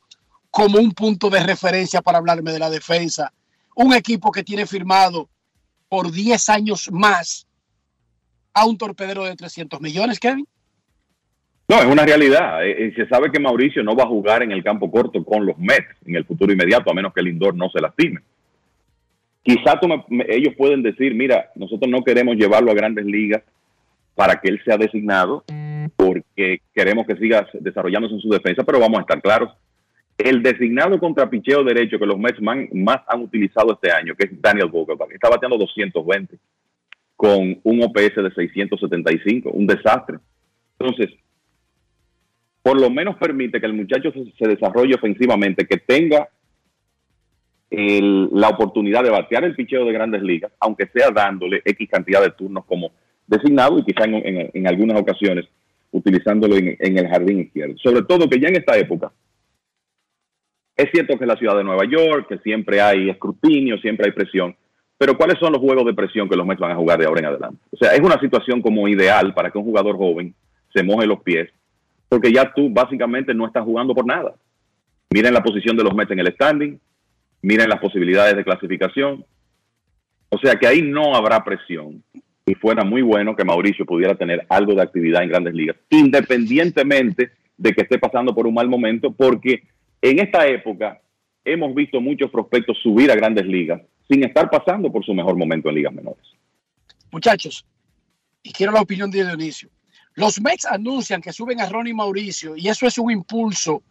como 0.50 0.80
un 0.80 0.92
punto 0.94 1.30
de 1.30 1.44
referencia 1.44 2.02
para 2.02 2.18
hablarme 2.18 2.52
de 2.52 2.60
la 2.60 2.70
defensa. 2.70 3.34
Un 3.76 3.94
equipo 3.94 4.32
que 4.32 4.44
tiene 4.44 4.66
firmado 4.66 5.30
por 5.90 6.12
10 6.12 6.50
años 6.50 6.90
más 6.92 7.46
a 8.54 8.66
un 8.66 8.78
torpedero 8.78 9.26
de 9.26 9.36
300 9.36 9.82
millones, 9.82 10.20
Kevin. 10.20 10.48
No, 11.68 11.78
es 11.80 11.86
una 11.86 12.06
realidad. 12.06 12.66
Eh, 12.66 12.86
eh, 12.86 12.94
se 12.96 13.08
sabe 13.08 13.32
que 13.32 13.40
Mauricio 13.40 13.84
no 13.84 13.96
va 13.96 14.04
a 14.04 14.08
jugar 14.08 14.44
en 14.44 14.52
el 14.52 14.64
campo 14.64 14.92
corto 14.92 15.24
con 15.24 15.46
los 15.46 15.58
Mets 15.58 15.88
en 16.06 16.16
el 16.16 16.26
futuro 16.26 16.54
inmediato, 16.54 16.92
a 16.92 16.94
menos 16.94 17.14
que 17.14 17.22
el 17.22 17.28
Lindor 17.28 17.56
no 17.56 17.70
se 17.70 17.82
lastime. 17.82 18.22
Quizá 19.42 19.80
ellos 20.28 20.56
pueden 20.58 20.82
decir, 20.82 21.14
mira, 21.14 21.52
nosotros 21.56 21.90
no 21.90 22.04
queremos 22.04 22.36
llevarlo 22.36 22.72
a 22.72 22.76
grandes 22.76 23.06
ligas 23.06 23.44
para 24.16 24.40
que 24.42 24.50
él 24.50 24.60
sea 24.66 24.78
designado, 24.78 25.44
porque 25.96 26.62
queremos 26.74 27.06
que 27.06 27.16
siga 27.18 27.48
desarrollándose 27.60 28.16
en 28.16 28.22
su 28.22 28.30
defensa, 28.30 28.64
pero 28.64 28.80
vamos 28.80 28.98
a 28.98 29.02
estar 29.02 29.22
claros. 29.22 29.54
El 30.18 30.42
designado 30.42 30.98
contra 31.00 31.30
picheo 31.30 31.64
derecho 31.64 32.00
que 32.00 32.08
los 32.08 32.18
Mets 32.18 32.42
más 32.42 33.02
han 33.08 33.22
utilizado 33.22 33.74
este 33.74 33.92
año, 33.92 34.16
que 34.16 34.28
es 34.28 34.42
Daniel 34.42 34.70
Vogelbach, 34.70 35.12
está 35.12 35.30
bateando 35.30 35.58
220 35.58 36.38
con 37.16 37.60
un 37.64 37.84
OPS 37.84 38.16
de 38.16 38.32
675, 38.34 39.52
un 39.52 39.68
desastre. 39.68 40.18
Entonces, 40.80 41.16
por 42.66 42.82
lo 42.82 42.90
menos 42.90 43.16
permite 43.18 43.60
que 43.60 43.68
el 43.68 43.76
muchacho 43.76 44.12
se, 44.12 44.48
desarrolle 44.48 44.96
ofensivamente, 44.96 45.68
que 45.68 45.78
tenga 45.78 46.28
la 47.70 48.50
oportunidad 48.50 49.04
de 49.04 49.12
batear 49.12 49.44
el 49.44 49.54
picheo 49.56 49.86
de 49.86 49.94
grandes 49.94 50.24
ligas, 50.24 50.52
aunque 50.60 50.88
sea 50.88 51.12
dándole 51.12 51.62
X 51.64 51.88
cantidad 51.88 52.24
de 52.24 52.32
turnos 52.32 52.66
como 52.66 52.92
designado 53.28 53.78
y 53.78 53.84
quizá 53.84 54.06
en, 54.06 54.68
algunas 54.68 55.00
ocasiones 55.00 55.46
utilizándolo 55.92 56.56
en, 56.56 56.76
en, 56.80 56.98
el 56.98 57.08
jardín 57.08 57.42
izquierdo. 57.42 57.76
Sobre 57.78 58.02
todo 58.02 58.28
que 58.28 58.40
ya 58.40 58.48
en 58.48 58.56
esta 58.56 58.76
época, 58.76 59.12
es 60.76 60.90
cierto 60.92 61.20
que 61.20 61.24
es 61.24 61.28
la 61.28 61.38
ciudad 61.38 61.56
de 61.58 61.64
Nueva 61.64 61.86
York, 61.86 62.26
que 62.30 62.40
siempre 62.40 62.82
hay 62.82 63.12
escrutinio, 63.12 63.78
siempre 63.78 64.08
hay 64.08 64.12
presión, 64.14 64.56
pero 64.98 65.16
¿cuáles 65.16 65.38
son 65.38 65.54
los 65.54 65.62
juegos 65.62 65.86
de 65.86 65.94
presión 65.94 66.28
que 66.28 66.36
los 66.36 66.48
Mets 66.48 66.62
van 66.62 66.72
a 66.72 66.78
jugar 66.78 66.98
de 66.98 67.06
ahora 67.06 67.20
en 67.20 67.28
adelante? 67.28 67.62
O 67.70 67.78
sea, 67.78 67.94
es 67.94 68.00
una 68.00 68.20
situación 68.20 68.64
como 68.64 68.88
ideal 68.88 69.36
para 69.36 69.52
que 69.52 69.60
un 69.60 69.66
jugador 69.66 69.98
joven 69.98 70.34
se 70.74 70.82
moje 70.82 71.06
los 71.06 71.22
pies 71.22 71.52
porque 72.10 72.32
ya 72.32 72.54
tú 72.54 72.70
básicamente 72.70 73.34
no 73.34 73.46
estás 73.46 73.64
jugando 73.64 73.94
por 73.94 74.06
nada. 74.06 74.36
Miren 75.10 75.34
la 75.34 75.44
posición 75.44 75.78
de 75.78 75.84
los 75.84 75.94
Mets 75.94 76.12
en 76.12 76.20
el 76.20 76.34
standing, 76.34 76.80
miren 77.42 77.70
las 77.70 77.80
posibilidades 77.80 78.36
de 78.36 78.44
clasificación. 78.44 79.26
O 80.30 80.38
sea 80.38 80.56
que 80.56 80.68
ahí 80.68 80.82
no 80.82 81.16
habrá 81.16 81.44
presión. 81.44 82.04
Y 82.46 82.54
fuera 82.56 82.84
muy 82.84 83.02
bueno 83.02 83.36
que 83.36 83.44
Mauricio 83.44 83.86
pudiera 83.86 84.16
tener 84.16 84.46
algo 84.50 84.76
de 84.76 84.82
actividad 84.84 85.24
en 85.24 85.30
grandes 85.30 85.54
ligas, 85.54 85.78
independientemente 85.90 87.32
de 87.58 87.74
que 87.74 87.82
esté 87.82 87.98
pasando 87.98 88.36
por 88.36 88.46
un 88.46 88.54
mal 88.54 88.70
momento, 88.70 89.12
porque 89.12 89.64
en 90.02 90.20
esta 90.20 90.46
época 90.48 91.02
hemos 91.44 91.74
visto 91.74 92.00
muchos 92.02 92.30
prospectos 92.30 92.78
subir 92.84 93.10
a 93.10 93.16
grandes 93.16 93.46
ligas 93.46 93.82
sin 94.08 94.24
estar 94.24 94.50
pasando 94.50 94.92
por 94.92 95.04
su 95.04 95.14
mejor 95.14 95.36
momento 95.36 95.70
en 95.70 95.76
ligas 95.76 95.94
menores. 95.94 96.24
Muchachos, 97.12 97.66
y 98.44 98.52
quiero 98.52 98.72
la 98.72 98.82
opinión 98.82 99.10
de 99.10 99.24
Dionisio. 99.24 99.70
Los 100.16 100.42
Mets 100.42 100.66
anuncian 100.66 101.22
que 101.22 101.34
suben 101.34 101.62
a 101.62 101.68
Ronnie 101.68 101.94
Mauricio 101.94 102.56
y 102.56 102.70
eso 102.70 102.88
es 102.88 102.98
un 102.98 103.12
impulso 103.12 103.84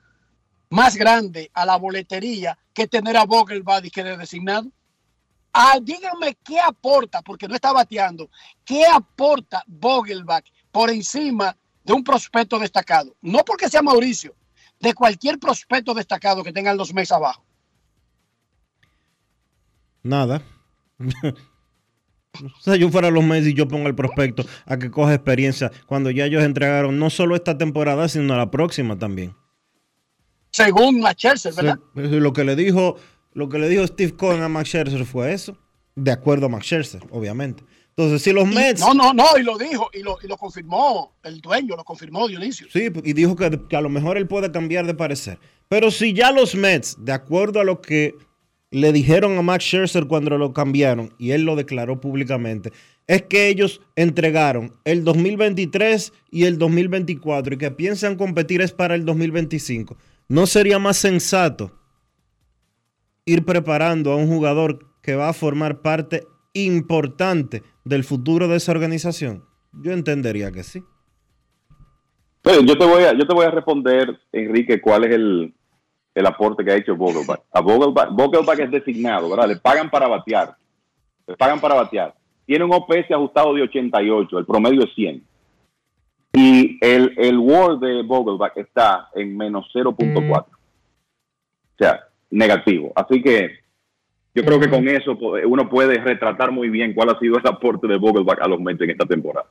más 0.70 0.96
grande 0.96 1.50
a 1.54 1.64
la 1.64 1.76
boletería 1.76 2.58
que 2.72 2.88
tener 2.88 3.16
a 3.16 3.24
Vogelbach 3.24 3.84
y 3.84 3.90
que 3.90 4.02
de 4.02 4.16
designado? 4.16 4.70
Ah, 5.52 5.78
díganme 5.80 6.36
qué 6.42 6.58
aporta, 6.58 7.22
porque 7.22 7.46
no 7.46 7.54
está 7.54 7.72
bateando, 7.72 8.28
qué 8.64 8.84
aporta 8.86 9.62
Vogelbach 9.68 10.44
por 10.72 10.90
encima 10.90 11.56
de 11.84 11.92
un 11.92 12.02
prospecto 12.02 12.58
destacado. 12.58 13.14
No 13.20 13.44
porque 13.44 13.68
sea 13.68 13.82
Mauricio, 13.82 14.34
de 14.80 14.94
cualquier 14.94 15.38
prospecto 15.38 15.94
destacado 15.94 16.42
que 16.42 16.52
tengan 16.52 16.76
los 16.76 16.92
meses 16.92 17.12
abajo. 17.12 17.44
Nada. 20.02 20.42
O 22.42 22.60
sea, 22.60 22.76
yo 22.76 22.90
fuera 22.90 23.10
los 23.10 23.24
meses 23.24 23.48
y 23.48 23.54
yo 23.54 23.68
pongo 23.68 23.88
el 23.88 23.94
prospecto 23.94 24.44
a 24.66 24.78
que 24.78 24.90
coja 24.90 25.14
experiencia 25.14 25.70
cuando 25.86 26.10
ya 26.10 26.26
ellos 26.26 26.42
entregaron 26.42 26.98
no 26.98 27.10
solo 27.10 27.36
esta 27.36 27.56
temporada, 27.56 28.08
sino 28.08 28.36
la 28.36 28.50
próxima 28.50 28.98
también. 28.98 29.34
Según 30.50 31.00
Max 31.00 31.16
Scherzer, 31.18 31.54
¿verdad? 31.54 31.78
lo 31.94 32.32
que 32.32 32.44
le 32.44 32.56
dijo, 32.56 32.96
lo 33.32 33.48
que 33.48 33.58
le 33.58 33.68
dijo 33.68 33.86
Steve 33.86 34.14
Cohen 34.14 34.42
a 34.42 34.48
Max 34.48 34.68
Scherzer 34.68 35.04
fue 35.04 35.32
eso, 35.32 35.56
de 35.94 36.12
acuerdo 36.12 36.46
a 36.46 36.48
Max 36.48 36.66
Scherzer, 36.66 37.02
obviamente. 37.10 37.64
Entonces, 37.96 38.22
si 38.22 38.32
los 38.32 38.48
Mets. 38.48 38.80
no, 38.80 38.92
no, 38.92 39.12
no, 39.12 39.24
y 39.38 39.44
lo 39.44 39.56
dijo, 39.56 39.88
y 39.92 40.02
lo, 40.02 40.18
y 40.20 40.26
lo 40.26 40.36
confirmó 40.36 41.14
el 41.22 41.40
dueño, 41.40 41.76
lo 41.76 41.84
confirmó 41.84 42.26
Dionisio. 42.26 42.66
Sí, 42.72 42.88
y 43.04 43.12
dijo 43.12 43.36
que, 43.36 43.60
que 43.68 43.76
a 43.76 43.80
lo 43.80 43.88
mejor 43.88 44.16
él 44.16 44.26
puede 44.26 44.50
cambiar 44.50 44.84
de 44.86 44.94
parecer. 44.94 45.38
Pero 45.68 45.92
si 45.92 46.12
ya 46.12 46.32
los 46.32 46.56
Mets, 46.56 46.96
de 46.98 47.12
acuerdo 47.12 47.60
a 47.60 47.64
lo 47.64 47.80
que 47.80 48.16
le 48.80 48.92
dijeron 48.92 49.38
a 49.38 49.42
Max 49.42 49.66
Scherzer 49.66 50.06
cuando 50.06 50.36
lo 50.36 50.52
cambiaron, 50.52 51.14
y 51.16 51.30
él 51.30 51.42
lo 51.42 51.54
declaró 51.54 52.00
públicamente, 52.00 52.72
es 53.06 53.22
que 53.22 53.46
ellos 53.46 53.80
entregaron 53.94 54.72
el 54.84 55.04
2023 55.04 56.12
y 56.32 56.46
el 56.46 56.58
2024 56.58 57.54
y 57.54 57.58
que 57.58 57.70
piensan 57.70 58.16
competir 58.16 58.62
es 58.62 58.72
para 58.72 58.96
el 58.96 59.04
2025. 59.04 59.96
¿No 60.28 60.46
sería 60.46 60.80
más 60.80 60.96
sensato 60.96 61.70
ir 63.24 63.44
preparando 63.44 64.10
a 64.10 64.16
un 64.16 64.26
jugador 64.26 64.80
que 65.02 65.14
va 65.14 65.28
a 65.28 65.34
formar 65.34 65.80
parte 65.80 66.26
importante 66.52 67.62
del 67.84 68.02
futuro 68.02 68.48
de 68.48 68.56
esa 68.56 68.72
organización? 68.72 69.44
Yo 69.72 69.92
entendería 69.92 70.50
que 70.50 70.64
sí. 70.64 70.82
yo, 72.44 72.76
te 72.76 72.84
voy 72.84 73.04
a, 73.04 73.12
yo 73.16 73.24
te 73.24 73.34
voy 73.34 73.46
a 73.46 73.52
responder, 73.52 74.18
Enrique, 74.32 74.80
cuál 74.80 75.04
es 75.04 75.14
el, 75.14 75.54
el 76.14 76.26
aporte 76.26 76.64
que 76.64 76.72
ha 76.72 76.76
hecho 76.76 76.96
Vogelbach. 76.96 77.40
A 77.52 77.60
Vogelbach, 77.60 78.60
es 78.60 78.70
designado, 78.70 79.30
¿verdad? 79.30 79.48
Le 79.48 79.56
pagan 79.56 79.90
para 79.90 80.08
batear. 80.08 80.56
Le 81.26 81.36
pagan 81.36 81.60
para 81.60 81.74
batear. 81.74 82.14
Tiene 82.46 82.64
un 82.64 82.72
OPS 82.72 83.10
ajustado 83.10 83.54
de 83.54 83.62
88, 83.62 84.38
el 84.38 84.46
promedio 84.46 84.84
es 84.84 84.94
100. 84.94 85.24
Y 86.34 86.78
el, 86.80 87.14
el 87.16 87.38
WAR 87.38 87.78
de 87.78 88.02
Vogelbach 88.02 88.56
está 88.56 89.08
en 89.14 89.36
menos 89.36 89.66
0.4. 89.74 90.40
O 90.40 90.46
sea, 91.78 92.08
negativo. 92.30 92.92
Así 92.94 93.22
que 93.22 93.64
yo 94.34 94.44
creo 94.44 94.60
que 94.60 94.68
con 94.68 94.86
eso 94.88 95.16
uno 95.46 95.68
puede 95.68 95.98
retratar 95.98 96.50
muy 96.50 96.68
bien 96.68 96.92
cuál 96.92 97.10
ha 97.10 97.18
sido 97.18 97.38
el 97.38 97.46
aporte 97.46 97.86
de 97.86 97.96
Vogelbach 97.96 98.40
a 98.40 98.48
los 98.48 98.60
Mets 98.60 98.80
en 98.82 98.90
esta 98.90 99.06
temporada. 99.06 99.46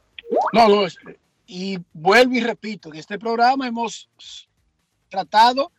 No, 0.52 0.68
no, 0.68 0.88
y 1.46 1.78
vuelvo 1.94 2.36
y 2.36 2.42
repito, 2.42 2.90
en 2.90 2.96
este 2.96 3.20
programa 3.20 3.68
hemos 3.68 4.10
tratado 5.10 5.72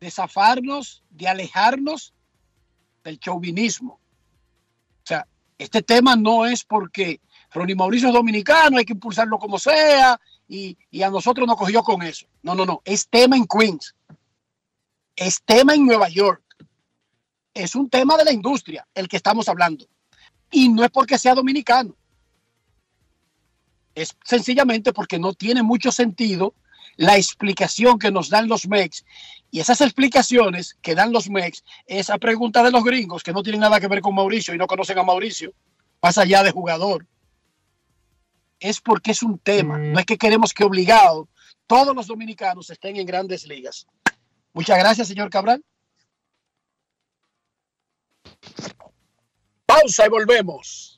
de 0.00 0.10
zafarnos, 0.10 1.02
de 1.10 1.28
alejarnos 1.28 2.14
del 3.04 3.18
chauvinismo. 3.18 3.94
O 3.94 5.06
sea, 5.06 5.26
este 5.58 5.82
tema 5.82 6.16
no 6.16 6.46
es 6.46 6.64
porque 6.64 7.20
Ronnie 7.50 7.74
Mauricio 7.74 8.08
es 8.08 8.14
dominicano, 8.14 8.78
hay 8.78 8.84
que 8.84 8.92
impulsarlo 8.92 9.38
como 9.38 9.58
sea, 9.58 10.20
y, 10.46 10.76
a 11.02 11.10
nosotros 11.10 11.46
nos 11.46 11.56
cogió 11.56 11.82
con 11.82 12.02
eso. 12.02 12.26
No, 12.42 12.54
no, 12.54 12.64
no, 12.64 12.80
es 12.84 13.08
tema 13.08 13.36
en 13.36 13.46
Queens, 13.46 13.94
es 15.16 15.42
tema 15.42 15.74
en 15.74 15.86
Nueva 15.86 16.08
York, 16.08 16.42
es 17.54 17.74
un 17.74 17.90
tema 17.90 18.16
de 18.16 18.24
la 18.24 18.32
industria 18.32 18.86
el 18.94 19.08
que 19.08 19.16
estamos 19.16 19.48
hablando. 19.48 19.86
Y 20.50 20.68
no 20.68 20.84
es 20.84 20.90
porque 20.90 21.18
sea 21.18 21.34
dominicano, 21.34 21.94
es 23.94 24.16
sencillamente 24.24 24.92
porque 24.92 25.18
no 25.18 25.32
tiene 25.34 25.62
mucho 25.62 25.90
sentido 25.90 26.54
la 26.98 27.16
explicación 27.16 27.98
que 27.98 28.10
nos 28.10 28.28
dan 28.28 28.48
los 28.48 28.66
MEX 28.66 29.04
y 29.50 29.60
esas 29.60 29.80
explicaciones 29.80 30.76
que 30.82 30.96
dan 30.96 31.12
los 31.12 31.30
MEX, 31.30 31.64
esa 31.86 32.18
pregunta 32.18 32.62
de 32.62 32.72
los 32.72 32.84
gringos 32.84 33.22
que 33.22 33.32
no 33.32 33.42
tienen 33.42 33.60
nada 33.60 33.80
que 33.80 33.86
ver 33.86 34.00
con 34.00 34.16
Mauricio 34.16 34.52
y 34.52 34.58
no 34.58 34.66
conocen 34.66 34.98
a 34.98 35.04
Mauricio, 35.04 35.54
más 36.02 36.18
allá 36.18 36.42
de 36.42 36.50
jugador, 36.50 37.06
es 38.58 38.80
porque 38.80 39.12
es 39.12 39.22
un 39.22 39.38
tema. 39.38 39.78
Mm. 39.78 39.92
No 39.92 40.00
es 40.00 40.06
que 40.06 40.18
queremos 40.18 40.52
que 40.52 40.64
obligado 40.64 41.28
todos 41.68 41.94
los 41.94 42.08
dominicanos 42.08 42.68
estén 42.68 42.96
en 42.96 43.06
grandes 43.06 43.46
ligas. 43.46 43.86
Muchas 44.52 44.78
gracias, 44.78 45.06
señor 45.06 45.30
Cabral. 45.30 45.64
Pausa 49.66 50.06
y 50.06 50.08
volvemos. 50.08 50.97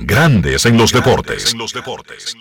Grandes 0.00 0.64
en 0.64 0.78
los 0.78 0.92
deportes. 0.92 1.52
En 1.52 1.58
los 1.58 1.72
deportes. 1.72 2.36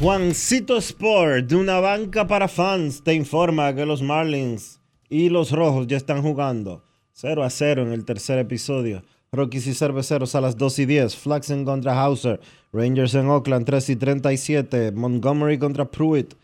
Juancito 0.00 0.76
Sport, 0.76 1.46
de 1.46 1.56
una 1.56 1.80
banca 1.80 2.26
para 2.26 2.46
fans, 2.46 3.02
te 3.02 3.14
informa 3.14 3.74
que 3.74 3.86
los 3.86 4.02
Marlins 4.02 4.80
y 5.08 5.30
los 5.30 5.50
Rojos 5.50 5.86
ya 5.86 5.96
están 5.96 6.20
jugando 6.20 6.84
0 7.14 7.42
a 7.42 7.48
0 7.48 7.82
en 7.84 7.92
el 7.92 8.04
tercer 8.04 8.38
episodio. 8.38 9.02
Rockies 9.32 9.66
y 9.66 9.74
Cerveceros 9.74 10.34
a 10.34 10.42
las 10.42 10.58
2 10.58 10.80
y 10.80 10.84
10, 10.84 11.16
Flaxen 11.16 11.64
contra 11.64 11.98
Hauser, 11.98 12.38
Rangers 12.70 13.14
en 13.14 13.28
Oakland 13.28 13.64
3 13.64 13.88
y 13.88 13.96
37, 13.96 14.92
Montgomery 14.92 15.58
contra 15.58 15.86
Pruitt. 15.86 16.34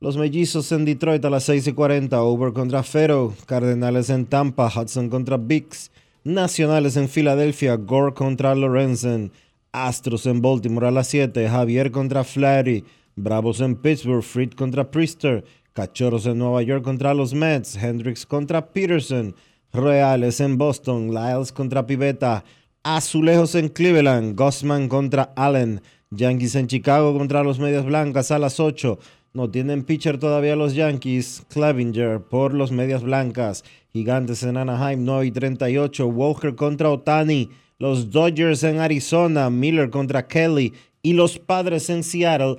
Los 0.00 0.16
Mellizos 0.16 0.70
en 0.70 0.84
Detroit 0.84 1.24
a 1.24 1.30
las 1.30 1.42
6 1.42 1.66
y 1.66 1.72
40. 1.72 2.22
Over 2.22 2.52
contra 2.52 2.84
Fero. 2.84 3.34
Cardenales 3.46 4.10
en 4.10 4.26
Tampa. 4.26 4.68
Hudson 4.68 5.10
contra 5.10 5.36
Bix. 5.36 5.90
Nacionales 6.22 6.96
en 6.96 7.08
Filadelfia. 7.08 7.74
Gore 7.74 8.14
contra 8.14 8.54
Lorenzen. 8.54 9.32
Astros 9.72 10.26
en 10.26 10.40
Baltimore 10.40 10.86
a 10.86 10.90
las 10.92 11.08
7. 11.08 11.48
Javier 11.48 11.90
contra 11.90 12.22
Flaherty. 12.22 12.84
Bravos 13.16 13.60
en 13.60 13.74
Pittsburgh. 13.74 14.22
Fried 14.22 14.52
contra 14.52 14.88
Priester. 14.88 15.44
Cachorros 15.72 16.26
en 16.26 16.38
Nueva 16.38 16.62
York 16.62 16.84
contra 16.84 17.12
los 17.12 17.34
Mets. 17.34 17.74
Hendricks 17.74 18.24
contra 18.24 18.68
Peterson. 18.68 19.34
Reales 19.72 20.38
en 20.38 20.58
Boston. 20.58 21.12
Lyles 21.12 21.50
contra 21.50 21.84
Pivetta. 21.84 22.44
Azulejos 22.84 23.56
en 23.56 23.68
Cleveland. 23.68 24.36
Gossman 24.36 24.88
contra 24.88 25.32
Allen. 25.34 25.80
Yankees 26.10 26.54
en 26.54 26.68
Chicago 26.68 27.18
contra 27.18 27.42
los 27.42 27.58
Medias 27.58 27.84
Blancas 27.84 28.30
a 28.30 28.38
las 28.38 28.60
8. 28.60 28.98
No 29.34 29.50
tienen 29.50 29.84
pitcher 29.84 30.18
todavía 30.18 30.56
los 30.56 30.74
Yankees. 30.74 31.44
Clevinger 31.48 32.20
por 32.20 32.54
los 32.54 32.72
Medias 32.72 33.02
Blancas. 33.02 33.64
Gigantes 33.92 34.42
en 34.42 34.56
Anaheim 34.56 35.04
9 35.04 35.26
y 35.26 35.30
38. 35.30 36.06
Walker 36.06 36.54
contra 36.54 36.90
Otani. 36.90 37.50
Los 37.78 38.10
Dodgers 38.10 38.62
en 38.62 38.80
Arizona. 38.80 39.50
Miller 39.50 39.90
contra 39.90 40.26
Kelly. 40.26 40.72
Y 41.02 41.12
los 41.12 41.38
Padres 41.38 41.90
en 41.90 42.02
Seattle. 42.02 42.56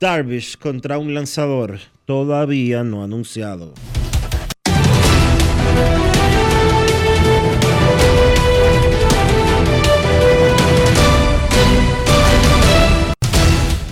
Darvish 0.00 0.56
contra 0.56 0.98
un 0.98 1.14
lanzador 1.14 1.78
todavía 2.06 2.84
no 2.84 3.02
anunciado. 3.02 3.74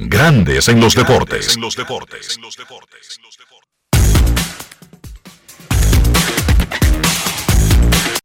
Grandes 0.00 0.68
en 0.68 0.80
los 0.80 0.94
deportes. 0.94 1.56
En 1.56 1.60
los 1.60 1.74
deportes. 1.74 2.38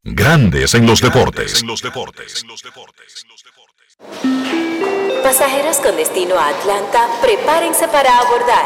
Grandes 0.04 0.76
en 0.76 0.86
los 0.86 1.02
deportes. 1.02 1.62
En 1.62 1.68
los 1.68 1.82
deportes. 1.82 2.46
Pasajeros 5.24 5.78
con 5.78 5.96
destino 5.96 6.36
a 6.38 6.50
Atlanta, 6.50 7.08
prepárense 7.24 7.88
para 7.88 8.20
abordar. 8.20 8.66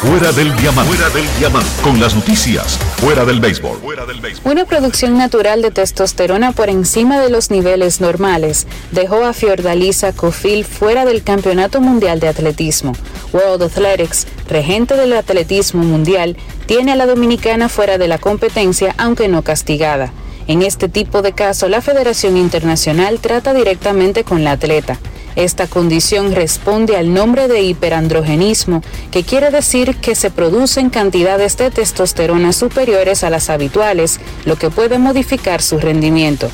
Fuera 0.00 0.32
del 0.32 0.56
diamante. 0.56 0.94
Fuera 0.94 1.10
del 1.10 1.26
diamante. 1.38 1.68
Con 1.82 2.00
las 2.00 2.14
noticias. 2.14 2.78
Fuera 2.96 3.26
del 3.26 3.38
béisbol. 3.38 3.80
Fuera 3.80 4.06
del 4.06 4.18
béisbol. 4.18 4.50
Una 4.50 4.64
producción 4.64 5.18
natural 5.18 5.60
de 5.60 5.70
testosterona 5.70 6.52
por 6.52 6.70
encima 6.70 7.20
de 7.20 7.28
los 7.28 7.50
niveles 7.50 8.00
normales 8.00 8.66
dejó 8.92 9.26
a 9.26 9.34
Fiordalisa 9.34 10.14
Cofil 10.14 10.64
fuera 10.64 11.04
del 11.04 11.22
Campeonato 11.22 11.82
Mundial 11.82 12.18
de 12.18 12.28
Atletismo. 12.28 12.94
World 13.34 13.64
Athletics, 13.64 14.26
regente 14.48 14.96
del 14.96 15.12
atletismo 15.12 15.82
mundial, 15.82 16.38
tiene 16.64 16.92
a 16.92 16.96
la 16.96 17.04
dominicana 17.04 17.68
fuera 17.68 17.98
de 17.98 18.08
la 18.08 18.16
competencia, 18.16 18.94
aunque 18.96 19.28
no 19.28 19.42
castigada. 19.42 20.14
En 20.46 20.62
este 20.62 20.88
tipo 20.88 21.20
de 21.20 21.34
caso, 21.34 21.68
la 21.68 21.82
Federación 21.82 22.38
Internacional 22.38 23.20
trata 23.20 23.52
directamente 23.52 24.24
con 24.24 24.44
la 24.44 24.52
atleta. 24.52 24.98
Esta 25.36 25.66
condición 25.66 26.34
responde 26.34 26.96
al 26.96 27.14
nombre 27.14 27.48
de 27.48 27.62
hiperandrogenismo, 27.62 28.82
que 29.10 29.22
quiere 29.22 29.50
decir 29.50 29.96
que 29.96 30.14
se 30.14 30.30
producen 30.30 30.90
cantidades 30.90 31.56
de 31.56 31.70
testosterona 31.70 32.52
superiores 32.52 33.24
a 33.24 33.30
las 33.30 33.50
habituales, 33.50 34.20
lo 34.44 34.56
que 34.56 34.70
puede 34.70 34.98
modificar 34.98 35.62
su 35.62 35.78
rendimiento. 35.78 36.50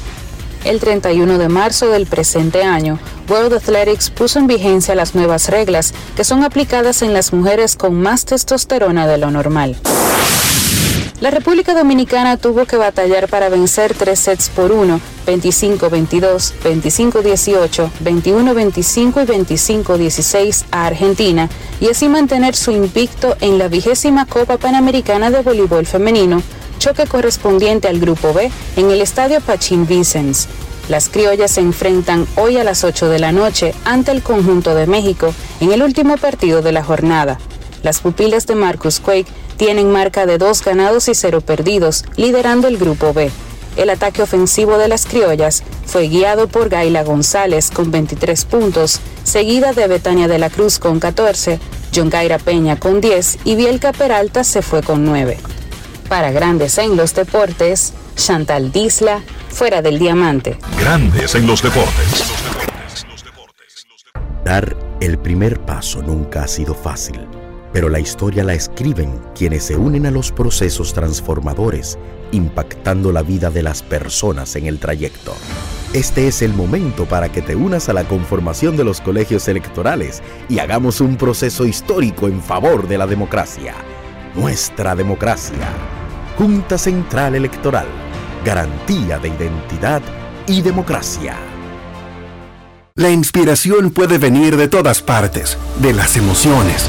El 0.64 0.80
31 0.80 1.38
de 1.38 1.48
marzo 1.48 1.90
del 1.90 2.06
presente 2.06 2.64
año, 2.64 2.98
World 3.28 3.54
Athletics 3.54 4.10
puso 4.10 4.40
en 4.40 4.48
vigencia 4.48 4.96
las 4.96 5.14
nuevas 5.14 5.48
reglas 5.48 5.94
que 6.16 6.24
son 6.24 6.42
aplicadas 6.42 7.02
en 7.02 7.12
las 7.12 7.32
mujeres 7.32 7.76
con 7.76 8.00
más 8.00 8.24
testosterona 8.24 9.06
de 9.06 9.18
lo 9.18 9.30
normal. 9.30 9.76
La 11.18 11.30
República 11.30 11.72
Dominicana 11.72 12.36
tuvo 12.36 12.66
que 12.66 12.76
batallar 12.76 13.26
para 13.28 13.48
vencer 13.48 13.94
tres 13.94 14.18
sets 14.18 14.50
por 14.50 14.70
uno, 14.70 15.00
25-22, 15.26 16.52
25-18, 16.62 17.90
21-25 18.04 19.22
y 19.22 19.54
25-16 19.72 20.66
a 20.70 20.86
Argentina 20.86 21.48
y 21.80 21.88
así 21.88 22.10
mantener 22.10 22.54
su 22.54 22.70
invicto 22.70 23.34
en 23.40 23.56
la 23.56 23.68
vigésima 23.68 24.26
Copa 24.26 24.58
Panamericana 24.58 25.30
de 25.30 25.40
Voleibol 25.40 25.86
Femenino, 25.86 26.42
choque 26.78 27.06
correspondiente 27.06 27.88
al 27.88 27.98
Grupo 27.98 28.34
B 28.34 28.50
en 28.76 28.90
el 28.90 29.00
Estadio 29.00 29.40
Pachín 29.40 29.86
Vicens. 29.86 30.48
Las 30.90 31.08
criollas 31.08 31.52
se 31.52 31.62
enfrentan 31.62 32.26
hoy 32.36 32.58
a 32.58 32.64
las 32.64 32.84
8 32.84 33.08
de 33.08 33.18
la 33.18 33.32
noche 33.32 33.74
ante 33.86 34.12
el 34.12 34.22
conjunto 34.22 34.74
de 34.74 34.86
México 34.86 35.32
en 35.60 35.72
el 35.72 35.82
último 35.82 36.18
partido 36.18 36.60
de 36.60 36.72
la 36.72 36.84
jornada. 36.84 37.38
Las 37.82 38.00
pupilas 38.00 38.46
de 38.46 38.54
Marcus 38.54 39.00
Quake 39.00 39.26
tienen 39.56 39.90
marca 39.90 40.26
de 40.26 40.38
dos 40.38 40.64
ganados 40.64 41.08
y 41.08 41.14
cero 41.14 41.40
perdidos, 41.40 42.04
liderando 42.16 42.68
el 42.68 42.78
Grupo 42.78 43.12
B. 43.12 43.30
El 43.76 43.90
ataque 43.90 44.22
ofensivo 44.22 44.78
de 44.78 44.88
las 44.88 45.04
criollas 45.04 45.62
fue 45.84 46.08
guiado 46.08 46.48
por 46.48 46.68
Gaila 46.68 47.04
González 47.04 47.70
con 47.70 47.90
23 47.90 48.44
puntos, 48.46 49.00
seguida 49.22 49.72
de 49.72 49.86
Betania 49.86 50.28
de 50.28 50.38
la 50.38 50.48
Cruz 50.48 50.78
con 50.78 50.98
14, 50.98 51.60
John 51.94 52.08
Gaira 52.08 52.38
Peña 52.38 52.76
con 52.76 53.00
10 53.00 53.38
y 53.44 53.54
Bielka 53.54 53.92
Peralta 53.92 54.44
se 54.44 54.62
fue 54.62 54.82
con 54.82 55.04
9. 55.04 55.38
Para 56.08 56.30
Grandes 56.30 56.78
en 56.78 56.96
los 56.96 57.14
Deportes, 57.14 57.92
Chantal 58.14 58.72
Disla, 58.72 59.22
fuera 59.48 59.82
del 59.82 59.98
diamante. 59.98 60.58
Grandes 60.78 61.34
en 61.34 61.46
los 61.46 61.62
deportes. 61.62 62.24
Dar 64.44 64.76
el 65.00 65.18
primer 65.18 65.60
paso 65.60 66.02
nunca 66.02 66.44
ha 66.44 66.48
sido 66.48 66.74
fácil, 66.74 67.26
pero 67.76 67.90
la 67.90 68.00
historia 68.00 68.42
la 68.42 68.54
escriben 68.54 69.20
quienes 69.34 69.64
se 69.64 69.76
unen 69.76 70.06
a 70.06 70.10
los 70.10 70.32
procesos 70.32 70.94
transformadores, 70.94 71.98
impactando 72.32 73.12
la 73.12 73.22
vida 73.22 73.50
de 73.50 73.62
las 73.62 73.82
personas 73.82 74.56
en 74.56 74.64
el 74.64 74.78
trayecto. 74.78 75.34
Este 75.92 76.26
es 76.26 76.40
el 76.40 76.54
momento 76.54 77.04
para 77.04 77.30
que 77.30 77.42
te 77.42 77.54
unas 77.54 77.90
a 77.90 77.92
la 77.92 78.04
conformación 78.04 78.78
de 78.78 78.84
los 78.84 79.02
colegios 79.02 79.46
electorales 79.46 80.22
y 80.48 80.58
hagamos 80.58 81.02
un 81.02 81.16
proceso 81.16 81.66
histórico 81.66 82.28
en 82.28 82.40
favor 82.40 82.88
de 82.88 82.96
la 82.96 83.06
democracia. 83.06 83.74
Nuestra 84.34 84.96
democracia. 84.96 85.68
Junta 86.38 86.78
Central 86.78 87.34
Electoral. 87.34 87.88
Garantía 88.42 89.18
de 89.18 89.28
identidad 89.28 90.00
y 90.46 90.62
democracia. 90.62 91.36
La 92.94 93.10
inspiración 93.10 93.90
puede 93.90 94.16
venir 94.16 94.56
de 94.56 94.68
todas 94.68 95.02
partes, 95.02 95.58
de 95.82 95.92
las 95.92 96.16
emociones, 96.16 96.88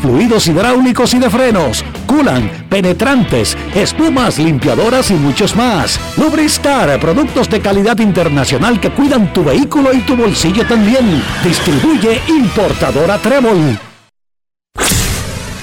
fluidos 0.00 0.46
hidráulicos 0.46 1.14
y 1.14 1.18
de 1.18 1.30
frenos, 1.30 1.84
culan, 2.06 2.66
penetrantes, 2.68 3.56
espumas, 3.74 4.38
limpiadoras 4.38 5.10
y 5.10 5.14
muchos 5.14 5.54
más. 5.56 5.98
Lubristar, 6.16 6.98
productos 7.00 7.48
de 7.48 7.60
calidad 7.60 7.98
internacional 7.98 8.80
que 8.80 8.90
cuidan 8.90 9.32
tu 9.32 9.44
vehículo 9.44 9.92
y 9.92 10.00
tu 10.00 10.16
bolsillo 10.16 10.66
también. 10.66 11.22
Distribuye 11.42 12.20
importadora 12.28 13.18
Trébol. 13.18 13.78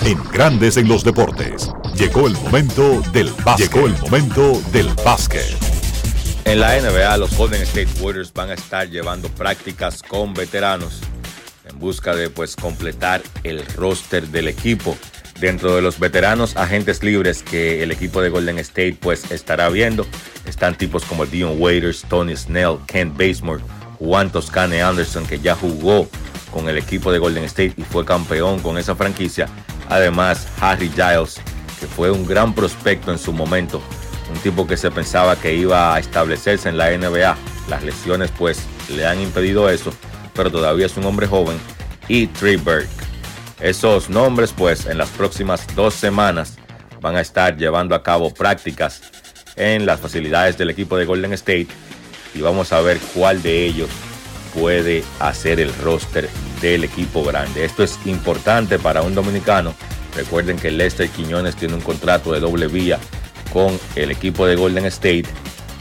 En 0.06 0.20
Grandes 0.32 0.76
en 0.78 0.88
los 0.90 1.04
Deportes, 1.04 1.72
llegó 1.96 2.28
el 2.28 2.34
momento 2.34 3.02
del 3.14 3.32
básquet. 3.46 3.72
Llegó 3.72 3.88
el 3.88 3.98
momento 4.00 4.62
del 4.74 4.90
básquet. 5.06 5.56
En 6.46 6.60
la 6.60 6.78
NBA, 6.78 7.18
los 7.18 7.38
Golden 7.38 7.62
State 7.62 7.88
Warriors 8.02 8.34
van 8.34 8.50
a 8.50 8.54
estar 8.56 8.90
llevando 8.90 9.30
prácticas 9.30 10.04
con 10.04 10.34
veteranos 10.34 11.00
busca 11.84 12.16
de 12.16 12.30
pues 12.30 12.56
completar 12.56 13.22
el 13.44 13.64
roster 13.76 14.26
del 14.30 14.48
equipo. 14.48 14.98
dentro 15.40 15.76
de 15.76 15.82
los 15.82 16.00
veteranos 16.00 16.56
agentes 16.56 17.04
libres 17.04 17.44
que 17.44 17.84
el 17.84 17.92
equipo 17.92 18.22
de 18.22 18.30
Golden 18.30 18.60
State 18.60 18.98
pues 19.02 19.30
estará 19.32 19.68
viendo, 19.68 20.06
están 20.46 20.78
tipos 20.78 21.04
como 21.04 21.26
Dion 21.26 21.56
Waiters, 21.60 22.06
Tony 22.08 22.38
Snell, 22.38 22.78
Kent 22.88 23.18
Basemore, 23.18 23.62
Juan 24.00 24.32
Toscane 24.32 24.82
Anderson 24.82 25.26
que 25.26 25.40
ya 25.40 25.56
jugó 25.56 26.08
con 26.54 26.70
el 26.70 26.78
equipo 26.78 27.12
de 27.12 27.20
Golden 27.20 27.44
State 27.44 27.74
y 27.76 27.82
fue 27.82 28.06
campeón 28.06 28.60
con 28.60 28.78
esa 28.78 28.96
franquicia. 28.96 29.50
Además, 29.90 30.48
Harry 30.62 30.90
Giles, 30.90 31.42
que 31.80 31.88
fue 31.88 32.10
un 32.10 32.26
gran 32.26 32.56
prospecto 32.56 33.12
en 33.12 33.18
su 33.18 33.34
momento, 33.34 33.82
un 34.32 34.40
tipo 34.40 34.66
que 34.66 34.78
se 34.78 34.92
pensaba 34.92 35.36
que 35.36 35.54
iba 35.54 35.94
a 35.94 36.00
establecerse 36.00 36.70
en 36.70 36.78
la 36.78 36.96
NBA. 36.96 37.36
Las 37.68 37.84
lesiones 37.84 38.32
pues 38.38 38.62
le 38.88 39.06
han 39.06 39.20
impedido 39.20 39.70
eso, 39.70 39.92
pero 40.36 40.52
todavía 40.52 40.86
es 40.86 40.98
un 40.98 41.06
hombre 41.06 41.28
joven. 41.28 41.60
Y 42.08 42.28
Trey 42.28 42.58
Burke. 42.58 42.88
Esos 43.60 44.10
nombres 44.10 44.54
pues 44.56 44.86
en 44.86 44.98
las 44.98 45.10
próximas 45.10 45.66
dos 45.76 45.94
semanas 45.94 46.58
van 47.02 47.16
a 47.16 47.22
estar 47.22 47.56
llevando 47.58 47.96
a 47.96 48.04
cabo 48.04 48.34
prácticas 48.34 49.02
en 49.56 49.86
las 49.86 50.00
facilidades 50.00 50.58
del 50.58 50.70
equipo 50.70 50.98
de 50.98 51.06
Golden 51.06 51.34
State 51.34 51.68
y 52.34 52.42
vamos 52.42 52.74
a 52.74 52.82
ver 52.82 52.98
cuál 53.14 53.42
de 53.42 53.66
ellos 53.66 53.90
puede 54.54 55.04
hacer 55.20 55.60
el 55.60 55.74
roster 55.76 56.30
del 56.62 56.84
equipo 56.84 57.24
grande. 57.24 57.66
Esto 57.66 57.84
es 57.84 58.00
importante 58.06 58.80
para 58.80 59.02
un 59.02 59.16
dominicano. 59.16 59.74
Recuerden 60.16 60.58
que 60.58 60.72
Lester 60.72 61.10
Quiñones 61.10 61.56
tiene 61.56 61.74
un 61.74 61.82
contrato 61.82 62.34
de 62.34 62.40
doble 62.40 62.68
vía 62.68 63.00
con 63.52 63.80
el 63.96 64.12
equipo 64.12 64.46
de 64.46 64.56
Golden 64.56 64.86
State 64.86 65.26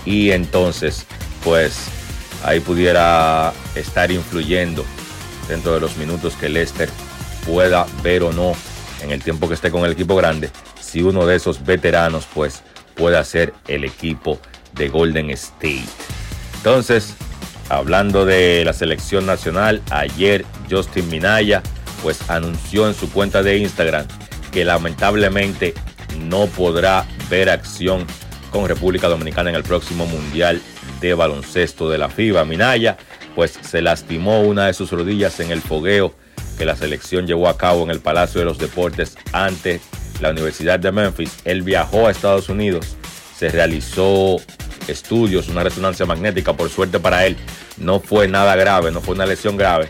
y 0.04 0.30
entonces 0.30 1.06
pues 1.44 1.86
ahí 2.44 2.60
pudiera 2.60 3.52
estar 3.74 4.10
influyendo 4.10 4.84
dentro 5.48 5.74
de 5.74 5.80
los 5.80 5.96
minutos 5.96 6.34
que 6.34 6.48
Lester 6.48 6.88
pueda 7.46 7.86
ver 8.02 8.22
o 8.22 8.32
no 8.32 8.54
en 9.02 9.10
el 9.10 9.22
tiempo 9.22 9.48
que 9.48 9.54
esté 9.54 9.70
con 9.70 9.84
el 9.84 9.92
equipo 9.92 10.14
grande 10.14 10.50
si 10.80 11.02
uno 11.02 11.26
de 11.26 11.36
esos 11.36 11.64
veteranos 11.64 12.26
pues 12.32 12.62
puede 12.94 13.16
hacer 13.16 13.54
el 13.66 13.84
equipo 13.84 14.38
de 14.74 14.88
Golden 14.88 15.30
State. 15.30 15.84
Entonces, 16.56 17.14
hablando 17.68 18.24
de 18.26 18.62
la 18.64 18.72
selección 18.72 19.26
nacional, 19.26 19.80
ayer 19.90 20.44
Justin 20.70 21.08
Minaya 21.08 21.62
pues 22.02 22.28
anunció 22.30 22.88
en 22.88 22.94
su 22.94 23.10
cuenta 23.10 23.42
de 23.42 23.58
Instagram 23.58 24.06
que 24.52 24.64
lamentablemente 24.64 25.74
no 26.28 26.46
podrá 26.46 27.06
ver 27.30 27.48
acción 27.48 28.06
con 28.50 28.68
República 28.68 29.08
Dominicana 29.08 29.50
en 29.50 29.56
el 29.56 29.62
próximo 29.62 30.06
Mundial 30.06 30.60
de 31.08 31.14
Baloncesto 31.14 31.90
de 31.90 31.98
la 31.98 32.08
FIBA. 32.08 32.44
Minaya 32.44 32.96
pues 33.34 33.58
se 33.62 33.82
lastimó 33.82 34.42
una 34.42 34.66
de 34.66 34.74
sus 34.74 34.90
rodillas 34.90 35.38
en 35.40 35.50
el 35.50 35.60
fogueo 35.60 36.14
que 36.58 36.64
la 36.64 36.76
selección 36.76 37.26
llevó 37.26 37.48
a 37.48 37.56
cabo 37.56 37.82
en 37.82 37.90
el 37.90 38.00
Palacio 38.00 38.40
de 38.40 38.44
los 38.44 38.58
Deportes 38.58 39.16
ante 39.32 39.80
la 40.20 40.30
Universidad 40.30 40.78
de 40.78 40.92
Memphis. 40.92 41.38
Él 41.44 41.62
viajó 41.62 42.06
a 42.06 42.10
Estados 42.10 42.48
Unidos, 42.48 42.96
se 43.36 43.48
realizó 43.50 44.36
estudios, 44.86 45.48
una 45.48 45.62
resonancia 45.62 46.06
magnética, 46.06 46.52
por 46.52 46.68
suerte 46.68 46.98
para 46.98 47.26
él, 47.26 47.36
no 47.78 48.00
fue 48.00 48.28
nada 48.28 48.54
grave, 48.56 48.90
no 48.90 49.00
fue 49.00 49.14
una 49.14 49.26
lesión 49.26 49.56
grave. 49.56 49.88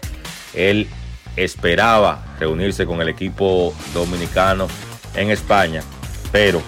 Él 0.55 0.89
esperaba 1.37 2.37
reunirse 2.39 2.87
con 2.87 3.01
el 3.01 3.09
equipo 3.09 3.75
dominicano 3.95 4.69
en 5.15 5.31
España, 5.31 5.83
pero 6.31 6.63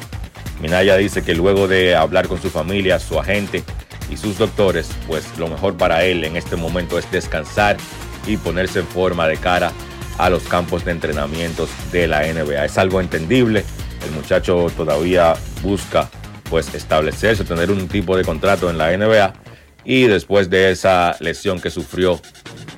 Minaya 0.61 0.97
dice 0.97 1.23
que 1.23 1.35
luego 1.35 1.69
de 1.69 1.95
hablar 1.95 2.29
con 2.29 2.41
su 2.41 2.51
familia, 2.51 2.99
su 2.99 3.19
agente 3.19 3.63
y 4.11 4.17
sus 4.17 4.39
doctores, 4.39 4.91
pues 5.07 5.25
lo 5.39 5.49
mejor 5.49 5.77
para 5.77 6.05
él 6.05 6.25
en 6.25 6.37
este 6.37 6.57
momento 6.57 6.99
es 6.99 7.11
descansar 7.11 7.77
y 8.27 8.37
ponerse 8.37 8.81
en 8.81 8.87
forma 8.87 9.27
de 9.29 9.37
cara 9.37 9.73
a 10.19 10.31
los 10.31 10.45
campos 10.45 10.85
de 10.85 10.93
entrenamientos 10.93 11.71
de 11.93 12.07
la 12.07 12.23
NBA. 12.23 12.65
Es 12.65 12.79
algo 12.79 13.01
entendible, 13.01 13.65
el 14.05 14.11
muchacho 14.13 14.67
todavía 14.77 15.35
busca 15.63 16.09
pues 16.51 16.75
establecerse, 16.75 17.45
tener 17.45 17.71
un 17.71 17.89
tipo 17.89 18.17
de 18.17 18.25
contrato 18.25 18.71
en 18.71 18.79
la 18.79 18.97
NBA 18.97 19.35
y 19.85 20.07
después 20.07 20.51
de 20.51 20.71
esa 20.71 21.17
lesión 21.21 21.61
que 21.61 21.71
sufrió 21.71 22.21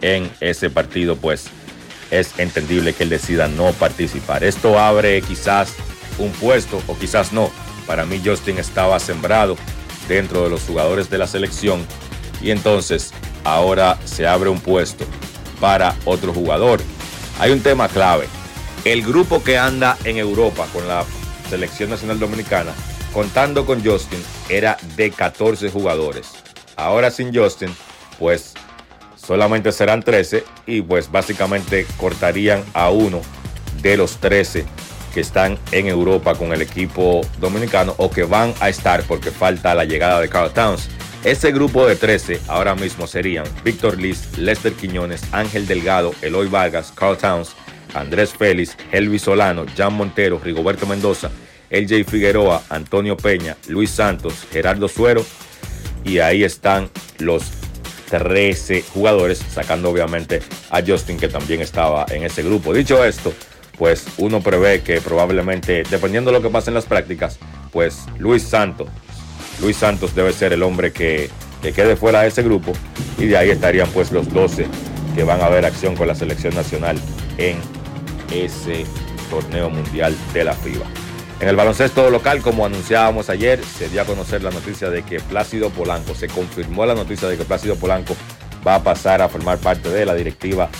en 0.00 0.30
ese 0.40 0.70
partido 0.70 1.16
pues 1.16 1.48
es 2.10 2.38
entendible 2.38 2.92
que 2.92 3.02
él 3.02 3.10
decida 3.10 3.48
no 3.48 3.72
participar. 3.72 4.44
Esto 4.44 4.78
abre 4.78 5.20
quizás 5.22 5.74
un 6.18 6.30
puesto 6.32 6.80
o 6.86 6.96
quizás 6.96 7.32
no. 7.32 7.50
Para 7.86 8.06
mí 8.06 8.20
Justin 8.24 8.58
estaba 8.58 8.98
sembrado 8.98 9.56
dentro 10.08 10.44
de 10.44 10.50
los 10.50 10.62
jugadores 10.62 11.10
de 11.10 11.18
la 11.18 11.26
selección 11.26 11.84
y 12.42 12.50
entonces 12.50 13.12
ahora 13.44 13.98
se 14.04 14.26
abre 14.26 14.50
un 14.50 14.60
puesto 14.60 15.04
para 15.60 15.94
otro 16.04 16.32
jugador. 16.32 16.80
Hay 17.38 17.50
un 17.50 17.60
tema 17.60 17.88
clave. 17.88 18.26
El 18.84 19.02
grupo 19.02 19.42
que 19.42 19.58
anda 19.58 19.96
en 20.04 20.16
Europa 20.16 20.66
con 20.72 20.86
la 20.86 21.04
selección 21.48 21.90
nacional 21.90 22.18
dominicana, 22.18 22.72
contando 23.12 23.66
con 23.66 23.84
Justin, 23.84 24.22
era 24.48 24.76
de 24.96 25.10
14 25.10 25.70
jugadores. 25.70 26.32
Ahora 26.76 27.10
sin 27.10 27.34
Justin, 27.34 27.74
pues 28.18 28.54
solamente 29.16 29.72
serán 29.72 30.02
13 30.02 30.44
y 30.66 30.82
pues 30.82 31.10
básicamente 31.10 31.86
cortarían 31.96 32.62
a 32.74 32.90
uno 32.90 33.22
de 33.82 33.96
los 33.96 34.18
13 34.18 34.66
que 35.16 35.22
están 35.22 35.58
en 35.72 35.86
Europa 35.86 36.34
con 36.34 36.52
el 36.52 36.60
equipo 36.60 37.22
dominicano 37.40 37.94
o 37.96 38.10
que 38.10 38.24
van 38.24 38.52
a 38.60 38.68
estar 38.68 39.02
porque 39.04 39.30
falta 39.30 39.74
la 39.74 39.86
llegada 39.86 40.20
de 40.20 40.28
Carl 40.28 40.52
Towns. 40.52 40.90
Ese 41.24 41.52
grupo 41.52 41.86
de 41.86 41.96
13 41.96 42.38
ahora 42.48 42.74
mismo 42.74 43.06
serían 43.06 43.46
Víctor 43.64 43.98
Liz, 43.98 44.36
Lester 44.36 44.74
Quiñones, 44.74 45.22
Ángel 45.32 45.66
Delgado, 45.66 46.14
Eloy 46.20 46.48
Vargas, 46.48 46.92
Carl 46.94 47.16
Towns, 47.16 47.56
Andrés 47.94 48.34
Félix, 48.34 48.76
Helvi 48.92 49.18
Solano, 49.18 49.64
Jan 49.74 49.94
Montero, 49.94 50.38
Rigoberto 50.38 50.84
Mendoza, 50.84 51.30
LJ 51.70 52.04
Figueroa, 52.04 52.64
Antonio 52.68 53.16
Peña, 53.16 53.56
Luis 53.68 53.88
Santos, 53.88 54.46
Gerardo 54.52 54.86
Suero 54.86 55.24
y 56.04 56.18
ahí 56.18 56.44
están 56.44 56.90
los 57.20 57.44
13 58.10 58.84
jugadores, 58.92 59.42
sacando 59.50 59.88
obviamente 59.88 60.42
a 60.68 60.82
Justin 60.86 61.16
que 61.16 61.28
también 61.28 61.62
estaba 61.62 62.04
en 62.10 62.22
ese 62.22 62.42
grupo. 62.42 62.74
Dicho 62.74 63.02
esto, 63.02 63.32
pues 63.78 64.06
uno 64.18 64.40
prevé 64.40 64.82
que 64.82 65.00
probablemente, 65.00 65.82
dependiendo 65.90 66.30
de 66.30 66.38
lo 66.38 66.42
que 66.42 66.50
pase 66.50 66.70
en 66.70 66.74
las 66.74 66.86
prácticas, 66.86 67.38
pues 67.72 68.04
Luis 68.18 68.42
Santos, 68.42 68.88
Luis 69.60 69.76
Santos 69.76 70.14
debe 70.14 70.32
ser 70.32 70.52
el 70.52 70.62
hombre 70.62 70.92
que, 70.92 71.30
que 71.62 71.72
quede 71.72 71.96
fuera 71.96 72.22
de 72.22 72.28
ese 72.28 72.42
grupo 72.42 72.72
y 73.18 73.26
de 73.26 73.36
ahí 73.36 73.50
estarían 73.50 73.88
pues 73.90 74.12
los 74.12 74.32
12 74.32 74.66
que 75.14 75.24
van 75.24 75.40
a 75.40 75.48
ver 75.48 75.64
acción 75.64 75.96
con 75.96 76.08
la 76.08 76.14
selección 76.14 76.54
nacional 76.54 76.98
en 77.38 77.56
ese 78.32 78.84
torneo 79.30 79.70
mundial 79.70 80.14
de 80.32 80.44
la 80.44 80.52
FIBA. 80.52 80.86
En 81.40 81.48
el 81.48 81.56
baloncesto 81.56 82.10
local, 82.10 82.40
como 82.40 82.64
anunciábamos 82.64 83.28
ayer, 83.28 83.62
se 83.62 83.90
dio 83.90 84.00
a 84.00 84.04
conocer 84.06 84.42
la 84.42 84.50
noticia 84.50 84.88
de 84.88 85.02
que 85.02 85.20
Plácido 85.20 85.68
Polanco, 85.68 86.14
se 86.14 86.28
confirmó 86.28 86.86
la 86.86 86.94
noticia 86.94 87.28
de 87.28 87.36
que 87.36 87.44
Plácido 87.44 87.76
Polanco 87.76 88.16
va 88.66 88.76
a 88.76 88.82
pasar 88.82 89.20
a 89.20 89.28
formar 89.28 89.58
parte 89.58 89.90
de 89.90 90.06
la 90.06 90.14
directiva 90.14 90.70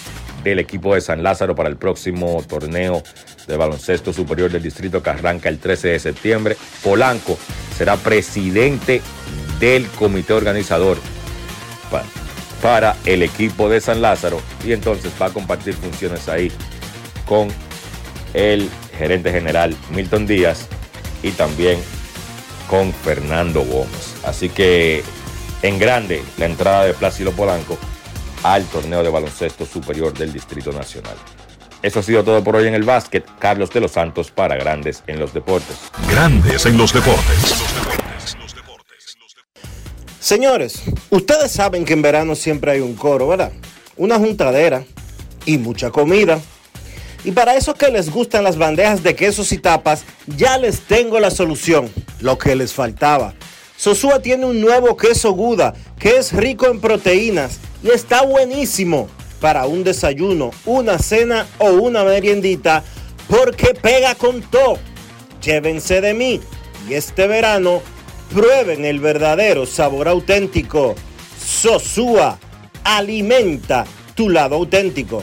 del 0.50 0.58
equipo 0.60 0.94
de 0.94 1.00
San 1.00 1.22
Lázaro 1.22 1.54
para 1.54 1.68
el 1.68 1.76
próximo 1.76 2.42
torneo 2.48 3.02
de 3.46 3.56
baloncesto 3.56 4.12
superior 4.12 4.50
del 4.50 4.62
distrito 4.62 5.02
que 5.02 5.10
arranca 5.10 5.48
el 5.48 5.58
13 5.58 5.88
de 5.88 5.98
septiembre. 5.98 6.56
Polanco 6.82 7.38
será 7.76 7.96
presidente 7.96 9.02
del 9.58 9.86
comité 9.88 10.32
organizador 10.32 10.98
para 12.62 12.96
el 13.04 13.22
equipo 13.22 13.68
de 13.68 13.80
San 13.80 14.00
Lázaro 14.00 14.40
y 14.64 14.72
entonces 14.72 15.12
va 15.20 15.26
a 15.26 15.32
compartir 15.32 15.74
funciones 15.74 16.28
ahí 16.28 16.50
con 17.26 17.48
el 18.34 18.70
gerente 18.98 19.30
general 19.30 19.76
Milton 19.90 20.26
Díaz 20.26 20.68
y 21.22 21.30
también 21.32 21.78
con 22.68 22.92
Fernando 22.92 23.62
Gómez. 23.62 24.14
Así 24.24 24.48
que 24.48 25.02
en 25.62 25.78
grande 25.78 26.22
la 26.38 26.46
entrada 26.46 26.84
de 26.84 26.94
Plácido 26.94 27.32
Polanco 27.32 27.78
al 28.52 28.64
torneo 28.66 29.02
de 29.02 29.10
baloncesto 29.10 29.66
superior 29.66 30.12
del 30.12 30.32
Distrito 30.32 30.72
Nacional. 30.72 31.16
Eso 31.82 32.00
ha 32.00 32.02
sido 32.02 32.24
todo 32.24 32.42
por 32.42 32.56
hoy 32.56 32.66
en 32.66 32.74
el 32.74 32.82
básquet. 32.82 33.24
Carlos 33.38 33.70
de 33.70 33.80
los 33.80 33.92
Santos 33.92 34.30
para 34.30 34.56
Grandes 34.56 35.02
en 35.06 35.18
los 35.18 35.32
Deportes. 35.32 35.76
Grandes 36.10 36.66
en 36.66 36.76
los 36.76 36.92
Deportes. 36.92 37.54
Señores, 40.20 40.82
ustedes 41.10 41.52
saben 41.52 41.84
que 41.84 41.92
en 41.92 42.02
verano 42.02 42.34
siempre 42.34 42.72
hay 42.72 42.80
un 42.80 42.94
coro, 42.94 43.28
¿verdad? 43.28 43.52
Una 43.96 44.18
juntadera 44.18 44.84
y 45.44 45.58
mucha 45.58 45.90
comida. 45.90 46.40
Y 47.24 47.32
para 47.32 47.54
esos 47.54 47.74
que 47.76 47.90
les 47.90 48.10
gustan 48.10 48.44
las 48.44 48.56
bandejas 48.56 49.02
de 49.02 49.14
quesos 49.14 49.52
y 49.52 49.58
tapas, 49.58 50.04
ya 50.26 50.58
les 50.58 50.80
tengo 50.80 51.20
la 51.20 51.30
solución, 51.30 51.90
lo 52.20 52.38
que 52.38 52.56
les 52.56 52.72
faltaba. 52.72 53.34
Sosúa 53.76 54.20
tiene 54.20 54.46
un 54.46 54.60
nuevo 54.60 54.96
queso 54.96 55.32
Guda 55.32 55.74
que 55.98 56.16
es 56.16 56.32
rico 56.32 56.66
en 56.66 56.80
proteínas 56.80 57.60
y 57.82 57.90
está 57.90 58.22
buenísimo 58.22 59.08
para 59.40 59.66
un 59.66 59.84
desayuno, 59.84 60.50
una 60.64 60.98
cena 60.98 61.46
o 61.58 61.70
una 61.72 62.02
meriendita 62.04 62.82
porque 63.28 63.74
pega 63.74 64.14
con 64.14 64.40
todo. 64.42 64.78
Llévense 65.42 66.00
de 66.00 66.14
mí 66.14 66.40
y 66.88 66.94
este 66.94 67.26
verano 67.26 67.82
prueben 68.32 68.84
el 68.84 68.98
verdadero 69.00 69.66
sabor 69.66 70.08
auténtico. 70.08 70.94
Sosúa 71.38 72.38
alimenta 72.82 73.84
tu 74.14 74.30
lado 74.30 74.56
auténtico. 74.56 75.22